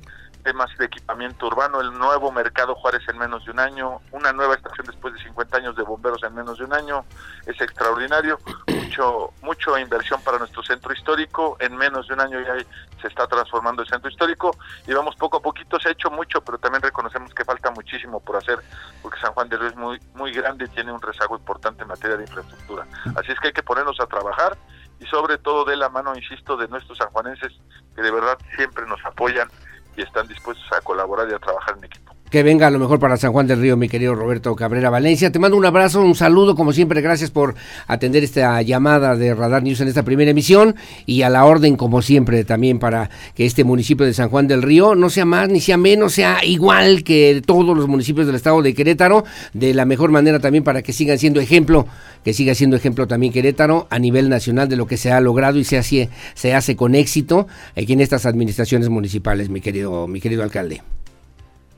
temas 0.46 0.70
de 0.78 0.86
equipamiento 0.86 1.48
urbano, 1.48 1.82
el 1.82 1.92
nuevo 1.92 2.32
mercado 2.32 2.76
Juárez 2.76 3.02
en 3.10 3.18
menos 3.18 3.44
de 3.46 3.52
un 3.52 3.60
año, 3.60 4.00
una 4.12 4.32
nueva 4.32 4.54
estación 4.54 4.86
después 4.86 5.16
de 5.16 5.20
50 5.24 5.58
años 5.58 5.76
de 5.76 5.82
bomberos 5.82 6.22
en 6.24 6.36
menos 6.36 6.60
de 6.60 6.66
un 6.66 6.74
año, 6.74 7.04
es 7.48 7.60
extraordinario, 7.60 8.38
mucho 8.68 9.34
mucho 9.42 9.78
inversión 9.78 10.22
para 10.22 10.38
nuestro 10.38 10.62
centro 10.62 10.94
histórico, 10.94 11.58
en 11.60 11.76
menos 11.76 12.08
de 12.08 12.14
un 12.14 12.22
año 12.22 12.40
ya 12.42 12.64
se 13.02 13.08
está 13.08 13.26
transformando 13.26 13.82
el 13.82 13.88
centro 13.88 14.10
histórico 14.10 14.56
y 14.86 14.94
vamos 14.94 15.16
poco 15.16 15.38
a 15.38 15.42
poquito, 15.42 15.80
se 15.80 15.90
ha 15.90 15.92
hecho 15.94 16.12
mucho, 16.12 16.42
pero 16.42 16.60
también 16.60 16.84
reconocemos 16.84 17.34
que 17.34 17.44
falta 17.44 17.72
muchísimo 17.72 18.20
por 18.20 18.36
hacer, 18.36 18.60
porque 19.02 19.20
San 19.20 19.34
Juan 19.34 19.50
de 19.50 19.58
Río 19.58 19.70
es 19.70 19.76
muy, 19.76 20.00
muy 20.14 20.32
grande 20.32 20.66
y 20.66 20.68
tiene 20.68 20.92
un 20.92 21.02
rezago 21.02 21.36
importante 21.36 21.82
en 21.82 21.88
materia 21.88 22.18
de 22.18 22.24
infraestructura. 22.24 22.86
Así 23.16 23.32
es 23.32 23.40
que 23.40 23.48
hay 23.48 23.54
que 23.54 23.64
ponernos 23.64 24.00
a 24.00 24.06
trabajar 24.06 24.56
y 25.00 25.06
sobre 25.08 25.40
todo 25.40 25.66
de 25.66 25.76
la 25.76 25.90
mano, 25.90 26.16
insisto, 26.16 26.56
de 26.56 26.68
nuestros 26.68 27.00
sanjuanenses 27.00 27.52
que 27.96 28.02
de 28.04 28.12
verdad 28.12 28.38
siempre 28.56 28.86
nos 28.86 29.04
apoyan 29.04 29.50
y 29.96 30.04
están 30.04 30.28
dispuestos 30.28 30.66
a 30.72 30.82
colaborar 30.82 31.30
y 31.30 31.34
a 31.34 31.40
trabajar 31.40 31.78
en 31.78 31.86
equipo. 31.86 32.05
Que 32.36 32.44
venga 32.44 32.68
a 32.68 32.70
lo 32.70 32.80
mejor 32.80 33.00
para 33.00 33.16
San 33.16 33.32
Juan 33.32 33.48
del 33.48 33.62
Río, 33.62 33.78
mi 33.78 33.88
querido 33.88 34.14
Roberto 34.14 34.54
Cabrera 34.58 34.90
Valencia. 34.90 35.32
Te 35.32 35.40
mando 35.40 35.56
un 35.56 35.66
abrazo, 35.66 36.02
un 36.02 36.16
saludo, 36.16 36.54
como 36.54 36.74
siempre, 36.74 37.00
gracias 37.00 37.32
por 37.32 37.56
atender 37.88 38.26
esta 38.26 38.62
llamada 38.62 39.16
de 39.16 39.34
Radar 39.34 39.64
News 39.64 39.80
en 39.80 39.88
esta 39.88 40.04
primera 40.04 40.32
emisión 40.32 40.76
y 41.06 41.22
a 41.22 41.30
la 41.30 41.46
orden, 41.46 41.78
como 41.78 42.02
siempre, 42.02 42.44
también 42.44 42.78
para 42.78 43.10
que 43.36 43.46
este 43.46 43.64
municipio 43.64 44.06
de 44.06 44.14
San 44.14 44.28
Juan 44.28 44.50
del 44.50 44.64
Río 44.64 44.96
no 44.96 45.10
sea 45.10 45.24
más 45.24 45.48
ni 45.48 45.62
sea 45.62 45.78
menos, 45.78 46.12
sea 46.12 46.44
igual 46.44 47.06
que 47.06 47.42
todos 47.46 47.74
los 47.74 47.88
municipios 47.88 48.28
del 48.28 48.36
estado 48.36 48.62
de 48.62 48.74
Querétaro, 48.74 49.24
de 49.54 49.74
la 49.74 49.86
mejor 49.86 50.12
manera 50.12 50.40
también 50.40 50.66
para 50.66 50.82
que 50.82 50.92
sigan 50.92 51.18
siendo 51.18 51.40
ejemplo, 51.40 51.88
que 52.26 52.34
siga 52.34 52.54
siendo 52.54 52.76
ejemplo 52.76 53.08
también 53.08 53.32
Querétaro 53.32 53.88
a 53.90 53.98
nivel 53.98 54.28
nacional 54.28 54.68
de 54.68 54.76
lo 54.76 54.88
que 54.88 54.98
se 54.98 55.10
ha 55.10 55.22
logrado 55.22 55.58
y 55.58 55.64
se 55.64 55.78
hace, 55.78 56.10
se 56.34 56.54
hace 56.54 56.76
con 56.76 56.96
éxito 56.96 57.48
aquí 57.78 57.94
en 57.94 58.02
estas 58.02 58.26
administraciones 58.26 58.90
municipales, 58.90 59.48
mi 59.48 59.62
querido, 59.62 60.06
mi 60.10 60.20
querido 60.20 60.44
alcalde. 60.44 60.82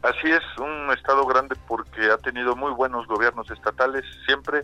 Así 0.07 0.31
es, 0.31 0.41
un 0.57 0.89
estado 0.91 1.25
grande 1.25 1.55
porque 1.67 2.09
ha 2.09 2.17
tenido 2.17 2.55
muy 2.55 2.71
buenos 2.71 3.05
gobiernos 3.07 3.51
estatales 3.51 4.05
siempre 4.25 4.63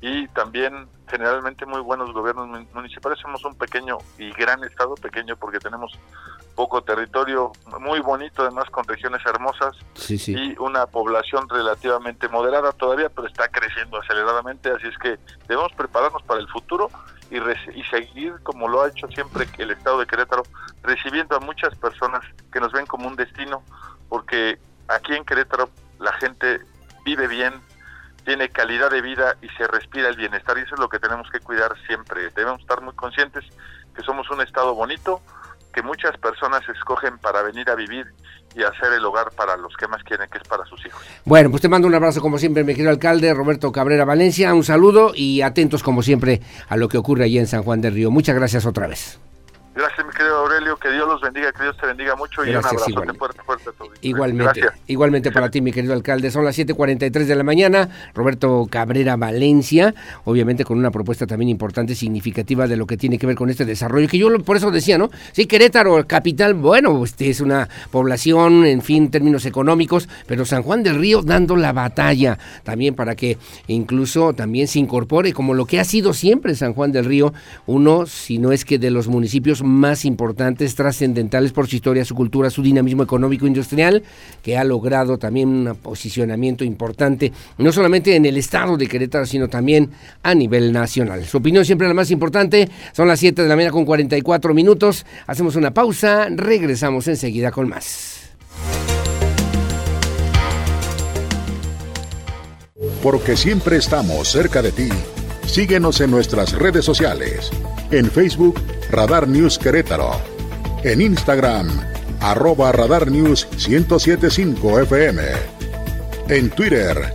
y 0.00 0.28
también 0.28 0.88
generalmente 1.08 1.66
muy 1.66 1.80
buenos 1.80 2.12
gobiernos 2.12 2.48
municipales. 2.72 3.18
Somos 3.18 3.44
un 3.44 3.56
pequeño 3.56 3.98
y 4.18 4.30
gran 4.30 4.62
estado, 4.62 4.94
pequeño 4.94 5.36
porque 5.36 5.58
tenemos 5.58 5.98
poco 6.54 6.80
territorio, 6.82 7.50
muy 7.80 7.98
bonito 7.98 8.42
además 8.42 8.70
con 8.70 8.84
regiones 8.84 9.20
hermosas 9.26 9.76
y 10.08 10.56
una 10.60 10.86
población 10.86 11.48
relativamente 11.48 12.28
moderada 12.28 12.70
todavía, 12.70 13.08
pero 13.08 13.26
está 13.26 13.48
creciendo 13.48 13.98
aceleradamente, 13.98 14.70
así 14.70 14.86
es 14.86 14.98
que 14.98 15.18
debemos 15.48 15.72
prepararnos 15.72 16.22
para 16.22 16.38
el 16.38 16.48
futuro 16.48 16.88
y, 17.32 17.38
y 17.38 17.82
seguir 17.90 18.34
como 18.44 18.68
lo 18.68 18.82
ha 18.82 18.88
hecho 18.88 19.08
siempre 19.08 19.48
el 19.58 19.72
estado 19.72 19.98
de 19.98 20.06
Querétaro, 20.06 20.44
recibiendo 20.82 21.36
a 21.36 21.40
muchas 21.40 21.74
personas 21.76 22.24
que 22.52 22.60
nos 22.60 22.72
ven 22.72 22.86
como 22.86 23.08
un 23.08 23.16
destino, 23.16 23.62
porque 24.08 24.58
aquí 24.88 25.14
en 25.14 25.24
Querétaro 25.24 25.70
la 26.00 26.12
gente 26.14 26.60
vive 27.04 27.26
bien, 27.28 27.54
tiene 28.24 28.50
calidad 28.50 28.90
de 28.90 29.00
vida 29.00 29.36
y 29.40 29.48
se 29.56 29.66
respira 29.66 30.08
el 30.08 30.16
bienestar 30.16 30.58
y 30.58 30.62
eso 30.62 30.74
es 30.74 30.80
lo 30.80 30.88
que 30.88 30.98
tenemos 30.98 31.30
que 31.30 31.40
cuidar 31.40 31.72
siempre. 31.86 32.30
Debemos 32.34 32.60
estar 32.60 32.82
muy 32.82 32.94
conscientes 32.94 33.44
que 33.94 34.02
somos 34.02 34.30
un 34.30 34.40
estado 34.42 34.74
bonito, 34.74 35.22
que 35.72 35.82
muchas 35.82 36.16
personas 36.18 36.62
escogen 36.68 37.18
para 37.18 37.42
venir 37.42 37.68
a 37.70 37.74
vivir 37.74 38.06
y 38.54 38.62
hacer 38.62 38.92
el 38.92 39.04
hogar 39.04 39.30
para 39.32 39.56
los 39.56 39.76
que 39.76 39.86
más 39.86 40.02
quieren, 40.02 40.28
que 40.30 40.38
es 40.38 40.48
para 40.48 40.64
sus 40.66 40.84
hijos. 40.84 41.02
Bueno, 41.24 41.50
pues 41.50 41.62
te 41.62 41.68
mando 41.68 41.86
un 41.88 41.94
abrazo 41.94 42.20
como 42.20 42.38
siempre, 42.38 42.64
mi 42.64 42.74
querido 42.74 42.90
alcalde 42.90 43.32
Roberto 43.34 43.72
Cabrera 43.72 44.04
Valencia, 44.04 44.54
un 44.54 44.64
saludo 44.64 45.12
y 45.14 45.42
atentos 45.42 45.82
como 45.82 46.02
siempre 46.02 46.40
a 46.68 46.76
lo 46.76 46.88
que 46.88 46.98
ocurre 46.98 47.24
allí 47.24 47.38
en 47.38 47.46
San 47.46 47.62
Juan 47.62 47.80
del 47.80 47.94
Río. 47.94 48.10
Muchas 48.10 48.36
gracias 48.36 48.66
otra 48.66 48.86
vez. 48.86 49.18
Gracias, 49.78 50.04
mi 50.04 50.12
querido 50.12 50.38
Aurelio. 50.38 50.76
Que 50.76 50.90
Dios 50.90 51.06
los 51.06 51.20
bendiga, 51.20 51.52
que 51.52 51.62
Dios 51.62 51.76
te 51.76 51.86
bendiga 51.86 52.16
mucho 52.16 52.44
y 52.44 52.50
un 52.50 52.56
abrazo 52.56 52.78
fuerte, 53.16 53.42
fuerte 53.46 53.70
a 53.70 53.72
todos. 53.72 53.92
Igualmente, 54.00 54.60
igualmente 54.88 55.30
para 55.30 55.52
ti, 55.52 55.60
mi 55.60 55.70
querido 55.70 55.94
alcalde. 55.94 56.32
Son 56.32 56.44
las 56.44 56.58
7:43 56.58 57.28
de 57.28 57.36
la 57.36 57.44
mañana. 57.44 57.88
Roberto 58.12 58.66
Cabrera 58.68 59.14
Valencia, 59.14 59.94
obviamente 60.24 60.64
con 60.64 60.78
una 60.78 60.90
propuesta 60.90 61.28
también 61.28 61.50
importante, 61.50 61.94
significativa 61.94 62.66
de 62.66 62.76
lo 62.76 62.86
que 62.86 62.96
tiene 62.96 63.18
que 63.18 63.28
ver 63.28 63.36
con 63.36 63.50
este 63.50 63.64
desarrollo. 63.64 64.08
Que 64.08 64.18
yo 64.18 64.36
por 64.40 64.56
eso 64.56 64.72
decía, 64.72 64.98
¿no? 64.98 65.10
Sí, 65.30 65.46
Querétaro, 65.46 66.04
capital, 66.08 66.54
bueno, 66.54 67.04
este 67.04 67.30
es 67.30 67.40
una 67.40 67.68
población, 67.92 68.66
en 68.66 68.82
fin, 68.82 69.12
términos 69.12 69.46
económicos, 69.46 70.08
pero 70.26 70.44
San 70.44 70.64
Juan 70.64 70.82
del 70.82 70.96
Río 70.98 71.22
dando 71.22 71.54
la 71.54 71.72
batalla 71.72 72.36
también 72.64 72.96
para 72.96 73.14
que 73.14 73.38
incluso 73.68 74.32
también 74.32 74.66
se 74.66 74.80
incorpore 74.80 75.32
como 75.32 75.54
lo 75.54 75.66
que 75.66 75.78
ha 75.78 75.84
sido 75.84 76.14
siempre 76.14 76.56
San 76.56 76.74
Juan 76.74 76.90
del 76.90 77.04
Río, 77.04 77.32
uno, 77.66 78.06
si 78.06 78.38
no 78.38 78.50
es 78.50 78.64
que 78.64 78.80
de 78.80 78.90
los 78.90 79.06
municipios 79.06 79.62
más 79.68 80.04
importantes, 80.04 80.74
trascendentales 80.74 81.52
por 81.52 81.68
su 81.68 81.76
historia, 81.76 82.04
su 82.04 82.14
cultura, 82.14 82.50
su 82.50 82.62
dinamismo 82.62 83.02
económico 83.02 83.46
industrial, 83.46 84.02
que 84.42 84.56
ha 84.56 84.64
logrado 84.64 85.18
también 85.18 85.48
un 85.48 85.76
posicionamiento 85.76 86.64
importante, 86.64 87.32
no 87.58 87.72
solamente 87.72 88.16
en 88.16 88.26
el 88.26 88.36
estado 88.36 88.76
de 88.76 88.86
Querétaro, 88.86 89.26
sino 89.26 89.48
también 89.48 89.90
a 90.22 90.34
nivel 90.34 90.72
nacional. 90.72 91.24
Su 91.24 91.38
opinión 91.38 91.64
siempre 91.64 91.88
la 91.88 91.94
más 91.94 92.10
importante, 92.10 92.68
son 92.92 93.08
las 93.08 93.20
7 93.20 93.42
de 93.42 93.48
la 93.48 93.56
mañana 93.56 93.72
con 93.72 93.84
44 93.84 94.54
minutos, 94.54 95.06
hacemos 95.26 95.56
una 95.56 95.72
pausa, 95.72 96.28
regresamos 96.30 97.08
enseguida 97.08 97.50
con 97.50 97.68
más. 97.68 98.30
Porque 103.02 103.36
siempre 103.36 103.76
estamos 103.76 104.28
cerca 104.28 104.62
de 104.62 104.72
ti. 104.72 104.88
Síguenos 105.48 106.00
en 106.02 106.10
nuestras 106.10 106.52
redes 106.52 106.84
sociales. 106.84 107.50
En 107.90 108.10
Facebook, 108.10 108.60
Radar 108.90 109.26
News 109.26 109.58
Querétaro. 109.58 110.10
En 110.84 111.00
Instagram, 111.00 111.68
arroba 112.20 112.70
Radar 112.70 113.10
News 113.10 113.48
1075 113.66 114.80
FM. 114.80 115.22
En 116.28 116.50
Twitter, 116.50 117.14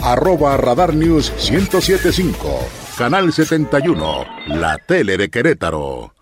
arroba 0.00 0.56
Radar 0.56 0.94
News 0.94 1.30
1075. 1.50 2.58
Canal 2.96 3.32
71, 3.32 4.24
la 4.46 4.78
tele 4.78 5.18
de 5.18 5.28
Querétaro. 5.28 6.14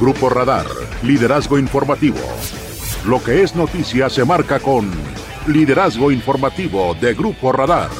Grupo 0.00 0.28
Radar, 0.30 0.66
liderazgo 1.02 1.58
informativo. 1.60 2.18
Lo 3.06 3.22
que 3.22 3.44
es 3.44 3.54
noticia 3.54 4.10
se 4.10 4.24
marca 4.24 4.58
con 4.58 4.90
liderazgo 5.46 6.10
informativo 6.10 6.94
de 7.00 7.14
Grupo 7.14 7.52
Radar. 7.52 7.90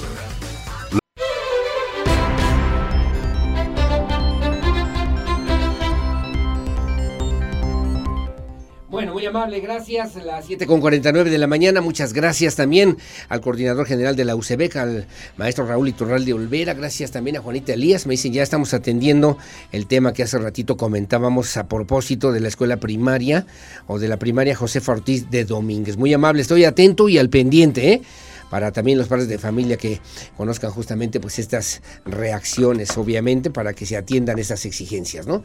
Gracias. 9.52 10.16
Las 10.16 10.46
7 10.46 10.66
con 10.66 10.80
49 10.80 11.30
de 11.30 11.38
la 11.38 11.46
mañana, 11.46 11.80
muchas 11.80 12.12
gracias 12.12 12.56
también 12.56 12.96
al 13.28 13.40
coordinador 13.40 13.86
general 13.86 14.16
de 14.16 14.24
la 14.24 14.36
UCEBEC, 14.36 14.76
al 14.76 15.06
maestro 15.36 15.66
Raúl 15.66 15.88
Iturralde 15.88 16.32
Olvera, 16.32 16.72
gracias 16.72 17.10
también 17.10 17.36
a 17.36 17.40
Juanita 17.40 17.74
Elías. 17.74 18.06
Me 18.06 18.12
dicen, 18.12 18.32
ya 18.32 18.42
estamos 18.42 18.72
atendiendo 18.72 19.36
el 19.70 19.86
tema 19.86 20.12
que 20.12 20.22
hace 20.22 20.38
ratito 20.38 20.76
comentábamos 20.76 21.56
a 21.56 21.68
propósito 21.68 22.32
de 22.32 22.40
la 22.40 22.48
escuela 22.48 22.78
primaria 22.78 23.46
o 23.86 23.98
de 23.98 24.08
la 24.08 24.18
primaria 24.18 24.56
José 24.56 24.80
Ortiz 24.86 25.30
de 25.30 25.44
Domínguez. 25.44 25.96
Muy 25.96 26.14
amable, 26.14 26.40
estoy 26.40 26.64
atento 26.64 27.08
y 27.08 27.18
al 27.18 27.28
pendiente, 27.28 27.92
¿eh? 27.92 28.02
para 28.50 28.70
también 28.72 28.98
los 28.98 29.08
padres 29.08 29.26
de 29.26 29.38
familia 29.38 29.76
que 29.76 30.00
conozcan 30.36 30.70
justamente 30.70 31.18
pues 31.18 31.38
estas 31.38 31.82
reacciones, 32.04 32.96
obviamente, 32.96 33.50
para 33.50 33.72
que 33.72 33.84
se 33.84 33.96
atiendan 33.96 34.38
esas 34.38 34.64
exigencias, 34.64 35.26
¿no? 35.26 35.42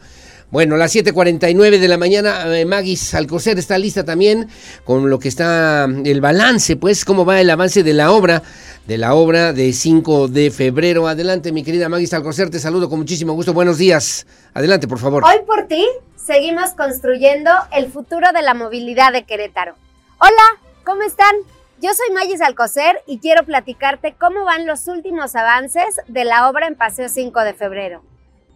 Bueno, 0.50 0.76
las 0.76 0.92
7:49 0.92 1.78
de 1.78 1.86
la 1.86 1.96
mañana, 1.96 2.58
eh, 2.58 2.64
Magis 2.64 3.14
Alcocer 3.14 3.56
está 3.60 3.78
lista 3.78 4.04
también 4.04 4.48
con 4.84 5.08
lo 5.08 5.20
que 5.20 5.28
está 5.28 5.84
el 5.84 6.20
balance, 6.20 6.74
pues, 6.74 7.04
cómo 7.04 7.24
va 7.24 7.40
el 7.40 7.48
avance 7.50 7.84
de 7.84 7.92
la 7.92 8.10
obra, 8.10 8.42
de 8.88 8.98
la 8.98 9.14
obra 9.14 9.52
de 9.52 9.72
5 9.72 10.26
de 10.26 10.50
febrero. 10.50 11.06
Adelante, 11.06 11.52
mi 11.52 11.62
querida 11.62 11.88
Magis 11.88 12.14
Alcocer, 12.14 12.50
te 12.50 12.58
saludo 12.58 12.88
con 12.88 12.98
muchísimo 12.98 13.32
gusto. 13.34 13.52
Buenos 13.52 13.78
días. 13.78 14.26
Adelante, 14.52 14.88
por 14.88 14.98
favor. 14.98 15.22
Hoy 15.24 15.38
por 15.46 15.68
ti 15.68 15.86
seguimos 16.16 16.70
construyendo 16.70 17.52
el 17.72 17.86
futuro 17.86 18.32
de 18.34 18.42
la 18.42 18.54
movilidad 18.54 19.12
de 19.12 19.22
Querétaro. 19.22 19.76
Hola, 20.18 20.60
¿cómo 20.84 21.02
están? 21.02 21.34
Yo 21.80 21.90
soy 21.94 22.12
Magis 22.12 22.40
Alcocer 22.40 23.00
y 23.06 23.20
quiero 23.20 23.44
platicarte 23.44 24.16
cómo 24.18 24.44
van 24.44 24.66
los 24.66 24.88
últimos 24.88 25.36
avances 25.36 26.00
de 26.08 26.24
la 26.24 26.50
obra 26.50 26.66
en 26.66 26.74
Paseo 26.74 27.08
5 27.08 27.40
de 27.40 27.54
febrero. 27.54 28.02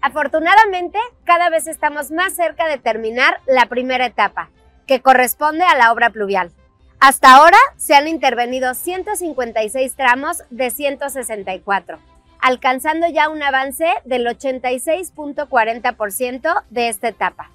Afortunadamente, 0.07 0.99
cada 1.25 1.49
vez 1.49 1.67
estamos 1.67 2.11
más 2.11 2.35
cerca 2.35 2.69
de 2.69 2.77
terminar 2.77 3.41
la 3.47 3.71
primera 3.71 4.05
etapa, 4.05 4.51
que 4.87 5.01
corresponde 5.01 5.65
a 5.65 5.75
la 5.77 5.91
obra 5.93 6.11
pluvial. 6.11 6.53
Hasta 7.01 7.35
ahora 7.35 7.57
se 7.79 7.95
han 7.95 8.07
intervenido 8.07 8.75
156 8.75 9.97
tramos 9.97 10.43
de 10.51 10.69
164, 10.69 11.99
alcanzando 12.39 13.09
ya 13.09 13.31
un 13.31 13.43
avance 13.43 13.87
del 14.05 14.27
86.40% 14.27 16.65
de 16.69 16.89
esta 16.91 17.09
etapa. 17.09 17.51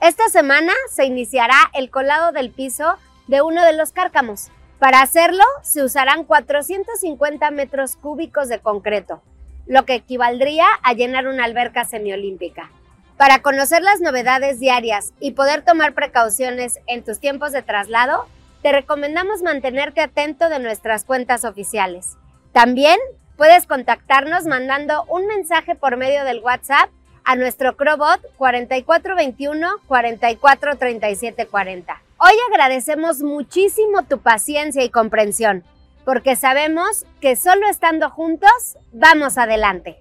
Esta 0.00 0.28
semana 0.30 0.72
se 0.90 1.04
iniciará 1.04 1.70
el 1.74 1.90
colado 1.90 2.32
del 2.32 2.50
piso 2.50 2.96
de 3.28 3.40
uno 3.40 3.64
de 3.64 3.72
los 3.72 3.92
cárcamos. 3.92 4.50
Para 4.80 5.00
hacerlo 5.00 5.44
se 5.62 5.84
usarán 5.84 6.24
450 6.24 7.52
metros 7.52 7.94
cúbicos 7.94 8.48
de 8.48 8.58
concreto, 8.58 9.22
lo 9.66 9.84
que 9.84 9.94
equivaldría 9.94 10.66
a 10.82 10.92
llenar 10.92 11.26
una 11.26 11.44
alberca 11.44 11.84
semiolímpica. 11.84 12.70
Para 13.16 13.42
conocer 13.42 13.82
las 13.82 14.00
novedades 14.00 14.58
diarias 14.58 15.12
y 15.20 15.32
poder 15.32 15.62
tomar 15.62 15.94
precauciones 15.94 16.80
en 16.86 17.04
tus 17.04 17.20
tiempos 17.20 17.52
de 17.52 17.62
traslado, 17.62 18.26
te 18.62 18.72
recomendamos 18.72 19.42
mantenerte 19.42 20.00
atento 20.00 20.48
de 20.48 20.58
nuestras 20.58 21.04
cuentas 21.04 21.44
oficiales. 21.44 22.16
También 22.52 22.98
puedes 23.36 23.66
contactarnos 23.66 24.46
mandando 24.46 25.04
un 25.04 25.26
mensaje 25.26 25.74
por 25.74 25.96
medio 25.96 26.24
del 26.24 26.40
WhatsApp 26.40 26.90
a 27.24 27.36
nuestro 27.36 27.76
Crobot 27.76 28.20
4421 28.36 29.68
443740. 29.86 32.02
Hoy 32.18 32.32
agradecemos 32.52 33.22
muchísimo 33.22 34.02
tu 34.04 34.20
paciencia 34.20 34.82
y 34.82 34.90
comprensión 34.90 35.64
porque 36.04 36.36
sabemos 36.36 37.04
que 37.20 37.36
solo 37.36 37.68
estando 37.68 38.10
juntos 38.10 38.78
vamos 38.92 39.38
adelante. 39.38 39.98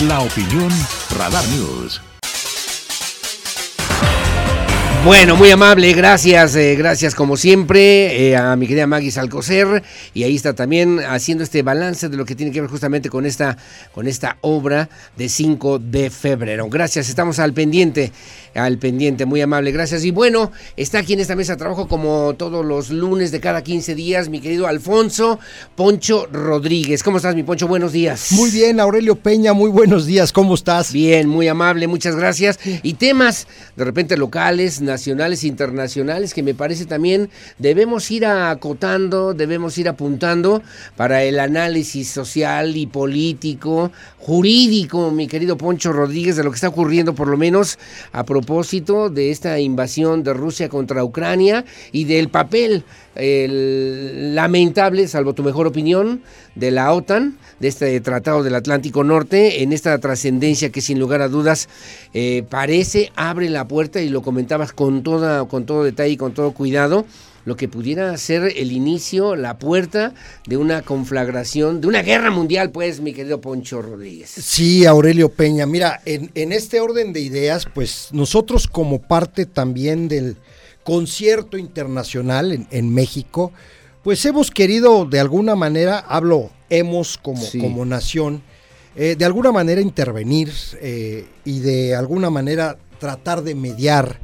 La 0.00 0.20
opinión 0.20 0.70
Radar 1.16 1.44
News. 1.48 2.02
Bueno, 5.06 5.36
muy 5.36 5.52
amable, 5.52 5.92
gracias, 5.92 6.56
eh, 6.56 6.74
gracias 6.74 7.14
como 7.14 7.36
siempre 7.36 8.30
eh, 8.30 8.36
a 8.36 8.56
mi 8.56 8.66
querida 8.66 8.88
Maggie 8.88 9.12
Salcocer 9.12 9.84
y 10.14 10.24
ahí 10.24 10.34
está 10.34 10.52
también 10.52 10.98
haciendo 10.98 11.44
este 11.44 11.62
balance 11.62 12.08
de 12.08 12.16
lo 12.16 12.24
que 12.24 12.34
tiene 12.34 12.50
que 12.50 12.60
ver 12.60 12.68
justamente 12.68 13.08
con 13.08 13.24
esta, 13.24 13.56
con 13.92 14.08
esta 14.08 14.36
obra 14.40 14.88
de 15.16 15.28
5 15.28 15.78
de 15.78 16.10
febrero. 16.10 16.68
Gracias, 16.68 17.08
estamos 17.08 17.38
al 17.38 17.52
pendiente 17.52 18.10
al 18.56 18.78
pendiente, 18.78 19.26
muy 19.26 19.40
amable, 19.40 19.70
gracias. 19.72 20.04
Y 20.04 20.10
bueno, 20.10 20.52
está 20.76 20.98
aquí 20.98 21.12
en 21.12 21.20
esta 21.20 21.36
mesa 21.36 21.52
de 21.52 21.58
trabajo 21.58 21.88
como 21.88 22.34
todos 22.34 22.64
los 22.64 22.90
lunes 22.90 23.30
de 23.30 23.40
cada 23.40 23.62
15 23.62 23.94
días, 23.94 24.28
mi 24.28 24.40
querido 24.40 24.66
Alfonso 24.66 25.38
Poncho 25.74 26.26
Rodríguez. 26.32 27.02
¿Cómo 27.02 27.18
estás, 27.18 27.34
mi 27.34 27.42
Poncho? 27.42 27.68
Buenos 27.68 27.92
días. 27.92 28.32
Muy 28.32 28.50
bien, 28.50 28.80
Aurelio 28.80 29.16
Peña, 29.16 29.52
muy 29.52 29.70
buenos 29.70 30.06
días, 30.06 30.32
¿cómo 30.32 30.54
estás? 30.54 30.92
Bien, 30.92 31.28
muy 31.28 31.48
amable, 31.48 31.86
muchas 31.86 32.16
gracias. 32.16 32.58
Y 32.82 32.94
temas 32.94 33.46
de 33.76 33.84
repente 33.84 34.16
locales, 34.16 34.80
nacionales, 34.80 34.95
internacionales, 35.44 36.34
que 36.34 36.42
me 36.42 36.54
parece 36.54 36.86
también 36.86 37.28
debemos 37.58 38.10
ir 38.10 38.26
acotando, 38.26 39.34
debemos 39.34 39.76
ir 39.78 39.88
apuntando 39.88 40.62
para 40.96 41.22
el 41.22 41.38
análisis 41.38 42.08
social 42.08 42.76
y 42.76 42.86
político, 42.86 43.92
jurídico, 44.18 45.10
mi 45.10 45.26
querido 45.26 45.56
Poncho 45.56 45.92
Rodríguez, 45.92 46.36
de 46.36 46.44
lo 46.44 46.50
que 46.50 46.56
está 46.56 46.68
ocurriendo 46.68 47.14
por 47.14 47.28
lo 47.28 47.36
menos 47.36 47.78
a 48.12 48.24
propósito 48.24 49.10
de 49.10 49.30
esta 49.30 49.58
invasión 49.60 50.22
de 50.22 50.32
Rusia 50.32 50.68
contra 50.68 51.04
Ucrania 51.04 51.64
y 51.92 52.04
del 52.04 52.28
papel 52.28 52.84
lamentable, 53.18 55.08
salvo 55.08 55.34
tu 55.34 55.42
mejor 55.42 55.66
opinión, 55.66 56.22
de 56.54 56.70
la 56.70 56.92
OTAN, 56.92 57.38
de 57.60 57.68
este 57.68 58.00
Tratado 58.00 58.42
del 58.42 58.54
Atlántico 58.54 59.04
Norte, 59.04 59.62
en 59.62 59.72
esta 59.72 59.98
trascendencia 59.98 60.70
que 60.70 60.80
sin 60.80 60.98
lugar 60.98 61.22
a 61.22 61.28
dudas 61.28 61.68
eh, 62.14 62.44
parece 62.48 63.12
abre 63.16 63.48
la 63.48 63.66
puerta, 63.66 64.00
y 64.00 64.08
lo 64.08 64.22
comentabas 64.22 64.72
con, 64.72 65.02
toda, 65.02 65.46
con 65.46 65.66
todo 65.66 65.84
detalle 65.84 66.12
y 66.12 66.16
con 66.16 66.32
todo 66.32 66.52
cuidado, 66.52 67.06
lo 67.46 67.56
que 67.56 67.68
pudiera 67.68 68.14
ser 68.18 68.52
el 68.56 68.72
inicio, 68.72 69.36
la 69.36 69.56
puerta 69.56 70.12
de 70.46 70.56
una 70.56 70.82
conflagración, 70.82 71.80
de 71.80 71.86
una 71.86 72.02
guerra 72.02 72.30
mundial, 72.30 72.70
pues, 72.70 73.00
mi 73.00 73.14
querido 73.14 73.40
Poncho 73.40 73.80
Rodríguez. 73.80 74.30
Sí, 74.30 74.84
Aurelio 74.84 75.28
Peña, 75.30 75.64
mira, 75.64 76.02
en, 76.04 76.52
este 76.52 76.80
orden 76.80 77.12
de 77.12 77.20
ideas, 77.20 77.66
pues 77.72 78.08
nosotros 78.10 78.66
como 78.66 79.00
parte 79.00 79.46
también 79.46 80.08
del 80.08 80.36
concierto 80.86 81.58
internacional 81.58 82.64
en, 82.70 82.94
México, 82.94 83.50
pues 84.04 84.24
hemos 84.24 84.52
querido 84.52 85.04
de 85.04 85.18
alguna 85.18 85.56
manera, 85.56 85.98
hablo 85.98 86.52
hemos 86.70 87.18
como, 87.18 87.42
como 87.60 87.84
nación, 87.84 88.40
eh, 88.94 89.16
de 89.18 89.24
alguna 89.24 89.50
manera 89.50 89.80
intervenir 89.80 90.52
eh, 90.80 91.26
y 91.44 91.58
de 91.58 91.96
alguna 91.96 92.30
manera 92.30 92.78
tratar 93.00 93.42
de 93.42 93.56
mediar 93.56 94.20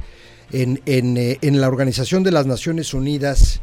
en, 0.53 0.81
en, 0.85 1.17
eh, 1.17 1.37
en, 1.41 1.59
la 1.59 1.67
Organización 1.67 2.23
de 2.23 2.31
las 2.31 2.45
Naciones 2.45 2.93
Unidas, 2.93 3.59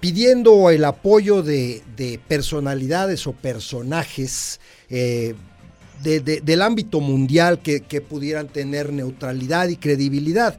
pidiendo 0.00 0.68
el 0.70 0.84
apoyo 0.84 1.44
de, 1.44 1.84
de 1.96 2.18
personalidades 2.26 3.28
o 3.28 3.34
personajes 3.34 4.58
de, 4.88 5.36
de, 6.02 6.40
del 6.40 6.60
ámbito 6.60 6.98
mundial 6.98 7.60
que, 7.60 7.82
que 7.82 8.00
pudieran 8.00 8.48
tener 8.48 8.92
neutralidad 8.92 9.68
y 9.68 9.76
credibilidad. 9.76 10.58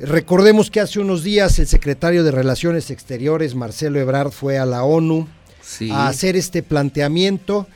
Recordemos 0.00 0.70
que 0.70 0.80
hace 0.80 0.98
unos 0.98 1.22
días 1.22 1.58
el 1.58 1.66
secretario 1.66 2.24
de 2.24 2.30
Relaciones 2.30 2.90
Exteriores, 2.90 3.54
Marcelo 3.54 4.00
Ebrard, 4.00 4.30
fue 4.30 4.58
a 4.58 4.64
la 4.64 4.82
ONU 4.82 5.28
sí. 5.60 5.90
a 5.90 6.08
hacer 6.08 6.36
este 6.36 6.62
planteamiento, 6.62 7.66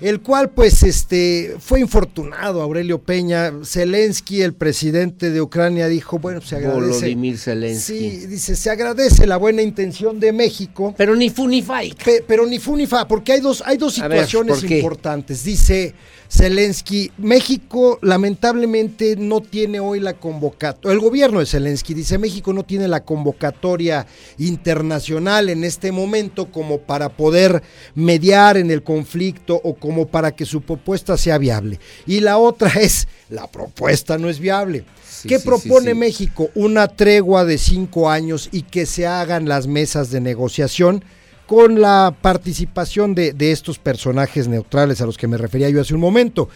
el 0.00 0.20
cual 0.20 0.50
pues 0.50 0.82
este 0.82 1.54
fue 1.60 1.78
infortunado 1.78 2.62
Aurelio 2.62 2.98
Peña, 2.98 3.52
Zelensky, 3.64 4.42
el 4.42 4.54
presidente 4.54 5.30
de 5.30 5.40
Ucrania 5.40 5.86
dijo, 5.86 6.18
bueno, 6.18 6.40
se 6.40 6.56
agradece. 6.56 6.80
Volodymyr 6.80 7.38
Zelensky. 7.38 7.98
Sí, 8.10 8.26
dice, 8.26 8.56
se 8.56 8.70
agradece 8.70 9.28
la 9.28 9.36
buena 9.36 9.62
intención 9.62 10.18
de 10.18 10.32
México. 10.32 10.96
Pero 10.96 11.14
ni 11.14 11.30
fu 11.30 11.46
ni 11.46 11.62
fa. 11.62 11.82
Pe, 12.04 12.24
pero 12.26 12.44
ni 12.44 12.58
fu 12.58 12.76
ni 12.76 12.88
fa, 12.88 13.06
porque 13.06 13.34
hay 13.34 13.40
dos 13.40 13.62
hay 13.64 13.76
dos 13.76 13.94
situaciones 13.94 14.62
ver, 14.62 14.72
importantes. 14.72 15.44
Dice 15.44 15.94
Zelensky, 16.30 17.10
México 17.16 17.98
lamentablemente 18.02 19.16
no 19.16 19.40
tiene 19.40 19.80
hoy 19.80 19.98
la 19.98 20.14
convocatoria, 20.14 20.92
el 20.92 21.00
gobierno 21.00 21.40
de 21.40 21.46
Zelensky 21.46 21.94
dice, 21.94 22.18
México 22.18 22.52
no 22.52 22.64
tiene 22.64 22.86
la 22.86 23.02
convocatoria 23.04 24.06
internacional 24.36 25.48
en 25.48 25.64
este 25.64 25.90
momento 25.90 26.52
como 26.52 26.80
para 26.80 27.08
poder 27.08 27.62
mediar 27.94 28.58
en 28.58 28.70
el 28.70 28.82
conflicto 28.82 29.58
o 29.64 29.74
como 29.74 30.08
para 30.08 30.32
que 30.32 30.44
su 30.44 30.60
propuesta 30.60 31.16
sea 31.16 31.38
viable. 31.38 31.80
Y 32.06 32.20
la 32.20 32.36
otra 32.36 32.68
es, 32.80 33.08
la 33.30 33.46
propuesta 33.46 34.18
no 34.18 34.28
es 34.28 34.38
viable. 34.38 34.84
Sí, 35.08 35.28
¿Qué 35.28 35.38
sí, 35.38 35.46
propone 35.46 35.92
sí, 35.92 35.98
México? 35.98 36.50
Una 36.54 36.88
tregua 36.88 37.46
de 37.46 37.56
cinco 37.56 38.10
años 38.10 38.50
y 38.52 38.62
que 38.62 38.84
se 38.84 39.06
hagan 39.06 39.48
las 39.48 39.66
mesas 39.66 40.10
de 40.10 40.20
negociación 40.20 41.02
con 41.48 41.80
la 41.80 42.14
participación 42.20 43.14
de, 43.14 43.32
de, 43.32 43.50
estos 43.50 43.78
personajes 43.78 44.46
neutrales 44.46 45.00
a 45.00 45.06
los 45.06 45.16
que 45.16 45.26
me 45.26 45.38
refería 45.38 45.70
yo 45.70 45.80
hace 45.80 45.94
un 45.94 46.00
momento. 46.00 46.48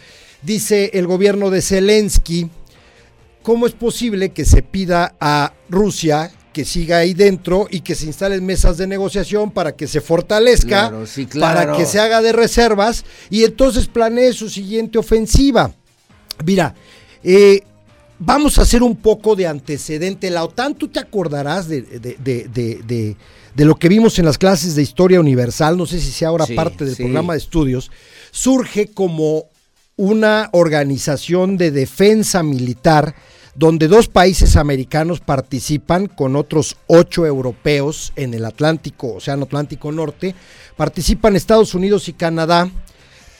Dice 0.42 0.90
el 0.92 1.06
gobierno 1.06 1.50
de 1.50 1.62
Zelensky, 1.62 2.50
¿cómo 3.42 3.66
es 3.66 3.72
posible 3.72 4.32
que 4.32 4.44
se 4.44 4.62
pida 4.62 5.16
a 5.18 5.54
Rusia 5.70 6.30
que 6.52 6.64
siga 6.64 6.98
ahí 6.98 7.14
dentro 7.14 7.66
y 7.70 7.80
que 7.80 7.94
se 7.94 8.06
instalen 8.06 8.44
mesas 8.44 8.76
de 8.76 8.86
negociación 8.86 9.50
para 9.50 9.74
que 9.74 9.88
se 9.88 10.00
fortalezca, 10.00 10.90
claro, 10.90 11.06
sí, 11.06 11.24
claro. 11.24 11.54
para 11.58 11.78
que 11.78 11.86
se 11.86 11.98
haga 11.98 12.20
de 12.20 12.32
reservas 12.32 13.04
y 13.30 13.44
entonces 13.44 13.86
planee 13.86 14.34
su 14.34 14.50
siguiente 14.50 14.98
ofensiva. 14.98 15.72
Mira, 16.44 16.74
eh, 17.24 17.62
vamos 18.18 18.58
a 18.58 18.62
hacer 18.62 18.82
un 18.82 18.96
poco 18.96 19.34
de 19.34 19.46
antecedente. 19.46 20.30
La 20.30 20.44
OTAN, 20.44 20.74
tú 20.74 20.88
te 20.88 21.00
acordarás 21.00 21.68
de, 21.68 21.82
de, 21.82 22.16
de, 22.18 23.16
de, 23.54 23.64
lo 23.64 23.76
que 23.76 23.88
vimos 23.88 24.18
en 24.18 24.24
las 24.24 24.38
clases 24.38 24.74
de 24.74 24.82
historia 24.82 25.20
universal, 25.20 25.76
no 25.76 25.86
sé 25.86 26.00
si 26.00 26.10
sea 26.10 26.28
ahora 26.28 26.46
sí, 26.46 26.54
parte 26.54 26.84
del 26.84 26.96
sí. 26.96 27.02
programa 27.02 27.34
de 27.34 27.38
estudios, 27.38 27.90
surge 28.30 28.88
como 28.88 29.46
una 29.96 30.48
organización 30.52 31.56
de 31.56 31.70
defensa 31.70 32.42
militar 32.42 33.14
donde 33.54 33.86
dos 33.86 34.08
países 34.08 34.56
americanos 34.56 35.20
participan 35.20 36.06
con 36.06 36.36
otros 36.36 36.76
ocho 36.86 37.26
europeos 37.26 38.12
en 38.16 38.32
el 38.32 38.46
Atlántico, 38.46 39.14
Océano 39.14 39.44
Atlántico 39.44 39.92
Norte, 39.92 40.34
participan 40.76 41.36
Estados 41.36 41.74
Unidos 41.74 42.08
y 42.08 42.14
Canadá, 42.14 42.70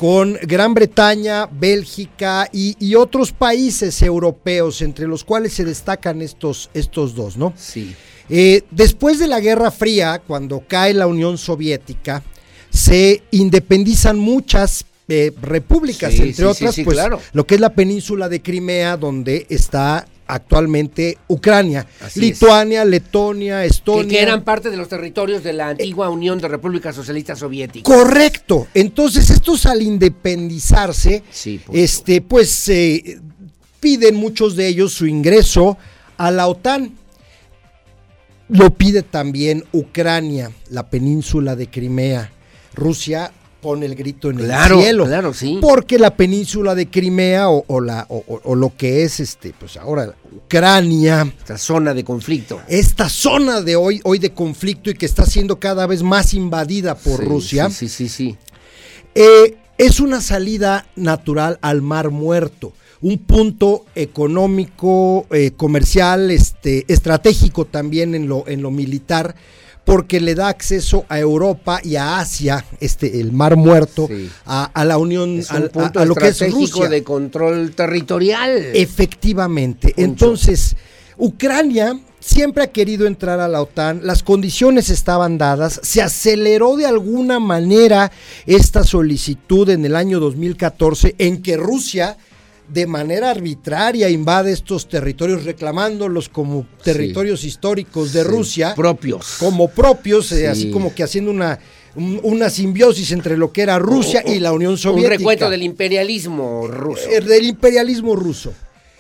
con 0.02 0.36
Gran 0.42 0.74
Bretaña, 0.74 1.46
Bélgica 1.46 2.50
y, 2.52 2.74
y, 2.84 2.96
otros 2.96 3.30
países 3.30 4.02
europeos, 4.02 4.82
entre 4.82 5.06
los 5.06 5.22
cuales 5.22 5.52
se 5.52 5.64
destacan 5.64 6.22
estos, 6.22 6.70
estos 6.74 7.14
dos, 7.14 7.36
¿no? 7.36 7.54
Sí. 7.56 7.94
Eh, 8.28 8.62
después 8.72 9.20
de 9.20 9.28
la 9.28 9.38
Guerra 9.38 9.70
Fría, 9.70 10.20
cuando 10.26 10.64
cae 10.66 10.92
la 10.92 11.06
Unión 11.06 11.38
Soviética, 11.38 12.20
se 12.68 13.22
independizan 13.30 14.18
muchas 14.18 14.86
eh, 15.06 15.30
repúblicas, 15.40 16.12
sí, 16.12 16.18
entre 16.22 16.34
sí, 16.34 16.42
otras, 16.42 16.74
sí, 16.74 16.82
pues 16.82 16.96
claro. 16.96 17.20
lo 17.32 17.46
que 17.46 17.54
es 17.54 17.60
la 17.60 17.72
península 17.72 18.28
de 18.28 18.42
Crimea, 18.42 18.96
donde 18.96 19.46
está 19.50 20.04
actualmente 20.26 21.18
Ucrania, 21.28 21.86
Así 22.00 22.20
Lituania, 22.20 22.82
es. 22.82 22.88
Letonia, 22.88 23.64
Estonia. 23.64 24.02
Que, 24.02 24.08
que, 24.08 24.22
eran 24.22 24.44
parte 24.44 24.70
de 24.70 24.76
los 24.76 24.88
territorios 24.88 25.42
de 25.42 25.52
la 25.52 25.68
antigua 25.70 26.08
Unión 26.08 26.38
de 26.38 26.48
Repúblicas 26.48 26.94
Socialistas 26.94 27.38
Soviéticas. 27.38 27.92
Correcto. 27.92 28.68
Entonces, 28.74 29.30
estos 29.30 29.66
al 29.66 29.82
independizarse, 29.82 31.22
sí, 31.30 31.60
este, 31.72 32.20
pues 32.20 32.68
eh, 32.68 33.20
piden 33.80 34.14
muchos 34.16 34.56
de 34.56 34.68
ellos 34.68 34.92
su 34.92 35.06
ingreso 35.06 35.76
a 36.16 36.30
la 36.30 36.46
OTAN. 36.46 36.92
Lo 38.48 38.70
pide 38.70 39.02
también 39.02 39.64
Ucrania, 39.72 40.52
la 40.68 40.88
península 40.88 41.56
de 41.56 41.68
Crimea. 41.68 42.30
Rusia 42.74 43.32
pone 43.62 43.86
el 43.86 43.94
grito 43.94 44.28
en 44.28 44.36
claro, 44.36 44.76
el 44.76 44.82
cielo. 44.82 45.06
Claro, 45.06 45.32
sí. 45.32 45.58
Porque 45.62 45.98
la 45.98 46.14
península 46.14 46.74
de 46.74 46.90
Crimea 46.90 47.48
o, 47.48 47.64
o 47.66 47.80
la, 47.80 48.04
o, 48.10 48.22
o, 48.44 48.54
lo 48.54 48.76
que 48.76 49.04
es 49.04 49.20
este, 49.20 49.54
pues 49.58 49.78
ahora 49.78 50.14
Ucrania. 50.30 51.32
Esta 51.38 51.56
zona 51.56 51.94
de 51.94 52.04
conflicto. 52.04 52.60
Esta 52.68 53.08
zona 53.08 53.62
de 53.62 53.76
hoy, 53.76 54.00
hoy 54.04 54.18
de 54.18 54.32
conflicto 54.32 54.90
y 54.90 54.94
que 54.94 55.06
está 55.06 55.24
siendo 55.24 55.58
cada 55.58 55.86
vez 55.86 56.02
más 56.02 56.34
invadida 56.34 56.96
por 56.96 57.20
sí, 57.20 57.24
Rusia. 57.24 57.70
Sí, 57.70 57.88
sí, 57.88 58.08
sí. 58.08 58.28
sí. 58.30 58.36
Eh, 59.14 59.56
es 59.78 60.00
una 60.00 60.20
salida 60.20 60.86
natural 60.96 61.58
al 61.62 61.80
mar 61.80 62.10
muerto. 62.10 62.72
Un 63.00 63.18
punto 63.18 63.86
económico, 63.94 65.26
eh, 65.30 65.52
comercial, 65.56 66.30
este, 66.30 66.84
estratégico 66.92 67.64
también 67.64 68.14
en 68.14 68.28
lo, 68.28 68.46
en 68.46 68.62
lo 68.62 68.70
militar 68.70 69.34
porque 69.84 70.20
le 70.20 70.34
da 70.34 70.48
acceso 70.48 71.04
a 71.08 71.18
Europa 71.18 71.80
y 71.82 71.96
a 71.96 72.18
Asia, 72.18 72.64
este 72.80 73.20
el 73.20 73.32
Mar 73.32 73.56
Muerto, 73.56 74.06
sí. 74.08 74.30
a, 74.46 74.64
a, 74.64 74.84
la 74.84 74.96
Unión, 74.98 75.38
es 75.38 75.50
un 75.50 75.68
punto 75.68 75.98
a, 75.98 76.02
a, 76.02 76.04
lo 76.04 76.14
que 76.14 76.28
es 76.28 76.50
Rusia. 76.52 76.88
de 76.88 77.02
control 77.02 77.72
territorial. 77.72 78.50
Efectivamente. 78.74 79.88
Punto. 79.88 80.00
Entonces, 80.02 80.76
Ucrania 81.18 81.98
siempre 82.20 82.62
ha 82.62 82.70
querido 82.70 83.06
entrar 83.06 83.40
a 83.40 83.48
la 83.48 83.60
OTAN, 83.60 84.00
las 84.04 84.22
condiciones 84.22 84.88
estaban 84.90 85.38
dadas, 85.38 85.80
se 85.82 86.00
aceleró 86.00 86.76
de 86.76 86.86
alguna 86.86 87.40
manera 87.40 88.12
esta 88.46 88.84
solicitud 88.84 89.68
en 89.68 89.84
el 89.84 89.96
año 89.96 90.20
2014 90.20 91.16
en 91.18 91.42
que 91.42 91.56
Rusia 91.56 92.16
de 92.72 92.86
manera 92.86 93.30
arbitraria 93.30 94.08
invade 94.08 94.52
estos 94.52 94.88
territorios 94.88 95.44
reclamándolos 95.44 96.28
como 96.28 96.66
territorios 96.82 97.40
sí. 97.40 97.48
históricos 97.48 98.12
de 98.12 98.22
sí, 98.22 98.28
Rusia. 98.28 98.74
Propios. 98.74 99.36
Como 99.38 99.68
propios, 99.68 100.28
sí. 100.28 100.36
eh, 100.36 100.48
así 100.48 100.70
como 100.70 100.94
que 100.94 101.02
haciendo 101.02 101.30
una, 101.30 101.58
una 101.94 102.48
simbiosis 102.48 103.12
entre 103.12 103.36
lo 103.36 103.52
que 103.52 103.62
era 103.62 103.78
Rusia 103.78 104.22
o, 104.24 104.30
o, 104.30 104.34
y 104.34 104.40
la 104.40 104.52
Unión 104.52 104.78
Soviética. 104.78 105.14
Un 105.14 105.18
recuento 105.18 105.50
del 105.50 105.62
imperialismo 105.62 106.66
ruso. 106.66 107.08
Eh, 107.10 107.20
del 107.20 107.44
imperialismo 107.44 108.16
ruso. 108.16 108.54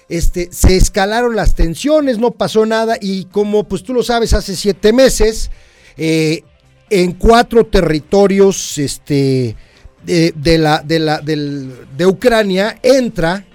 Este, 0.08 0.50
se 0.52 0.76
escalaron 0.76 1.34
las 1.34 1.54
tensiones, 1.54 2.18
no 2.18 2.32
pasó 2.32 2.66
nada 2.66 2.98
y 3.00 3.24
como 3.26 3.64
pues 3.64 3.82
tú 3.82 3.94
lo 3.94 4.02
sabes, 4.02 4.34
hace 4.34 4.54
siete 4.54 4.92
meses, 4.92 5.50
eh, 5.96 6.42
en 6.90 7.12
cuatro 7.12 7.64
territorios 7.64 8.76
este, 8.76 9.56
de, 10.04 10.34
de, 10.36 10.58
la, 10.58 10.82
de, 10.84 10.98
la, 10.98 11.20
del, 11.20 11.72
de 11.96 12.04
Ucrania 12.04 12.78
entra 12.82 13.46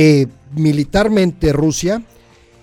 eh, 0.00 0.28
militarmente 0.54 1.52
Rusia 1.52 2.00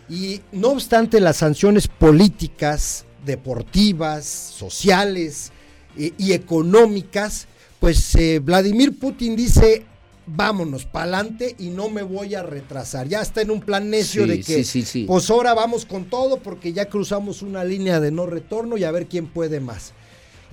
y 0.08 0.40
no 0.54 0.70
obstante 0.70 1.20
las 1.20 1.36
sanciones 1.36 1.90
políticas, 1.90 3.04
deportivas, 3.26 4.24
sociales 4.26 5.52
eh, 5.98 6.14
y 6.18 6.32
económicas, 6.32 7.48
pues 7.82 8.16
eh, 8.16 8.40
Vladimir 8.40 8.98
Putin 8.98 9.36
dice 9.36 9.84
vámonos 10.26 10.86
para 10.86 11.18
adelante 11.18 11.58
y 11.60 11.72
no 11.72 11.90
me 11.90 12.04
voy 12.04 12.36
a 12.36 12.42
retrasar. 12.42 13.10
Ya 13.10 13.22
está 13.22 13.42
en 13.42 13.52
un 13.52 13.60
plan 13.60 13.90
necio 13.90 14.24
sí, 14.24 14.30
de 14.30 14.40
que 14.40 14.64
sí, 14.64 14.84
sí, 14.84 15.04
pues 15.06 15.30
ahora 15.30 15.54
vamos 15.54 15.86
con 15.86 16.06
todo 16.06 16.38
porque 16.38 16.72
ya 16.72 16.86
cruzamos 16.86 17.42
una 17.42 17.66
línea 17.66 18.00
de 18.00 18.12
no 18.12 18.26
retorno 18.28 18.78
y 18.78 18.86
a 18.86 18.92
ver 18.92 19.08
quién 19.08 19.28
puede 19.28 19.60
más. 19.60 19.92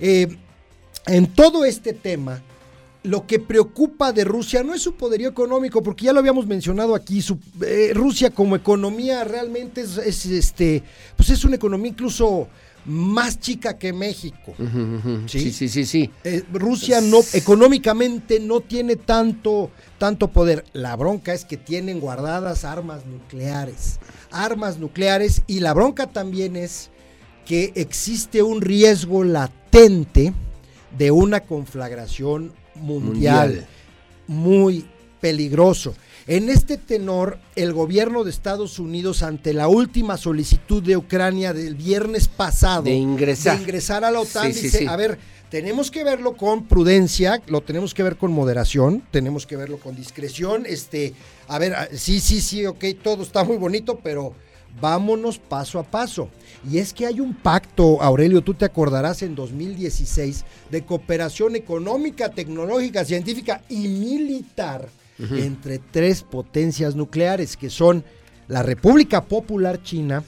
Eh, 0.01 0.27
en 1.05 1.27
todo 1.27 1.63
este 1.63 1.93
tema, 1.93 2.41
lo 3.03 3.27
que 3.27 3.39
preocupa 3.39 4.13
de 4.13 4.23
Rusia 4.23 4.63
no 4.63 4.73
es 4.73 4.81
su 4.81 4.95
poderío 4.95 5.29
económico, 5.29 5.83
porque 5.83 6.05
ya 6.05 6.13
lo 6.13 6.19
habíamos 6.19 6.47
mencionado 6.47 6.95
aquí, 6.95 7.21
su, 7.21 7.37
eh, 7.65 7.91
Rusia 7.93 8.29
como 8.29 8.55
economía 8.55 9.23
realmente 9.23 9.81
es, 9.81 9.97
es, 9.97 10.25
este, 10.25 10.83
pues 11.17 11.29
es 11.29 11.43
una 11.43 11.57
economía 11.57 11.89
incluso 11.89 12.47
más 12.85 13.39
chica 13.39 13.77
que 13.77 13.93
México. 13.93 14.53
Uh 14.57 14.63
-huh. 14.63 15.29
¿sí? 15.29 15.39
sí, 15.39 15.51
sí, 15.51 15.69
sí, 15.69 15.85
sí. 15.85 16.11
Eh, 16.23 16.43
Rusia 16.51 17.01
no, 17.01 17.19
económicamente 17.33 18.39
no 18.39 18.61
tiene 18.61 18.95
tanto, 18.95 19.69
tanto 19.97 20.29
poder. 20.29 20.65
La 20.73 20.95
bronca 20.95 21.33
es 21.33 21.45
que 21.45 21.57
tienen 21.57 21.99
guardadas 21.99 22.65
armas 22.65 23.05
nucleares, 23.05 23.99
armas 24.31 24.79
nucleares, 24.79 25.43
y 25.47 25.59
la 25.59 25.73
bronca 25.73 26.07
también 26.07 26.55
es 26.55 26.89
que 27.45 27.73
existe 27.75 28.43
un 28.43 28.61
riesgo 28.61 29.23
latente 29.23 30.33
de 30.97 31.11
una 31.11 31.41
conflagración 31.41 32.53
mundial. 32.83 33.47
mundial. 33.47 33.67
muy 34.27 34.85
peligroso. 35.19 35.95
En 36.27 36.49
este 36.49 36.77
tenor, 36.77 37.37
el 37.55 37.73
gobierno 37.73 38.23
de 38.23 38.29
Estados 38.29 38.79
Unidos, 38.79 39.23
ante 39.23 39.53
la 39.53 39.67
última 39.67 40.17
solicitud 40.17 40.81
de 40.81 40.95
Ucrania 40.95 41.53
del 41.53 41.75
viernes 41.75 42.29
pasado 42.29 42.83
de 42.83 42.93
ingresar, 42.93 43.59
ingresar 43.59 44.05
a 44.05 44.11
la 44.11 44.21
OTAN, 44.21 44.53
dice, 44.53 44.87
a 44.87 44.95
ver, 44.95 45.17
tenemos 45.49 45.91
que 45.91 46.03
verlo 46.03 46.37
con 46.37 46.65
prudencia, 46.65 47.41
lo 47.47 47.61
tenemos 47.61 47.93
que 47.93 48.03
ver 48.03 48.17
con 48.17 48.31
moderación, 48.31 49.03
tenemos 49.11 49.45
que 49.45 49.57
verlo 49.57 49.79
con 49.79 49.95
discreción, 49.95 50.65
este, 50.65 51.13
a 51.47 51.59
ver, 51.59 51.89
sí, 51.93 52.21
sí, 52.21 52.39
sí, 52.39 52.65
ok, 52.65 52.83
todo 53.03 53.23
está 53.23 53.43
muy 53.43 53.57
bonito, 53.57 53.99
pero 54.01 54.33
vámonos 54.79 55.39
paso 55.39 55.79
a 55.79 55.83
paso. 55.83 56.29
Y 56.69 56.77
es 56.77 56.93
que 56.93 57.05
hay 57.05 57.19
un 57.19 57.33
pacto, 57.33 58.01
Aurelio, 58.01 58.41
tú 58.41 58.53
te 58.53 58.65
acordarás 58.65 59.21
en 59.21 59.35
2016, 59.35 60.45
de 60.71 60.85
cooperación 60.85 61.55
económica, 61.55 62.29
tecnológica, 62.29 63.05
científica 63.05 63.63
y 63.69 63.87
militar 63.87 64.89
entre 65.19 65.79
tres 65.79 66.23
potencias 66.23 66.95
nucleares, 66.95 67.55
que 67.55 67.69
son 67.69 68.03
la 68.47 68.63
República 68.63 69.23
Popular 69.23 69.81
China, 69.81 70.23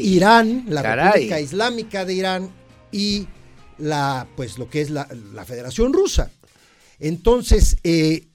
Irán, 0.00 0.64
la 0.68 0.82
República 0.82 1.40
Islámica 1.40 2.04
de 2.04 2.14
Irán 2.14 2.50
y 2.90 3.26
la, 3.78 4.26
pues 4.36 4.58
lo 4.58 4.68
que 4.68 4.80
es 4.80 4.90
la, 4.90 5.06
Federación 5.46 5.92
Rusa. 5.92 6.30
Entonces, 6.98 7.76
eh, 7.84 8.26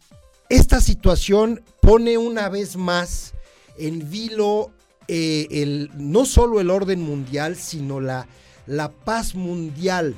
esta 0.50 0.82
situación 0.82 1.62
pone 1.82 2.18
una 2.18 2.50
vez 2.50 2.76
más 2.76 3.34
en 3.78 4.10
vilo 4.10 4.72
eh, 5.12 5.48
el, 5.50 5.90
no 5.96 6.24
solo 6.24 6.62
el 6.62 6.70
orden 6.70 7.02
mundial, 7.02 7.56
sino 7.56 8.00
la, 8.00 8.28
la 8.68 8.92
paz 8.92 9.34
mundial. 9.34 10.16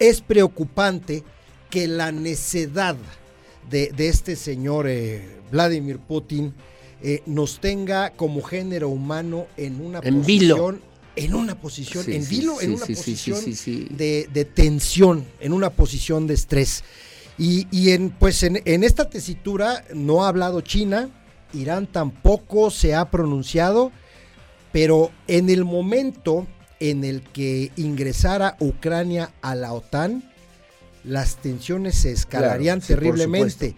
Es 0.00 0.20
preocupante 0.20 1.22
que 1.70 1.86
la 1.86 2.10
necedad 2.10 2.96
de, 3.70 3.92
este 3.98 4.34
señor 4.34 4.88
eh, 4.88 5.38
Vladimir 5.52 5.98
Putin 5.98 6.54
eh, 7.02 7.22
nos 7.26 7.60
tenga 7.60 8.10
como 8.10 8.42
género 8.42 8.88
humano 8.88 9.46
en 9.56 9.80
una 9.80 10.00
posición 10.00 10.80
en 11.14 11.34
una 11.34 11.60
posición, 11.60 12.04
en 12.08 12.28
vilo, 12.28 12.60
en 12.60 12.74
una 12.74 12.86
posición 12.86 13.40
de, 13.44 14.50
tensión, 14.54 15.24
en 15.40 15.52
una 15.52 15.70
posición 15.70 16.26
de 16.26 16.34
estrés. 16.34 16.84
Y, 17.38 17.90
en, 17.90 18.10
pues 18.10 18.42
en, 18.42 18.60
en, 18.64 18.84
esta 18.84 19.08
tesitura 19.08 19.84
no 19.94 20.24
ha 20.24 20.28
hablado 20.28 20.60
China, 20.60 21.10
Irán 21.52 21.86
tampoco 21.86 22.70
se 22.70 22.94
ha 22.94 23.10
pronunciado, 23.10 23.92
pero 24.72 25.10
en 25.26 25.50
el 25.50 25.64
momento 25.64 26.46
en 26.80 27.04
el 27.04 27.22
que 27.22 27.72
ingresara 27.76 28.56
Ucrania 28.60 29.32
a 29.42 29.54
la 29.54 29.72
OTAN, 29.72 30.22
las 31.04 31.36
tensiones 31.36 31.96
se 31.96 32.12
escalarían 32.12 32.80
terriblemente. 32.80 33.74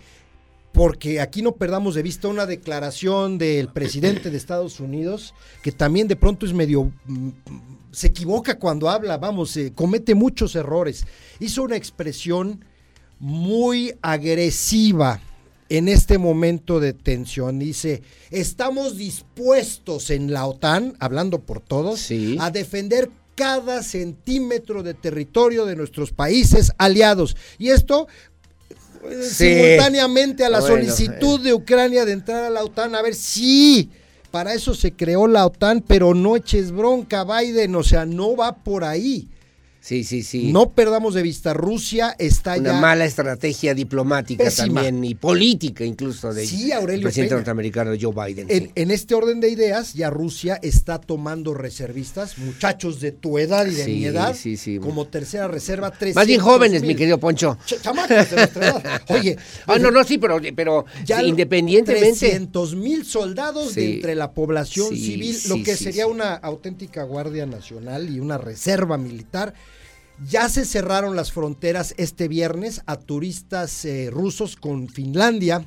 porque 0.73 1.21
aquí 1.21 1.43
no 1.43 1.53
perdamos 1.57 1.97
de 1.97 2.03
vista 2.03 2.29
una 2.29 2.47
declaración 2.47 3.39
del 3.39 3.69
presidente 3.69 4.31
de 4.31 4.37
Estados 4.37 4.79
Unidos, 4.79 5.35
que 5.63 5.73
también 5.73 6.07
de 6.09 6.17
pronto 6.17 6.47
es 6.47 6.53
medio... 6.53 6.93
Mm, 7.07 7.31
se 7.91 8.07
equivoca 8.07 8.57
cuando 8.57 8.89
habla, 8.89 9.19
vamos, 9.19 9.59
comete 9.75 10.15
muchos 10.15 10.55
errores. 10.55 11.05
Hizo 11.41 11.65
una 11.65 11.75
expresión 11.75 12.65
muy 13.19 13.95
agresiva 14.01 15.21
en 15.71 15.89
este 15.89 16.19
momento 16.19 16.81
de 16.81 16.93
tensión. 16.93 17.59
Dice, 17.59 18.03
estamos 18.31 18.99
dispuestos 18.99 20.11
en 20.11 20.33
la 20.33 20.47
OTAN, 20.47 20.97
hablando 20.99 21.41
por 21.41 21.61
todos, 21.61 22.11
a 22.39 22.51
defender 22.51 23.09
cada 23.37 23.83
centímetro 23.83 24.83
de 24.83 24.93
territorio 24.93 25.65
de 25.65 25.77
nuestros 25.77 26.13
países 26.13 26.73
aliados. 26.77 27.37
Y 27.59 27.71
esto 27.71 28.09
eh, 29.09 29.23
simultáneamente 29.23 30.45
a 30.45 30.51
la 30.51 30.61
solicitud 30.61 31.41
eh. 31.41 31.45
de 31.45 31.55
Ucrania 31.55 32.05
de 32.05 32.13
entrar 32.13 32.45
a 32.45 32.51
la 32.51 32.63
OTAN, 32.63 32.95
a 32.95 33.03
ver 33.03 33.15
si... 33.15 33.89
para 34.31 34.53
eso 34.53 34.75
se 34.75 34.93
creó 34.93 35.29
la 35.29 35.47
OTAN, 35.47 35.83
pero 35.87 36.15
no 36.15 36.37
eches 36.37 36.73
bronca, 36.73 37.25
Biden, 37.25 37.77
o 37.77 37.85
sea, 37.85 38.05
no 38.05 38.37
va 38.37 38.57
por 38.57 38.85
ahí. 38.85 39.29
Sí, 39.81 40.05
sí, 40.05 40.23
sí. 40.23 40.53
No 40.53 40.71
perdamos 40.71 41.15
de 41.15 41.23
vista, 41.23 41.55
Rusia 41.55 42.15
está 42.19 42.57
ya... 42.57 42.61
Una 42.61 42.75
mala 42.75 43.07
estrategia 43.07 43.73
diplomática 43.73 44.51
también 44.51 45.03
y 45.03 45.15
política 45.15 45.85
incluso 45.85 46.35
de 46.35 46.47
sí, 46.47 46.71
Aurelio 46.71 47.05
presidente 47.05 47.35
norteamericano 47.35 47.93
Joe 47.99 48.13
Biden. 48.15 48.47
En, 48.51 48.91
este 48.91 49.15
orden 49.15 49.41
de 49.41 49.49
ideas, 49.49 49.95
ya 49.95 50.11
Rusia 50.11 50.59
está 50.63 51.01
tomando 51.01 51.55
reservistas, 51.55 52.37
muchachos 52.37 53.01
de 53.01 53.13
tu 53.13 53.39
edad 53.39 53.67
y 53.67 53.75
de 53.75 53.87
mi 53.87 54.05
edad, 54.05 54.37
como 54.83 55.07
tercera 55.07 55.49
reserva. 55.49 55.93
Más 56.15 56.27
bien 56.27 56.41
jóvenes, 56.41 56.83
mi 56.83 56.95
querido 56.95 57.19
Poncho. 57.19 57.57
chamacos 57.83 58.31
de 58.31 58.37
nuestra 58.37 58.69
edad. 58.69 59.03
Oye. 59.09 59.39
ah, 59.67 59.79
no, 59.79 59.91
no, 59.91 60.05
sí, 60.05 60.19
pero, 60.19 60.39
pero 60.55 60.85
ya 61.07 61.23
independientemente... 61.23 62.19
300 62.19 62.77
mil 62.77 63.07
soldados 63.07 63.75
de 63.75 63.95
entre 63.95 64.15
la 64.15 64.33
población 64.33 64.95
civil, 64.95 65.37
lo 65.49 65.63
que 65.63 65.75
sería 65.75 66.07
una 66.07 66.35
auténtica 66.35 67.03
Guardia 67.05 67.47
Nacional 67.47 68.11
y 68.11 68.21
una 68.21 68.37
reserva 68.37 68.99
militar 68.99 69.55
ya 70.29 70.49
se 70.49 70.65
cerraron 70.65 71.17
las 71.17 71.33
fronteras 71.33 71.95
este 71.97 72.29
viernes 72.29 72.83
a 72.87 72.97
turistas 72.97 73.85
eh, 73.85 74.11
rusos 74.11 74.57
con 74.57 74.89
Finlandia. 74.89 75.65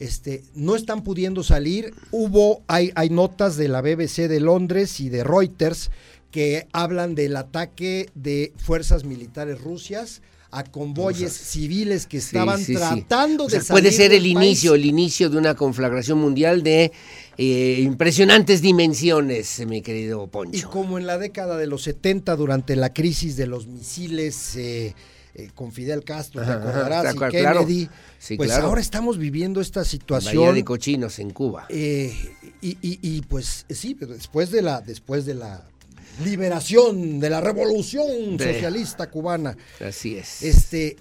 Este, 0.00 0.42
no 0.54 0.74
están 0.74 1.04
pudiendo 1.04 1.42
salir. 1.42 1.94
Hubo, 2.10 2.62
hay, 2.66 2.90
hay 2.94 3.10
notas 3.10 3.56
de 3.56 3.68
la 3.68 3.80
BBC 3.80 4.28
de 4.28 4.40
Londres 4.40 5.00
y 5.00 5.08
de 5.08 5.22
Reuters 5.22 5.90
que 6.30 6.66
hablan 6.72 7.14
del 7.14 7.36
ataque 7.36 8.10
de 8.14 8.52
fuerzas 8.56 9.04
militares 9.04 9.60
rusias 9.60 10.20
a 10.54 10.62
convoyes 10.62 11.32
civiles 11.32 12.06
que 12.06 12.18
estaban 12.18 12.64
tratando 12.64 13.48
de 13.48 13.60
Puede 13.60 13.90
ser 13.90 14.12
el 14.12 14.24
inicio, 14.24 14.74
el 14.76 14.84
inicio 14.84 15.28
de 15.28 15.36
una 15.36 15.56
conflagración 15.56 16.18
mundial 16.18 16.62
de 16.62 16.92
eh, 17.36 17.80
impresionantes 17.80 18.62
dimensiones, 18.62 19.66
mi 19.66 19.82
querido 19.82 20.28
Poncho. 20.28 20.56
Y 20.56 20.62
como 20.62 20.96
en 20.96 21.08
la 21.08 21.18
década 21.18 21.56
de 21.56 21.66
los 21.66 21.82
70, 21.82 22.36
durante 22.36 22.76
la 22.76 22.92
crisis 22.92 23.36
de 23.36 23.48
los 23.48 23.66
misiles 23.66 24.54
eh, 24.54 24.94
eh, 25.34 25.50
con 25.56 25.72
Fidel 25.72 26.04
Castro, 26.04 26.44
te 26.44 26.52
acordarás, 26.52 27.16
y 27.16 27.18
Kennedy, 27.18 27.88
pues 28.36 28.52
ahora 28.52 28.80
estamos 28.80 29.18
viviendo 29.18 29.60
esta 29.60 29.84
situación. 29.84 30.54
de 30.54 30.64
cochinos 30.64 31.18
en 31.18 31.30
Cuba. 31.30 31.66
y, 31.68 33.22
pues 33.22 33.66
sí, 33.68 33.96
después 33.98 34.52
de 34.52 34.62
la, 34.62 34.80
después 34.80 35.26
de 35.26 35.34
la 35.34 35.64
liberación, 36.22 37.20
de 37.20 37.30
la 37.30 37.40
revolución 37.40 38.38
socialista 38.38 39.10
cubana. 39.10 39.56
Así 39.80 40.16
es. 40.16 40.42
Este, 40.42 40.96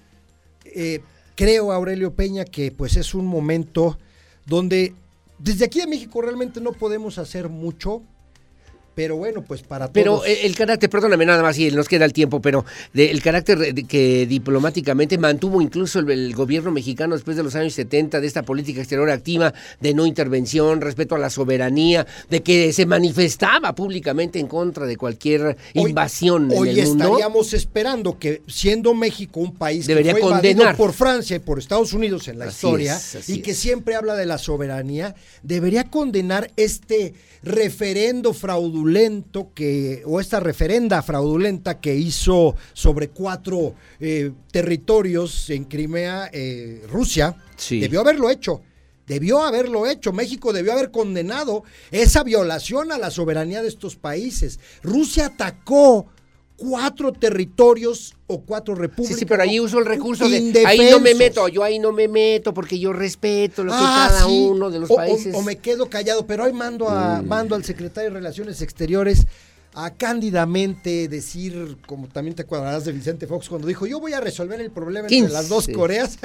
creo, 1.35 1.71
Aurelio 1.71 2.13
Peña, 2.13 2.45
que 2.45 2.71
pues 2.71 2.97
es 2.97 3.13
un 3.13 3.25
momento 3.25 3.97
donde 4.45 4.95
desde 5.39 5.65
aquí 5.65 5.79
de 5.79 5.87
México 5.87 6.21
realmente 6.21 6.61
no 6.61 6.71
podemos 6.71 7.17
hacer 7.17 7.49
mucho 7.49 8.01
pero 8.95 9.15
bueno, 9.15 9.41
pues 9.41 9.63
para 9.63 9.87
todos. 9.87 9.93
Pero 9.93 10.23
el, 10.25 10.55
carácter, 10.55 10.89
perdóname 10.89 11.25
nada 11.25 11.41
más, 11.41 11.57
y 11.57 11.71
nos 11.71 11.87
queda 11.87 12.05
el 12.05 12.13
tiempo, 12.13 12.41
pero 12.41 12.65
el 12.93 13.21
carácter 13.21 13.73
que 13.85 14.25
diplomáticamente 14.27 15.17
mantuvo 15.17 15.61
incluso 15.61 15.99
el, 15.99 16.33
gobierno 16.35 16.71
mexicano 16.71 17.15
después 17.15 17.37
de 17.37 17.43
los 17.43 17.55
años 17.55 17.73
70, 17.73 18.21
de 18.21 18.27
esta 18.27 18.43
política 18.43 18.81
exterior 18.81 19.09
activa, 19.09 19.53
de 19.79 19.93
no 19.93 20.05
intervención, 20.05 20.81
respeto 20.81 21.15
a 21.15 21.19
la 21.19 21.29
soberanía, 21.29 22.05
de 22.29 22.41
que 22.43 22.73
se 22.73 22.85
manifestaba 22.85 23.73
públicamente 23.73 24.39
en 24.39 24.47
contra 24.47 24.85
de 24.85 24.97
cualquier 24.97 25.57
invasión 25.73 26.51
hoy, 26.51 26.69
en 26.69 26.79
el 26.79 26.87
mundo. 26.87 27.03
estaríamos 27.05 27.53
esperando 27.53 28.19
que, 28.19 28.41
siendo 28.47 28.93
México 28.93 29.39
un 29.39 29.53
país 29.53 29.87
Debería 29.87 30.13
que 30.13 30.21
fue 30.21 30.31
condenar. 30.31 30.75
por 30.77 30.93
Francia 30.93 31.35
y 31.35 31.39
por 31.39 31.59
Estados 31.59 31.93
Unidos 31.93 32.27
en 32.27 32.39
la 32.39 32.47
historia, 32.47 32.99
y 33.27 33.41
que 33.41 33.53
siempre 33.53 33.95
habla 33.95 34.15
de 34.15 34.25
la 34.25 34.37
soberanía, 34.37 35.15
debería 35.41 35.85
condenar 35.85 36.51
este 36.55 37.13
referendo 37.43 38.33
fraudulento 38.33 38.82
que, 39.53 40.03
o 40.05 40.19
esta 40.19 40.39
referenda 40.39 41.01
fraudulenta 41.01 41.79
que 41.79 41.95
hizo 41.95 42.55
sobre 42.73 43.09
cuatro 43.09 43.75
eh, 43.99 44.31
territorios 44.51 45.49
en 45.49 45.65
Crimea, 45.65 46.29
eh, 46.31 46.83
Rusia, 46.89 47.35
debió 47.69 48.01
haberlo 48.01 48.29
hecho. 48.29 48.61
Debió 49.05 49.41
haberlo 49.41 49.85
hecho. 49.85 50.13
México 50.13 50.53
debió 50.53 50.73
haber 50.73 50.91
condenado 50.91 51.63
esa 51.91 52.23
violación 52.23 52.91
a 52.91 52.97
la 52.97 53.11
soberanía 53.11 53.61
de 53.61 53.67
estos 53.67 53.95
países. 53.97 54.59
Rusia 54.81 55.25
atacó 55.25 56.07
cuatro 56.63 57.11
territorios 57.11 58.15
o 58.25 58.39
cuatro 58.41 58.73
repúblicas. 58.73 59.19
Sí, 59.19 59.25
pero 59.25 59.43
ahí 59.43 59.59
uso 59.59 59.79
el 59.79 59.85
recurso 59.85 60.29
de 60.29 60.63
ahí 60.65 60.89
no 60.89 61.01
me 61.01 61.13
meto, 61.13 61.49
yo 61.49 61.61
ahí 61.61 61.77
no 61.77 61.91
me 61.91 62.07
meto 62.07 62.53
porque 62.53 62.79
yo 62.79 62.93
respeto 62.93 63.65
lo 63.65 63.73
que 63.73 63.77
ah, 63.81 64.07
cada 64.09 64.27
uno 64.27 64.71
de 64.71 64.79
los 64.79 64.89
países. 64.89 65.35
O, 65.35 65.41
me 65.41 65.57
quedo 65.57 65.89
callado, 65.89 66.25
pero 66.25 66.45
hoy 66.45 66.53
mando 66.53 66.87
a 66.87 67.21
mm. 67.21 67.27
mando 67.27 67.55
al 67.55 67.65
secretario 67.65 68.09
de 68.09 68.15
Relaciones 68.15 68.61
Exteriores 68.61 69.27
a 69.75 69.89
cándidamente 69.89 71.07
decir, 71.07 71.77
como 71.85 72.07
también 72.07 72.35
te 72.35 72.43
acordarás 72.43 72.85
de 72.85 72.91
Vicente 72.91 73.25
Fox 73.27 73.49
cuando 73.49 73.67
dijo, 73.67 73.85
yo 73.87 73.99
voy 73.99 74.13
a 74.13 74.21
resolver 74.21 74.61
el 74.61 74.71
problema 74.71 75.07
entre 75.09 75.33
las 75.33 75.49
dos 75.49 75.67
Coreas. 75.67 76.19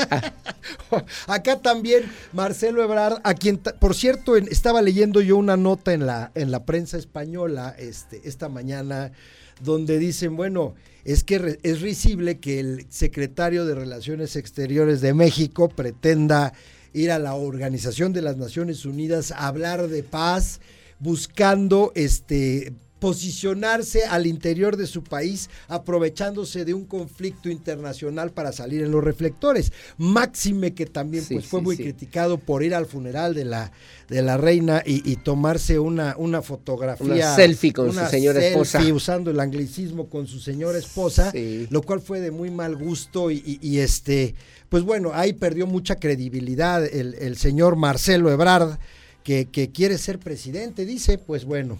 Acá 1.26 1.58
también 1.58 2.04
Marcelo 2.32 2.82
Ebrard, 2.82 3.20
a 3.24 3.34
quien, 3.34 3.56
por 3.56 3.94
cierto, 3.94 4.36
estaba 4.36 4.82
leyendo 4.82 5.20
yo 5.20 5.36
una 5.36 5.56
nota 5.56 5.94
en 5.94 6.06
la, 6.06 6.30
en 6.34 6.50
la 6.50 6.64
prensa 6.64 6.98
española 6.98 7.74
este, 7.78 8.20
esta 8.24 8.48
mañana 8.50 9.12
donde 9.60 9.98
dicen, 9.98 10.36
bueno, 10.36 10.74
es 11.04 11.24
que 11.24 11.58
es 11.62 11.80
risible 11.80 12.38
que 12.38 12.60
el 12.60 12.86
secretario 12.90 13.64
de 13.64 13.74
Relaciones 13.74 14.36
Exteriores 14.36 15.00
de 15.00 15.14
México 15.14 15.68
pretenda 15.68 16.52
ir 16.92 17.10
a 17.10 17.18
la 17.18 17.34
Organización 17.34 18.12
de 18.12 18.22
las 18.22 18.36
Naciones 18.36 18.84
Unidas 18.84 19.32
a 19.32 19.46
hablar 19.46 19.88
de 19.88 20.02
paz, 20.02 20.60
buscando 20.98 21.92
este 21.94 22.72
posicionarse 22.98 24.04
al 24.04 24.26
interior 24.26 24.76
de 24.76 24.86
su 24.86 25.02
país 25.02 25.50
aprovechándose 25.68 26.64
de 26.64 26.74
un 26.74 26.84
conflicto 26.84 27.48
internacional 27.48 28.32
para 28.32 28.52
salir 28.52 28.82
en 28.82 28.90
los 28.90 29.04
reflectores. 29.04 29.72
Máxime 29.96 30.74
que 30.74 30.86
también 30.86 31.24
pues, 31.30 31.46
fue 31.46 31.60
muy 31.60 31.76
criticado 31.76 32.38
por 32.38 32.62
ir 32.62 32.74
al 32.74 32.86
funeral 32.86 33.34
de 33.34 33.44
la, 33.44 33.72
de 34.08 34.22
la 34.22 34.36
reina 34.36 34.82
y, 34.84 35.16
tomarse 35.16 35.78
una, 35.78 36.14
una 36.16 36.42
fotografía. 36.42 37.06
Una 37.06 37.36
selfie 37.36 37.72
con 37.72 37.92
su 37.92 38.06
señora 38.06 38.44
esposa. 38.44 38.80
Usando 38.92 39.30
el 39.30 39.40
anglicismo 39.40 40.08
con 40.08 40.26
su 40.26 40.40
señora 40.40 40.78
esposa, 40.78 41.32
lo 41.70 41.82
cual 41.82 42.00
fue 42.00 42.20
de 42.20 42.30
muy 42.30 42.50
mal 42.50 42.76
gusto 42.76 43.30
y, 43.30 43.78
este, 43.78 44.34
pues 44.68 44.82
bueno, 44.82 45.10
ahí 45.14 45.32
perdió 45.34 45.66
mucha 45.66 45.96
credibilidad 45.96 46.84
el, 46.84 47.14
el 47.14 47.36
señor 47.36 47.76
Marcelo 47.76 48.30
Ebrard. 48.30 48.78
Que, 49.24 49.44
que 49.50 49.70
quiere 49.70 49.98
ser 49.98 50.18
presidente, 50.18 50.86
dice, 50.86 51.18
pues 51.18 51.44
bueno, 51.44 51.78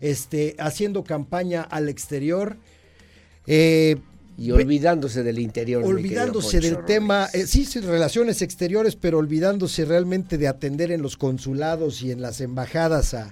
este, 0.00 0.56
haciendo 0.58 1.04
campaña 1.04 1.62
al 1.62 1.88
exterior. 1.88 2.56
Eh, 3.46 3.96
y 4.38 4.52
olvidándose 4.52 5.22
del 5.22 5.38
interior. 5.38 5.84
Olvidándose 5.84 6.60
del 6.60 6.84
tema, 6.86 7.28
eh, 7.34 7.46
sí, 7.46 7.66
sí, 7.66 7.80
relaciones 7.80 8.40
exteriores, 8.40 8.96
pero 8.96 9.18
olvidándose 9.18 9.84
realmente 9.84 10.38
de 10.38 10.48
atender 10.48 10.90
en 10.92 11.02
los 11.02 11.18
consulados 11.18 12.00
y 12.00 12.10
en 12.10 12.22
las 12.22 12.40
embajadas 12.40 13.12
a, 13.14 13.30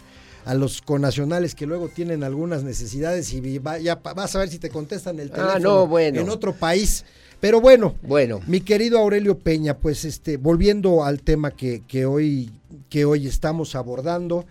los 0.54 0.80
conacionales 0.80 1.54
que 1.54 1.66
luego 1.66 1.88
tienen 1.88 2.24
algunas 2.24 2.62
necesidades 2.62 3.30
y 3.34 3.60
ya 3.82 3.96
vas 3.96 4.34
a 4.34 4.38
ver 4.38 4.48
si 4.48 4.58
te 4.58 4.70
contestan 4.70 5.20
el 5.20 5.30
ah, 5.34 5.56
teléfono 5.56 5.98
en 5.98 6.28
otro 6.30 6.54
país. 6.54 7.04
Pero 7.40 7.60
bueno, 7.60 7.94
bueno, 8.02 8.40
mi 8.46 8.62
querido 8.62 8.98
Aurelio 8.98 9.38
Peña, 9.38 9.76
pues 9.76 10.06
este, 10.06 10.38
volviendo 10.38 11.04
al 11.04 11.20
tema 11.20 11.50
que, 11.50 11.82
que 11.86 12.06
hoy, 12.06 12.50
que 12.88 13.04
hoy 13.04 13.26
estamos 13.26 13.74
abordando, 13.74 14.46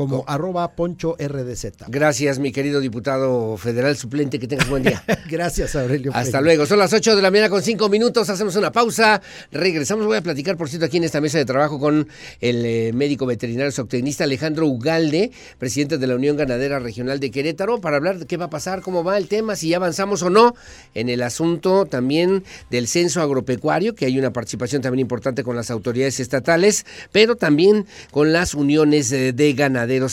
como 0.00 0.24
arroba 0.26 0.66
poncho 0.72 1.14
RDZ. 1.18 1.72
Gracias, 1.88 2.38
mi 2.38 2.52
querido 2.52 2.80
diputado 2.80 3.58
federal 3.58 3.98
suplente, 3.98 4.38
que 4.38 4.48
tengas 4.48 4.66
buen 4.66 4.82
día. 4.82 5.04
Gracias, 5.28 5.76
Aurelio. 5.76 6.10
Hasta 6.14 6.40
luego. 6.40 6.64
Son 6.64 6.78
las 6.78 6.90
8 6.90 7.16
de 7.16 7.20
la 7.20 7.30
mañana 7.30 7.50
con 7.50 7.62
5 7.62 7.86
minutos, 7.90 8.30
hacemos 8.30 8.56
una 8.56 8.72
pausa, 8.72 9.20
regresamos. 9.52 10.06
Voy 10.06 10.16
a 10.16 10.22
platicar, 10.22 10.56
por 10.56 10.70
cierto, 10.70 10.86
aquí 10.86 10.96
en 10.96 11.04
esta 11.04 11.20
mesa 11.20 11.36
de 11.36 11.44
trabajo 11.44 11.78
con 11.78 12.08
el 12.40 12.64
eh, 12.64 12.92
médico 12.94 13.26
veterinario 13.26 13.70
zootecnista 13.72 14.24
Alejandro 14.24 14.66
Ugalde, 14.68 15.32
presidente 15.58 15.98
de 15.98 16.06
la 16.06 16.14
Unión 16.14 16.34
Ganadera 16.38 16.78
Regional 16.78 17.20
de 17.20 17.30
Querétaro, 17.30 17.82
para 17.82 17.98
hablar 17.98 18.20
de 18.20 18.26
qué 18.26 18.38
va 18.38 18.46
a 18.46 18.50
pasar, 18.50 18.80
cómo 18.80 19.04
va 19.04 19.18
el 19.18 19.28
tema, 19.28 19.54
si 19.54 19.68
ya 19.68 19.76
avanzamos 19.76 20.22
o 20.22 20.30
no 20.30 20.54
en 20.94 21.10
el 21.10 21.22
asunto 21.22 21.84
también 21.84 22.42
del 22.70 22.88
censo 22.88 23.20
agropecuario, 23.20 23.94
que 23.94 24.06
hay 24.06 24.18
una 24.18 24.32
participación 24.32 24.80
también 24.80 25.00
importante 25.00 25.44
con 25.44 25.56
las 25.56 25.70
autoridades 25.70 26.20
estatales, 26.20 26.86
pero 27.12 27.36
también 27.36 27.84
con 28.10 28.32
las 28.32 28.54
uniones 28.54 29.10
de, 29.10 29.34
de 29.34 29.52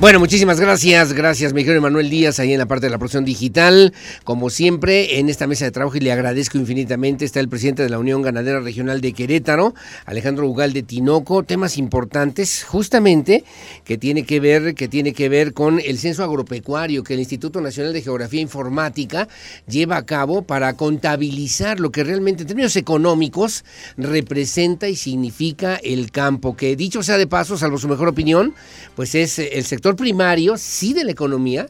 Bueno, 0.00 0.20
muchísimas 0.20 0.60
gracias, 0.60 1.12
gracias 1.12 1.52
Miguel 1.52 1.80
Manuel 1.80 2.08
Díaz 2.08 2.38
ahí 2.38 2.52
en 2.52 2.60
la 2.60 2.66
parte 2.66 2.86
de 2.86 2.90
la 2.90 2.98
producción 2.98 3.24
digital. 3.24 3.92
Como 4.22 4.48
siempre, 4.48 5.18
en 5.18 5.28
esta 5.28 5.48
mesa 5.48 5.64
de 5.64 5.72
trabajo 5.72 5.96
y 5.96 6.00
le 6.00 6.12
agradezco 6.12 6.56
infinitamente 6.56 7.24
está 7.24 7.40
el 7.40 7.48
presidente 7.48 7.82
de 7.82 7.88
la 7.88 7.98
Unión 7.98 8.22
Ganadera 8.22 8.60
Regional 8.60 9.00
de 9.00 9.12
Querétaro, 9.12 9.74
Alejandro 10.06 10.46
Ugal 10.46 10.72
de 10.72 10.84
Tinoco, 10.84 11.42
temas 11.42 11.78
importantes 11.78 12.62
justamente 12.62 13.42
que 13.82 13.98
tiene 13.98 14.22
que 14.22 14.38
ver 14.38 14.76
que 14.76 14.86
tiene 14.86 15.12
que 15.12 15.28
ver 15.28 15.52
con 15.52 15.80
el 15.80 15.98
censo 15.98 16.22
agropecuario 16.22 17.02
que 17.02 17.14
el 17.14 17.20
Instituto 17.20 17.60
Nacional 17.60 17.92
de 17.92 18.02
Geografía 18.02 18.40
Informática 18.40 19.26
lleva 19.66 19.96
a 19.96 20.06
cabo 20.06 20.42
para 20.42 20.74
contabilizar 20.74 21.80
lo 21.80 21.90
que 21.90 22.04
realmente 22.04 22.42
en 22.42 22.46
términos 22.46 22.76
económicos 22.76 23.64
representa 23.96 24.88
y 24.88 24.94
significa 24.94 25.74
el 25.74 26.12
campo, 26.12 26.56
que 26.56 26.76
dicho 26.76 27.02
sea 27.02 27.18
de 27.18 27.26
paso, 27.26 27.58
salvo 27.58 27.78
su 27.78 27.88
mejor 27.88 28.06
opinión, 28.06 28.54
pues 28.94 29.16
es 29.16 29.40
el 29.40 29.64
sector 29.64 29.87
primario, 29.96 30.56
sí 30.56 30.94
de 30.94 31.04
la 31.04 31.12
economía, 31.12 31.68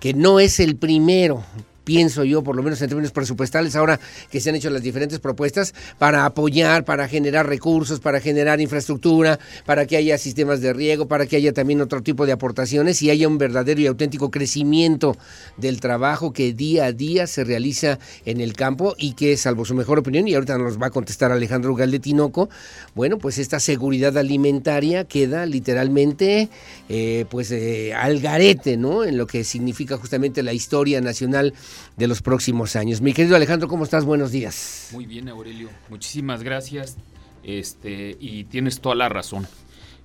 que 0.00 0.14
no 0.14 0.40
es 0.40 0.60
el 0.60 0.76
primero, 0.76 1.44
pienso 1.88 2.22
yo, 2.22 2.42
por 2.42 2.54
lo 2.54 2.62
menos 2.62 2.82
en 2.82 2.90
términos 2.90 3.12
presupuestales, 3.12 3.74
ahora 3.74 3.98
que 4.30 4.42
se 4.42 4.50
han 4.50 4.56
hecho 4.56 4.68
las 4.68 4.82
diferentes 4.82 5.20
propuestas 5.20 5.72
para 5.98 6.26
apoyar, 6.26 6.84
para 6.84 7.08
generar 7.08 7.48
recursos, 7.48 7.98
para 7.98 8.20
generar 8.20 8.60
infraestructura, 8.60 9.38
para 9.64 9.86
que 9.86 9.96
haya 9.96 10.18
sistemas 10.18 10.60
de 10.60 10.74
riego, 10.74 11.08
para 11.08 11.24
que 11.24 11.36
haya 11.36 11.54
también 11.54 11.80
otro 11.80 12.02
tipo 12.02 12.26
de 12.26 12.32
aportaciones 12.32 13.00
y 13.00 13.08
haya 13.08 13.26
un 13.26 13.38
verdadero 13.38 13.80
y 13.80 13.86
auténtico 13.86 14.30
crecimiento 14.30 15.16
del 15.56 15.80
trabajo 15.80 16.34
que 16.34 16.52
día 16.52 16.84
a 16.84 16.92
día 16.92 17.26
se 17.26 17.42
realiza 17.42 17.98
en 18.26 18.42
el 18.42 18.52
campo 18.52 18.94
y 18.98 19.14
que, 19.14 19.38
salvo 19.38 19.64
su 19.64 19.74
mejor 19.74 19.98
opinión, 19.98 20.28
y 20.28 20.34
ahorita 20.34 20.58
nos 20.58 20.78
va 20.78 20.88
a 20.88 20.90
contestar 20.90 21.32
Alejandro 21.32 21.72
Ugal 21.72 21.90
de 21.90 22.00
Tinoco, 22.00 22.50
bueno, 22.94 23.16
pues 23.16 23.38
esta 23.38 23.60
seguridad 23.60 24.18
alimentaria 24.18 25.04
queda 25.04 25.46
literalmente 25.46 26.50
eh, 26.90 27.24
pues 27.30 27.50
eh, 27.50 27.94
al 27.94 28.20
garete, 28.20 28.76
¿no? 28.76 29.04
En 29.04 29.16
lo 29.16 29.26
que 29.26 29.42
significa 29.42 29.96
justamente 29.96 30.42
la 30.42 30.52
historia 30.52 31.00
nacional 31.00 31.54
de 31.96 32.06
los 32.06 32.22
próximos 32.22 32.76
años. 32.76 33.00
Mi 33.00 33.12
querido 33.12 33.36
Alejandro, 33.36 33.68
¿cómo 33.68 33.84
estás? 33.84 34.04
Buenos 34.04 34.32
días. 34.32 34.90
Muy 34.92 35.06
bien, 35.06 35.28
Aurelio. 35.28 35.68
Muchísimas 35.88 36.42
gracias. 36.42 36.96
Este, 37.42 38.16
y 38.20 38.44
tienes 38.44 38.80
toda 38.80 38.94
la 38.94 39.08
razón. 39.08 39.46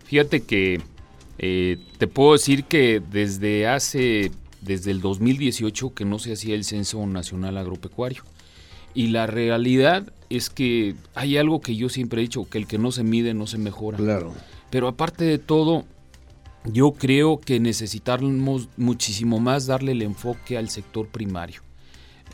Fíjate 0.05 0.43
que 0.43 0.81
eh, 1.39 1.77
te 1.97 2.07
puedo 2.07 2.33
decir 2.33 2.65
que 2.65 3.01
desde 3.11 3.67
hace, 3.67 4.31
desde 4.61 4.91
el 4.91 5.01
2018 5.01 5.93
que 5.93 6.05
no 6.05 6.19
se 6.19 6.33
hacía 6.33 6.55
el 6.55 6.63
Censo 6.63 7.05
Nacional 7.05 7.57
Agropecuario. 7.57 8.23
Y 8.93 9.07
la 9.07 9.25
realidad 9.25 10.13
es 10.29 10.49
que 10.49 10.95
hay 11.15 11.37
algo 11.37 11.61
que 11.61 11.75
yo 11.75 11.89
siempre 11.89 12.21
he 12.21 12.23
dicho, 12.23 12.47
que 12.47 12.59
el 12.59 12.67
que 12.67 12.77
no 12.77 12.91
se 12.91 13.03
mide 13.03 13.33
no 13.33 13.47
se 13.47 13.57
mejora. 13.57 13.97
Claro. 13.97 14.33
Pero 14.69 14.87
aparte 14.87 15.25
de 15.25 15.39
todo, 15.39 15.85
yo 16.65 16.93
creo 16.93 17.39
que 17.39 17.59
necesitamos 17.59 18.69
muchísimo 18.77 19.39
más 19.39 19.65
darle 19.65 19.91
el 19.91 20.01
enfoque 20.01 20.57
al 20.57 20.69
sector 20.69 21.07
primario. 21.07 21.61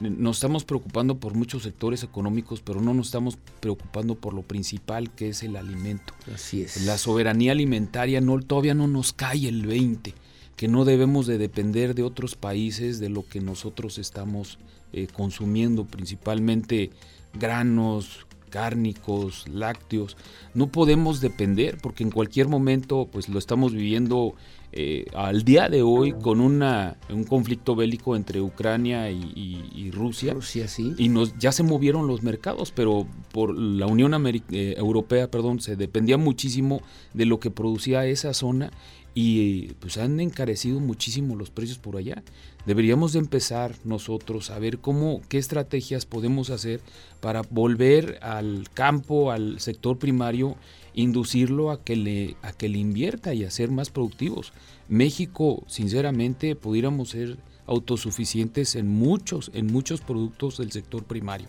Nos 0.02 0.38
estamos 0.38 0.64
preocupando 0.64 1.20
por 1.20 1.34
muchos 1.34 1.64
sectores 1.64 2.04
económicos, 2.04 2.62
pero 2.62 2.80
no 2.80 2.94
nos 2.94 3.08
estamos 3.08 3.38
preocupando 3.60 4.16
por 4.16 4.34
lo 4.34 4.44
principal 4.44 5.12
que 5.12 5.30
es 5.30 5.44
el 5.44 5.58
alimento. 5.58 6.14
Así 6.34 6.62
es. 6.62 6.86
La 6.86 6.98
soberanía 6.98 7.52
alimentaria 7.52 8.22
no, 8.22 8.40
todavía 8.40 8.74
no 8.74 8.88
nos 8.88 9.12
cae 9.12 9.50
el 9.50 9.66
20, 9.66 10.14
que 10.56 10.68
no 10.70 10.86
debemos 10.86 11.28
de 11.28 11.38
depender 11.38 11.96
de 11.96 12.04
otros 12.04 12.36
países 12.36 13.00
de 13.00 13.10
lo 13.10 13.28
que 13.28 13.42
nosotros 13.42 13.98
estamos 13.98 14.58
eh, 14.94 15.08
consumiendo, 15.12 15.86
principalmente 15.86 16.92
granos, 17.34 18.26
cárnicos, 18.50 19.48
lácteos. 19.48 20.18
No 20.54 20.68
podemos 20.68 21.22
depender 21.22 21.78
porque 21.82 22.04
en 22.04 22.12
cualquier 22.12 22.48
momento 22.48 23.08
pues 23.12 23.30
lo 23.30 23.40
estamos 23.40 23.74
viviendo 23.74 24.36
eh, 24.72 25.06
al 25.16 25.44
día 25.44 25.68
de 25.68 25.82
hoy 25.82 26.14
con 26.14 26.40
una, 26.40 26.98
un 27.10 27.24
conflicto 27.24 27.76
bélico 27.76 28.16
entre 28.16 28.40
Ucrania 28.40 29.10
y, 29.10 29.90
Rusia. 29.92 30.34
Rusia 30.34 30.68
sí. 30.68 30.94
Y 30.98 31.10
nos, 31.10 31.38
ya 31.40 31.52
se 31.52 31.64
movieron 31.64 32.06
los 32.06 32.22
mercados, 32.22 32.72
pero 32.72 33.08
por 33.32 33.58
la 33.58 33.88
Unión 33.88 34.14
eh, 34.28 34.76
Europea 34.78 35.32
perdón, 35.32 35.60
se 35.60 35.76
dependía 35.76 36.18
muchísimo 36.18 36.82
de 37.14 37.26
lo 37.26 37.40
que 37.40 37.50
producía 37.50 38.06
esa 38.06 38.34
zona 38.34 38.72
y 39.14 39.74
pues 39.80 39.98
han 39.98 40.20
encarecido 40.20 40.80
muchísimo 40.80 41.36
los 41.36 41.50
precios 41.50 41.78
por 41.78 41.98
allá. 41.98 42.24
Deberíamos 42.66 43.14
de 43.14 43.20
empezar 43.20 43.76
nosotros 43.84 44.52
a 44.52 44.60
ver 44.60 44.80
cómo, 44.80 45.22
qué 45.30 45.38
estrategias 45.38 46.06
podemos 46.06 46.50
hacer 46.50 46.82
para 47.20 47.42
volver 47.50 48.20
al 48.22 48.70
campo, 48.74 49.32
al 49.32 49.60
sector 49.60 49.98
primario, 49.98 50.56
inducirlo 50.94 51.72
a 51.72 51.84
que 51.84 51.96
le, 51.96 52.36
a 52.42 52.52
que 52.54 52.70
le 52.70 52.78
invierta 52.78 53.34
y 53.34 53.44
a 53.44 53.52
ser 53.52 53.72
más 53.72 53.90
productivos. 53.90 54.54
México, 54.88 55.64
sinceramente, 55.68 56.56
pudiéramos 56.56 57.10
ser 57.10 57.38
autosuficientes 57.66 58.76
en 58.76 58.88
muchos, 58.88 59.52
en 59.54 59.68
muchos 59.68 60.02
productos 60.02 60.58
del 60.58 60.72
sector 60.72 61.04
primario. 61.04 61.48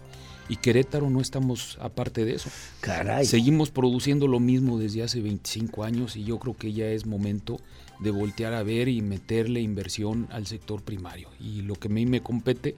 Y 0.51 0.57
Querétaro 0.57 1.09
no 1.09 1.21
estamos 1.21 1.79
aparte 1.81 2.25
de 2.25 2.35
eso. 2.35 2.51
Caray. 2.81 3.25
Seguimos 3.25 3.71
produciendo 3.71 4.27
lo 4.27 4.41
mismo 4.41 4.79
desde 4.79 5.05
hace 5.05 5.21
25 5.21 5.85
años 5.85 6.17
y 6.17 6.25
yo 6.25 6.41
creo 6.41 6.57
que 6.57 6.73
ya 6.73 6.87
es 6.89 7.07
momento 7.07 7.61
de 8.01 8.11
voltear 8.11 8.55
a 8.55 8.65
ver 8.65 8.89
y 8.89 9.01
meterle 9.01 9.61
inversión 9.61 10.27
al 10.31 10.49
sector 10.49 10.83
primario. 10.83 11.29
Y 11.39 11.63
lo 11.63 11.77
que 11.77 11.87
a 11.87 11.93
mí 11.93 12.05
me 12.05 12.21
compete 12.21 12.75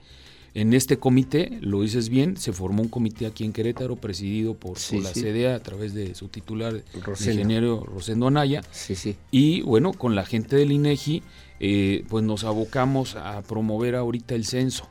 en 0.52 0.74
este 0.74 0.98
comité, 0.98 1.58
lo 1.62 1.80
dices 1.80 2.10
bien, 2.10 2.36
se 2.36 2.52
formó 2.52 2.82
un 2.82 2.88
comité 2.88 3.24
aquí 3.24 3.42
en 3.44 3.54
Querétaro 3.54 3.96
presidido 3.96 4.52
por, 4.52 4.76
la 4.92 5.10
CDA 5.10 5.54
a 5.54 5.60
través 5.60 5.94
de 5.94 6.14
su 6.14 6.28
titular, 6.28 6.74
el 6.74 6.84
ingeniero 7.08 7.84
Rosendo 7.84 8.26
Anaya. 8.26 8.60
Sí, 8.70 8.94
sí. 8.96 9.16
Y 9.30 9.62
bueno, 9.62 9.94
con 9.94 10.14
la 10.14 10.26
gente 10.26 10.56
del 10.56 10.72
INEGI, 10.72 11.22
eh, 11.58 12.04
pues 12.10 12.22
nos 12.22 12.44
abocamos 12.44 13.16
a 13.16 13.40
promover 13.40 13.94
ahorita 13.94 14.34
el 14.34 14.44
censo. 14.44 14.86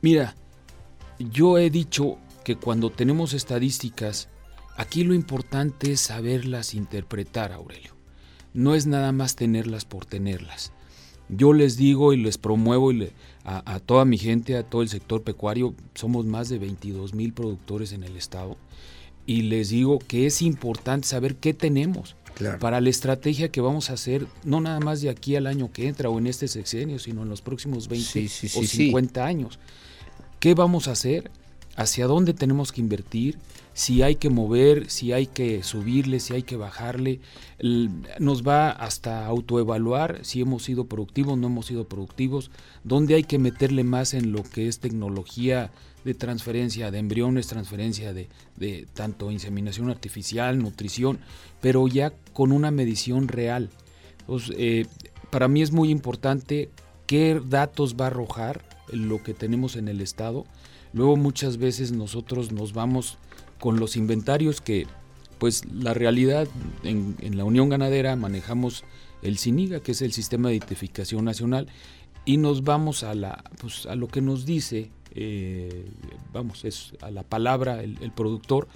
Mira, 0.00 0.34
yo 1.30 1.58
he 1.58 1.70
dicho 1.70 2.18
que 2.44 2.56
cuando 2.56 2.90
tenemos 2.90 3.34
estadísticas, 3.34 4.28
aquí 4.76 5.04
lo 5.04 5.14
importante 5.14 5.92
es 5.92 6.00
saberlas 6.00 6.74
interpretar, 6.74 7.52
Aurelio 7.52 7.92
no 8.54 8.74
es 8.74 8.86
nada 8.86 9.12
más 9.12 9.36
tenerlas 9.36 9.84
por 9.84 10.04
tenerlas. 10.06 10.72
Yo 11.28 11.52
les 11.52 11.76
digo 11.76 12.12
y 12.12 12.18
les 12.18 12.36
promuevo 12.36 12.92
a, 13.44 13.80
toda 13.80 14.04
mi 14.04 14.18
gente, 14.18 14.56
a 14.56 14.64
todo 14.64 14.82
el 14.82 14.88
sector 14.88 15.22
pecuario, 15.22 15.74
somos 15.94 16.26
más 16.26 16.48
de 16.48 16.58
22 16.58 17.14
mil 17.14 17.32
productores 17.32 17.92
en 17.92 18.04
el 18.04 18.16
estado, 18.16 18.56
y 19.24 19.42
les 19.42 19.70
digo 19.70 19.98
que 20.00 20.26
es 20.26 20.42
importante 20.42 21.06
saber 21.06 21.36
qué 21.36 21.54
tenemos 21.54 22.16
para 22.60 22.80
la 22.80 22.90
estrategia 22.90 23.50
que 23.50 23.60
vamos 23.60 23.88
a 23.88 23.94
hacer, 23.94 24.26
no 24.44 24.60
nada 24.60 24.80
más 24.80 25.00
de 25.00 25.10
aquí 25.10 25.36
al 25.36 25.46
año 25.46 25.70
que 25.72 25.86
entra 25.86 26.10
o 26.10 26.18
en 26.18 26.26
este 26.26 26.48
sexenio, 26.48 26.98
sino 26.98 27.22
en 27.22 27.28
los 27.28 27.40
próximos 27.40 27.88
20 27.88 28.28
o 28.54 28.62
50 28.62 29.24
años. 29.24 29.58
¿Qué 30.42 30.54
vamos 30.54 30.88
a 30.88 30.90
hacer? 30.90 31.30
¿Hacia 31.76 32.08
dónde 32.08 32.34
tenemos 32.34 32.72
que 32.72 32.80
invertir? 32.80 33.38
si 33.74 34.02
hay 34.02 34.16
que 34.16 34.28
mover, 34.28 34.90
si 34.90 35.12
hay 35.12 35.26
que 35.26 35.62
subirle, 35.62 36.20
si 36.20 36.34
hay 36.34 36.42
que 36.42 36.56
bajarle, 36.56 37.20
nos 38.18 38.46
va 38.46 38.70
hasta 38.70 39.26
autoevaluar 39.26 40.24
si 40.24 40.40
hemos 40.40 40.64
sido 40.64 40.86
productivos, 40.86 41.38
no 41.38 41.46
hemos 41.46 41.66
sido 41.66 41.88
productivos, 41.88 42.50
dónde 42.84 43.14
hay 43.14 43.24
que 43.24 43.38
meterle 43.38 43.84
más 43.84 44.14
en 44.14 44.32
lo 44.32 44.42
que 44.42 44.68
es 44.68 44.78
tecnología 44.80 45.70
de 46.04 46.14
transferencia 46.14 46.90
de 46.90 46.98
embriones, 46.98 47.46
transferencia 47.46 48.12
de, 48.12 48.28
de 48.56 48.86
tanto 48.92 49.30
inseminación 49.30 49.88
artificial, 49.88 50.58
nutrición, 50.58 51.18
pero 51.60 51.86
ya 51.88 52.12
con 52.32 52.52
una 52.52 52.70
medición 52.70 53.28
real. 53.28 53.70
Entonces, 54.20 54.54
eh, 54.58 54.86
para 55.30 55.48
mí 55.48 55.62
es 55.62 55.72
muy 55.72 55.90
importante 55.90 56.68
qué 57.06 57.40
datos 57.42 57.96
va 57.98 58.04
a 58.04 58.08
arrojar 58.08 58.71
lo 58.92 59.22
que 59.22 59.34
tenemos 59.34 59.76
en 59.76 59.88
el 59.88 60.00
Estado. 60.00 60.44
Luego 60.92 61.16
muchas 61.16 61.56
veces 61.56 61.92
nosotros 61.92 62.52
nos 62.52 62.72
vamos 62.72 63.18
con 63.58 63.78
los 63.78 63.96
inventarios 63.96 64.60
que, 64.60 64.86
pues 65.38 65.64
la 65.72 65.94
realidad 65.94 66.48
en, 66.82 67.16
la 67.36 67.44
Unión 67.44 67.68
Ganadera 67.68 68.14
manejamos 68.16 68.84
el 69.22 69.38
SINIGA, 69.38 69.80
que 69.80 69.92
es 69.92 70.02
el 70.02 70.12
Sistema 70.12 70.48
de 70.48 70.56
Identificación 70.56 71.24
Nacional, 71.24 71.68
y 72.24 72.36
nos 72.36 72.64
vamos 72.64 73.02
a, 73.02 73.14
la, 73.14 73.44
pues, 73.60 73.86
a 73.86 73.94
lo 73.94 74.08
que 74.08 74.20
nos 74.20 74.46
dice, 74.46 74.90
eh, 75.14 75.86
vamos, 76.32 76.64
es 76.64 76.92
a 77.00 77.10
la 77.10 77.22
palabra 77.22 77.82
el, 77.82 78.12
productor, 78.14 78.68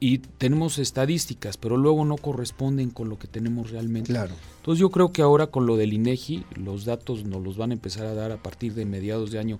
y 0.00 0.18
tenemos 0.18 0.78
estadísticas, 0.78 1.56
pero 1.56 1.76
luego 1.76 2.04
no 2.04 2.16
corresponden 2.16 2.90
con 2.90 3.08
lo 3.08 3.18
que 3.18 3.26
tenemos 3.26 3.70
realmente. 3.70 4.12
Claro. 4.12 4.34
Entonces 4.58 4.80
yo 4.80 4.90
creo 4.90 5.12
que 5.12 5.22
ahora 5.22 5.48
con 5.48 5.66
lo 5.66 5.76
del 5.76 5.92
INEGI, 5.92 6.44
los 6.54 6.84
datos 6.84 7.24
nos 7.24 7.42
los 7.42 7.56
van 7.56 7.70
a 7.70 7.74
empezar 7.74 8.06
a 8.06 8.14
dar 8.14 8.30
a 8.30 8.42
partir 8.42 8.74
de 8.74 8.84
mediados 8.84 9.30
de 9.30 9.38
año 9.38 9.58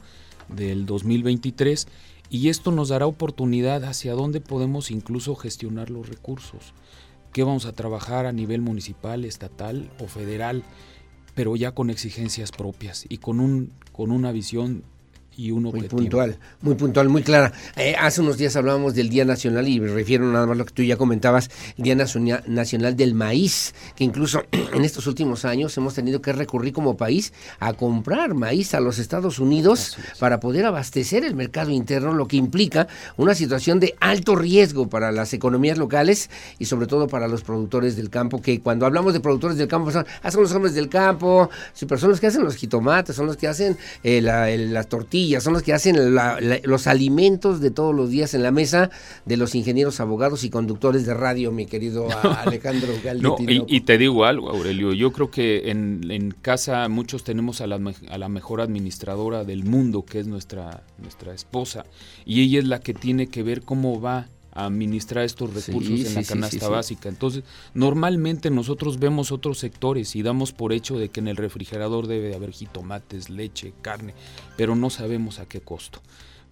del 0.48 0.86
2023 0.86 1.88
y 2.30 2.48
esto 2.48 2.70
nos 2.70 2.88
dará 2.88 3.06
oportunidad 3.06 3.84
hacia 3.84 4.14
dónde 4.14 4.40
podemos 4.40 4.90
incluso 4.90 5.34
gestionar 5.34 5.90
los 5.90 6.08
recursos, 6.08 6.72
qué 7.32 7.42
vamos 7.42 7.66
a 7.66 7.72
trabajar 7.72 8.26
a 8.26 8.32
nivel 8.32 8.60
municipal, 8.60 9.24
estatal 9.24 9.90
o 9.98 10.06
federal, 10.06 10.62
pero 11.34 11.56
ya 11.56 11.72
con 11.72 11.90
exigencias 11.90 12.52
propias 12.52 13.06
y 13.08 13.18
con, 13.18 13.40
un, 13.40 13.72
con 13.92 14.12
una 14.12 14.30
visión 14.30 14.84
y 15.38 15.52
un 15.52 15.62
Muy 15.62 15.82
puntual, 15.84 16.36
muy 16.62 16.74
puntual, 16.74 17.08
muy 17.08 17.22
clara. 17.22 17.52
Eh, 17.76 17.94
hace 17.96 18.20
unos 18.20 18.38
días 18.38 18.56
hablábamos 18.56 18.96
del 18.96 19.08
Día 19.08 19.24
Nacional 19.24 19.68
y 19.68 19.78
me 19.78 19.86
refiero 19.86 20.26
nada 20.26 20.46
más 20.46 20.56
a 20.56 20.58
lo 20.58 20.64
que 20.64 20.72
tú 20.72 20.82
ya 20.82 20.96
comentabas, 20.96 21.48
el 21.76 21.84
Día 21.84 21.94
Nacional 21.94 22.96
del 22.96 23.14
Maíz, 23.14 23.72
que 23.94 24.02
incluso 24.02 24.42
en 24.50 24.84
estos 24.84 25.06
últimos 25.06 25.44
años 25.44 25.76
hemos 25.76 25.94
tenido 25.94 26.20
que 26.20 26.32
recurrir 26.32 26.72
como 26.72 26.96
país 26.96 27.32
a 27.60 27.72
comprar 27.72 28.34
maíz 28.34 28.74
a 28.74 28.80
los 28.80 28.98
Estados 28.98 29.38
Unidos 29.38 29.96
para 30.18 30.40
poder 30.40 30.66
abastecer 30.66 31.24
el 31.24 31.36
mercado 31.36 31.70
interno, 31.70 32.12
lo 32.14 32.26
que 32.26 32.36
implica 32.36 32.88
una 33.16 33.36
situación 33.36 33.78
de 33.78 33.94
alto 34.00 34.34
riesgo 34.34 34.88
para 34.88 35.12
las 35.12 35.32
economías 35.34 35.78
locales 35.78 36.30
y 36.58 36.64
sobre 36.64 36.88
todo 36.88 37.06
para 37.06 37.28
los 37.28 37.44
productores 37.44 37.94
del 37.94 38.10
campo, 38.10 38.42
que 38.42 38.58
cuando 38.58 38.86
hablamos 38.86 39.12
de 39.12 39.20
productores 39.20 39.56
del 39.56 39.68
campo 39.68 39.92
son, 39.92 40.04
ah, 40.20 40.30
los 40.34 40.52
hombres 40.52 40.74
del 40.74 40.88
campo, 40.88 41.48
son 41.74 42.10
los 42.10 42.18
que 42.18 42.26
hacen 42.26 42.42
los 42.42 42.56
jitomates, 42.56 43.14
son 43.14 43.26
los 43.26 43.36
que 43.36 43.46
hacen 43.46 43.78
eh, 44.02 44.20
las 44.20 44.88
tortillas, 44.88 45.27
son 45.40 45.52
los 45.52 45.62
que 45.62 45.72
hacen 45.72 45.96
los 46.64 46.86
alimentos 46.86 47.60
de 47.60 47.70
todos 47.70 47.94
los 47.94 48.10
días 48.10 48.34
en 48.34 48.42
la 48.42 48.50
mesa 48.50 48.90
de 49.24 49.36
los 49.36 49.54
ingenieros, 49.54 50.00
abogados 50.00 50.44
y 50.44 50.50
conductores 50.50 51.06
de 51.06 51.14
radio, 51.14 51.52
mi 51.52 51.66
querido 51.66 52.08
Alejandro 52.44 52.92
Galdetti. 53.02 53.64
y, 53.66 53.80
te 53.82 53.98
digo 53.98 54.24
algo, 54.24 54.50
Aurelio, 54.50 54.92
yo 54.92 55.12
creo 55.12 55.30
que 55.30 55.70
en, 55.70 56.34
casa 56.42 56.88
muchos 56.88 57.24
tenemos 57.24 57.60
a 57.60 57.66
la, 57.66 57.80
a 58.10 58.18
la, 58.18 58.28
mejor 58.28 58.60
administradora 58.60 59.44
del 59.44 59.64
mundo, 59.64 60.04
que 60.04 60.20
es 60.20 60.26
nuestra, 60.26 60.82
nuestra 60.98 61.34
esposa, 61.34 61.84
y 62.24 62.42
ella 62.42 62.58
es 62.58 62.66
la 62.66 62.80
que 62.80 62.94
tiene 62.94 63.28
que 63.28 63.42
ver 63.42 63.62
cómo 63.62 64.00
va 64.00 64.28
administrar 64.64 65.24
estos 65.24 65.54
recursos 65.54 66.06
en 66.06 66.14
la 66.14 66.24
canasta 66.24 66.68
básica. 66.68 67.08
Entonces, 67.08 67.44
normalmente 67.74 68.50
nosotros 68.50 68.98
vemos 68.98 69.32
otros 69.32 69.58
sectores 69.58 70.16
y 70.16 70.22
damos 70.22 70.52
por 70.52 70.72
hecho 70.72 70.98
de 70.98 71.08
que 71.08 71.20
en 71.20 71.28
el 71.28 71.36
refrigerador 71.36 72.06
debe 72.06 72.34
haber 72.34 72.52
jitomates, 72.52 73.30
leche, 73.30 73.72
carne, 73.82 74.14
pero 74.56 74.74
no 74.74 74.90
sabemos 74.90 75.38
a 75.38 75.46
qué 75.46 75.60
costo. 75.60 76.00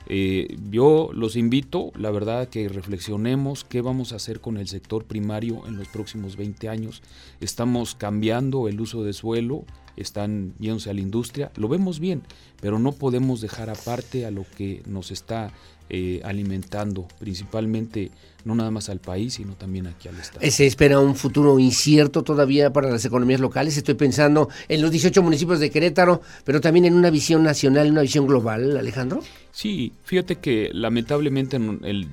Eh, 0.09 0.57
yo 0.70 1.11
los 1.12 1.37
invito, 1.37 1.91
la 1.97 2.11
verdad, 2.11 2.49
que 2.49 2.69
reflexionemos 2.69 3.65
qué 3.65 3.81
vamos 3.81 4.12
a 4.12 4.16
hacer 4.16 4.41
con 4.41 4.57
el 4.57 4.69
sector 4.69 5.05
primario 5.05 5.66
en 5.66 5.77
los 5.77 5.89
próximos 5.89 6.37
20 6.37 6.69
años. 6.69 7.03
Estamos 7.41 7.95
cambiando 7.95 8.69
el 8.69 8.81
uso 8.81 9.03
de 9.03 9.12
suelo, 9.12 9.65
están 9.97 10.55
yéndose 10.59 10.90
a 10.90 10.94
la 10.94 11.01
industria, 11.01 11.51
lo 11.56 11.68
vemos 11.68 12.01
bien, 12.01 12.23
pero 12.60 12.78
no 12.78 12.93
podemos 12.93 13.40
dejar 13.40 13.70
aparte 13.70 14.27
a 14.27 14.31
lo 14.31 14.44
que 14.56 14.82
nos 14.86 15.10
está 15.10 15.52
eh, 15.89 16.20
alimentando 16.24 17.06
principalmente 17.20 18.10
no 18.44 18.56
nada 18.56 18.70
más 18.73 18.89
al 18.89 19.01
país, 19.01 19.35
sino 19.35 19.55
también 19.55 19.86
aquí 19.86 20.09
al 20.09 20.16
Estado. 20.18 20.51
¿Se 20.51 20.66
espera 20.66 21.01
un 21.01 21.14
futuro 21.16 21.59
incierto 21.59 22.23
todavía 22.23 22.73
para 22.73 22.90
las 22.90 23.05
economías 23.05 23.40
locales? 23.40 23.77
Estoy 23.77 23.94
pensando 23.94 24.48
en 24.68 24.82
los 24.82 24.90
18 24.90 25.20
municipios 25.23 25.59
de 25.59 25.70
Querétaro, 25.70 26.23
pero 26.44 26.60
también 26.60 26.86
en 26.86 26.94
una 26.94 27.10
visión 27.10 27.43
nacional, 27.43 27.90
una 27.90 28.02
visión 28.02 28.27
global, 28.27 28.77
Alejandro. 28.77 29.20
Sí, 29.51 29.93
fíjate 30.05 30.36
que 30.36 30.70
lamentablemente 30.73 31.59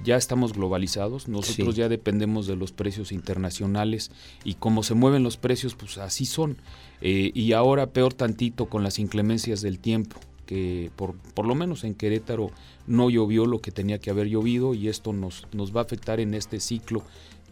ya 0.03 0.17
estamos 0.17 0.53
globalizados, 0.53 1.27
nosotros 1.27 1.75
ya 1.75 1.89
dependemos 1.89 2.47
de 2.47 2.55
los 2.55 2.71
precios 2.71 3.11
internacionales 3.11 4.11
y 4.43 4.55
como 4.55 4.81
se 4.83 4.95
mueven 4.95 5.23
los 5.23 5.37
precios, 5.37 5.75
pues 5.75 5.97
así 5.97 6.25
son. 6.25 6.57
Eh, 7.05 7.31
y 7.33 7.51
ahora 7.51 7.87
peor 7.87 8.13
tantito 8.13 8.67
con 8.67 8.81
las 8.81 8.97
inclemencias 8.97 9.61
del 9.61 9.77
tiempo 9.77 10.21
que 10.45 10.89
por, 10.95 11.15
por 11.15 11.45
lo 11.45 11.53
menos 11.53 11.83
en 11.83 11.95
Querétaro 11.95 12.49
no 12.87 13.09
llovió 13.09 13.45
lo 13.45 13.59
que 13.59 13.71
tenía 13.71 13.99
que 13.99 14.09
haber 14.09 14.27
llovido 14.27 14.73
y 14.73 14.87
esto 14.87 15.11
nos, 15.11 15.45
nos 15.51 15.75
va 15.75 15.81
a 15.81 15.83
afectar 15.83 16.21
en 16.21 16.33
este 16.33 16.61
ciclo 16.61 17.03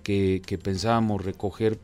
que, 0.04 0.42
pensábamos 0.64 1.24
recoger 1.26 1.78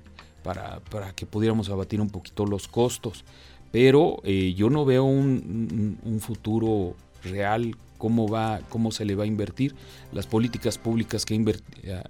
para, 0.44 0.80
para, 0.80 1.12
que 1.14 1.26
pudiéramos 1.26 1.70
abatir 1.70 2.00
un 2.00 2.10
poquito 2.10 2.46
los 2.46 2.70
costos. 2.70 3.26
Pero 3.72 4.22
eh, 4.24 4.54
yo 4.56 4.70
no 4.70 4.86
veo 4.86 5.04
un, 5.04 6.00
un, 6.02 6.20
futuro 6.22 6.96
real 7.22 7.76
cómo 7.98 8.30
va 8.30 8.62
cómo 8.70 8.92
se 8.92 9.04
le 9.04 9.16
va 9.16 9.26
a 9.26 9.28
invertir 9.28 9.76
las 10.14 10.26
políticas 10.26 10.78
públicas 10.78 11.26
que 11.26 11.36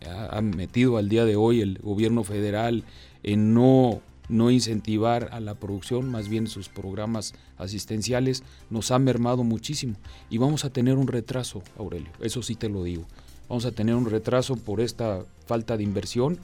ha, 0.05 0.37
ha 0.37 0.41
metido 0.41 0.97
al 0.97 1.09
día 1.09 1.25
de 1.25 1.35
hoy 1.35 1.61
el 1.61 1.79
gobierno 1.79 2.23
federal 2.23 2.83
en 3.23 3.55
no 3.55 4.01
no 4.29 4.51
incentivar 4.51 5.29
a 5.31 5.39
la 5.39 5.55
producción, 5.55 6.09
más 6.09 6.29
bien 6.29 6.47
sus 6.47 6.69
programas 6.69 7.33
asistenciales, 7.57 8.43
nos 8.69 8.91
ha 8.91 8.99
mermado 8.99 9.43
muchísimo. 9.43 9.95
Y 10.29 10.37
vamos 10.37 10.65
a 10.65 10.69
tener 10.71 10.97
un 10.97 11.07
retraso, 11.07 11.63
Aurelio, 11.77 12.11
eso 12.21 12.41
sí 12.41 12.55
te 12.55 12.69
lo 12.69 12.83
digo. 12.83 13.05
Vamos 13.49 13.65
a 13.65 13.71
tener 13.71 13.95
un 13.95 14.09
retraso 14.09 14.55
por 14.57 14.81
esta 14.81 15.23
falta 15.45 15.77
de 15.77 15.83
inversión. 15.83 16.37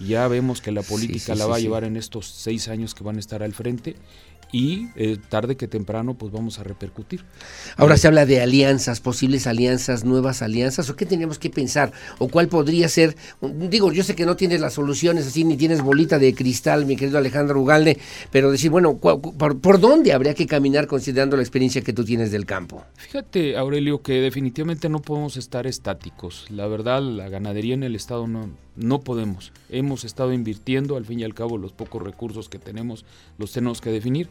Ya 0.00 0.28
vemos 0.28 0.60
que 0.60 0.72
la 0.72 0.82
política 0.82 1.34
la 1.34 1.46
va 1.46 1.56
a 1.56 1.60
llevar 1.60 1.84
en 1.84 1.96
estos 1.96 2.26
seis 2.26 2.68
años 2.68 2.94
que 2.94 3.04
van 3.04 3.16
a 3.16 3.20
estar 3.20 3.42
al 3.42 3.54
frente 3.54 3.96
y 4.56 4.88
eh, 4.96 5.18
tarde 5.28 5.58
que 5.58 5.68
temprano 5.68 6.14
pues 6.14 6.32
vamos 6.32 6.58
a 6.58 6.62
repercutir. 6.62 7.22
Ahora 7.76 7.98
se 7.98 8.06
habla 8.06 8.24
de 8.24 8.40
alianzas, 8.40 9.00
posibles 9.00 9.46
alianzas, 9.46 10.06
nuevas 10.06 10.40
alianzas, 10.40 10.88
o 10.88 10.96
qué 10.96 11.04
tenemos 11.04 11.38
que 11.38 11.50
pensar, 11.50 11.92
o 12.16 12.28
cuál 12.28 12.48
podría 12.48 12.88
ser, 12.88 13.16
digo, 13.42 13.92
yo 13.92 14.02
sé 14.02 14.14
que 14.14 14.24
no 14.24 14.34
tienes 14.34 14.62
las 14.62 14.72
soluciones 14.72 15.26
así, 15.26 15.44
ni 15.44 15.58
tienes 15.58 15.82
bolita 15.82 16.18
de 16.18 16.34
cristal, 16.34 16.86
mi 16.86 16.96
querido 16.96 17.18
Alejandro 17.18 17.60
Ugalde, 17.60 17.98
pero 18.30 18.50
decir, 18.50 18.70
bueno, 18.70 18.96
por, 18.96 19.78
dónde 19.78 20.14
habría 20.14 20.32
que 20.32 20.46
caminar 20.46 20.86
considerando 20.86 21.36
la 21.36 21.42
experiencia 21.42 21.82
que 21.82 21.92
tú 21.92 22.02
tienes 22.02 22.30
del 22.30 22.46
campo? 22.46 22.82
Fíjate, 22.96 23.58
Aurelio, 23.58 24.00
que 24.00 24.22
definitivamente 24.22 24.88
no 24.88 25.02
podemos 25.02 25.36
estar 25.36 25.66
estáticos. 25.66 26.46
La 26.48 26.66
verdad, 26.66 27.02
la 27.02 27.28
ganadería 27.28 27.74
en 27.74 27.82
el 27.82 27.94
Estado 27.94 28.26
no, 28.26 28.48
no 28.76 29.00
podemos. 29.00 29.52
Hemos 29.68 30.04
estado 30.04 30.32
invirtiendo, 30.32 30.96
al 30.96 31.04
fin 31.04 31.20
y 31.20 31.24
al 31.24 31.34
cabo, 31.34 31.58
los 31.58 31.72
pocos 31.72 32.02
recursos 32.02 32.48
que 32.48 32.58
tenemos 32.58 33.04
los 33.38 33.52
tenemos 33.52 33.80
que 33.80 33.90
definir. 33.90 34.28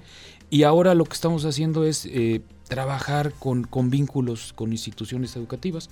Y 0.50 0.64
ahora 0.64 0.96
lo 0.96 1.06
que 1.06 1.14
estamos 1.14 1.46
haciendo 1.46 1.84
es 1.84 2.06
eh, 2.06 2.42
trabajar 2.68 3.34
con, 3.34 3.64
con, 3.64 3.90
vínculos 3.90 4.54
con 4.54 4.72
instituciones 4.72 5.36
educativas. 5.36 5.90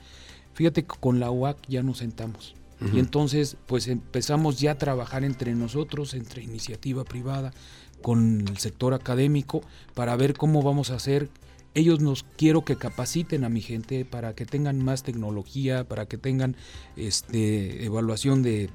Fíjate 0.54 0.84
que 0.84 0.96
con 1.00 1.20
la 1.20 1.32
UAC 1.32 1.58
ya 1.68 1.84
nos 1.84 1.98
sentamos. 1.98 2.56
Y 2.94 3.00
entonces, 3.00 3.56
pues 3.66 3.88
empezamos 3.88 4.60
ya 4.60 4.72
a 4.72 4.78
trabajar 4.78 5.24
entre 5.24 5.56
nosotros, 5.56 6.14
entre 6.14 6.44
iniciativa 6.44 7.06
privada, 7.06 7.54
con 8.02 8.46
el 8.46 8.58
sector 8.58 8.94
académico, 8.94 9.62
para 9.94 10.18
ver 10.18 10.34
cómo 10.34 10.62
vamos 10.62 10.92
a 10.92 10.96
hacer 10.96 11.30
ellos 11.76 12.00
nos 12.00 12.24
quiero 12.24 12.64
que 12.64 12.76
capaciten 12.76 13.44
a 13.44 13.50
mi 13.50 13.62
gente 13.62 14.06
para 14.06 14.34
que 14.34 14.46
tengan 14.46 14.84
más 14.84 15.04
tecnología, 15.04 15.84
para 15.84 16.06
que 16.06 16.18
tengan 16.18 16.56
este, 16.96 17.86
evaluación 17.86 18.44
de, 18.44 18.70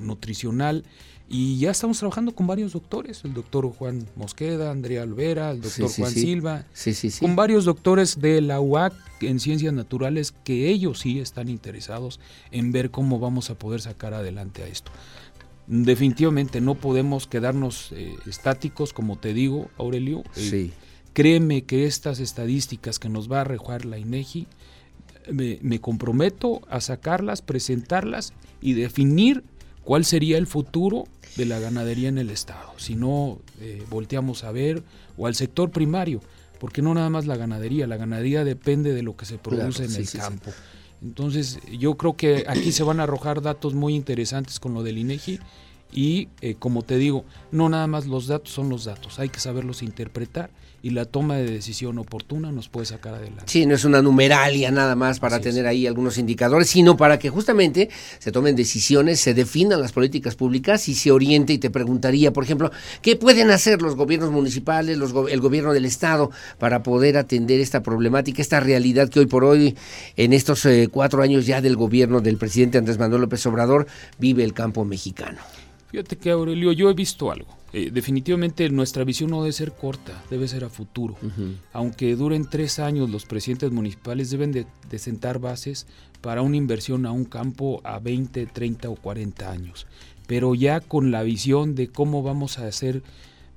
nutricional. 0.00 0.84
Y 1.26 1.58
ya 1.58 1.70
estamos 1.70 1.98
trabajando 1.98 2.34
con 2.34 2.46
varios 2.46 2.74
doctores, 2.74 3.24
el 3.24 3.32
doctor 3.32 3.66
Juan 3.72 4.06
Mosqueda, 4.14 4.70
Andrea 4.70 5.02
Alvera, 5.02 5.52
el 5.52 5.62
doctor 5.62 5.90
Juan 5.90 6.12
Silva, 6.12 6.66
con 7.18 7.34
varios 7.34 7.64
doctores 7.64 8.20
de 8.20 8.42
la 8.42 8.60
UAC 8.60 8.92
en 9.22 9.40
ciencias 9.40 9.72
naturales 9.72 10.34
que 10.44 10.68
ellos 10.68 10.98
sí 10.98 11.20
están 11.20 11.48
interesados 11.48 12.20
en 12.50 12.72
ver 12.72 12.90
cómo 12.90 13.18
vamos 13.18 13.48
a 13.48 13.54
poder 13.54 13.80
sacar 13.80 14.12
adelante 14.12 14.64
a 14.64 14.66
esto. 14.66 14.92
Definitivamente 15.66 16.60
no 16.60 16.74
podemos 16.74 17.26
quedarnos 17.26 17.92
eh, 17.92 18.14
estáticos, 18.26 18.92
como 18.92 19.16
te 19.16 19.32
digo, 19.32 19.70
Aurelio. 19.78 20.20
Eh, 20.36 20.50
sí. 20.50 20.72
Créeme 21.14 21.62
que 21.62 21.86
estas 21.86 22.18
estadísticas 22.20 22.98
que 22.98 23.08
nos 23.08 23.30
va 23.30 23.38
a 23.38 23.40
arrojar 23.42 23.84
la 23.84 23.98
INEGI, 23.98 24.46
me, 25.30 25.80
comprometo 25.80 26.60
a 26.68 26.80
sacarlas, 26.80 27.40
presentarlas 27.40 28.32
y 28.60 28.74
definir 28.74 29.44
cuál 29.84 30.04
sería 30.04 30.38
el 30.38 30.46
futuro 30.46 31.04
de 31.36 31.46
la 31.46 31.60
ganadería 31.60 32.08
en 32.08 32.18
el 32.18 32.30
Estado. 32.30 32.72
Si 32.78 32.94
no 32.94 33.38
eh, 33.60 33.82
volteamos 33.90 34.44
a 34.44 34.52
ver, 34.52 34.82
o 35.16 35.26
al 35.26 35.34
sector 35.34 35.70
primario, 35.70 36.20
porque 36.58 36.82
no 36.82 36.94
nada 36.94 37.10
más 37.10 37.26
la 37.26 37.36
ganadería, 37.36 37.86
la 37.86 37.96
ganadería 37.96 38.44
depende 38.44 38.92
de 38.92 39.02
lo 39.02 39.16
que 39.16 39.24
se 39.24 39.38
produce 39.38 39.84
en 39.84 39.94
el 39.94 40.10
campo. 40.10 40.52
Entonces, 41.02 41.60
yo 41.78 41.96
creo 41.96 42.16
que 42.16 42.44
aquí 42.48 42.72
se 42.72 42.82
van 42.82 42.98
a 42.98 43.04
arrojar 43.04 43.42
datos 43.42 43.74
muy 43.74 43.94
interesantes 43.94 44.58
con 44.58 44.74
lo 44.74 44.82
del 44.82 44.98
INEGI 44.98 45.38
y, 45.92 46.28
eh, 46.40 46.56
como 46.58 46.82
te 46.82 46.96
digo, 46.96 47.24
no 47.52 47.68
nada 47.68 47.86
más 47.86 48.06
los 48.06 48.26
datos 48.26 48.50
son 48.50 48.68
los 48.68 48.84
datos, 48.84 49.18
hay 49.18 49.28
que 49.28 49.38
saberlos 49.38 49.82
interpretar 49.82 50.50
y 50.84 50.90
la 50.90 51.06
toma 51.06 51.36
de 51.36 51.50
decisión 51.50 51.98
oportuna 51.98 52.52
nos 52.52 52.68
puede 52.68 52.84
sacar 52.84 53.14
adelante. 53.14 53.44
Sí, 53.46 53.64
no 53.64 53.74
es 53.74 53.86
una 53.86 54.02
numeralia 54.02 54.70
nada 54.70 54.94
más 54.94 55.18
para 55.18 55.40
tener 55.40 55.66
ahí 55.66 55.86
algunos 55.86 56.18
indicadores, 56.18 56.68
sino 56.68 56.94
para 56.94 57.18
que 57.18 57.30
justamente 57.30 57.88
se 58.18 58.30
tomen 58.30 58.54
decisiones, 58.54 59.18
se 59.18 59.32
definan 59.32 59.80
las 59.80 59.92
políticas 59.92 60.34
públicas 60.34 60.86
y 60.90 60.94
se 60.94 61.10
oriente. 61.10 61.54
Y 61.54 61.58
te 61.58 61.70
preguntaría, 61.70 62.34
por 62.34 62.44
ejemplo, 62.44 62.70
¿qué 63.00 63.16
pueden 63.16 63.50
hacer 63.50 63.80
los 63.80 63.96
gobiernos 63.96 64.30
municipales, 64.30 64.98
los 64.98 65.14
el 65.30 65.40
gobierno 65.40 65.72
del 65.72 65.86
Estado 65.86 66.30
para 66.58 66.82
poder 66.82 67.16
atender 67.16 67.60
esta 67.60 67.82
problemática, 67.82 68.42
esta 68.42 68.60
realidad 68.60 69.08
que 69.08 69.20
hoy 69.20 69.26
por 69.26 69.44
hoy, 69.44 69.74
en 70.16 70.34
estos 70.34 70.66
eh, 70.66 70.88
cuatro 70.92 71.22
años 71.22 71.46
ya 71.46 71.62
del 71.62 71.76
gobierno 71.76 72.20
del 72.20 72.36
presidente 72.36 72.76
Andrés 72.76 72.98
Manuel 72.98 73.22
López 73.22 73.46
Obrador, 73.46 73.86
vive 74.18 74.44
el 74.44 74.52
campo 74.52 74.84
mexicano? 74.84 75.38
Fíjate 75.94 76.16
que 76.16 76.32
Aurelio, 76.32 76.72
yo 76.72 76.90
he 76.90 76.92
visto 76.92 77.30
algo. 77.30 77.56
Eh, 77.72 77.92
definitivamente 77.92 78.68
nuestra 78.68 79.04
visión 79.04 79.30
no 79.30 79.42
debe 79.42 79.52
ser 79.52 79.70
corta, 79.70 80.24
debe 80.28 80.48
ser 80.48 80.64
a 80.64 80.68
futuro. 80.68 81.14
Aunque 81.72 82.16
duren 82.16 82.50
tres 82.50 82.80
años, 82.80 83.10
los 83.10 83.26
presidentes 83.26 83.70
municipales 83.70 84.28
deben 84.28 84.50
de, 84.50 84.66
sentar 84.98 85.38
bases 85.38 85.86
para 86.20 86.42
una 86.42 86.56
inversión 86.56 87.06
a 87.06 87.12
un 87.12 87.24
campo 87.24 87.80
a 87.84 88.00
20, 88.00 88.46
30 88.46 88.90
o 88.90 88.96
40 88.96 89.48
años. 89.48 89.86
Pero 90.26 90.56
ya 90.56 90.80
con 90.80 91.12
la 91.12 91.22
visión 91.22 91.76
de 91.76 91.86
cómo 91.86 92.24
vamos 92.24 92.58
a 92.58 92.66
hacer, 92.66 93.04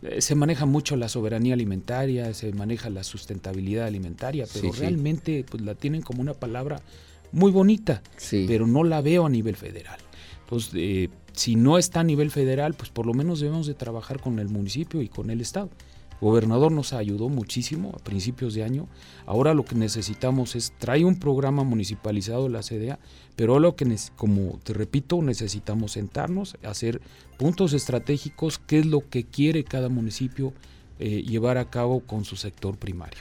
eh, 0.04 0.22
se 0.22 0.36
maneja 0.36 0.68
mucho 0.68 0.96
la 0.96 1.10
soberanía 1.10 1.56
alimentaria, 1.56 2.32
se 2.36 2.54
maneja 2.54 2.92
la 2.92 3.04
sustentabilidad 3.04 3.88
alimentaria, 3.88 4.46
pero 4.54 4.72
realmente 4.74 5.44
pues, 5.50 5.64
la 5.64 5.74
tienen 5.74 6.04
como 6.04 6.22
una 6.22 6.36
palabra 6.36 6.84
muy 7.32 7.52
bonita, 7.52 8.04
pero 8.30 8.68
no 8.68 8.84
la 8.84 9.02
veo 9.02 9.26
a 9.26 9.30
nivel 9.30 9.56
federal. 9.56 9.98
Entonces, 10.44 10.74
eh, 10.76 11.10
si 11.38 11.56
no 11.56 11.78
está 11.78 12.00
a 12.00 12.04
nivel 12.04 12.32
federal, 12.32 12.74
pues 12.74 12.90
por 12.90 13.06
lo 13.06 13.14
menos 13.14 13.40
debemos 13.40 13.68
de 13.68 13.76
trabajar 13.76 14.20
con 14.20 14.40
el 14.40 14.50
municipio 14.50 15.04
y 15.04 15.08
con 15.08 15.30
el 15.30 15.40
Estado. 15.40 15.70
El 16.14 16.18
gobernador 16.30 16.72
nos 16.72 16.94
ayudó 16.94 17.30
muchísimo 17.30 17.94
a 17.96 18.04
principios 18.04 18.56
de 18.56 18.64
año. 18.64 18.88
Ahora 19.28 19.54
lo 19.54 19.64
que 19.64 19.76
necesitamos 19.76 20.56
es 20.56 20.74
traer 20.80 21.06
un 21.06 21.20
programa 21.20 21.64
municipalizado 21.64 22.50
la 22.50 22.64
CDA, 22.64 22.98
pero 23.36 23.60
lo 23.60 23.76
que 23.76 23.86
como 24.16 24.60
te 24.64 24.74
repito, 24.74 25.22
necesitamos 25.22 25.92
sentarnos, 25.92 26.58
hacer 26.64 27.02
puntos 27.38 27.74
estratégicos, 27.74 28.58
qué 28.58 28.80
es 28.80 28.88
lo 28.88 29.08
que 29.08 29.24
quiere 29.24 29.64
cada 29.64 29.90
municipio 29.90 30.54
eh, 31.00 31.22
llevar 31.22 31.60
a 31.60 31.70
cabo 31.70 32.00
con 32.00 32.26
su 32.26 32.36
sector 32.36 32.76
primario. 32.76 33.20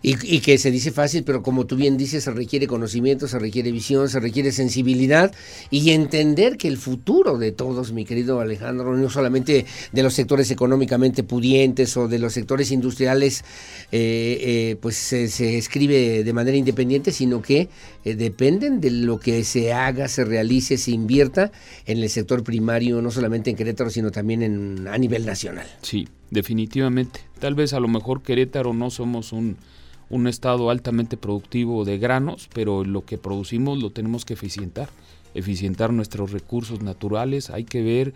Y, 0.00 0.40
que 0.40 0.56
se 0.56 0.70
dice 0.70 0.92
fácil, 0.92 1.24
pero 1.24 1.42
como 1.42 1.66
tú 1.66 1.76
bien 1.76 1.98
dices, 1.98 2.24
se 2.24 2.30
requiere 2.30 2.66
conocimiento, 2.66 3.28
se 3.28 3.38
requiere 3.38 3.70
visión, 3.70 4.08
se 4.08 4.18
requiere 4.18 4.50
sensibilidad 4.50 5.34
y 5.70 5.90
entender 5.90 6.56
que 6.56 6.68
el 6.68 6.78
futuro 6.78 7.36
de 7.36 7.52
todos, 7.52 7.92
mi 7.92 8.06
querido 8.06 8.40
Alejandro, 8.40 8.96
no 8.96 9.10
solamente 9.10 9.66
de 9.92 10.02
los 10.02 10.14
sectores 10.14 10.50
económicamente 10.50 11.22
pudientes 11.22 11.96
o 11.98 12.08
de 12.08 12.18
los 12.18 12.32
sectores 12.32 12.70
industriales, 12.70 13.44
eh, 13.92 14.38
eh, 14.40 14.76
pues 14.80 14.96
se, 14.96 15.58
escribe 15.58 16.24
de 16.24 16.32
manera 16.32 16.56
independiente, 16.56 17.12
sino 17.12 17.42
que 17.42 17.68
dependen 18.04 18.80
de 18.80 18.90
lo 18.90 19.20
que 19.20 19.44
se 19.44 19.74
haga, 19.74 20.08
se 20.08 20.24
realice, 20.24 20.78
se 20.78 20.92
invierta 20.92 21.52
en 21.84 21.98
el 21.98 22.08
sector 22.08 22.42
primario, 22.42 23.02
no 23.02 23.10
solamente 23.10 23.50
en 23.50 23.56
Querétaro, 23.56 23.90
sino 23.90 24.10
también 24.10 24.42
en, 24.42 24.88
a 24.88 24.96
nivel 24.96 25.26
nacional. 25.26 25.66
Sí, 25.82 26.08
definitivamente. 26.30 27.20
Tal 27.38 27.54
vez 27.54 27.72
a 27.72 27.80
lo 27.80 27.88
mejor 27.88 28.22
Querétaro 28.22 28.72
no 28.72 28.90
somos 28.90 29.32
un, 29.32 29.56
estado 30.26 30.70
altamente 30.70 31.16
productivo 31.16 31.84
de 31.84 31.98
granos, 31.98 32.48
pero 32.52 32.84
lo 32.84 33.04
que 33.04 33.18
producimos 33.18 33.82
lo 33.82 33.90
tenemos 33.90 34.24
que 34.24 34.34
eficientar. 34.34 34.88
eficientar 35.34 35.92
nuestros 35.92 36.32
recursos 36.32 36.80
naturales, 36.80 37.50
hay 37.50 37.64
que 37.64 37.82
ver, 37.82 38.14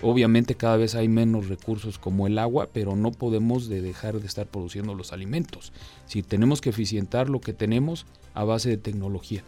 obviamente 0.00 0.54
cada 0.54 0.78
vez 0.78 0.94
hay 0.94 1.08
menos 1.08 1.48
recursos 1.48 1.98
como 1.98 2.26
el 2.26 2.38
agua, 2.38 2.70
pero 2.72 2.96
no 2.96 3.12
podemos 3.12 3.68
de 3.68 3.82
dejar 3.82 4.18
de 4.18 4.26
estar 4.26 4.46
produciendo 4.46 4.94
los 4.94 5.12
alimentos. 5.12 5.72
Si 6.06 6.22
tenemos 6.22 6.62
que 6.62 6.70
eficientar 6.70 7.28
lo 7.28 7.40
que 7.40 7.52
tenemos 7.52 8.06
a 8.32 8.44
base 8.44 8.70
de 8.70 8.78
tecnología. 8.78 9.44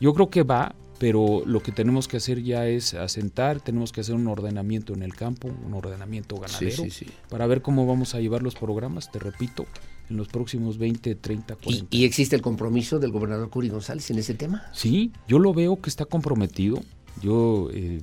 Yo 0.00 0.14
creo 0.14 0.30
que 0.30 0.44
va, 0.44 0.74
pero 1.02 1.42
lo 1.44 1.60
que 1.60 1.72
tenemos 1.72 2.06
que 2.06 2.18
hacer 2.18 2.44
ya 2.44 2.68
es 2.68 2.94
asentar, 2.94 3.60
tenemos 3.60 3.90
que 3.90 4.02
hacer 4.02 4.14
un 4.14 4.28
ordenamiento 4.28 4.94
en 4.94 5.02
el 5.02 5.16
campo, 5.16 5.48
un 5.48 5.74
ordenamiento 5.74 6.36
ganadero, 6.36 6.84
para 7.28 7.48
ver 7.48 7.60
cómo 7.60 7.86
vamos 7.86 8.14
a 8.14 8.20
llevar 8.20 8.44
los 8.44 8.54
programas, 8.54 9.10
te 9.10 9.18
repito, 9.18 9.66
en 10.08 10.16
los 10.16 10.28
próximos 10.28 10.78
20, 10.78 11.16
30, 11.16 11.56
40. 11.56 11.88
¿Y, 11.90 12.04
existe 12.04 12.36
el 12.36 12.42
compromiso 12.42 13.00
del 13.00 13.10
gobernador 13.10 13.50
Curi 13.50 13.68
González 13.68 14.12
en 14.12 14.20
ese 14.20 14.34
tema? 14.34 14.62
Sí, 14.72 15.10
yo 15.26 15.40
lo 15.40 15.52
veo 15.52 15.82
que 15.82 15.90
está 15.90 16.04
comprometido. 16.04 16.80
Yo 17.20 17.68
eh, 17.72 18.00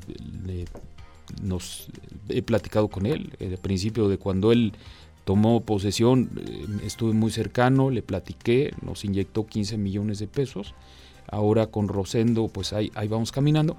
nos 1.42 1.88
he 2.28 2.42
platicado 2.42 2.90
con 2.90 3.06
él 3.06 3.32
al 3.40 3.60
principio 3.60 4.10
de 4.10 4.18
cuando 4.18 4.52
él 4.52 4.74
tomó 5.24 5.62
posesión, 5.62 6.32
eh, 6.38 6.66
estuve 6.86 7.14
muy 7.14 7.32
cercano, 7.32 7.92
le 7.92 8.02
platiqué, 8.02 8.74
nos 8.82 9.06
inyectó 9.06 9.48
15 9.48 9.78
millones 9.78 10.20
de 10.20 10.28
pesos. 10.28 10.76
Ahora 11.32 11.68
con 11.68 11.88
Rosendo, 11.88 12.48
pues 12.48 12.74
ahí, 12.74 12.92
ahí 12.96 13.08
vamos 13.08 13.32
caminando. 13.32 13.78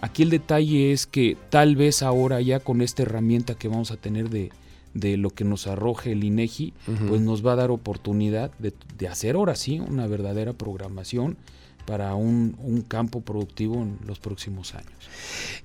Aquí 0.00 0.22
el 0.22 0.30
detalle 0.30 0.92
es 0.92 1.06
que 1.06 1.36
tal 1.50 1.74
vez 1.74 2.02
ahora 2.02 2.40
ya 2.40 2.60
con 2.60 2.82
esta 2.82 3.02
herramienta 3.02 3.54
que 3.54 3.68
vamos 3.68 3.90
a 3.90 3.96
tener 3.96 4.30
de, 4.30 4.50
de 4.94 5.16
lo 5.16 5.30
que 5.30 5.44
nos 5.44 5.66
arroje 5.66 6.12
el 6.12 6.24
INEGI, 6.24 6.72
pues 7.08 7.20
nos 7.20 7.44
va 7.46 7.52
a 7.52 7.56
dar 7.56 7.70
oportunidad 7.70 8.50
de, 8.58 8.72
hacer 9.08 9.36
ahora 9.36 9.54
sí 9.54 9.80
una 9.80 10.06
verdadera 10.06 10.52
programación 10.52 11.36
para 11.88 12.14
un, 12.14 12.84
campo 12.86 13.22
productivo 13.22 13.76
en 13.76 13.98
los 14.06 14.18
próximos 14.18 14.74
años. 14.74 14.92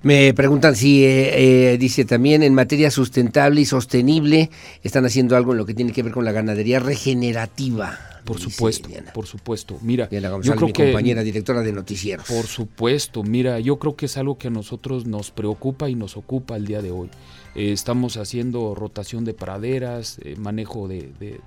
Me 0.02 0.32
preguntan 0.32 0.74
si, 0.74 1.04
eh, 1.04 1.72
eh, 1.72 1.78
dice 1.78 2.06
también, 2.06 2.42
en 2.42 2.54
materia 2.54 2.90
sustentable 2.90 3.60
y 3.60 3.66
sostenible, 3.66 4.48
están 4.82 5.04
haciendo 5.04 5.36
algo 5.36 5.52
en 5.52 5.58
lo 5.58 5.66
que 5.66 5.74
tiene 5.74 5.92
que 5.92 6.02
ver 6.02 6.12
con 6.12 6.24
la 6.24 6.32
ganadería 6.32 6.78
regenerativa. 6.80 7.98
Por 8.24 8.40
supuesto, 8.40 8.88
por 9.12 9.26
supuesto. 9.26 9.78
Mira, 9.82 10.08
yo 10.10 10.54
creo 10.54 10.66
mi 10.66 10.72
que, 10.72 10.84
compañera 10.84 11.22
directora 11.22 11.60
de 11.60 11.72
noticieros. 11.72 12.26
Por 12.26 12.46
supuesto, 12.46 13.22
mira, 13.22 13.60
yo 13.60 13.78
creo 13.78 13.96
que 13.96 14.06
es 14.06 14.16
algo 14.16 14.38
que 14.38 14.48
a 14.48 14.50
nosotros 14.50 15.04
nos 15.04 15.30
preocupa 15.30 15.90
y 15.90 15.94
nos 15.94 16.16
ocupa 16.16 16.56
el 16.56 16.66
día 16.66 16.80
de 16.80 16.90
hoy. 16.90 17.10
Eh, 17.54 17.72
estamos 17.72 18.16
haciendo 18.16 18.74
rotación 18.74 19.26
de 19.26 19.34
praderas, 19.34 20.18
eh, 20.24 20.36
manejo 20.38 20.88
de, 20.88 21.40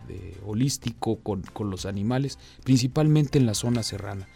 holístico 0.45 1.17
con, 1.17 1.43
los 1.67 1.87
animales, 1.87 2.37
principalmente 2.63 3.39
en 3.39 3.47
la 3.47 3.55
zona 3.55 3.81
serrana. 3.81 4.27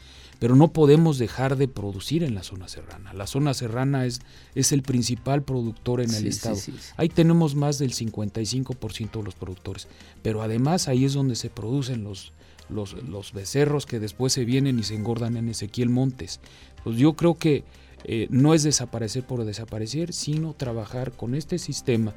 Pero 0.41 0.55
no 0.55 0.73
podemos 0.73 1.19
dejar 1.19 1.55
de 1.55 1.67
producir 1.67 2.23
en 2.23 2.33
la 2.33 2.41
zona 2.41 2.67
serrana. 2.67 3.13
La 3.13 3.27
zona 3.27 3.53
serrana 3.53 4.07
es, 4.07 4.21
es 4.55 4.71
el 4.71 4.81
principal 4.81 5.43
productor 5.43 6.01
en 6.01 6.11
el 6.11 6.25
estado. 6.25 6.57
ahí 6.97 7.09
tenemos 7.09 7.53
más 7.53 7.77
del 7.77 7.93
55% 7.93 9.11
de 9.11 9.23
los 9.23 9.35
productores. 9.35 9.87
Pero 10.23 10.41
además 10.41 10.87
ahí 10.87 11.05
es 11.05 11.13
donde 11.13 11.35
se 11.35 11.51
producen 11.51 12.03
los, 12.03 12.33
los, 12.69 12.93
los 13.03 13.33
becerros 13.33 13.85
que 13.85 13.99
después 13.99 14.33
se 14.33 14.43
vienen 14.43 14.79
y 14.79 14.83
se 14.83 14.95
engordan 14.95 15.37
en 15.37 15.47
Ezequiel 15.47 15.89
Montes. 15.89 16.39
Pues 16.83 16.97
yo 16.97 17.13
creo 17.13 17.37
que 17.37 17.63
eh, 18.03 18.27
no 18.31 18.53
es 18.53 18.63
desaparecer 18.63 19.23
por 19.23 19.45
desaparecer, 19.45 20.11
sino 20.11 20.53
trabajar 20.53 21.11
con 21.11 21.35
este 21.35 21.59
sistema. 21.59 22.13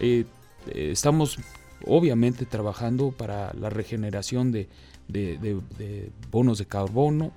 Eh, 0.00 0.24
eh, 0.68 0.88
estamos 0.92 1.38
obviamente 1.86 2.46
trabajando 2.46 3.10
para 3.10 3.52
la 3.54 3.70
regeneración 3.70 4.52
de, 4.52 4.68
bonos 6.30 6.58
de 6.58 6.66
carbono, 6.66 7.32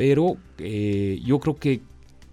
pero 0.00 0.38
yo 0.58 1.40
creo 1.40 1.56
que 1.56 1.82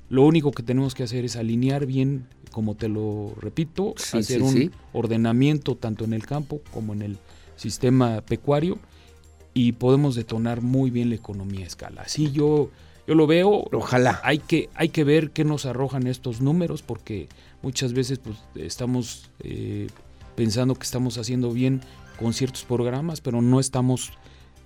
lo 0.07 0.26
único 0.26 0.52
que 0.52 0.64
tenemos 0.64 0.95
que 0.95 1.03
hacer 1.03 1.26
es 1.26 1.35
alinear 1.35 1.85
bien, 1.85 2.26
como 2.53 2.76
te 2.76 2.88
lo 2.88 3.34
repito, 3.41 3.94
hacer 4.14 4.41
un 4.41 4.72
ordenamiento 4.94 5.76
tanto 5.76 6.06
en 6.06 6.14
el 6.14 6.26
campo 6.26 6.61
como 6.72 6.94
en 6.94 7.02
el 7.02 7.18
sistema 7.57 8.22
pecuario 8.22 8.80
y 9.53 9.73
podemos 9.73 10.15
detonar 10.15 10.61
muy 10.61 10.91
bien 10.91 11.10
la 11.10 11.15
economía 11.15 11.65
a 11.65 11.68
escala. 11.68 12.03
Así 12.03 12.31
yo 12.31 12.69
yo 13.06 13.15
lo 13.15 13.27
veo. 13.27 13.65
Ojalá. 13.73 14.22
Hay 14.23 14.38
que, 14.38 14.69
hay 14.73 14.88
que 14.88 15.03
ver 15.03 15.31
qué 15.31 15.44
nos 15.44 15.65
arrojan 15.65 16.07
estos 16.07 16.39
números 16.39 16.84
porque 16.84 17.27
muchas 17.61 17.91
veces 17.91 18.19
pues, 18.19 18.38
estamos 18.56 19.30
eh, 19.44 19.88
pensando 20.38 20.73
que 20.73 20.84
estamos 20.84 21.18
haciendo 21.18 21.52
bien 21.52 21.81
con 22.18 22.31
ciertos 22.31 22.64
programas, 22.64 23.19
pero 23.19 23.41
no 23.41 23.60
estamos 23.60 24.14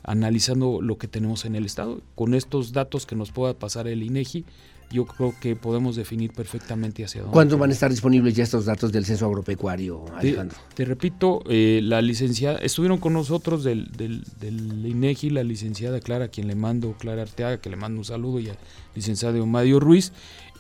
analizando 0.04 0.82
lo 0.82 0.98
que 0.98 1.08
tenemos 1.08 1.46
en 1.46 1.56
el 1.56 1.66
Estado. 1.66 2.02
Con 2.16 2.34
estos 2.34 2.74
datos 2.74 3.06
que 3.06 3.16
nos 3.16 3.32
pueda 3.32 3.54
pasar 3.54 3.88
el 3.88 4.04
INEGI, 4.04 4.46
yo 4.92 5.06
creo 5.06 5.34
que 5.40 5.56
podemos 5.56 5.96
definir 5.96 6.34
perfectamente 6.34 7.04
hacia 7.04 7.22
dónde. 7.22 7.34
¿Cuándo 7.34 7.58
van 7.58 7.70
a 7.70 7.74
estar 7.74 7.90
disponibles 7.90 8.36
ya 8.36 8.44
estos 8.44 8.66
datos 8.66 8.92
del 8.92 9.06
censo 9.06 9.26
agropecuario, 9.26 10.06
Alejandro? 10.16 10.58
Te, 10.76 10.86
repito, 10.86 11.44
eh, 11.48 11.80
la 11.84 12.02
licenciada, 12.02 12.60
estuvieron 12.60 12.98
con 12.98 13.14
nosotros 13.14 13.64
del, 13.64 13.90
del, 13.92 14.24
del, 14.40 14.86
INEGI, 14.86 15.30
la 15.30 15.44
licenciada 15.44 16.00
Clara, 16.02 16.26
a 16.26 16.28
quien 16.28 16.48
le 16.48 16.56
mando, 16.56 16.94
Clara 17.00 17.22
Arteaga, 17.22 17.60
que 17.60 17.70
le 17.70 17.78
mando 17.78 18.00
un 18.00 18.06
saludo, 18.06 18.40
y 18.40 18.50
al 18.50 18.58
licenciado 18.94 19.46
Mario 19.46 19.80
Ruiz, 19.80 20.12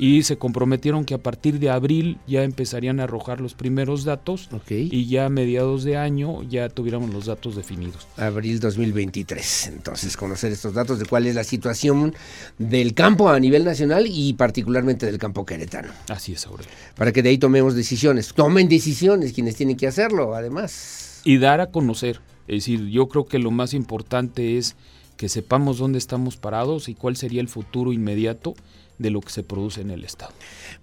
y 0.01 0.23
se 0.23 0.39
comprometieron 0.39 1.05
que 1.05 1.13
a 1.13 1.19
partir 1.19 1.59
de 1.59 1.69
abril 1.69 2.17
ya 2.25 2.41
empezarían 2.41 2.99
a 2.99 3.03
arrojar 3.03 3.39
los 3.39 3.53
primeros 3.53 4.03
datos 4.03 4.49
y 4.67 5.05
ya 5.05 5.27
a 5.27 5.29
mediados 5.29 5.83
de 5.83 5.95
año 5.95 6.41
ya 6.41 6.69
tuviéramos 6.69 7.13
los 7.13 7.27
datos 7.27 7.55
definidos. 7.55 8.07
Abril 8.17 8.59
2023, 8.59 9.67
entonces 9.67 10.17
conocer 10.17 10.51
estos 10.51 10.73
datos 10.73 10.97
de 10.97 11.05
cuál 11.05 11.27
es 11.27 11.35
la 11.35 11.43
situación 11.43 12.15
del 12.57 12.95
campo 12.95 13.29
a 13.29 13.39
nivel 13.39 13.63
nacional 13.63 14.07
y 14.07 14.33
particularmente 14.33 15.05
del 15.05 15.19
campo 15.19 15.45
queretano. 15.45 15.89
Así 16.09 16.33
es, 16.33 16.47
Aurelio. 16.47 16.71
Para 16.95 17.11
que 17.11 17.21
de 17.21 17.29
ahí 17.29 17.37
tomemos 17.37 17.75
decisiones, 17.75 18.33
tomen 18.33 18.67
decisiones 18.67 19.33
quienes 19.33 19.55
tienen 19.55 19.77
que 19.77 19.85
hacerlo, 19.85 20.33
además. 20.33 21.21
Y 21.25 21.37
dar 21.37 21.61
a 21.61 21.67
conocer, 21.67 22.21
es 22.47 22.65
decir, 22.65 22.87
yo 22.87 23.07
creo 23.07 23.25
que 23.25 23.37
lo 23.37 23.51
más 23.51 23.75
importante 23.75 24.57
es 24.57 24.75
que 25.15 25.29
sepamos 25.29 25.77
dónde 25.77 25.99
estamos 25.99 26.37
parados 26.37 26.89
y 26.89 26.95
cuál 26.95 27.15
sería 27.17 27.41
el 27.41 27.49
futuro 27.49 27.93
inmediato 27.93 28.55
de 29.01 29.09
lo 29.09 29.21
que 29.21 29.31
se 29.31 29.43
produce 29.43 29.81
en 29.81 29.91
el 29.91 30.03
Estado. 30.03 30.33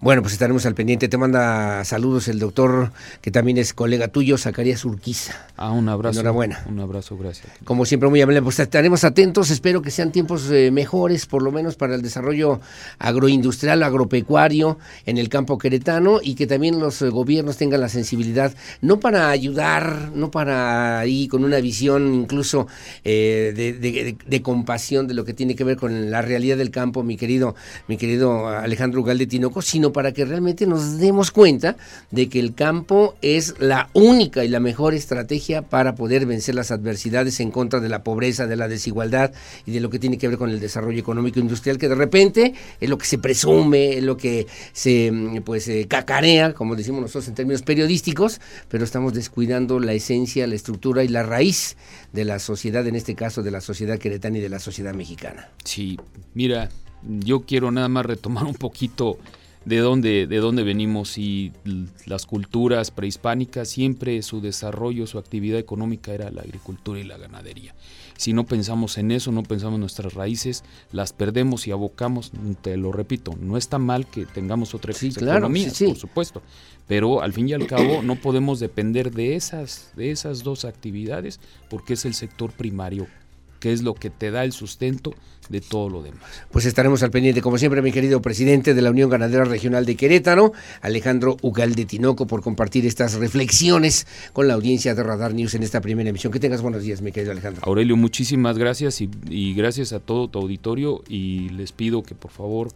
Bueno, 0.00 0.22
pues 0.22 0.32
estaremos 0.32 0.64
al 0.66 0.74
pendiente. 0.74 1.08
Te 1.08 1.16
manda 1.16 1.84
saludos 1.84 2.28
el 2.28 2.38
doctor, 2.38 2.92
que 3.20 3.30
también 3.30 3.58
es 3.58 3.72
colega 3.72 4.08
tuyo, 4.08 4.38
Zacarías 4.38 4.84
Urquiza. 4.84 5.34
Ah, 5.56 5.72
un 5.72 5.88
abrazo. 5.88 6.20
Enhorabuena. 6.20 6.64
Un 6.68 6.78
abrazo, 6.80 7.16
gracias. 7.16 7.48
Como 7.64 7.84
siempre, 7.84 8.08
muy 8.08 8.20
amable. 8.20 8.42
Pues 8.42 8.60
estaremos 8.60 9.04
atentos. 9.04 9.50
Espero 9.50 9.82
que 9.82 9.90
sean 9.90 10.12
tiempos 10.12 10.50
eh, 10.50 10.70
mejores, 10.70 11.26
por 11.26 11.42
lo 11.42 11.50
menos 11.50 11.76
para 11.76 11.94
el 11.94 12.02
desarrollo 12.02 12.60
agroindustrial, 12.98 13.82
agropecuario 13.82 14.78
en 15.06 15.18
el 15.18 15.28
campo 15.28 15.58
queretano 15.58 16.20
y 16.22 16.34
que 16.34 16.46
también 16.46 16.78
los 16.78 17.02
eh, 17.02 17.08
gobiernos 17.08 17.56
tengan 17.56 17.80
la 17.80 17.88
sensibilidad, 17.88 18.54
no 18.80 19.00
para 19.00 19.30
ayudar, 19.30 20.10
no 20.14 20.30
para 20.30 21.04
ir 21.06 21.28
con 21.28 21.44
una 21.44 21.58
visión 21.58 22.14
incluso 22.14 22.66
eh, 23.04 23.52
de, 23.54 24.16
de, 24.26 24.42
compasión 24.42 25.06
de 25.06 25.14
lo 25.14 25.24
que 25.24 25.34
tiene 25.34 25.54
que 25.54 25.64
ver 25.64 25.76
con 25.76 26.10
la 26.10 26.22
realidad 26.22 26.56
del 26.56 26.70
campo, 26.70 27.02
mi 27.02 27.16
querido, 27.16 27.54
mi 27.86 27.96
querido 27.96 28.07
querido 28.08 28.48
Alejandro 28.48 29.02
Ugal 29.02 29.18
de 29.18 29.26
Tinoco, 29.26 29.60
sino 29.60 29.92
para 29.92 30.12
que 30.12 30.24
realmente 30.24 30.66
nos 30.66 30.96
demos 30.96 31.30
cuenta 31.30 31.76
de 32.10 32.30
que 32.30 32.40
el 32.40 32.54
campo 32.54 33.16
es 33.20 33.56
la 33.58 33.90
única 33.92 34.46
y 34.46 34.48
la 34.48 34.60
mejor 34.60 34.94
estrategia 34.94 35.60
para 35.60 35.94
poder 35.94 36.24
vencer 36.24 36.54
las 36.54 36.70
adversidades 36.70 37.38
en 37.40 37.50
contra 37.50 37.80
de 37.80 37.90
la 37.90 38.02
pobreza, 38.02 38.46
de 38.46 38.56
la 38.56 38.66
desigualdad 38.66 39.32
y 39.66 39.72
de 39.72 39.80
lo 39.80 39.90
que 39.90 39.98
tiene 39.98 40.16
que 40.16 40.26
ver 40.26 40.38
con 40.38 40.48
el 40.48 40.58
desarrollo 40.58 40.98
económico 40.98 41.38
industrial, 41.38 41.76
que 41.76 41.86
de 41.86 41.96
repente 41.96 42.54
es 42.80 42.88
lo 42.88 42.96
que 42.96 43.04
se 43.04 43.18
presume, 43.18 43.98
es 43.98 44.02
lo 44.02 44.16
que 44.16 44.46
se 44.72 45.12
pues 45.44 45.70
cacarea, 45.86 46.54
como 46.54 46.76
decimos 46.76 47.02
nosotros 47.02 47.28
en 47.28 47.34
términos 47.34 47.60
periodísticos, 47.60 48.40
pero 48.70 48.84
estamos 48.84 49.12
descuidando 49.12 49.80
la 49.80 49.92
esencia, 49.92 50.46
la 50.46 50.54
estructura 50.54 51.04
y 51.04 51.08
la 51.08 51.24
raíz 51.24 51.76
de 52.14 52.24
la 52.24 52.38
sociedad, 52.38 52.86
en 52.86 52.96
este 52.96 53.14
caso 53.14 53.42
de 53.42 53.50
la 53.50 53.60
sociedad 53.60 53.98
queretana 53.98 54.38
y 54.38 54.40
de 54.40 54.48
la 54.48 54.60
sociedad 54.60 54.94
mexicana. 54.94 55.50
Sí, 55.62 55.98
mira, 56.32 56.70
yo 57.02 57.42
quiero 57.42 57.70
nada 57.70 57.88
más 57.88 58.06
retomar 58.06 58.44
un 58.44 58.54
poquito 58.54 59.18
de 59.64 59.78
dónde, 59.78 60.26
de 60.26 60.38
dónde 60.38 60.62
venimos 60.62 61.18
y 61.18 61.52
las 62.06 62.24
culturas 62.24 62.90
prehispánicas, 62.90 63.68
siempre 63.68 64.22
su 64.22 64.40
desarrollo, 64.40 65.06
su 65.06 65.18
actividad 65.18 65.58
económica 65.58 66.12
era 66.12 66.30
la 66.30 66.40
agricultura 66.40 66.98
y 67.00 67.04
la 67.04 67.18
ganadería. 67.18 67.74
Si 68.16 68.32
no 68.32 68.46
pensamos 68.46 68.96
en 68.98 69.10
eso, 69.10 69.30
no 69.30 69.42
pensamos 69.42 69.74
en 69.74 69.80
nuestras 69.80 70.14
raíces, 70.14 70.64
las 70.90 71.12
perdemos 71.12 71.66
y 71.66 71.70
abocamos, 71.70 72.32
te 72.62 72.76
lo 72.76 72.92
repito, 72.92 73.36
no 73.40 73.56
está 73.56 73.78
mal 73.78 74.06
que 74.06 74.26
tengamos 74.26 74.74
otra 74.74 74.92
economía, 74.92 75.70
por 75.86 75.96
supuesto, 75.96 76.42
pero 76.86 77.20
al 77.20 77.34
fin 77.34 77.48
y 77.48 77.52
al 77.52 77.66
cabo 77.66 78.02
no 78.02 78.16
podemos 78.16 78.60
depender 78.60 79.12
de 79.12 79.36
esas, 79.36 79.92
de 79.96 80.10
esas 80.10 80.42
dos 80.42 80.64
actividades 80.64 81.40
porque 81.68 81.92
es 81.92 82.06
el 82.06 82.14
sector 82.14 82.52
primario 82.52 83.06
que 83.60 83.72
es 83.72 83.82
lo 83.82 83.94
que 83.94 84.10
te 84.10 84.30
da 84.30 84.44
el 84.44 84.52
sustento 84.52 85.14
de 85.48 85.60
todo 85.60 85.88
lo 85.88 86.02
demás. 86.02 86.20
Pues 86.50 86.66
estaremos 86.66 87.02
al 87.02 87.10
pendiente, 87.10 87.40
como 87.40 87.58
siempre, 87.58 87.82
mi 87.82 87.92
querido 87.92 88.20
presidente 88.20 88.74
de 88.74 88.82
la 88.82 88.90
Unión 88.90 89.10
Ganadera 89.10 89.44
Regional 89.44 89.86
de 89.86 89.96
Querétaro, 89.96 90.52
Alejandro 90.82 91.36
Ugalde 91.42 91.84
Tinoco, 91.84 92.26
por 92.26 92.42
compartir 92.42 92.86
estas 92.86 93.14
reflexiones 93.14 94.06
con 94.32 94.48
la 94.48 94.54
audiencia 94.54 94.94
de 94.94 95.02
Radar 95.02 95.34
News 95.34 95.54
en 95.54 95.62
esta 95.62 95.80
primera 95.80 96.10
emisión. 96.10 96.32
Que 96.32 96.40
tengas 96.40 96.62
buenos 96.62 96.82
días, 96.82 97.00
mi 97.00 97.12
querido 97.12 97.32
Alejandro. 97.32 97.62
Aurelio, 97.64 97.96
muchísimas 97.96 98.58
gracias 98.58 99.00
y, 99.00 99.10
y 99.28 99.54
gracias 99.54 99.92
a 99.92 100.00
todo 100.00 100.28
tu 100.28 100.38
auditorio 100.38 101.02
y 101.08 101.48
les 101.50 101.72
pido 101.72 102.02
que 102.02 102.14
por 102.14 102.30
favor 102.30 102.68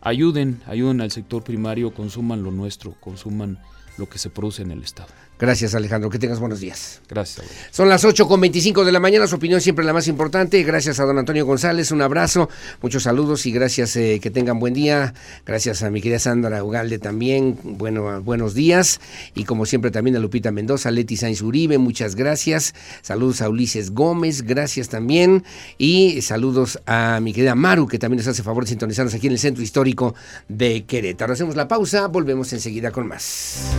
ayuden, 0.00 0.60
ayuden 0.66 1.00
al 1.00 1.10
sector 1.10 1.42
primario, 1.42 1.92
consuman 1.92 2.42
lo 2.42 2.50
nuestro, 2.50 2.94
consuman 3.00 3.58
lo 3.96 4.08
que 4.08 4.18
se 4.18 4.30
produce 4.30 4.62
en 4.62 4.70
el 4.70 4.82
Estado. 4.82 5.10
Gracias, 5.40 5.74
Alejandro. 5.74 6.10
Que 6.10 6.18
tengas 6.18 6.38
buenos 6.38 6.60
días. 6.60 7.00
Gracias. 7.08 7.46
Son 7.70 7.88
las 7.88 8.04
8 8.04 8.28
con 8.28 8.42
25 8.42 8.84
de 8.84 8.92
la 8.92 9.00
mañana. 9.00 9.26
Su 9.26 9.36
opinión 9.36 9.62
siempre 9.62 9.86
la 9.86 9.94
más 9.94 10.06
importante. 10.06 10.62
Gracias 10.62 11.00
a 11.00 11.04
don 11.06 11.16
Antonio 11.16 11.46
González. 11.46 11.92
Un 11.92 12.02
abrazo, 12.02 12.50
muchos 12.82 13.04
saludos 13.04 13.46
y 13.46 13.52
gracias. 13.52 13.96
Eh, 13.96 14.20
que 14.20 14.30
tengan 14.30 14.58
buen 14.58 14.74
día. 14.74 15.14
Gracias 15.46 15.82
a 15.82 15.90
mi 15.90 16.02
querida 16.02 16.18
Sandra 16.18 16.62
Ugalde 16.62 16.98
también. 16.98 17.58
Bueno, 17.62 18.20
buenos 18.20 18.52
días. 18.52 19.00
Y 19.34 19.44
como 19.44 19.64
siempre, 19.64 19.90
también 19.90 20.14
a 20.16 20.18
Lupita 20.18 20.50
Mendoza, 20.50 20.90
Leti 20.90 21.16
Sainz 21.16 21.40
Uribe. 21.40 21.78
Muchas 21.78 22.16
gracias. 22.16 22.74
Saludos 23.00 23.40
a 23.40 23.48
Ulises 23.48 23.92
Gómez. 23.92 24.42
Gracias 24.42 24.90
también. 24.90 25.44
Y 25.78 26.20
saludos 26.20 26.80
a 26.84 27.18
mi 27.22 27.32
querida 27.32 27.54
Maru, 27.54 27.88
que 27.88 27.98
también 27.98 28.18
nos 28.18 28.26
hace 28.26 28.42
favor 28.42 28.64
de 28.64 28.68
sintonizarnos 28.68 29.14
aquí 29.14 29.28
en 29.28 29.32
el 29.32 29.38
centro 29.38 29.62
histórico 29.62 30.14
de 30.48 30.84
Querétaro. 30.84 31.32
Hacemos 31.32 31.56
la 31.56 31.66
pausa. 31.66 32.08
Volvemos 32.08 32.52
enseguida 32.52 32.90
con 32.90 33.08
más. 33.08 33.70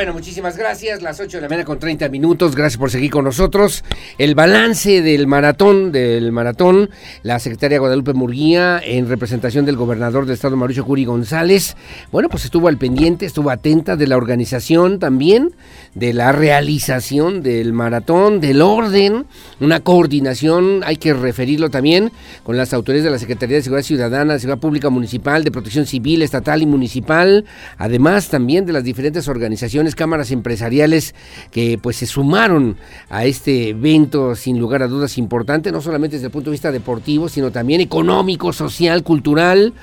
Bueno, 0.00 0.14
muchísimas 0.14 0.56
gracias. 0.56 1.02
Las 1.02 1.20
8 1.20 1.36
de 1.36 1.42
la 1.42 1.48
mañana 1.50 1.66
con 1.66 1.78
30 1.78 2.08
minutos. 2.08 2.56
Gracias 2.56 2.78
por 2.78 2.90
seguir 2.90 3.10
con 3.10 3.26
nosotros. 3.26 3.84
El 4.16 4.34
balance 4.34 5.02
del 5.02 5.26
maratón, 5.26 5.92
del 5.92 6.32
maratón, 6.32 6.88
la 7.22 7.38
secretaria 7.38 7.78
Guadalupe 7.78 8.14
Murguía, 8.14 8.80
en 8.82 9.10
representación 9.10 9.66
del 9.66 9.76
gobernador 9.76 10.24
del 10.24 10.36
estado 10.36 10.56
Mauricio 10.56 10.86
Curi 10.86 11.04
González. 11.04 11.76
Bueno, 12.10 12.30
pues 12.30 12.46
estuvo 12.46 12.68
al 12.68 12.78
pendiente, 12.78 13.26
estuvo 13.26 13.50
atenta 13.50 13.94
de 13.94 14.06
la 14.06 14.16
organización 14.16 15.00
también, 15.00 15.52
de 15.94 16.14
la 16.14 16.32
realización 16.32 17.42
del 17.42 17.74
maratón, 17.74 18.40
del 18.40 18.62
orden, 18.62 19.26
una 19.60 19.80
coordinación, 19.80 20.80
hay 20.82 20.96
que 20.96 21.12
referirlo 21.12 21.68
también, 21.68 22.10
con 22.42 22.56
las 22.56 22.72
autoridades 22.72 23.04
de 23.04 23.10
la 23.10 23.18
Secretaría 23.18 23.56
de 23.58 23.62
Seguridad 23.64 23.84
Ciudadana, 23.84 24.32
de 24.32 24.40
Seguridad 24.40 24.62
Pública 24.62 24.88
Municipal, 24.88 25.44
de 25.44 25.50
Protección 25.50 25.84
Civil, 25.84 26.22
Estatal 26.22 26.62
y 26.62 26.66
Municipal, 26.66 27.44
además 27.76 28.30
también 28.30 28.64
de 28.64 28.72
las 28.72 28.82
diferentes 28.82 29.28
organizaciones 29.28 29.89
cámaras 29.94 30.30
empresariales 30.30 31.14
que 31.50 31.78
pues 31.78 31.96
se 31.96 32.06
sumaron 32.06 32.76
a 33.08 33.24
este 33.24 33.70
evento 33.70 34.34
sin 34.34 34.58
lugar 34.58 34.82
a 34.82 34.88
dudas 34.88 35.18
importante, 35.18 35.72
no 35.72 35.80
solamente 35.80 36.16
desde 36.16 36.26
el 36.26 36.32
punto 36.32 36.50
de 36.50 36.54
vista 36.54 36.72
deportivo, 36.72 37.28
sino 37.28 37.50
también 37.50 37.80
económico, 37.80 38.52
social, 38.52 39.02
cultural. 39.02 39.74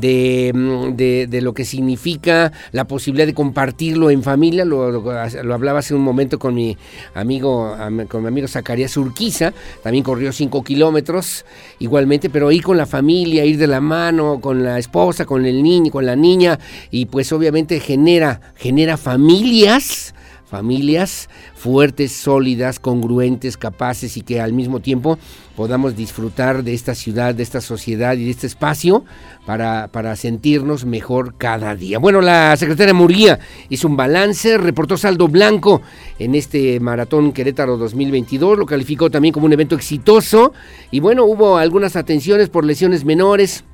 De, 0.00 0.52
mm, 0.54 0.96
de, 0.96 1.40
lo 1.40 1.54
que 1.54 1.64
significa 1.64 2.52
la 2.72 2.86
posibilidad 2.86 3.26
de 3.26 3.34
compartirlo 3.34 4.10
en 4.10 4.22
familia. 4.22 4.64
Lo, 4.64 4.90
lo, 4.90 5.54
hablaba 5.54 5.80
hace 5.80 5.94
un 5.94 6.02
momento 6.02 6.38
con 6.38 6.54
mi 6.54 6.76
amigo, 7.14 7.76
con 8.08 8.22
mi 8.22 8.28
amigo 8.28 8.48
Zacarías 8.48 8.96
Urquiza, 8.96 9.52
también 9.82 10.04
corrió 10.04 10.32
5 10.32 10.62
kilómetros 10.64 11.44
igualmente, 11.78 12.30
pero 12.30 12.50
ir 12.50 12.62
con 12.62 12.76
la 12.76 12.86
familia, 12.86 13.44
ir 13.44 13.58
de 13.58 13.66
la 13.66 13.80
mano, 13.80 14.40
con 14.40 14.62
la 14.62 14.78
esposa, 14.78 15.26
con 15.26 15.44
el 15.46 15.62
niño, 15.62 15.90
con 15.90 16.06
la 16.06 16.16
niña, 16.16 16.58
y 16.90 17.06
pues 17.06 17.32
obviamente 17.32 17.80
genera, 17.80 18.40
genera 18.56 18.96
familias 18.96 20.13
familias 20.54 21.28
fuertes, 21.56 22.12
sólidas, 22.12 22.78
congruentes, 22.78 23.56
capaces 23.56 24.16
y 24.16 24.20
que 24.20 24.40
al 24.40 24.52
mismo 24.52 24.78
tiempo 24.78 25.18
podamos 25.56 25.96
disfrutar 25.96 26.62
de 26.62 26.74
esta 26.74 26.94
ciudad, 26.94 27.34
de 27.34 27.42
esta 27.42 27.60
sociedad 27.60 28.16
y 28.16 28.26
de 28.26 28.30
este 28.30 28.46
espacio 28.46 29.04
para, 29.46 29.88
para 29.88 30.14
sentirnos 30.14 30.84
mejor 30.84 31.34
cada 31.38 31.74
día. 31.74 31.98
Bueno, 31.98 32.20
la 32.20 32.56
secretaria 32.56 32.94
Muría 32.94 33.40
hizo 33.68 33.88
un 33.88 33.96
balance, 33.96 34.56
reportó 34.56 34.96
saldo 34.96 35.26
blanco 35.26 35.82
en 36.20 36.36
este 36.36 36.78
Maratón 36.78 37.32
Querétaro 37.32 37.76
2022, 37.76 38.56
lo 38.56 38.64
calificó 38.64 39.10
también 39.10 39.34
como 39.34 39.46
un 39.46 39.52
evento 39.54 39.74
exitoso 39.74 40.52
y 40.92 41.00
bueno, 41.00 41.24
hubo 41.24 41.56
algunas 41.56 41.96
atenciones 41.96 42.48
por 42.48 42.64
lesiones 42.64 43.04
menores 43.04 43.64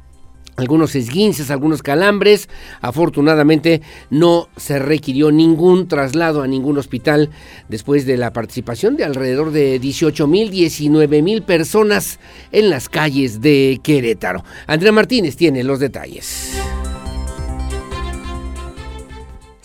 algunos 0.56 0.94
esguinces, 0.94 1.50
algunos 1.50 1.82
calambres. 1.82 2.48
Afortunadamente 2.80 3.82
no 4.10 4.48
se 4.56 4.78
requirió 4.78 5.30
ningún 5.30 5.88
traslado 5.88 6.42
a 6.42 6.46
ningún 6.46 6.78
hospital 6.78 7.30
después 7.68 8.06
de 8.06 8.16
la 8.16 8.32
participación 8.32 8.96
de 8.96 9.04
alrededor 9.04 9.50
de 9.52 9.78
18 9.78 10.26
mil, 10.26 10.50
19 10.50 11.22
mil 11.22 11.42
personas 11.42 12.18
en 12.52 12.70
las 12.70 12.88
calles 12.88 13.40
de 13.40 13.80
Querétaro. 13.82 14.44
Andrea 14.66 14.92
Martínez 14.92 15.36
tiene 15.36 15.64
los 15.64 15.80
detalles 15.80 16.52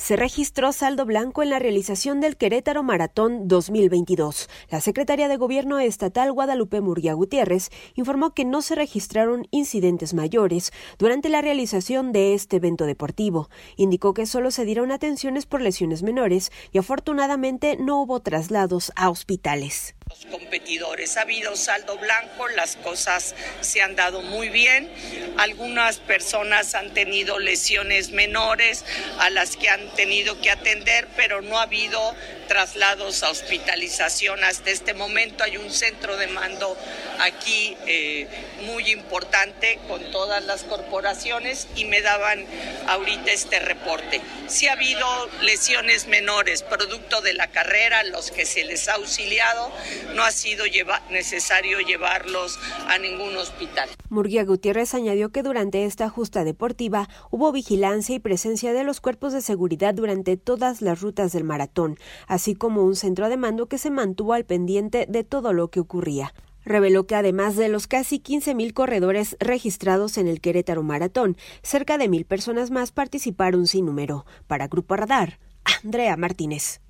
se 0.05 0.15
registró 0.15 0.71
saldo 0.71 1.03
blanco 1.03 1.41
en 1.41 1.49
la 1.49 1.57
realización 1.57 2.21
del 2.21 2.37
Querétaro 2.37 2.83
Maratón 2.83 3.47
2022. 3.47 4.47
La 4.69 4.79
secretaria 4.79 5.27
de 5.27 5.37
Gobierno 5.37 5.79
estatal 5.79 6.31
Guadalupe 6.31 6.79
Murguía 6.79 7.15
Gutiérrez 7.15 7.71
informó 7.95 8.35
que 8.35 8.45
no 8.45 8.61
se 8.61 8.75
registraron 8.75 9.47
incidentes 9.49 10.13
mayores 10.13 10.71
durante 10.99 11.27
la 11.27 11.41
realización 11.41 12.11
de 12.11 12.35
este 12.35 12.57
evento 12.57 12.85
deportivo. 12.85 13.49
Indicó 13.77 14.13
que 14.13 14.27
solo 14.27 14.51
se 14.51 14.63
dieron 14.63 14.91
atenciones 14.91 15.47
por 15.47 15.61
lesiones 15.61 16.03
menores 16.03 16.51
y 16.71 16.77
afortunadamente 16.77 17.75
no 17.75 17.99
hubo 17.99 18.19
traslados 18.19 18.91
a 18.95 19.09
hospitales 19.09 19.94
los 20.09 20.25
competidores. 20.27 21.17
Ha 21.17 21.21
habido 21.21 21.55
saldo 21.55 21.97
blanco, 21.97 22.47
las 22.49 22.75
cosas 22.75 23.33
se 23.61 23.81
han 23.81 23.95
dado 23.95 24.21
muy 24.21 24.49
bien. 24.49 24.91
Algunas 25.37 25.97
personas 25.97 26.75
han 26.75 26.93
tenido 26.93 27.39
lesiones 27.39 28.11
menores 28.11 28.85
a 29.19 29.29
las 29.31 29.55
que 29.57 29.69
han 29.69 29.93
tenido 29.95 30.39
que 30.41 30.51
atender, 30.51 31.07
pero 31.15 31.41
no 31.41 31.57
ha 31.57 31.63
habido 31.63 32.15
traslados 32.47 33.23
a 33.23 33.31
hospitalización 33.31 34.43
hasta 34.43 34.69
este 34.69 34.93
momento. 34.93 35.43
Hay 35.43 35.57
un 35.57 35.71
centro 35.71 36.17
de 36.17 36.27
mando 36.27 36.77
aquí 37.19 37.75
eh, 37.87 38.27
muy 38.61 38.91
importante 38.91 39.79
con 39.87 40.11
todas 40.11 40.43
las 40.45 40.63
corporaciones 40.63 41.67
y 41.75 41.85
me 41.85 42.01
daban 42.01 42.45
ahorita 42.87 43.31
este 43.31 43.59
reporte. 43.59 44.21
Si 44.47 44.67
ha 44.67 44.73
habido 44.73 45.29
lesiones 45.41 46.05
menores 46.07 46.61
producto 46.61 47.21
de 47.21 47.33
la 47.33 47.47
carrera, 47.47 48.03
los 48.03 48.29
que 48.29 48.45
se 48.45 48.63
les 48.63 48.87
ha 48.87 48.93
auxiliado, 48.93 49.71
no 50.15 50.23
ha 50.23 50.31
sido 50.31 50.65
necesario 51.09 51.79
llevarlos 51.79 52.59
a 52.87 52.97
ningún 52.97 53.35
hospital. 53.37 53.89
Murguía 54.09 54.43
Gutiérrez 54.43 54.93
añadió 54.93 55.31
que 55.31 55.43
durante 55.43 55.85
esta 55.85 56.09
justa 56.09 56.43
deportiva 56.43 57.09
hubo 57.31 57.51
vigilancia 57.51 58.15
y 58.15 58.19
presencia 58.19 58.73
de 58.73 58.83
los 58.83 59.01
cuerpos 59.01 59.33
de 59.33 59.41
seguridad 59.41 59.93
durante 59.93 60.37
todas 60.37 60.81
las 60.81 61.01
rutas 61.01 61.31
del 61.31 61.43
maratón, 61.43 61.97
así 62.27 62.55
como 62.55 62.83
un 62.83 62.95
centro 62.95 63.29
de 63.29 63.37
mando 63.37 63.67
que 63.67 63.77
se 63.77 63.91
mantuvo 63.91 64.33
al 64.33 64.45
pendiente 64.45 65.05
de 65.07 65.23
todo 65.23 65.53
lo 65.53 65.69
que 65.69 65.79
ocurría 65.79 66.33
reveló 66.65 67.05
que 67.05 67.15
además 67.15 67.55
de 67.55 67.69
los 67.69 67.87
casi 67.87 68.19
15.000 68.19 68.73
corredores 68.73 69.37
registrados 69.39 70.17
en 70.17 70.27
el 70.27 70.41
Querétaro 70.41 70.83
Maratón, 70.83 71.37
cerca 71.61 71.97
de 71.97 72.09
mil 72.09 72.25
personas 72.25 72.71
más 72.71 72.91
participaron 72.91 73.67
sin 73.67 73.85
número. 73.85 74.25
Para 74.47 74.67
Grupo 74.67 74.95
Radar, 74.95 75.39
Andrea 75.83 76.17
Martínez. 76.17 76.81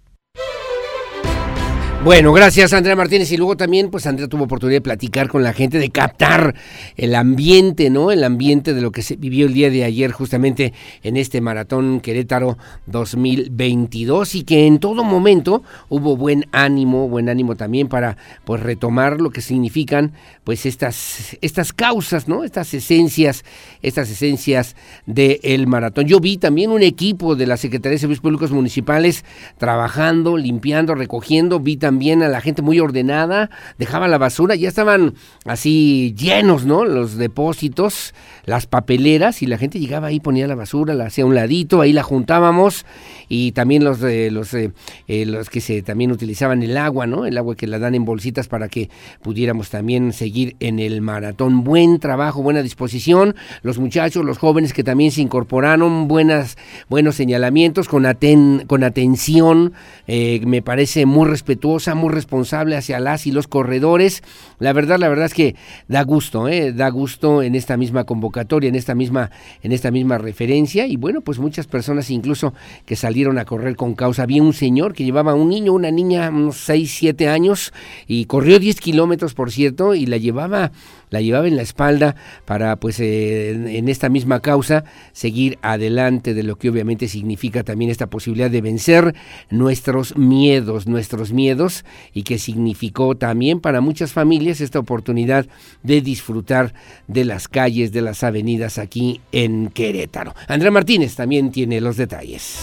Bueno, 2.05 2.33
gracias 2.33 2.71
Andrea 2.71 2.95
Martínez. 2.95 3.31
Y 3.31 3.37
luego 3.37 3.57
también, 3.57 3.89
pues 3.89 4.05
Andrea 4.05 4.27
tuvo 4.27 4.43
oportunidad 4.43 4.77
de 4.77 4.81
platicar 4.81 5.27
con 5.27 5.41
la 5.41 5.53
gente, 5.53 5.79
de 5.79 5.89
captar 5.89 6.53
el 6.97 7.15
ambiente, 7.15 7.89
¿no? 7.89 8.11
El 8.11 8.23
ambiente 8.23 8.75
de 8.75 8.81
lo 8.81 8.91
que 8.91 9.01
se 9.01 9.15
vivió 9.15 9.47
el 9.47 9.55
día 9.55 9.71
de 9.71 9.83
ayer 9.83 10.11
justamente 10.11 10.71
en 11.01 11.17
este 11.17 11.41
Maratón 11.41 12.01
Querétaro 12.01 12.59
2022 12.85 14.35
y 14.35 14.43
que 14.43 14.67
en 14.67 14.77
todo 14.77 15.03
momento 15.03 15.63
hubo 15.89 16.15
buen 16.15 16.45
ánimo, 16.51 17.09
buen 17.09 17.27
ánimo 17.27 17.55
también 17.55 17.87
para 17.87 18.17
pues 18.43 18.61
retomar 18.61 19.19
lo 19.19 19.31
que 19.31 19.41
significan 19.41 20.13
pues 20.43 20.67
estas, 20.67 21.35
estas 21.41 21.73
causas, 21.73 22.27
¿no? 22.27 22.43
Estas 22.43 22.71
esencias, 22.75 23.43
estas 23.81 24.11
esencias 24.11 24.75
del 25.07 25.65
maratón. 25.65 26.05
Yo 26.05 26.19
vi 26.19 26.37
también 26.37 26.69
un 26.69 26.83
equipo 26.83 27.35
de 27.35 27.47
la 27.47 27.57
Secretaría 27.57 27.95
de 27.95 27.99
Servicios 27.99 28.21
Públicos 28.21 28.51
Municipales 28.51 29.25
trabajando, 29.57 30.37
limpiando, 30.37 30.93
recogiendo, 30.93 31.59
vi 31.59 31.77
también 31.77 31.94
también 31.95 32.23
a 32.23 32.27
la 32.27 32.41
gente 32.41 32.61
muy 32.61 32.81
ordenada, 32.81 33.49
dejaba 33.77 34.09
la 34.09 34.17
basura, 34.17 34.55
ya 34.55 34.67
estaban 34.67 35.13
así 35.45 36.13
llenos, 36.17 36.65
¿no? 36.65 36.83
Los 36.83 37.15
depósitos, 37.15 38.13
las 38.43 38.67
papeleras 38.67 39.41
y 39.41 39.45
la 39.45 39.57
gente 39.57 39.79
llegaba 39.79 40.07
ahí, 40.07 40.19
ponía 40.19 40.45
la 40.45 40.55
basura, 40.55 40.93
la 40.93 41.05
hacía 41.05 41.23
a 41.23 41.27
un 41.27 41.35
ladito, 41.35 41.79
ahí 41.79 41.93
la 41.93 42.03
juntábamos 42.03 42.85
y 43.29 43.51
también 43.51 43.83
los 43.83 43.99
de 43.99 44.31
los 44.31 44.53
eh, 44.53 44.71
los 45.07 45.49
que 45.49 45.61
se 45.61 45.81
también 45.81 46.11
utilizaban 46.11 46.63
el 46.63 46.77
agua, 46.77 47.07
¿no? 47.07 47.25
El 47.25 47.37
agua 47.37 47.55
que 47.55 47.67
la 47.67 47.79
dan 47.79 47.95
en 47.95 48.05
bolsitas 48.05 48.47
para 48.47 48.67
que 48.67 48.89
pudiéramos 49.21 49.69
también 49.69 50.13
seguir 50.13 50.55
en 50.59 50.79
el 50.79 51.01
maratón. 51.01 51.63
Buen 51.63 51.99
trabajo, 51.99 52.41
buena 52.41 52.61
disposición, 52.61 53.35
los 53.61 53.79
muchachos, 53.79 54.25
los 54.25 54.37
jóvenes 54.37 54.73
que 54.73 54.83
también 54.83 55.11
se 55.11 55.21
incorporaron, 55.21 56.07
buenas 56.07 56.57
buenos 56.89 57.15
señalamientos 57.15 57.87
con 57.87 58.05
aten, 58.05 58.65
con 58.67 58.83
atención, 58.83 59.73
eh, 60.07 60.41
me 60.45 60.61
parece 60.61 61.05
muy 61.05 61.27
respetuosa, 61.27 61.95
muy 61.95 62.09
responsable 62.13 62.75
hacia 62.75 62.99
las 62.99 63.27
y 63.27 63.31
los 63.31 63.47
corredores. 63.47 64.23
La 64.59 64.73
verdad, 64.73 64.99
la 64.99 65.09
verdad 65.09 65.25
es 65.25 65.33
que 65.33 65.55
da 65.87 66.03
gusto, 66.03 66.47
¿eh? 66.47 66.73
da 66.73 66.89
gusto 66.89 67.41
en 67.41 67.55
esta 67.55 67.77
misma 67.77 68.03
convocatoria, 68.03 68.69
en 68.69 68.75
esta 68.75 68.95
misma, 68.95 69.31
en 69.63 69.71
esta 69.71 69.91
misma 69.91 70.17
referencia. 70.17 70.87
Y 70.87 70.95
bueno, 70.95 71.21
pues 71.21 71.39
muchas 71.39 71.67
personas 71.67 72.09
incluso 72.09 72.53
que 72.85 72.95
salieron 72.95 73.14
a 73.15 73.45
correr 73.45 73.75
con 73.75 73.95
causa. 73.95 74.23
Había 74.23 74.43
un 74.43 74.53
señor 74.53 74.93
que 74.93 75.05
llevaba 75.05 75.33
un 75.33 75.49
niño, 75.49 75.73
una 75.73 75.89
niña, 75.89 76.29
unos 76.29 76.57
6, 76.57 76.93
7 76.99 77.29
años, 77.29 77.73
y 78.07 78.25
corrió 78.25 78.59
10 78.59 78.81
kilómetros, 78.81 79.33
por 79.33 79.51
cierto, 79.51 79.95
y 79.95 80.05
la 80.05 80.17
llevaba 80.17 80.71
la 81.09 81.21
llevaba 81.21 81.47
en 81.47 81.55
la 81.55 81.61
espalda 81.61 82.15
para 82.45 82.75
pues 82.75 82.99
eh, 82.99 83.77
en 83.77 83.87
esta 83.87 84.09
misma 84.09 84.41
causa 84.41 84.83
seguir 85.13 85.57
adelante 85.61 86.33
de 86.33 86.43
lo 86.43 86.57
que 86.57 86.69
obviamente 86.69 87.07
significa 87.07 87.63
también 87.63 87.89
esta 87.89 88.07
posibilidad 88.07 88.51
de 88.51 88.61
vencer 88.61 89.15
nuestros 89.49 90.17
miedos, 90.17 90.87
nuestros 90.87 91.31
miedos 91.31 91.85
y 92.13 92.23
que 92.23 92.37
significó 92.37 93.15
también 93.15 93.61
para 93.61 93.79
muchas 93.81 94.11
familias 94.11 94.59
esta 94.59 94.79
oportunidad 94.79 95.45
de 95.83 96.01
disfrutar 96.01 96.73
de 97.07 97.23
las 97.23 97.47
calles, 97.47 97.91
de 97.93 98.01
las 98.01 98.23
avenidas 98.23 98.77
aquí 98.77 99.21
en 99.31 99.69
Querétaro. 99.69 100.33
Andrea 100.47 100.71
Martínez 100.71 101.15
también 101.15 101.51
tiene 101.51 101.79
los 101.79 101.97
detalles. 101.97 102.59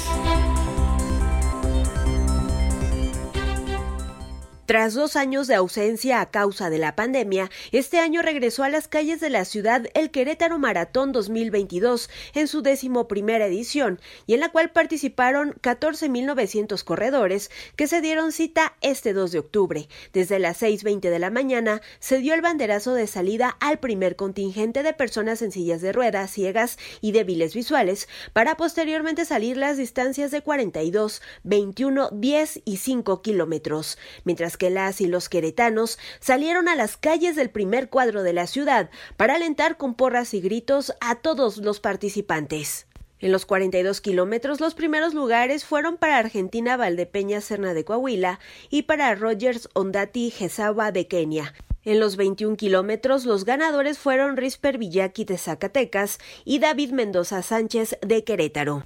Tras 4.64 4.94
dos 4.94 5.16
años 5.16 5.48
de 5.48 5.56
ausencia 5.56 6.20
a 6.20 6.30
causa 6.30 6.70
de 6.70 6.78
la 6.78 6.94
pandemia, 6.94 7.50
este 7.72 7.98
año 7.98 8.22
regresó 8.22 8.62
a 8.62 8.68
las 8.68 8.86
calles 8.86 9.18
de 9.18 9.28
la 9.28 9.44
ciudad 9.44 9.88
el 9.94 10.12
Querétaro 10.12 10.56
Maratón 10.60 11.10
2022 11.10 12.08
en 12.34 12.46
su 12.46 12.62
décimo 12.62 13.08
primera 13.08 13.46
edición 13.46 14.00
y 14.24 14.34
en 14.34 14.40
la 14.40 14.50
cual 14.50 14.70
participaron 14.70 15.54
14.900 15.62 16.84
corredores 16.84 17.50
que 17.74 17.88
se 17.88 18.00
dieron 18.00 18.30
cita 18.30 18.76
este 18.82 19.12
2 19.12 19.32
de 19.32 19.38
octubre. 19.40 19.88
Desde 20.12 20.38
las 20.38 20.62
6.20 20.62 21.10
de 21.10 21.18
la 21.18 21.30
mañana 21.30 21.82
se 21.98 22.18
dio 22.18 22.32
el 22.32 22.40
banderazo 22.40 22.94
de 22.94 23.08
salida 23.08 23.56
al 23.58 23.80
primer 23.80 24.14
contingente 24.14 24.84
de 24.84 24.92
personas 24.92 25.42
en 25.42 25.50
sillas 25.50 25.80
de 25.80 25.92
ruedas, 25.92 26.30
ciegas 26.30 26.78
y 27.00 27.10
débiles 27.10 27.52
visuales 27.54 28.08
para 28.32 28.56
posteriormente 28.56 29.24
salir 29.24 29.56
las 29.56 29.76
distancias 29.76 30.30
de 30.30 30.40
42, 30.40 31.20
21, 31.42 32.10
10 32.12 32.60
y 32.64 32.76
5 32.76 33.22
kilómetros. 33.22 33.98
Mientras 34.22 34.51
que 34.56 34.70
las 34.70 35.00
y 35.00 35.06
los 35.06 35.28
queretanos 35.28 35.98
salieron 36.20 36.68
a 36.68 36.74
las 36.74 36.96
calles 36.96 37.36
del 37.36 37.50
primer 37.50 37.88
cuadro 37.88 38.22
de 38.22 38.32
la 38.32 38.46
ciudad 38.46 38.90
para 39.16 39.34
alentar 39.34 39.76
con 39.76 39.94
porras 39.94 40.34
y 40.34 40.40
gritos 40.40 40.94
a 41.00 41.16
todos 41.16 41.58
los 41.58 41.80
participantes. 41.80 42.86
En 43.22 43.30
los 43.30 43.46
42 43.46 44.00
kilómetros, 44.00 44.60
los 44.60 44.74
primeros 44.74 45.14
lugares 45.14 45.64
fueron 45.64 45.96
para 45.96 46.18
Argentina 46.18 46.76
Valdepeña 46.76 47.40
Serna 47.40 47.72
de 47.72 47.84
Coahuila 47.84 48.40
y 48.68 48.82
para 48.82 49.14
Rogers 49.14 49.68
Ondati 49.74 50.30
Gesaba 50.30 50.90
de 50.90 51.06
Kenia. 51.06 51.54
En 51.84 52.00
los 52.00 52.16
21 52.16 52.56
kilómetros, 52.56 53.24
los 53.24 53.44
ganadores 53.44 53.98
fueron 53.98 54.36
Risper 54.36 54.78
Villaki 54.78 55.24
de 55.24 55.38
Zacatecas 55.38 56.18
y 56.44 56.58
David 56.58 56.90
Mendoza 56.90 57.42
Sánchez 57.42 57.96
de 58.02 58.24
Querétaro. 58.24 58.84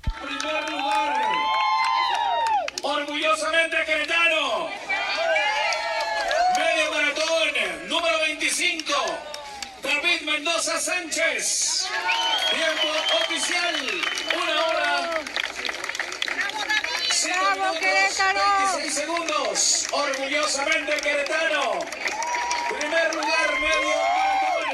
Orgullosamente 2.83 3.77
queretano. 3.85 4.86
Mendoza 10.37 10.79
Sánchez. 10.79 11.89
Tiempo 12.51 12.89
oficial, 13.25 13.75
una 14.37 14.67
hora. 14.67 15.21
¡Bravo, 17.25 17.79
Querétaro! 17.81 18.41
26 18.77 18.95
segundos, 18.95 19.87
orgullosamente 19.93 20.97
queretano. 21.01 21.79
Primer 22.79 23.15
lugar, 23.15 23.61
medio 23.61 23.97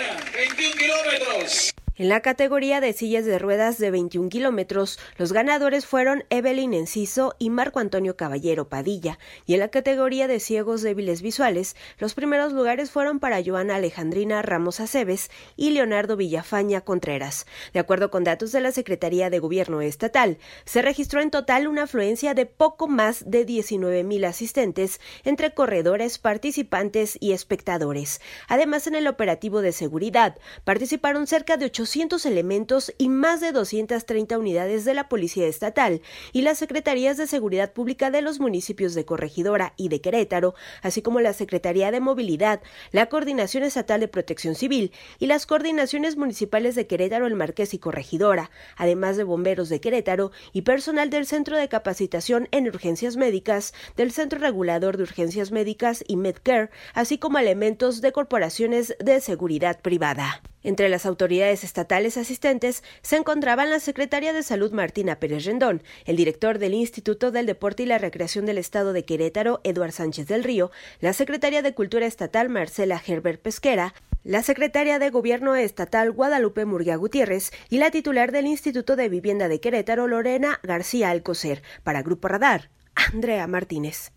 maratón, 0.02 0.32
21 0.32 0.76
kilómetros. 0.76 1.71
En 1.94 2.08
la 2.08 2.20
categoría 2.20 2.80
de 2.80 2.94
sillas 2.94 3.26
de 3.26 3.38
ruedas 3.38 3.76
de 3.76 3.90
21 3.90 4.30
kilómetros, 4.30 4.98
los 5.18 5.34
ganadores 5.34 5.84
fueron 5.84 6.24
Evelyn 6.30 6.72
Enciso 6.72 7.34
y 7.38 7.50
Marco 7.50 7.80
Antonio 7.80 8.16
Caballero 8.16 8.66
Padilla, 8.66 9.18
y 9.44 9.52
en 9.52 9.60
la 9.60 9.68
categoría 9.68 10.26
de 10.26 10.40
ciegos 10.40 10.80
débiles 10.80 11.20
visuales, 11.20 11.76
los 11.98 12.14
primeros 12.14 12.54
lugares 12.54 12.90
fueron 12.90 13.20
para 13.20 13.44
Joana 13.44 13.76
Alejandrina 13.76 14.40
Ramos 14.40 14.80
Aceves 14.80 15.30
y 15.54 15.72
Leonardo 15.72 16.16
Villafaña 16.16 16.80
Contreras. 16.80 17.44
De 17.74 17.80
acuerdo 17.80 18.10
con 18.10 18.24
datos 18.24 18.52
de 18.52 18.62
la 18.62 18.72
Secretaría 18.72 19.28
de 19.28 19.38
Gobierno 19.38 19.82
Estatal, 19.82 20.38
se 20.64 20.80
registró 20.80 21.20
en 21.20 21.30
total 21.30 21.68
una 21.68 21.82
afluencia 21.82 22.32
de 22.32 22.46
poco 22.46 22.88
más 22.88 23.22
de 23.30 23.44
19 23.44 24.02
mil 24.02 24.24
asistentes 24.24 24.98
entre 25.24 25.52
corredores, 25.52 26.16
participantes 26.16 27.18
y 27.20 27.32
espectadores. 27.32 28.22
Además, 28.48 28.86
en 28.86 28.94
el 28.94 29.08
operativo 29.08 29.60
de 29.60 29.72
seguridad 29.72 30.38
participaron 30.64 31.26
cerca 31.26 31.58
de 31.58 31.66
8 31.66 31.81
200 31.82 32.24
elementos 32.26 32.94
y 32.96 33.08
más 33.08 33.40
de 33.40 33.50
230 33.50 34.38
unidades 34.38 34.84
de 34.84 34.94
la 34.94 35.08
Policía 35.08 35.48
Estatal 35.48 36.00
y 36.32 36.42
las 36.42 36.58
Secretarías 36.58 37.16
de 37.16 37.26
Seguridad 37.26 37.72
Pública 37.72 38.12
de 38.12 38.22
los 38.22 38.38
municipios 38.38 38.94
de 38.94 39.04
Corregidora 39.04 39.74
y 39.76 39.88
de 39.88 40.00
Querétaro, 40.00 40.54
así 40.82 41.02
como 41.02 41.18
la 41.18 41.32
Secretaría 41.32 41.90
de 41.90 41.98
Movilidad, 41.98 42.60
la 42.92 43.06
Coordinación 43.06 43.64
Estatal 43.64 43.98
de 43.98 44.06
Protección 44.06 44.54
Civil 44.54 44.92
y 45.18 45.26
las 45.26 45.44
coordinaciones 45.44 46.16
municipales 46.16 46.76
de 46.76 46.86
Querétaro, 46.86 47.26
El 47.26 47.34
Marqués 47.34 47.74
y 47.74 47.80
Corregidora, 47.80 48.52
además 48.76 49.16
de 49.16 49.24
bomberos 49.24 49.68
de 49.68 49.80
Querétaro 49.80 50.30
y 50.52 50.62
personal 50.62 51.10
del 51.10 51.26
Centro 51.26 51.56
de 51.56 51.68
Capacitación 51.68 52.46
en 52.52 52.68
Urgencias 52.68 53.16
Médicas, 53.16 53.74
del 53.96 54.12
Centro 54.12 54.38
Regulador 54.38 54.98
de 54.98 55.02
Urgencias 55.02 55.50
Médicas 55.50 56.04
y 56.06 56.14
Medcare, 56.14 56.70
así 56.94 57.18
como 57.18 57.40
elementos 57.40 58.00
de 58.00 58.12
corporaciones 58.12 58.94
de 59.00 59.20
seguridad 59.20 59.80
privada. 59.80 60.42
Entre 60.64 60.88
las 60.88 61.06
autoridades 61.06 61.64
estatales 61.72 62.18
asistentes 62.18 62.84
se 63.00 63.16
encontraban 63.16 63.70
la 63.70 63.80
secretaria 63.80 64.34
de 64.34 64.42
Salud 64.42 64.72
Martina 64.72 65.18
Pérez 65.18 65.46
Rendón, 65.46 65.82
el 66.04 66.16
director 66.16 66.58
del 66.58 66.74
Instituto 66.74 67.30
del 67.30 67.46
Deporte 67.46 67.84
y 67.84 67.86
la 67.86 67.96
Recreación 67.96 68.44
del 68.44 68.58
Estado 68.58 68.92
de 68.92 69.06
Querétaro, 69.06 69.62
Eduard 69.64 69.92
Sánchez 69.92 70.28
del 70.28 70.44
Río, 70.44 70.70
la 71.00 71.14
secretaria 71.14 71.62
de 71.62 71.72
Cultura 71.72 72.04
Estatal 72.04 72.50
Marcela 72.50 73.00
Herbert 73.06 73.40
Pesquera, 73.40 73.94
la 74.22 74.42
secretaria 74.42 74.98
de 74.98 75.08
Gobierno 75.08 75.56
Estatal 75.56 76.12
Guadalupe 76.12 76.66
Murguía 76.66 76.96
Gutiérrez 76.96 77.52
y 77.70 77.78
la 77.78 77.90
titular 77.90 78.32
del 78.32 78.48
Instituto 78.48 78.94
de 78.94 79.08
Vivienda 79.08 79.48
de 79.48 79.58
Querétaro, 79.58 80.06
Lorena 80.08 80.60
García 80.62 81.08
Alcocer. 81.08 81.62
Para 81.84 82.02
Grupo 82.02 82.28
Radar, 82.28 82.68
Andrea 82.94 83.46
Martínez. 83.46 84.12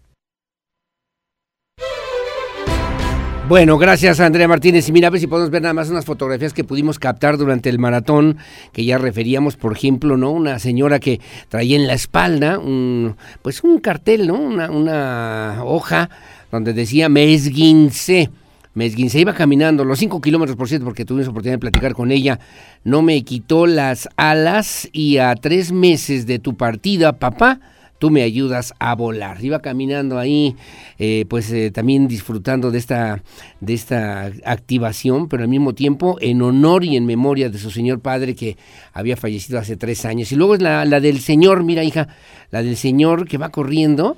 Bueno, 3.47 3.77
gracias 3.77 4.19
Andrea 4.19 4.47
Martínez. 4.47 4.89
Y 4.89 4.91
mira, 4.91 5.09
a 5.09 5.11
ver 5.11 5.21
si 5.21 5.27
podemos 5.27 5.51
ver 5.51 5.61
nada 5.61 5.75
más 5.75 5.91
unas 5.91 6.03
fotografías 6.03 6.51
que 6.51 6.63
pudimos 6.63 6.97
captar 6.97 7.37
durante 7.37 7.69
el 7.69 7.77
maratón, 7.77 8.37
que 8.73 8.83
ya 8.83 8.97
referíamos, 8.97 9.55
por 9.55 9.73
ejemplo, 9.73 10.17
¿no? 10.17 10.31
Una 10.31 10.57
señora 10.57 10.99
que 10.99 11.21
traía 11.47 11.75
en 11.75 11.85
la 11.85 11.93
espalda 11.93 12.57
un, 12.57 13.15
pues 13.43 13.63
un 13.63 13.79
cartel, 13.79 14.25
¿no? 14.25 14.33
Una, 14.33 14.71
una 14.71 15.63
hoja 15.63 16.09
donde 16.51 16.73
decía 16.73 17.07
me 17.07 17.35
esguincé. 17.35 18.31
Iba 18.75 19.33
caminando 19.35 19.85
los 19.85 19.99
cinco 19.99 20.19
kilómetros, 20.21 20.57
por 20.57 20.67
cierto, 20.67 20.85
porque 20.85 21.05
tuvimos 21.05 21.27
oportunidad 21.27 21.57
de 21.57 21.59
platicar 21.59 21.93
con 21.93 22.11
ella. 22.11 22.39
No 22.83 23.03
me 23.03 23.23
quitó 23.23 23.67
las 23.67 24.09
alas 24.17 24.89
y 24.91 25.19
a 25.19 25.35
tres 25.35 25.71
meses 25.71 26.25
de 26.25 26.39
tu 26.39 26.55
partida, 26.55 27.13
papá, 27.13 27.59
tú 27.99 28.09
me 28.09 28.23
ayudas 28.23 28.73
a 28.79 28.95
volar. 28.95 29.43
Iba 29.43 29.61
caminando 29.61 30.19
ahí, 30.19 30.55
eh, 30.97 31.25
pues 31.29 31.51
eh, 31.51 31.71
también 31.71 32.07
disfrutando 32.07 32.71
de 32.71 32.77
esta, 32.77 33.23
de 33.61 33.73
esta 33.73 34.31
activación, 34.45 35.27
pero 35.27 35.43
al 35.43 35.49
mismo 35.49 35.73
tiempo 35.73 36.17
en 36.21 36.41
honor 36.41 36.83
y 36.83 36.95
en 36.95 37.05
memoria 37.05 37.49
de 37.49 37.57
su 37.57 37.71
señor 37.71 37.99
padre 37.99 38.35
que 38.35 38.57
había 38.93 39.17
fallecido 39.17 39.59
hace 39.59 39.77
tres 39.77 40.05
años. 40.05 40.31
Y 40.31 40.35
luego 40.35 40.55
es 40.55 40.61
la, 40.61 40.85
la 40.85 40.99
del 40.99 41.19
señor, 41.19 41.63
mira 41.63 41.83
hija, 41.83 42.07
la 42.51 42.63
del 42.63 42.77
señor 42.77 43.27
que 43.27 43.37
va 43.37 43.49
corriendo. 43.49 44.17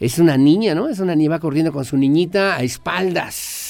Es 0.00 0.18
una 0.18 0.36
niña, 0.36 0.74
¿no? 0.74 0.88
Es 0.88 0.98
una 0.98 1.14
niña, 1.14 1.30
va 1.30 1.38
corriendo 1.38 1.72
con 1.72 1.84
su 1.84 1.96
niñita 1.96 2.56
a 2.56 2.62
espaldas 2.62 3.63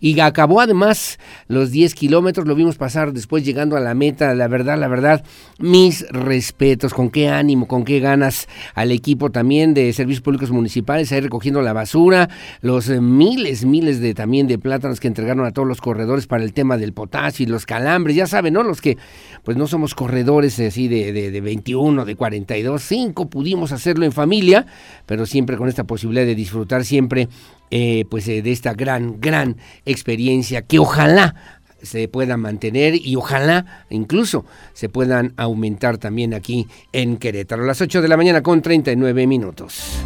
y 0.00 0.18
acabó 0.20 0.60
además 0.60 1.18
los 1.48 1.70
10 1.70 1.94
kilómetros, 1.94 2.46
lo 2.46 2.54
vimos 2.54 2.76
pasar 2.76 3.12
después 3.12 3.44
llegando 3.44 3.76
a 3.76 3.80
la 3.80 3.94
meta, 3.94 4.34
la 4.34 4.48
verdad, 4.48 4.78
la 4.78 4.88
verdad, 4.88 5.24
mis 5.58 6.06
respetos, 6.10 6.94
con 6.94 7.10
qué 7.10 7.28
ánimo, 7.28 7.66
con 7.66 7.84
qué 7.84 8.00
ganas 8.00 8.48
al 8.74 8.92
equipo 8.92 9.30
también 9.30 9.74
de 9.74 9.92
servicios 9.92 10.22
públicos 10.22 10.50
municipales, 10.50 11.12
ahí 11.12 11.20
recogiendo 11.20 11.62
la 11.62 11.72
basura, 11.72 12.28
los 12.60 12.88
eh, 12.88 13.00
miles, 13.00 13.64
miles 13.64 14.00
de 14.00 14.14
también 14.14 14.46
de 14.46 14.58
plátanos 14.58 15.00
que 15.00 15.08
entregaron 15.08 15.46
a 15.46 15.52
todos 15.52 15.68
los 15.68 15.80
corredores 15.80 16.26
para 16.26 16.44
el 16.44 16.52
tema 16.52 16.76
del 16.76 16.92
potasio 16.92 17.44
y 17.44 17.46
los 17.48 17.66
calambres, 17.66 18.16
ya 18.16 18.26
saben, 18.26 18.54
¿no? 18.54 18.62
Los 18.62 18.80
que 18.80 18.96
pues 19.44 19.56
no 19.56 19.66
somos 19.66 19.94
corredores 19.94 20.58
así 20.58 20.88
de, 20.88 21.12
de, 21.12 21.30
de 21.30 21.40
21, 21.40 22.04
de 22.04 22.16
42, 22.16 22.82
5 22.82 23.30
pudimos 23.30 23.72
hacerlo 23.72 24.04
en 24.04 24.12
familia, 24.12 24.66
pero 25.06 25.26
siempre 25.26 25.56
con 25.56 25.68
esta 25.68 25.84
posibilidad 25.84 26.26
de 26.26 26.34
disfrutar 26.34 26.84
siempre 26.84 27.28
eh, 27.70 28.04
pues 28.08 28.28
eh, 28.28 28.42
de 28.42 28.52
esta 28.52 28.74
gran, 28.74 29.20
gran 29.20 29.56
experiencia 29.84 30.62
que 30.62 30.78
ojalá 30.78 31.34
se 31.82 32.08
pueda 32.08 32.36
mantener 32.36 32.94
y 32.94 33.16
ojalá 33.16 33.84
incluso 33.90 34.44
se 34.72 34.88
puedan 34.88 35.34
aumentar 35.36 35.98
también 35.98 36.34
aquí 36.34 36.66
en 36.92 37.16
Querétaro. 37.16 37.64
las 37.64 37.80
8 37.80 38.02
de 38.02 38.08
la 38.08 38.16
mañana 38.16 38.42
con 38.42 38.62
39 38.62 39.26
minutos. 39.26 39.98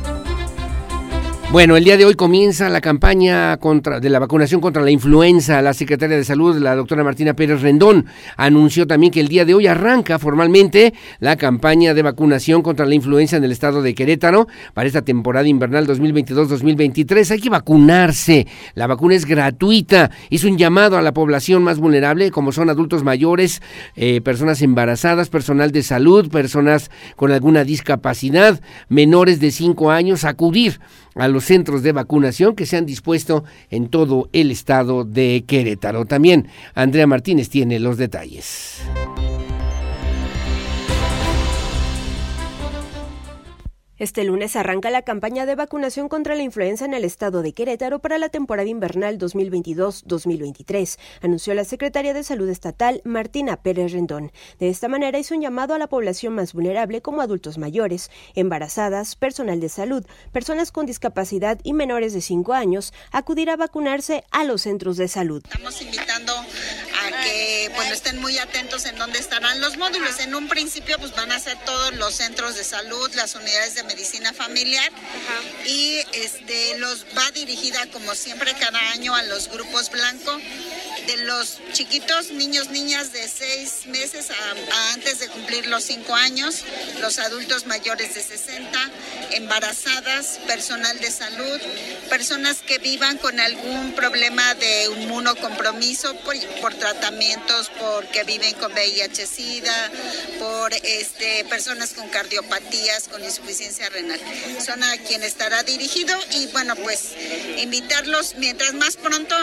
Bueno, 1.53 1.77
el 1.77 1.83
día 1.83 1.97
de 1.97 2.05
hoy 2.05 2.15
comienza 2.15 2.69
la 2.69 2.81
campaña 2.81 3.57
contra, 3.57 3.99
de 3.99 4.09
la 4.09 4.21
vacunación 4.21 4.61
contra 4.61 4.83
la 4.83 4.93
influenza. 4.93 5.61
La 5.61 5.75
secretaria 5.75 6.17
de 6.17 6.23
Salud, 6.23 6.57
la 6.59 6.77
doctora 6.77 7.03
Martina 7.03 7.35
Pérez 7.35 7.61
Rendón, 7.61 8.07
anunció 8.37 8.87
también 8.87 9.13
que 9.13 9.19
el 9.19 9.27
día 9.27 9.45
de 9.45 9.55
hoy 9.55 9.67
arranca 9.67 10.21
formalmente 10.21 10.95
la 11.19 11.35
campaña 11.35 11.93
de 11.93 12.03
vacunación 12.03 12.63
contra 12.63 12.87
la 12.87 12.95
influenza 12.95 13.37
en 13.37 13.43
el 13.43 13.51
estado 13.51 13.83
de 13.83 13.97
Querétaro 13.97 14.47
para 14.75 14.87
esta 14.87 15.03
temporada 15.03 15.49
invernal 15.49 15.89
2022-2023. 15.89 17.33
Hay 17.33 17.41
que 17.41 17.51
vacunarse. 17.51 18.47
La 18.75 18.87
vacuna 18.87 19.17
es 19.17 19.27
gratuita. 19.27 20.13
Hizo 20.29 20.47
un 20.47 20.57
llamado 20.57 20.99
a 20.99 21.03
la 21.03 21.13
población 21.13 21.65
más 21.65 21.81
vulnerable, 21.81 22.31
como 22.31 22.53
son 22.53 22.71
adultos 22.71 23.03
mayores, 23.03 23.61
eh, 23.97 24.21
personas 24.21 24.63
embarazadas, 24.63 25.31
personal 25.31 25.73
de 25.73 25.83
salud, 25.83 26.31
personas 26.31 26.93
con 27.17 27.33
alguna 27.33 27.65
discapacidad, 27.65 28.61
menores 28.89 29.41
de 29.41 29.51
5 29.51 29.91
años, 29.91 30.23
acudir 30.23 30.79
a 31.15 31.29
los 31.29 31.45
centros 31.45 31.83
de 31.83 31.93
vacunación 31.93 32.55
que 32.55 32.67
se 32.67 32.77
han 32.77 32.87
dispuesto 32.87 33.45
en 33.71 33.89
todo 33.89 34.29
el 34.33 34.51
estado 34.51 35.05
de 35.05 35.45
Querétaro. 35.47 36.05
También 36.05 36.49
Andrea 36.75 37.07
Martínez 37.07 37.49
tiene 37.49 37.81
los 37.81 37.97
detalles. 37.97 38.81
Este 44.01 44.25
lunes 44.25 44.57
arranca 44.57 44.89
la 44.89 45.03
campaña 45.03 45.45
de 45.45 45.55
vacunación 45.55 46.09
contra 46.09 46.35
la 46.35 46.43
influenza 46.43 46.87
en 46.87 46.95
el 46.95 47.05
estado 47.05 47.43
de 47.43 47.53
Querétaro 47.53 47.99
para 47.99 48.17
la 48.17 48.31
temporada 48.31 48.67
invernal 48.67 49.19
2022-2023, 49.19 50.99
anunció 51.21 51.53
la 51.53 51.67
secretaria 51.67 52.15
de 52.15 52.25
Salud 52.25 52.49
Estatal, 52.49 53.03
Martina 53.05 53.59
Pérez 53.59 53.93
Rendón. 53.93 54.33
De 54.59 54.71
esta 54.71 54.89
manera 54.89 55.19
hizo 55.19 55.35
un 55.35 55.43
llamado 55.43 55.75
a 55.75 55.79
la 55.79 55.87
población 55.87 56.35
más 56.35 56.55
vulnerable 56.55 57.03
como 57.03 57.21
adultos 57.21 57.59
mayores, 57.59 58.11
embarazadas, 58.35 59.17
personal 59.17 59.61
de 59.61 59.69
salud, 59.69 60.03
personas 60.33 60.73
con 60.73 60.87
discapacidad 60.87 61.59
y 61.63 61.75
menores 61.75 62.15
de 62.15 62.23
5 62.23 62.55
años 62.55 62.95
acudir 63.13 63.51
a 63.51 63.57
vacunarse 63.57 64.25
a 64.31 64.45
los 64.45 64.63
centros 64.63 64.97
de 64.97 65.09
salud. 65.09 65.43
Estamos 65.45 65.83
invitando 65.83 66.33
a 66.33 67.23
que 67.23 67.71
bueno, 67.75 67.93
estén 67.93 68.19
muy 68.19 68.39
atentos 68.39 68.87
en 68.87 68.97
dónde 68.97 69.19
estarán 69.19 69.61
los 69.61 69.77
módulos. 69.77 70.21
En 70.21 70.35
un 70.35 70.49
principio 70.49 70.97
pues 70.99 71.15
van 71.15 71.33
a 71.33 71.39
ser 71.39 71.59
todos 71.67 71.95
los 71.97 72.15
centros 72.15 72.57
de 72.57 72.65
salud, 72.65 73.11
las 73.15 73.35
unidades 73.35 73.75
de 73.75 73.90
medicina 73.91 74.33
familiar. 74.33 74.91
Y 75.67 75.99
este 76.13 76.79
los 76.79 77.05
va 77.17 77.29
dirigida 77.33 77.87
como 77.91 78.15
siempre 78.15 78.55
cada 78.55 78.79
año 78.93 79.15
a 79.15 79.23
los 79.25 79.49
grupos 79.49 79.91
blancos 79.91 80.41
de 81.07 81.17
los 81.25 81.59
chiquitos, 81.73 82.31
niños, 82.31 82.71
niñas 82.71 83.13
de 83.13 83.27
seis 83.27 83.87
meses 83.87 84.31
a, 84.31 84.93
antes 84.93 85.19
de 85.19 85.29
cumplir 85.29 85.67
los 85.67 85.85
cinco 85.85 86.15
años, 86.15 86.63
los 87.01 87.19
adultos 87.19 87.67
mayores 87.67 88.15
de 88.15 88.23
60, 88.23 88.79
embarazadas, 89.33 90.39
personal 90.47 90.99
de 91.01 91.11
salud, 91.11 91.61
personas 92.09 92.59
que 92.59 92.79
vivan 92.79 93.19
con 93.19 93.41
algún 93.41 93.93
problema 93.95 94.55
de 94.55 94.85
inmunocompromiso 94.85 96.15
por, 96.21 96.37
por 96.61 96.75
tratamientos, 96.75 97.71
porque 97.79 98.25
viven 98.25 98.55
con 98.55 98.73
VIH-Sida, 98.73 99.91
por 100.39 100.73
este, 100.75 101.45
personas 101.47 101.93
con 101.93 102.09
cardiopatías, 102.09 103.09
con 103.09 103.25
insuficiencia 103.25 103.80
renal. 103.89 104.21
Son 104.59 104.83
a 104.83 104.97
quien 105.07 105.23
estará 105.23 105.63
dirigido 105.63 106.15
y 106.37 106.47
bueno, 106.53 106.75
pues 106.77 107.15
invitarlos 107.63 108.35
mientras 108.39 108.75
más 108.75 108.97
pronto, 108.97 109.35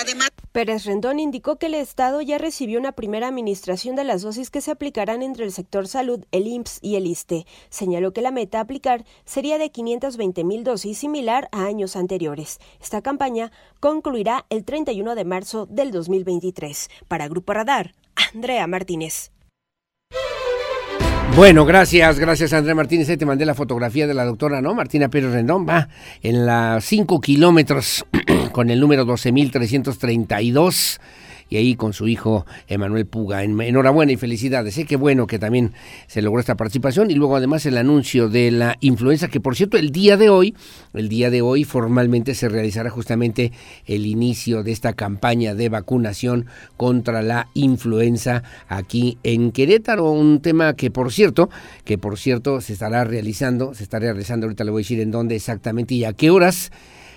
además... 0.00 0.28
Pérez 0.52 0.86
Rendón 0.86 1.20
indicó 1.20 1.56
que 1.56 1.66
el 1.66 1.74
Estado 1.74 2.22
ya 2.22 2.38
recibió 2.38 2.78
una 2.78 2.92
primera 2.92 3.28
administración 3.28 3.94
de 3.94 4.04
las 4.04 4.22
dosis 4.22 4.50
que 4.50 4.62
se 4.62 4.70
aplicarán 4.70 5.22
entre 5.22 5.44
el 5.44 5.52
sector 5.52 5.86
salud, 5.86 6.24
el 6.32 6.46
IMSS 6.46 6.78
y 6.80 6.96
el 6.96 7.06
ISTE. 7.06 7.46
Señaló 7.68 8.12
que 8.14 8.22
la 8.22 8.30
meta 8.30 8.58
a 8.58 8.62
aplicar 8.62 9.04
sería 9.26 9.58
de 9.58 9.70
520 9.70 10.44
mil 10.44 10.64
dosis, 10.64 10.96
similar 10.96 11.48
a 11.52 11.66
años 11.66 11.94
anteriores. 11.94 12.58
Esta 12.80 13.02
campaña 13.02 13.52
concluirá 13.80 14.46
el 14.48 14.64
31 14.64 15.14
de 15.14 15.24
marzo 15.26 15.66
del 15.66 15.90
2023. 15.90 16.88
Para 17.06 17.28
Grupo 17.28 17.52
Radar, 17.52 17.94
Andrea 18.32 18.66
Martínez. 18.66 19.32
Bueno, 21.34 21.66
gracias, 21.66 22.18
gracias 22.18 22.52
Andrea 22.52 22.74
Martínez. 22.74 23.08
Te 23.18 23.26
mandé 23.26 23.44
la 23.44 23.54
fotografía 23.54 24.06
de 24.06 24.14
la 24.14 24.24
doctora, 24.24 24.62
¿no? 24.62 24.74
Martina 24.74 25.08
Pérez 25.08 25.32
Rendón 25.32 25.66
va 25.68 25.88
en 26.22 26.46
la 26.46 26.78
5 26.80 27.20
kilómetros 27.20 28.06
con 28.52 28.70
el 28.70 28.80
número 28.80 29.04
12.332 29.04 30.98
y 31.48 31.56
ahí 31.56 31.76
con 31.76 31.92
su 31.92 32.08
hijo 32.08 32.46
Emanuel 32.68 33.06
Puga. 33.06 33.42
enhorabuena 33.42 34.12
y 34.12 34.16
felicidades. 34.16 34.74
Sé 34.74 34.84
que 34.84 34.96
bueno 34.96 35.26
que 35.26 35.38
también 35.38 35.72
se 36.06 36.22
logró 36.22 36.40
esta 36.40 36.56
participación 36.56 37.10
y 37.10 37.14
luego 37.14 37.36
además 37.36 37.66
el 37.66 37.78
anuncio 37.78 38.28
de 38.28 38.50
la 38.50 38.76
influenza, 38.80 39.28
que 39.28 39.40
por 39.40 39.56
cierto 39.56 39.76
el 39.76 39.90
día 39.90 40.16
de 40.16 40.28
hoy, 40.28 40.54
el 40.94 41.08
día 41.08 41.30
de 41.30 41.42
hoy 41.42 41.64
formalmente 41.64 42.34
se 42.34 42.48
realizará 42.48 42.90
justamente 42.90 43.52
el 43.86 44.06
inicio 44.06 44.62
de 44.62 44.72
esta 44.72 44.92
campaña 44.92 45.54
de 45.54 45.68
vacunación 45.68 46.46
contra 46.76 47.22
la 47.22 47.48
influenza 47.54 48.42
aquí 48.68 49.18
en 49.22 49.52
Querétaro, 49.52 50.10
un 50.10 50.40
tema 50.40 50.74
que 50.74 50.90
por 50.90 51.12
cierto, 51.12 51.50
que 51.84 51.98
por 51.98 52.18
cierto 52.18 52.60
se 52.60 52.72
estará 52.72 53.04
realizando, 53.04 53.74
se 53.74 53.82
estará 53.82 54.06
realizando, 54.12 54.46
ahorita 54.46 54.64
le 54.64 54.70
voy 54.70 54.80
a 54.80 54.84
decir 54.84 55.00
en 55.00 55.10
dónde 55.10 55.36
exactamente 55.36 55.94
y 55.94 56.04
a 56.04 56.12
qué 56.12 56.30
horas 56.30 56.70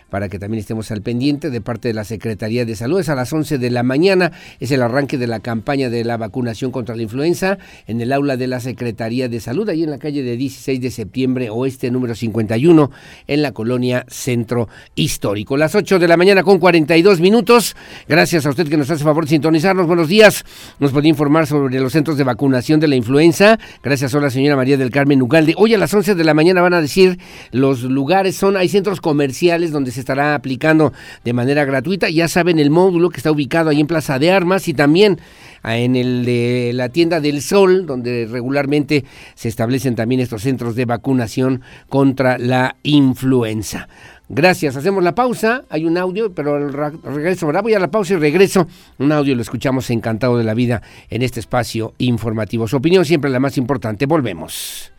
para 0.10 0.30
que 0.30 0.40
también 0.40 0.60
estemos 0.60 0.92
al 0.92 1.02
pendiente 1.02 1.50
de 1.50 1.62
parte 1.62 1.88
de 1.88 1.94
la 1.94 2.04
Secretaría 2.04 2.66
de 2.66 2.76
Salud. 2.76 3.00
Es 3.00 3.10
a 3.10 3.16
las 3.16 3.32
11 3.32 3.58
de 3.58 3.70
la 3.70 3.84
mañana, 3.84 4.32
es 4.60 4.72
el 4.72 4.82
arranque 4.82 5.18
de 5.18 5.28
la 5.28 5.40
campaña 5.40 5.90
de 5.90 6.04
la 6.04 6.18
vacunación 6.18 6.72
contra 6.72 6.96
la 6.96 7.02
influenza 7.02 7.58
en 7.88 8.02
el 8.02 8.12
aula 8.12 8.38
de 8.38 8.48
la 8.48 8.60
Secretaría 8.60 9.30
de 9.30 9.40
Salud, 9.40 9.70
ahí 9.70 9.84
en 9.84 9.92
la 9.92 9.98
calle 9.98 10.24
de 10.24 10.38
16 10.38 10.82
de 10.82 10.92
septiembre, 10.92 11.50
oeste 11.50 11.92
número 11.92 12.16
51, 12.16 12.92
en 13.28 13.42
la 13.42 13.52
colonia 13.52 14.06
Centro 14.08 14.68
Histórico. 14.96 15.58
Las 15.58 15.76
8 15.76 16.00
de 16.00 16.08
la 16.08 16.18
mañana 16.18 16.44
con 16.44 16.60
42 16.60 17.20
minutos. 17.20 17.76
Gracias 18.08 18.46
a 18.46 18.50
usted 18.50 18.68
que 18.68 18.78
nos 18.78 18.90
hace 18.90 19.04
favor 19.04 19.26
de 19.26 19.30
sintonizarnos. 19.30 19.88
Buenos 19.88 20.08
días. 20.08 20.44
Nos 20.80 20.92
puede 20.92 21.08
informar 21.08 21.48
sobre 21.48 21.80
los 21.80 21.94
centros 21.94 22.18
de 22.18 22.24
vacunación 22.24 22.80
de 22.80 22.88
la 22.88 22.96
influenza. 22.96 23.60
Gracias 23.84 24.14
a 24.14 24.20
la 24.20 24.30
señora 24.30 24.56
María 24.56 24.78
del 24.78 24.92
Carmen 24.92 25.22
Ugalde. 25.22 25.54
Hoy 25.58 25.74
a 25.74 25.78
las 25.78 25.94
11 25.94 26.16
de 26.16 26.24
la 26.24 26.34
mañana 26.34 26.62
van 26.62 26.74
a 26.74 26.82
decir 26.82 27.20
los 27.52 27.84
lugares, 27.84 28.36
son, 28.36 28.58
hay 28.58 28.70
centros 28.70 29.02
comerciales 29.02 29.72
donde 29.72 29.92
se 29.92 29.99
estará 30.00 30.36
aplicando 30.36 30.94
de 31.24 31.34
manera 31.34 31.66
gratuita. 31.66 32.10
Ya 32.10 32.28
saben 32.28 32.60
el 32.60 32.70
módulo 32.70 33.10
que 33.10 33.18
está 33.18 33.32
ubicado 33.32 33.70
ahí 33.70 33.80
en 33.80 33.88
Plaza 33.88 34.20
de 34.20 34.32
Armas 34.32 34.68
y 34.68 34.74
también 34.74 35.20
ah, 35.64 35.78
en 35.78 35.96
el 35.96 36.26
de 36.26 36.72
la 36.74 36.90
tienda 36.90 37.20
del 37.20 37.42
Sol, 37.42 37.86
donde 37.86 38.28
regularmente 38.30 39.06
se 39.36 39.50
establecen 39.50 39.96
también 39.96 40.22
estos 40.22 40.42
centros 40.44 40.76
de 40.76 40.86
vacunación 40.86 41.62
contra 41.88 42.38
la 42.38 42.76
influenza. 42.84 43.88
Gracias, 44.32 44.76
hacemos 44.76 45.04
la 45.04 45.16
pausa, 45.16 45.64
hay 45.70 45.86
un 45.86 45.98
audio, 45.98 46.32
pero 46.32 46.58
el 46.58 46.72
regreso, 46.72 47.48
ahora 47.48 47.64
voy 47.64 47.74
a 47.74 47.80
la 47.80 47.90
pausa 47.90 48.14
y 48.14 48.18
regreso. 48.18 48.68
Un 49.00 49.12
audio 49.12 49.36
lo 49.36 49.42
escuchamos 49.42 49.90
encantado 49.90 50.38
de 50.38 50.44
la 50.44 50.54
vida 50.54 50.84
en 51.10 51.24
este 51.24 51.40
espacio 51.40 51.96
informativo. 51.98 52.68
Su 52.68 52.78
opinión 52.78 53.06
siempre 53.06 53.32
la 53.32 53.40
más 53.40 53.58
importante. 53.58 54.06
Volvemos. 54.06 54.92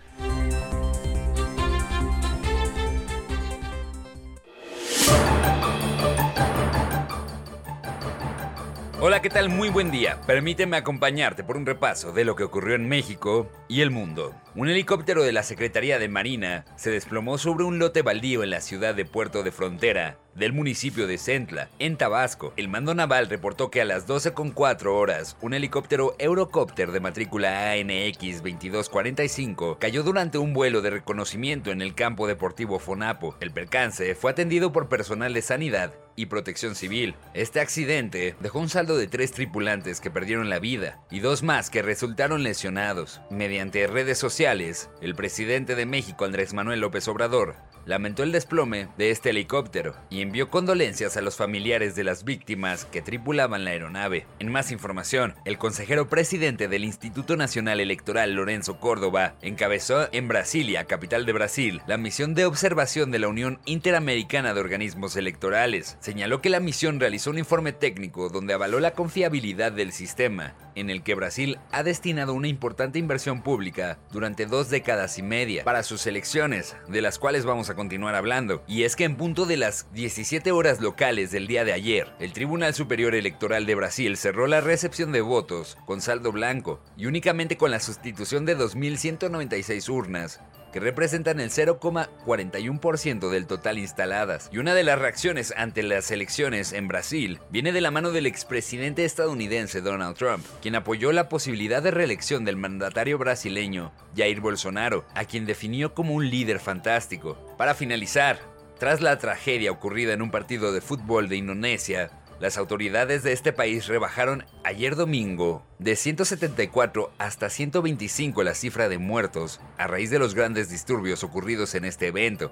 Hola, 9.02 9.22
¿qué 9.22 9.30
tal? 9.30 9.48
Muy 9.48 9.70
buen 9.70 9.90
día. 9.90 10.20
Permíteme 10.26 10.76
acompañarte 10.76 11.42
por 11.42 11.56
un 11.56 11.64
repaso 11.64 12.12
de 12.12 12.26
lo 12.26 12.36
que 12.36 12.42
ocurrió 12.42 12.74
en 12.74 12.86
México 12.86 13.50
y 13.66 13.80
el 13.80 13.90
mundo. 13.90 14.34
Un 14.56 14.68
helicóptero 14.68 15.22
de 15.22 15.30
la 15.30 15.44
Secretaría 15.44 16.00
de 16.00 16.08
Marina 16.08 16.64
se 16.74 16.90
desplomó 16.90 17.38
sobre 17.38 17.62
un 17.62 17.78
lote 17.78 18.02
baldío 18.02 18.42
en 18.42 18.50
la 18.50 18.60
ciudad 18.60 18.96
de 18.96 19.04
Puerto 19.04 19.44
de 19.44 19.52
Frontera, 19.52 20.18
del 20.34 20.52
municipio 20.52 21.06
de 21.06 21.18
Centla, 21.18 21.68
en 21.78 21.96
Tabasco. 21.96 22.52
El 22.56 22.68
mando 22.68 22.92
naval 22.94 23.28
reportó 23.28 23.70
que 23.70 23.80
a 23.80 23.84
las 23.84 24.08
12.4 24.08 24.86
horas, 24.86 25.36
un 25.40 25.54
helicóptero 25.54 26.16
Eurocopter 26.18 26.90
de 26.90 26.98
matrícula 26.98 27.70
ANX 27.70 28.42
2245 28.42 29.78
cayó 29.78 30.02
durante 30.02 30.38
un 30.38 30.52
vuelo 30.52 30.82
de 30.82 30.90
reconocimiento 30.90 31.70
en 31.70 31.80
el 31.80 31.94
campo 31.94 32.26
deportivo 32.26 32.80
Fonapo. 32.80 33.36
El 33.40 33.52
percance 33.52 34.16
fue 34.16 34.32
atendido 34.32 34.72
por 34.72 34.88
personal 34.88 35.32
de 35.32 35.42
sanidad 35.42 35.92
y 36.16 36.26
protección 36.26 36.74
civil. 36.74 37.14
Este 37.34 37.60
accidente 37.60 38.34
dejó 38.40 38.58
un 38.58 38.68
saldo 38.68 38.96
de 38.96 39.06
tres 39.06 39.32
tripulantes 39.32 40.00
que 40.00 40.10
perdieron 40.10 40.50
la 40.50 40.58
vida 40.58 41.00
y 41.10 41.20
dos 41.20 41.42
más 41.42 41.70
que 41.70 41.82
resultaron 41.82 42.42
lesionados. 42.42 43.20
Mediante 43.30 43.86
redes 43.86 44.18
sociales, 44.18 44.39
el 44.40 45.14
presidente 45.14 45.74
de 45.74 45.84
México, 45.84 46.24
Andrés 46.24 46.54
Manuel 46.54 46.80
López 46.80 47.06
Obrador, 47.08 47.56
lamentó 47.84 48.22
el 48.22 48.32
desplome 48.32 48.88
de 48.96 49.10
este 49.10 49.30
helicóptero 49.30 49.94
y 50.08 50.22
envió 50.22 50.48
condolencias 50.48 51.18
a 51.18 51.20
los 51.20 51.36
familiares 51.36 51.94
de 51.94 52.04
las 52.04 52.24
víctimas 52.24 52.86
que 52.86 53.02
tripulaban 53.02 53.64
la 53.64 53.72
aeronave. 53.72 54.26
En 54.38 54.50
más 54.50 54.72
información, 54.72 55.34
el 55.44 55.58
consejero 55.58 56.08
presidente 56.08 56.68
del 56.68 56.84
Instituto 56.84 57.36
Nacional 57.36 57.80
Electoral, 57.80 58.32
Lorenzo 58.32 58.80
Córdoba, 58.80 59.34
encabezó 59.42 60.08
en 60.12 60.28
Brasilia, 60.28 60.84
capital 60.84 61.26
de 61.26 61.32
Brasil, 61.34 61.82
la 61.86 61.98
misión 61.98 62.34
de 62.34 62.46
observación 62.46 63.10
de 63.10 63.18
la 63.18 63.28
Unión 63.28 63.60
Interamericana 63.66 64.54
de 64.54 64.60
Organismos 64.60 65.16
Electorales. 65.16 65.98
Señaló 66.00 66.40
que 66.40 66.48
la 66.48 66.60
misión 66.60 66.98
realizó 66.98 67.30
un 67.30 67.38
informe 67.38 67.72
técnico 67.72 68.30
donde 68.30 68.54
avaló 68.54 68.80
la 68.80 68.92
confiabilidad 68.92 69.72
del 69.72 69.92
sistema, 69.92 70.54
en 70.74 70.90
el 70.90 71.02
que 71.02 71.14
Brasil 71.14 71.58
ha 71.72 71.82
destinado 71.82 72.34
una 72.34 72.48
importante 72.48 72.98
inversión 72.98 73.42
pública 73.42 73.98
durante 74.12 74.46
dos 74.46 74.70
décadas 74.70 75.18
y 75.18 75.22
media 75.22 75.64
para 75.64 75.82
sus 75.82 76.06
elecciones, 76.06 76.76
de 76.88 77.02
las 77.02 77.18
cuales 77.18 77.44
vamos 77.44 77.70
a 77.70 77.74
continuar 77.74 78.14
hablando. 78.14 78.62
Y 78.66 78.84
es 78.84 78.96
que 78.96 79.04
en 79.04 79.16
punto 79.16 79.46
de 79.46 79.56
las 79.56 79.86
17 79.92 80.52
horas 80.52 80.80
locales 80.80 81.30
del 81.30 81.46
día 81.46 81.64
de 81.64 81.72
ayer, 81.72 82.12
el 82.18 82.32
Tribunal 82.32 82.74
Superior 82.74 83.14
Electoral 83.14 83.66
de 83.66 83.74
Brasil 83.74 84.16
cerró 84.16 84.46
la 84.46 84.60
recepción 84.60 85.12
de 85.12 85.20
votos 85.20 85.76
con 85.86 86.00
saldo 86.00 86.32
blanco 86.32 86.80
y 86.96 87.06
únicamente 87.06 87.56
con 87.56 87.70
la 87.70 87.80
sustitución 87.80 88.44
de 88.44 88.56
2.196 88.56 89.88
urnas 89.88 90.40
que 90.72 90.80
representan 90.80 91.40
el 91.40 91.50
0,41% 91.50 93.30
del 93.30 93.46
total 93.46 93.78
instaladas. 93.78 94.48
Y 94.52 94.58
una 94.58 94.74
de 94.74 94.84
las 94.84 94.98
reacciones 94.98 95.52
ante 95.56 95.82
las 95.82 96.10
elecciones 96.10 96.72
en 96.72 96.88
Brasil 96.88 97.40
viene 97.50 97.72
de 97.72 97.80
la 97.80 97.90
mano 97.90 98.10
del 98.10 98.26
expresidente 98.26 99.04
estadounidense 99.04 99.80
Donald 99.80 100.16
Trump, 100.16 100.44
quien 100.62 100.74
apoyó 100.74 101.12
la 101.12 101.28
posibilidad 101.28 101.82
de 101.82 101.90
reelección 101.90 102.44
del 102.44 102.56
mandatario 102.56 103.18
brasileño 103.18 103.92
Jair 104.16 104.40
Bolsonaro, 104.40 105.04
a 105.14 105.24
quien 105.24 105.46
definió 105.46 105.94
como 105.94 106.14
un 106.14 106.28
líder 106.28 106.60
fantástico. 106.60 107.36
Para 107.56 107.74
finalizar, 107.74 108.38
tras 108.78 109.02
la 109.02 109.18
tragedia 109.18 109.70
ocurrida 109.72 110.14
en 110.14 110.22
un 110.22 110.30
partido 110.30 110.72
de 110.72 110.80
fútbol 110.80 111.28
de 111.28 111.36
Indonesia, 111.36 112.10
las 112.40 112.56
autoridades 112.56 113.22
de 113.22 113.32
este 113.32 113.52
país 113.52 113.86
rebajaron 113.86 114.44
ayer 114.64 114.96
domingo 114.96 115.62
de 115.78 115.94
174 115.94 117.12
hasta 117.18 117.50
125 117.50 118.42
la 118.42 118.54
cifra 118.54 118.88
de 118.88 118.96
muertos 118.96 119.60
a 119.76 119.86
raíz 119.86 120.10
de 120.10 120.18
los 120.18 120.34
grandes 120.34 120.70
disturbios 120.70 121.22
ocurridos 121.22 121.74
en 121.74 121.84
este 121.84 122.06
evento. 122.06 122.50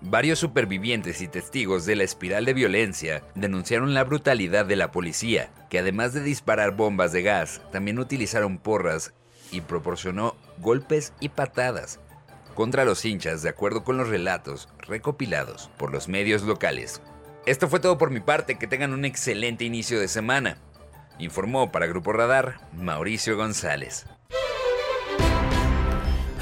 Varios 0.00 0.38
supervivientes 0.38 1.20
y 1.20 1.28
testigos 1.28 1.84
de 1.84 1.96
la 1.96 2.04
espiral 2.04 2.46
de 2.46 2.54
violencia 2.54 3.22
denunciaron 3.34 3.92
la 3.92 4.04
brutalidad 4.04 4.64
de 4.64 4.76
la 4.76 4.90
policía, 4.90 5.50
que 5.68 5.80
además 5.80 6.14
de 6.14 6.22
disparar 6.22 6.74
bombas 6.74 7.12
de 7.12 7.22
gas, 7.22 7.60
también 7.72 7.98
utilizaron 7.98 8.56
porras 8.56 9.12
y 9.52 9.60
proporcionó 9.60 10.34
golpes 10.58 11.12
y 11.20 11.28
patadas 11.28 12.00
contra 12.54 12.86
los 12.86 13.04
hinchas 13.04 13.42
de 13.42 13.50
acuerdo 13.50 13.84
con 13.84 13.98
los 13.98 14.08
relatos 14.08 14.70
recopilados 14.78 15.70
por 15.76 15.92
los 15.92 16.08
medios 16.08 16.42
locales. 16.42 17.02
Esto 17.46 17.68
fue 17.68 17.78
todo 17.78 17.96
por 17.96 18.10
mi 18.10 18.18
parte, 18.18 18.56
que 18.56 18.66
tengan 18.66 18.92
un 18.92 19.04
excelente 19.04 19.64
inicio 19.64 20.00
de 20.00 20.08
semana. 20.08 20.58
Informó 21.20 21.70
para 21.70 21.86
Grupo 21.86 22.12
Radar 22.12 22.58
Mauricio 22.72 23.36
González. 23.36 24.04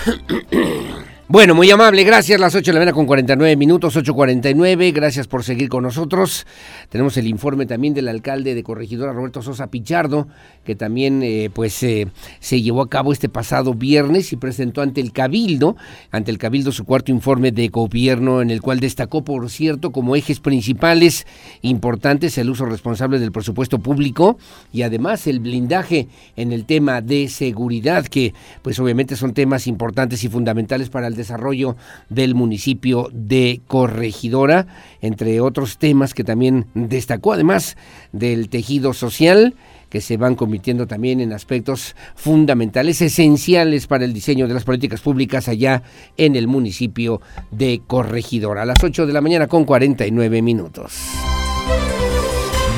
Bueno, 1.26 1.54
muy 1.54 1.70
amable, 1.70 2.04
gracias. 2.04 2.38
Las 2.38 2.54
8 2.54 2.70
de 2.70 2.74
la 2.74 2.80
mañana 2.80 2.94
con 2.94 3.06
49 3.06 3.56
minutos, 3.56 3.96
8.49. 3.96 4.92
Gracias 4.92 5.26
por 5.26 5.42
seguir 5.42 5.70
con 5.70 5.82
nosotros. 5.82 6.46
Tenemos 6.90 7.16
el 7.16 7.26
informe 7.26 7.64
también 7.64 7.94
del 7.94 8.08
alcalde 8.08 8.54
de 8.54 8.62
Corregidora, 8.62 9.14
Roberto 9.14 9.40
Sosa 9.40 9.68
Pichardo, 9.68 10.28
que 10.64 10.74
también 10.76 11.22
eh, 11.22 11.48
pues 11.50 11.82
eh, 11.82 12.08
se 12.40 12.60
llevó 12.60 12.82
a 12.82 12.90
cabo 12.90 13.10
este 13.10 13.30
pasado 13.30 13.72
viernes 13.72 14.34
y 14.34 14.36
presentó 14.36 14.82
ante 14.82 15.00
el 15.00 15.12
Cabildo, 15.12 15.76
ante 16.10 16.30
el 16.30 16.36
Cabildo 16.36 16.72
su 16.72 16.84
cuarto 16.84 17.10
informe 17.10 17.52
de 17.52 17.68
gobierno, 17.68 18.42
en 18.42 18.50
el 18.50 18.60
cual 18.60 18.78
destacó, 18.78 19.24
por 19.24 19.48
cierto, 19.48 19.92
como 19.92 20.16
ejes 20.16 20.40
principales 20.40 21.26
importantes 21.62 22.36
el 22.36 22.50
uso 22.50 22.66
responsable 22.66 23.18
del 23.18 23.32
presupuesto 23.32 23.78
público 23.78 24.36
y 24.74 24.82
además 24.82 25.26
el 25.26 25.40
blindaje 25.40 26.06
en 26.36 26.52
el 26.52 26.66
tema 26.66 27.00
de 27.00 27.28
seguridad, 27.28 28.04
que 28.04 28.34
pues 28.60 28.78
obviamente 28.78 29.16
son 29.16 29.32
temas 29.32 29.66
importantes 29.66 30.22
y 30.22 30.28
fundamentales 30.28 30.90
para 30.90 31.06
el 31.06 31.13
desarrollo 31.14 31.76
del 32.08 32.34
municipio 32.34 33.08
de 33.12 33.60
Corregidora, 33.66 34.66
entre 35.00 35.40
otros 35.40 35.78
temas 35.78 36.14
que 36.14 36.24
también 36.24 36.66
destacó, 36.74 37.32
además 37.32 37.76
del 38.12 38.48
tejido 38.48 38.92
social 38.94 39.54
que 39.94 40.00
se 40.00 40.16
van 40.16 40.34
convirtiendo 40.34 40.88
también 40.88 41.20
en 41.20 41.32
aspectos 41.32 41.94
fundamentales, 42.16 43.00
esenciales 43.00 43.86
para 43.86 44.04
el 44.04 44.12
diseño 44.12 44.48
de 44.48 44.54
las 44.54 44.64
políticas 44.64 45.00
públicas 45.00 45.46
allá 45.46 45.84
en 46.16 46.34
el 46.34 46.48
municipio 46.48 47.20
de 47.52 47.80
Corregidora. 47.86 48.62
A 48.62 48.66
las 48.66 48.82
8 48.82 49.06
de 49.06 49.12
la 49.12 49.20
mañana 49.20 49.46
con 49.46 49.64
49 49.64 50.42
minutos. 50.42 51.33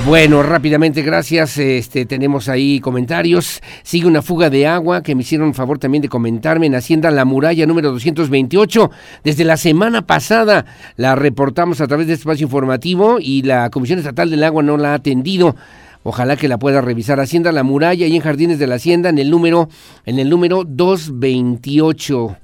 Bueno, 0.06 0.44
rápidamente, 0.44 1.02
gracias. 1.02 1.58
Este, 1.58 2.06
tenemos 2.06 2.48
ahí 2.48 2.78
comentarios. 2.78 3.60
Sigue 3.82 4.06
una 4.06 4.22
fuga 4.22 4.50
de 4.50 4.64
agua 4.64 5.02
que 5.02 5.16
me 5.16 5.22
hicieron 5.22 5.52
favor 5.52 5.80
también 5.80 6.00
de 6.00 6.08
comentarme 6.08 6.66
en 6.66 6.76
Hacienda 6.76 7.10
La 7.10 7.24
Muralla 7.24 7.66
número 7.66 7.90
228. 7.90 8.88
Desde 9.24 9.42
la 9.42 9.56
semana 9.56 10.06
pasada 10.06 10.64
la 10.94 11.16
reportamos 11.16 11.80
a 11.80 11.88
través 11.88 12.06
de 12.06 12.12
este 12.12 12.22
espacio 12.22 12.44
informativo 12.44 13.18
y 13.18 13.42
la 13.42 13.68
Comisión 13.70 13.98
Estatal 13.98 14.30
del 14.30 14.44
Agua 14.44 14.62
no 14.62 14.76
la 14.76 14.92
ha 14.92 14.94
atendido. 14.94 15.56
Ojalá 16.04 16.36
que 16.36 16.46
la 16.46 16.60
pueda 16.60 16.80
revisar. 16.80 17.18
Hacienda 17.18 17.50
La 17.50 17.64
Muralla 17.64 18.06
y 18.06 18.14
en 18.14 18.22
Jardines 18.22 18.60
de 18.60 18.68
la 18.68 18.76
Hacienda 18.76 19.08
en 19.08 19.18
el 19.18 19.28
número 19.28 19.68
en 20.04 20.20
el 20.20 20.30
número 20.30 20.62
228. 20.62 22.36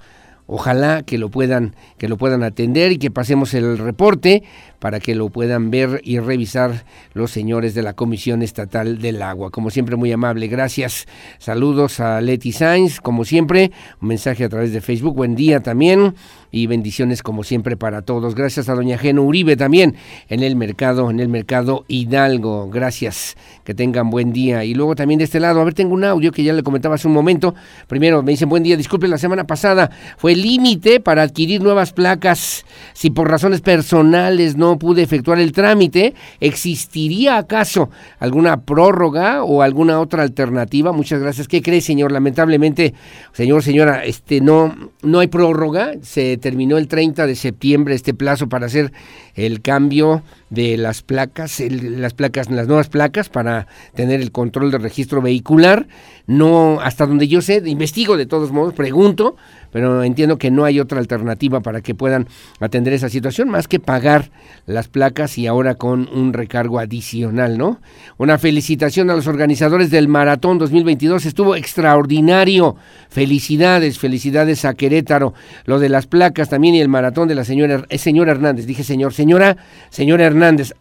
Ojalá 0.49 1.05
que 1.05 1.17
lo 1.17 1.29
puedan 1.29 1.77
que 1.97 2.09
lo 2.09 2.17
puedan 2.17 2.43
atender 2.43 2.91
y 2.91 2.99
que 2.99 3.13
pasemos 3.13 3.55
el 3.55 3.79
reporte 3.79 4.43
para 4.83 4.99
que 4.99 5.15
lo 5.15 5.29
puedan 5.29 5.71
ver 5.71 6.01
y 6.03 6.19
revisar 6.19 6.85
los 7.15 7.31
señores 7.31 7.73
de 7.73 7.85
la 7.85 7.93
Comisión 7.93 8.43
Estatal 8.43 8.99
del 9.01 9.23
Agua. 9.23 9.53
Como 9.53 9.71
siempre, 9.71 9.95
muy 9.95 10.11
amable, 10.11 10.49
gracias. 10.49 11.07
Saludos 11.39 12.01
a 12.01 12.21
Leti 12.21 12.51
Sainz, 12.51 12.99
como 12.99 13.25
siempre, 13.25 13.71
un 14.01 14.09
mensaje 14.09 14.43
a 14.43 14.49
través 14.49 14.73
de 14.73 14.81
Facebook. 14.81 15.15
Buen 15.15 15.37
día 15.37 15.61
también 15.61 16.17
y 16.51 16.67
bendiciones 16.67 17.23
como 17.23 17.45
siempre 17.45 17.77
para 17.77 18.03
todos. 18.03 18.35
Gracias 18.35 18.69
a 18.69 18.75
doña 18.75 18.99
Geno 18.99 19.23
Uribe 19.23 19.57
también 19.57 19.95
en 20.29 20.43
el 20.43 20.57
mercado, 20.57 21.11
en 21.11 21.21
el 21.21 21.29
mercado 21.29 21.85
Hidalgo. 21.87 22.69
Gracias, 22.69 23.37
que 23.63 23.75
tengan 23.75 24.11
buen 24.11 24.33
día. 24.33 24.65
Y 24.65 24.75
luego 24.75 24.97
también 24.97 25.19
de 25.19 25.25
este 25.25 25.39
lado, 25.39 25.61
a 25.61 25.65
ver, 25.65 25.75
tengo 25.75 25.95
un 25.95 26.03
audio 26.03 26.33
que 26.33 26.43
ya 26.43 26.53
le 26.53 26.65
comentaba 26.65 26.97
hace 26.97 27.07
un 27.07 27.15
momento. 27.15 27.55
Primero 27.87 28.23
me 28.25 28.33
dicen 28.33 28.49
buen 28.49 28.65
día, 28.65 28.77
disculpe, 28.77 29.07
la 29.07 29.19
semana 29.19 29.45
pasada 29.45 29.91
fue 30.19 30.35
límite 30.35 30.99
para 30.99 31.23
adquirir 31.23 31.63
nuevas 31.63 31.93
placas. 31.93 32.67
Si 32.95 33.11
por 33.11 33.31
razones 33.31 33.61
personales 33.61 34.57
no 34.57 34.72
pude 34.79 35.03
efectuar 35.03 35.39
el 35.39 35.53
trámite, 35.53 36.15
¿existiría 36.41 37.37
acaso 37.37 37.91
alguna 38.19 38.63
prórroga 38.63 39.45
o 39.45 39.63
alguna 39.63 40.01
otra 40.01 40.23
alternativa? 40.23 40.93
Muchas 40.93 41.21
gracias. 41.21 41.49
¿Qué 41.49 41.63
cree, 41.63 41.81
señor? 41.81 42.13
Lamentablemente, 42.13 42.95
señor, 43.33 43.63
señora, 43.63 44.05
este 44.05 44.41
no 44.41 44.75
no 45.03 45.19
hay 45.19 45.29
prórroga. 45.29 45.93
Se 46.03 46.37
terminó 46.39 46.79
el 46.79 46.89
30 46.89 47.27
de 47.27 47.35
septiembre 47.35 47.95
este 47.95 48.15
plazo 48.15 48.49
para 48.49 48.67
hacer 48.67 48.93
el 49.35 49.63
cambio 49.63 50.23
de 50.51 50.77
las 50.77 51.03
placas, 51.03 51.61
las 51.61 52.13
placas, 52.13 52.51
las 52.51 52.67
nuevas 52.67 52.89
placas 52.89 53.29
para 53.29 53.67
tener 53.95 54.21
el 54.21 54.33
control 54.33 54.71
del 54.71 54.83
registro 54.83 55.23
vehicular. 55.23 55.87
No, 56.27 56.79
hasta 56.81 57.07
donde 57.07 57.27
yo 57.27 57.41
sé, 57.41 57.63
investigo 57.65 58.17
de 58.17 58.27
todos 58.27 58.53
modos, 58.53 58.75
pregunto, 58.75 59.37
pero 59.73 60.05
entiendo 60.05 60.39
que 60.39 60.51
no 60.51 60.65
hay 60.65 60.79
otra 60.79 60.99
alternativa 60.99 61.61
para 61.61 61.81
que 61.81 61.95
puedan 61.95 62.29
atender 62.61 62.93
esa 62.93 63.09
situación 63.09 63.49
más 63.49 63.67
que 63.67 63.81
pagar 63.81 64.31
las 64.67 64.89
placas 64.89 65.39
y 65.39 65.47
ahora 65.47 65.75
con 65.75 66.09
un 66.13 66.33
recargo 66.33 66.79
adicional, 66.79 67.59
¿no? 67.59 67.81
Una 68.19 68.39
felicitación 68.39 69.11
a 69.11 69.17
los 69.17 69.27
organizadores 69.27 69.91
del 69.91 70.09
Maratón 70.09 70.59
2022, 70.59 71.25
estuvo 71.27 71.57
extraordinario. 71.57 72.77
Felicidades, 73.09 73.99
felicidades 73.99 74.65
a 74.65 74.75
Querétaro. 74.75 75.35
Lo 75.65 75.79
de 75.79 75.89
las 75.89 76.07
placas 76.07 76.51
también 76.51 76.75
y 76.75 76.81
el 76.81 76.89
maratón 76.89 77.29
de 77.29 77.35
la 77.35 77.45
señora, 77.45 77.85
eh, 77.89 77.99
señora 77.99 78.33
Hernández, 78.33 78.67
dije 78.67 78.85
señor, 78.85 79.13
señora, 79.23 79.57
señora 79.91 80.25
Hernández. 80.25 80.75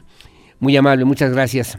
Muy 0.60 0.74
amable, 0.78 1.04
muchas 1.04 1.30
gracias. 1.30 1.78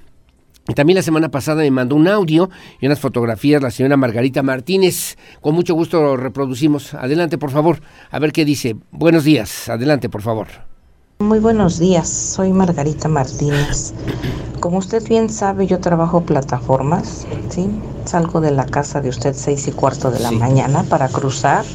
También 0.75 0.95
la 0.95 1.01
semana 1.01 1.29
pasada 1.29 1.63
me 1.63 1.71
mandó 1.71 1.95
un 1.95 2.07
audio 2.07 2.51
y 2.79 2.85
unas 2.85 2.99
fotografías 2.99 3.63
la 3.63 3.71
señora 3.71 3.97
Margarita 3.97 4.43
Martínez. 4.43 5.17
Con 5.41 5.55
mucho 5.55 5.73
gusto 5.73 6.01
lo 6.03 6.15
reproducimos. 6.15 6.93
Adelante, 6.93 7.39
por 7.39 7.49
favor. 7.49 7.81
A 8.11 8.19
ver 8.19 8.31
qué 8.31 8.45
dice. 8.45 8.75
Buenos 8.91 9.23
días. 9.23 9.69
Adelante, 9.69 10.07
por 10.07 10.21
favor. 10.21 10.47
Muy 11.19 11.39
buenos 11.39 11.79
días. 11.79 12.07
Soy 12.07 12.53
Margarita 12.53 13.07
Martínez. 13.07 13.93
Como 14.59 14.77
usted 14.77 15.03
bien 15.07 15.29
sabe, 15.29 15.65
yo 15.65 15.79
trabajo 15.79 16.21
plataformas. 16.21 17.25
¿sí? 17.49 17.69
Salgo 18.05 18.39
de 18.39 18.51
la 18.51 18.65
casa 18.67 19.01
de 19.01 19.09
usted 19.09 19.33
seis 19.33 19.67
y 19.67 19.71
cuarto 19.71 20.11
de 20.11 20.19
la 20.19 20.31
mañana 20.31 20.83
para 20.83 21.09
cruzar 21.09 21.65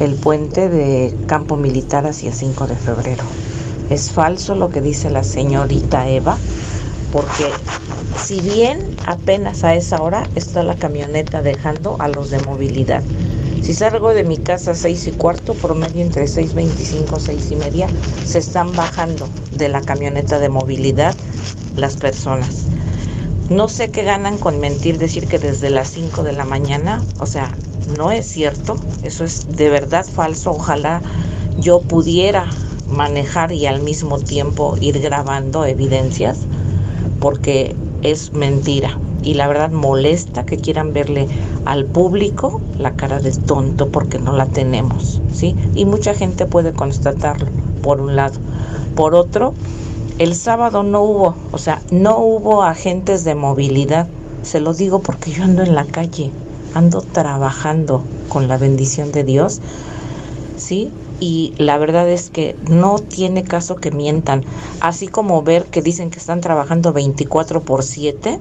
el 0.00 0.14
puente 0.14 0.70
de 0.70 1.14
Campo 1.26 1.56
Militar 1.56 2.06
hacia 2.06 2.32
5 2.32 2.66
de 2.66 2.74
febrero. 2.74 3.22
Es 3.90 4.12
falso 4.12 4.54
lo 4.54 4.70
que 4.70 4.80
dice 4.80 5.10
la 5.10 5.24
señorita 5.24 6.08
Eva 6.08 6.38
porque 7.12 7.46
si 8.16 8.40
bien 8.40 8.96
apenas 9.06 9.64
a 9.64 9.74
esa 9.74 10.00
hora 10.00 10.28
está 10.36 10.62
la 10.62 10.76
camioneta 10.76 11.42
dejando 11.42 11.96
a 11.98 12.08
los 12.08 12.30
de 12.30 12.38
movilidad. 12.40 13.02
Si 13.62 13.74
salgo 13.74 14.14
de 14.14 14.24
mi 14.24 14.38
casa 14.38 14.72
a 14.72 14.74
seis 14.74 15.06
y 15.06 15.12
cuarto, 15.12 15.54
promedio 15.54 16.02
entre 16.02 16.24
6.25 16.24 17.18
y 17.18 17.20
seis 17.20 17.50
y 17.50 17.56
media, 17.56 17.88
se 18.24 18.38
están 18.38 18.72
bajando 18.74 19.28
de 19.52 19.68
la 19.68 19.80
camioneta 19.80 20.38
de 20.38 20.48
movilidad 20.48 21.14
las 21.76 21.96
personas. 21.96 22.66
No 23.48 23.68
sé 23.68 23.90
qué 23.90 24.04
ganan 24.04 24.38
con 24.38 24.60
mentir, 24.60 24.98
decir 24.98 25.26
que 25.26 25.38
desde 25.38 25.70
las 25.70 25.90
5 25.90 26.22
de 26.22 26.32
la 26.32 26.44
mañana, 26.44 27.02
o 27.18 27.26
sea, 27.26 27.52
no 27.96 28.12
es 28.12 28.26
cierto, 28.26 28.76
eso 29.02 29.24
es 29.24 29.56
de 29.56 29.68
verdad 29.68 30.06
falso. 30.06 30.52
Ojalá 30.52 31.02
yo 31.58 31.80
pudiera 31.80 32.46
manejar 32.90 33.52
y 33.52 33.66
al 33.66 33.82
mismo 33.82 34.18
tiempo 34.18 34.76
ir 34.80 35.00
grabando 35.00 35.64
evidencias 35.64 36.40
porque 37.20 37.74
es 38.02 38.32
mentira. 38.32 38.98
y 39.22 39.34
la 39.34 39.48
verdad 39.48 39.70
molesta 39.70 40.46
que 40.46 40.56
quieran 40.56 40.92
verle 40.94 41.28
al 41.66 41.84
público 41.84 42.60
la 42.78 42.94
cara 42.94 43.20
de 43.20 43.32
tonto 43.32 43.88
porque 43.90 44.18
no 44.18 44.32
la 44.32 44.46
tenemos, 44.46 45.20
¿sí? 45.32 45.54
Y 45.74 45.84
mucha 45.84 46.14
gente 46.14 46.46
puede 46.46 46.72
constatarlo, 46.72 47.48
por 47.82 48.00
un 48.00 48.16
lado. 48.16 48.38
Por 48.94 49.14
otro, 49.14 49.52
el 50.18 50.34
sábado 50.34 50.82
no 50.82 51.02
hubo, 51.02 51.34
o 51.52 51.58
sea, 51.58 51.82
no 51.90 52.18
hubo 52.18 52.62
agentes 52.62 53.24
de 53.24 53.34
movilidad. 53.34 54.08
Se 54.42 54.60
lo 54.60 54.72
digo 54.72 55.00
porque 55.00 55.32
yo 55.32 55.44
ando 55.44 55.62
en 55.62 55.74
la 55.74 55.84
calle, 55.84 56.30
ando 56.74 57.02
trabajando 57.02 58.02
con 58.28 58.48
la 58.48 58.56
bendición 58.56 59.12
de 59.12 59.24
Dios, 59.24 59.60
¿sí? 60.56 60.90
Y 61.20 61.54
la 61.58 61.78
verdad 61.78 62.08
es 62.08 62.30
que 62.30 62.56
no 62.68 62.98
tiene 62.98 63.44
caso 63.44 63.76
que 63.76 63.90
mientan. 63.90 64.44
Así 64.80 65.06
como 65.06 65.42
ver 65.42 65.66
que 65.66 65.82
dicen 65.82 66.10
que 66.10 66.18
están 66.18 66.40
trabajando 66.40 66.92
24 66.92 67.60
por 67.60 67.82
7, 67.82 68.40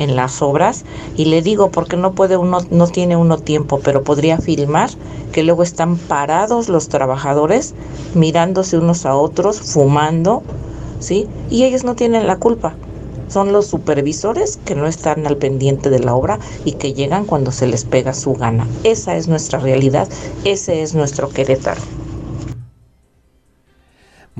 en 0.00 0.16
las 0.16 0.40
obras 0.40 0.84
y 1.16 1.26
le 1.26 1.42
digo 1.42 1.70
porque 1.70 1.96
no 1.96 2.12
puede 2.12 2.38
uno 2.38 2.60
no 2.70 2.86
tiene 2.86 3.16
uno 3.16 3.36
tiempo 3.36 3.80
pero 3.84 4.02
podría 4.02 4.38
filmar 4.38 4.88
que 5.30 5.42
luego 5.42 5.62
están 5.62 5.96
parados 5.96 6.70
los 6.70 6.88
trabajadores 6.88 7.74
mirándose 8.14 8.78
unos 8.78 9.04
a 9.04 9.14
otros 9.14 9.60
fumando 9.60 10.42
sí 11.00 11.28
y 11.50 11.64
ellos 11.64 11.84
no 11.84 11.94
tienen 11.94 12.26
la 12.26 12.36
culpa. 12.36 12.74
Son 13.28 13.52
los 13.52 13.66
supervisores 13.66 14.58
que 14.64 14.74
no 14.74 14.88
están 14.88 15.24
al 15.24 15.36
pendiente 15.36 15.88
de 15.88 16.00
la 16.00 16.16
obra 16.16 16.40
y 16.64 16.72
que 16.72 16.94
llegan 16.94 17.26
cuando 17.26 17.52
se 17.52 17.68
les 17.68 17.84
pega 17.84 18.12
su 18.12 18.32
gana. 18.34 18.66
Esa 18.82 19.14
es 19.14 19.28
nuestra 19.28 19.60
realidad 19.60 20.08
ese 20.44 20.82
es 20.82 20.94
nuestro 20.94 21.28
Querétaro 21.28 21.80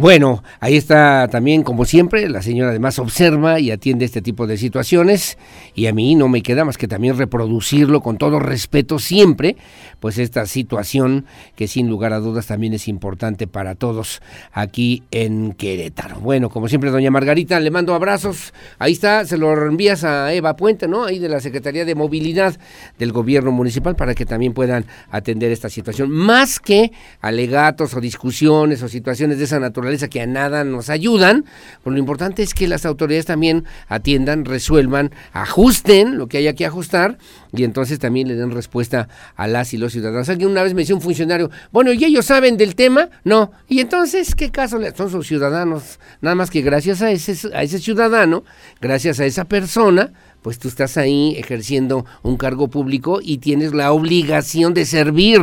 bueno, 0.00 0.42
ahí 0.60 0.76
está 0.76 1.28
también, 1.28 1.62
como 1.62 1.84
siempre, 1.84 2.26
la 2.30 2.40
señora 2.40 2.70
además 2.70 2.98
observa 2.98 3.60
y 3.60 3.70
atiende 3.70 4.06
este 4.06 4.22
tipo 4.22 4.46
de 4.46 4.56
situaciones 4.56 5.36
y 5.74 5.88
a 5.88 5.92
mí 5.92 6.14
no 6.14 6.26
me 6.26 6.42
queda 6.42 6.64
más 6.64 6.78
que 6.78 6.88
también 6.88 7.18
reproducirlo 7.18 8.00
con 8.00 8.16
todo 8.16 8.38
respeto 8.38 8.98
siempre, 8.98 9.56
pues 10.00 10.16
esta 10.16 10.46
situación 10.46 11.26
que 11.54 11.68
sin 11.68 11.90
lugar 11.90 12.14
a 12.14 12.18
dudas 12.20 12.46
también 12.46 12.72
es 12.72 12.88
importante 12.88 13.46
para 13.46 13.74
todos 13.74 14.22
aquí 14.52 15.02
en 15.10 15.52
Querétaro. 15.52 16.18
Bueno, 16.20 16.48
como 16.48 16.66
siempre, 16.68 16.90
doña 16.90 17.10
Margarita, 17.10 17.60
le 17.60 17.70
mando 17.70 17.94
abrazos. 17.94 18.54
Ahí 18.78 18.92
está, 18.92 19.26
se 19.26 19.36
lo 19.36 19.52
envías 19.66 20.02
a 20.04 20.32
Eva 20.32 20.56
Puente, 20.56 20.88
¿no? 20.88 21.04
Ahí 21.04 21.18
de 21.18 21.28
la 21.28 21.40
Secretaría 21.40 21.84
de 21.84 21.94
Movilidad 21.94 22.58
del 22.98 23.12
Gobierno 23.12 23.52
Municipal 23.52 23.96
para 23.96 24.14
que 24.14 24.24
también 24.24 24.54
puedan 24.54 24.86
atender 25.10 25.52
esta 25.52 25.68
situación. 25.68 26.10
Más 26.10 26.58
que 26.58 26.90
alegatos 27.20 27.92
o 27.92 28.00
discusiones 28.00 28.82
o 28.82 28.88
situaciones 28.88 29.36
de 29.36 29.44
esa 29.44 29.60
naturaleza 29.60 29.89
que 29.98 30.20
a 30.20 30.26
nada 30.26 30.64
nos 30.64 30.90
ayudan, 30.90 31.44
pues 31.82 31.92
lo 31.92 31.98
importante 31.98 32.42
es 32.42 32.54
que 32.54 32.68
las 32.68 32.86
autoridades 32.86 33.26
también 33.26 33.64
atiendan, 33.88 34.44
resuelvan, 34.44 35.10
ajusten 35.32 36.18
lo 36.18 36.28
que 36.28 36.38
haya 36.38 36.54
que 36.54 36.66
ajustar 36.66 37.18
y 37.52 37.64
entonces 37.64 37.98
también 37.98 38.28
le 38.28 38.34
den 38.34 38.50
respuesta 38.50 39.08
a 39.36 39.46
las 39.46 39.74
y 39.74 39.78
los 39.78 39.92
ciudadanos. 39.92 40.28
Alguien 40.28 40.50
una 40.50 40.62
vez 40.62 40.74
me 40.74 40.82
decía 40.82 40.94
un 40.94 41.00
funcionario, 41.00 41.50
bueno, 41.72 41.92
¿y 41.92 42.04
ellos 42.04 42.26
saben 42.26 42.56
del 42.56 42.74
tema? 42.74 43.08
No. 43.24 43.52
¿Y 43.68 43.80
entonces 43.80 44.34
qué 44.34 44.50
caso 44.50 44.78
son 44.96 45.10
sus 45.10 45.26
ciudadanos? 45.26 45.98
Nada 46.20 46.36
más 46.36 46.50
que 46.50 46.62
gracias 46.62 47.02
a 47.02 47.10
ese, 47.10 47.48
a 47.54 47.62
ese 47.62 47.78
ciudadano, 47.78 48.44
gracias 48.80 49.20
a 49.20 49.26
esa 49.26 49.44
persona, 49.44 50.12
pues 50.42 50.58
tú 50.58 50.68
estás 50.68 50.96
ahí 50.96 51.34
ejerciendo 51.36 52.06
un 52.22 52.36
cargo 52.36 52.68
público 52.68 53.20
y 53.22 53.38
tienes 53.38 53.74
la 53.74 53.92
obligación 53.92 54.74
de 54.74 54.86
servir 54.86 55.40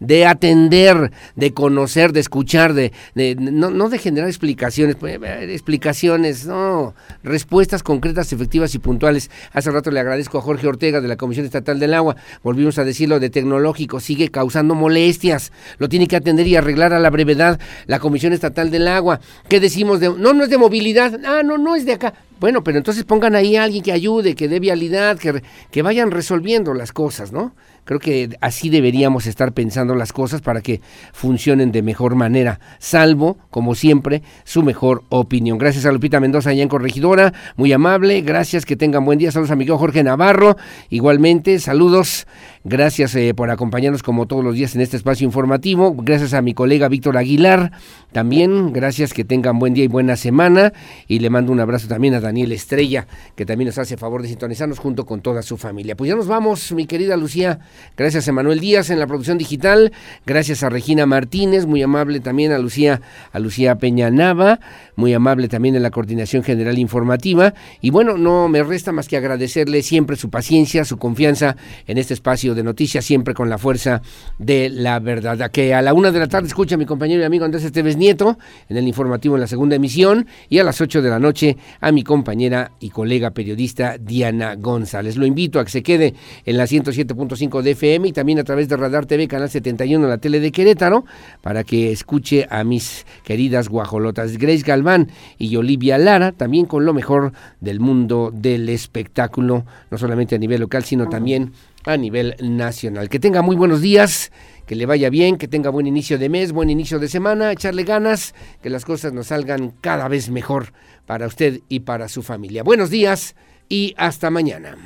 de 0.00 0.26
atender, 0.26 1.10
de 1.34 1.52
conocer, 1.52 2.12
de 2.12 2.20
escuchar, 2.20 2.74
de, 2.74 2.92
no, 3.38 3.70
no, 3.70 3.88
de 3.88 3.98
generar 3.98 4.28
explicaciones, 4.28 4.96
pues, 4.96 5.18
eh, 5.22 5.52
explicaciones, 5.52 6.46
no, 6.46 6.94
respuestas 7.22 7.82
concretas, 7.82 8.32
efectivas 8.32 8.74
y 8.74 8.78
puntuales. 8.78 9.30
Hace 9.52 9.70
rato 9.70 9.90
le 9.90 10.00
agradezco 10.00 10.38
a 10.38 10.42
Jorge 10.42 10.66
Ortega 10.66 11.00
de 11.00 11.08
la 11.08 11.16
Comisión 11.16 11.46
Estatal 11.46 11.78
del 11.78 11.94
Agua, 11.94 12.16
volvimos 12.42 12.78
a 12.78 12.84
decirlo 12.84 13.20
de 13.20 13.30
tecnológico, 13.30 14.00
sigue 14.00 14.30
causando 14.30 14.74
molestias, 14.74 15.52
lo 15.78 15.88
tiene 15.88 16.06
que 16.06 16.16
atender 16.16 16.46
y 16.46 16.56
arreglar 16.56 16.92
a 16.92 16.98
la 16.98 17.10
brevedad 17.10 17.58
la 17.86 17.98
Comisión 17.98 18.32
Estatal 18.32 18.70
del 18.70 18.88
Agua. 18.88 19.20
¿Qué 19.48 19.60
decimos 19.60 20.00
de, 20.00 20.08
no, 20.10 20.32
no 20.32 20.44
es 20.44 20.50
de 20.50 20.58
movilidad, 20.58 21.18
ah, 21.24 21.42
no, 21.42 21.58
no 21.58 21.74
es 21.74 21.86
de 21.86 21.94
acá. 21.94 22.12
Bueno, 22.38 22.62
pero 22.62 22.76
entonces 22.76 23.04
pongan 23.04 23.34
ahí 23.34 23.56
a 23.56 23.64
alguien 23.64 23.82
que 23.82 23.92
ayude, 23.92 24.34
que 24.34 24.46
dé 24.46 24.60
vialidad, 24.60 25.18
que 25.18 25.82
vayan 25.82 26.10
resolviendo 26.10 26.74
las 26.74 26.92
cosas, 26.92 27.32
¿no? 27.32 27.54
Creo 27.86 28.00
que 28.00 28.36
así 28.40 28.68
deberíamos 28.68 29.26
estar 29.26 29.52
pensando 29.52 29.94
las 29.94 30.12
cosas 30.12 30.40
para 30.40 30.60
que 30.60 30.80
funcionen 31.12 31.70
de 31.70 31.82
mejor 31.82 32.16
manera, 32.16 32.58
salvo, 32.80 33.38
como 33.48 33.76
siempre, 33.76 34.22
su 34.42 34.64
mejor 34.64 35.04
opinión. 35.08 35.56
Gracias 35.56 35.86
a 35.86 35.92
Lupita 35.92 36.18
Mendoza 36.18 36.50
allá 36.50 36.64
en 36.64 36.68
Corregidora, 36.68 37.32
muy 37.54 37.72
amable, 37.72 38.20
gracias, 38.22 38.66
que 38.66 38.74
tengan 38.74 39.04
buen 39.04 39.20
día. 39.20 39.30
Saludos 39.30 39.52
a 39.52 39.56
mi 39.56 39.66
Jorge 39.68 40.02
Navarro, 40.02 40.56
igualmente, 40.90 41.60
saludos, 41.60 42.26
gracias 42.66 43.14
eh, 43.14 43.32
por 43.32 43.50
acompañarnos 43.50 44.02
como 44.02 44.26
todos 44.26 44.44
los 44.44 44.54
días 44.54 44.74
en 44.74 44.80
este 44.80 44.96
espacio 44.96 45.24
informativo. 45.24 45.94
Gracias 45.94 46.34
a 46.34 46.42
mi 46.42 46.52
colega 46.52 46.88
Víctor 46.88 47.16
Aguilar, 47.16 47.72
también, 48.12 48.72
gracias, 48.72 49.12
que 49.12 49.24
tengan 49.24 49.58
buen 49.58 49.72
día 49.72 49.84
y 49.84 49.88
buena 49.88 50.16
semana. 50.16 50.72
Y 51.06 51.20
le 51.20 51.30
mando 51.30 51.52
un 51.52 51.60
abrazo 51.60 51.86
también 51.86 52.14
a 52.14 52.20
Daniel 52.20 52.50
Estrella, 52.52 53.06
que 53.36 53.46
también 53.46 53.66
nos 53.66 53.78
hace 53.78 53.96
favor 53.96 54.22
de 54.22 54.28
sintonizarnos 54.28 54.78
junto 54.78 55.06
con 55.06 55.20
toda 55.20 55.42
su 55.42 55.56
familia. 55.56 55.96
Pues 55.96 56.08
ya 56.08 56.16
nos 56.16 56.26
vamos, 56.26 56.72
mi 56.72 56.86
querida 56.86 57.16
Lucía. 57.16 57.60
Gracias 57.96 58.28
a 58.28 58.32
Manuel 58.32 58.58
Díaz 58.58 58.90
en 58.90 58.98
la 58.98 59.06
producción 59.06 59.38
digital. 59.38 59.92
Gracias 60.26 60.62
a 60.64 60.68
Regina 60.68 61.06
Martínez, 61.06 61.66
muy 61.66 61.82
amable 61.82 62.20
también 62.20 62.52
a 62.52 62.58
Lucía, 62.58 63.00
a 63.32 63.38
Lucía 63.38 63.76
Peña 63.76 64.10
Nava, 64.10 64.58
muy 64.96 65.14
amable 65.14 65.48
también 65.48 65.76
en 65.76 65.82
la 65.82 65.90
coordinación 65.90 66.42
general 66.42 66.78
informativa. 66.78 67.54
Y 67.80 67.90
bueno, 67.90 68.18
no 68.18 68.48
me 68.48 68.62
resta 68.64 68.90
más 68.90 69.06
que 69.06 69.16
agradecerle 69.16 69.82
siempre 69.82 70.16
su 70.16 70.30
paciencia, 70.30 70.84
su 70.84 70.96
confianza 70.98 71.56
en 71.86 71.98
este 71.98 72.14
espacio 72.14 72.55
de 72.56 72.64
noticias, 72.64 73.04
siempre 73.04 73.34
con 73.34 73.48
la 73.48 73.58
fuerza 73.58 74.02
de 74.38 74.68
la 74.68 74.98
verdad. 74.98 75.50
que 75.50 75.74
a 75.74 75.82
la 75.82 75.94
una 75.94 76.10
de 76.10 76.18
la 76.18 76.26
tarde 76.26 76.48
escucha 76.48 76.74
a 76.74 76.78
mi 76.78 76.86
compañero 76.86 77.22
y 77.22 77.24
amigo 77.24 77.44
Andrés 77.44 77.64
Esteves 77.64 77.96
Nieto 77.96 78.38
en 78.68 78.76
el 78.76 78.88
informativo 78.88 79.36
en 79.36 79.42
la 79.42 79.46
segunda 79.46 79.76
emisión 79.76 80.26
y 80.48 80.58
a 80.58 80.64
las 80.64 80.80
ocho 80.80 81.02
de 81.02 81.10
la 81.10 81.18
noche 81.18 81.56
a 81.80 81.92
mi 81.92 82.02
compañera 82.02 82.72
y 82.80 82.90
colega 82.90 83.30
periodista 83.30 83.96
Diana 83.98 84.56
González. 84.56 85.16
Lo 85.16 85.26
invito 85.26 85.60
a 85.60 85.64
que 85.64 85.70
se 85.70 85.82
quede 85.82 86.14
en 86.44 86.56
la 86.56 86.64
107.5 86.64 87.62
de 87.62 87.70
FM 87.72 88.08
y 88.08 88.12
también 88.12 88.38
a 88.38 88.44
través 88.44 88.68
de 88.68 88.76
Radar 88.76 89.06
TV, 89.06 89.28
Canal 89.28 89.50
71, 89.50 90.06
la 90.06 90.18
tele 90.18 90.40
de 90.40 90.50
Querétaro, 90.50 91.04
para 91.42 91.64
que 91.64 91.92
escuche 91.92 92.46
a 92.50 92.64
mis 92.64 93.06
queridas 93.24 93.68
guajolotas 93.68 94.38
Grace 94.38 94.62
Galván 94.62 95.10
y 95.38 95.54
Olivia 95.56 95.98
Lara, 95.98 96.32
también 96.32 96.66
con 96.66 96.84
lo 96.84 96.94
mejor 96.94 97.32
del 97.60 97.80
mundo 97.80 98.32
del 98.32 98.68
espectáculo, 98.68 99.64
no 99.90 99.98
solamente 99.98 100.34
a 100.34 100.38
nivel 100.38 100.60
local, 100.60 100.84
sino 100.84 101.08
también 101.08 101.52
a 101.86 101.96
nivel 101.96 102.36
nacional. 102.40 103.08
Que 103.08 103.18
tenga 103.18 103.42
muy 103.42 103.56
buenos 103.56 103.80
días, 103.80 104.30
que 104.66 104.74
le 104.74 104.86
vaya 104.86 105.08
bien, 105.08 105.38
que 105.38 105.48
tenga 105.48 105.70
buen 105.70 105.86
inicio 105.86 106.18
de 106.18 106.28
mes, 106.28 106.52
buen 106.52 106.68
inicio 106.68 106.98
de 106.98 107.08
semana, 107.08 107.52
echarle 107.52 107.84
ganas, 107.84 108.34
que 108.62 108.70
las 108.70 108.84
cosas 108.84 109.12
nos 109.12 109.28
salgan 109.28 109.72
cada 109.80 110.08
vez 110.08 110.28
mejor 110.28 110.72
para 111.06 111.26
usted 111.26 111.60
y 111.68 111.80
para 111.80 112.08
su 112.08 112.22
familia. 112.22 112.62
Buenos 112.62 112.90
días 112.90 113.34
y 113.68 113.94
hasta 113.96 114.30
mañana. 114.30 114.76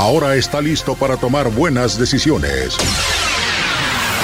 ahora 0.00 0.34
está 0.34 0.62
listo 0.62 0.94
para 0.94 1.16
tomar 1.18 1.50
buenas 1.50 1.98
decisiones. 1.98 2.76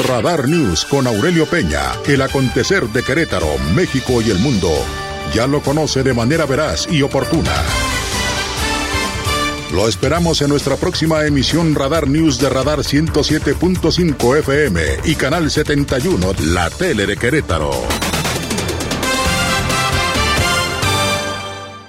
Radar 0.09 0.48
News 0.48 0.85
con 0.86 1.06
Aurelio 1.06 1.47
Peña, 1.47 1.93
el 2.06 2.23
acontecer 2.23 2.85
de 2.89 3.02
Querétaro, 3.02 3.59
México 3.74 4.23
y 4.23 4.31
el 4.31 4.39
mundo. 4.39 4.70
Ya 5.34 5.46
lo 5.46 5.60
conoce 5.60 6.02
de 6.02 6.14
manera 6.14 6.46
veraz 6.46 6.88
y 6.90 7.02
oportuna. 7.02 7.52
Lo 9.72 9.88
esperamos 9.88 10.40
en 10.42 10.48
nuestra 10.48 10.76
próxima 10.76 11.26
emisión 11.26 11.74
Radar 11.74 12.08
News 12.08 12.38
de 12.38 12.48
Radar 12.48 12.78
107.5 12.78 14.38
FM 14.38 14.80
y 15.04 15.14
Canal 15.16 15.50
71, 15.50 16.32
la 16.44 16.70
tele 16.70 17.04
de 17.06 17.16
Querétaro. 17.16 17.72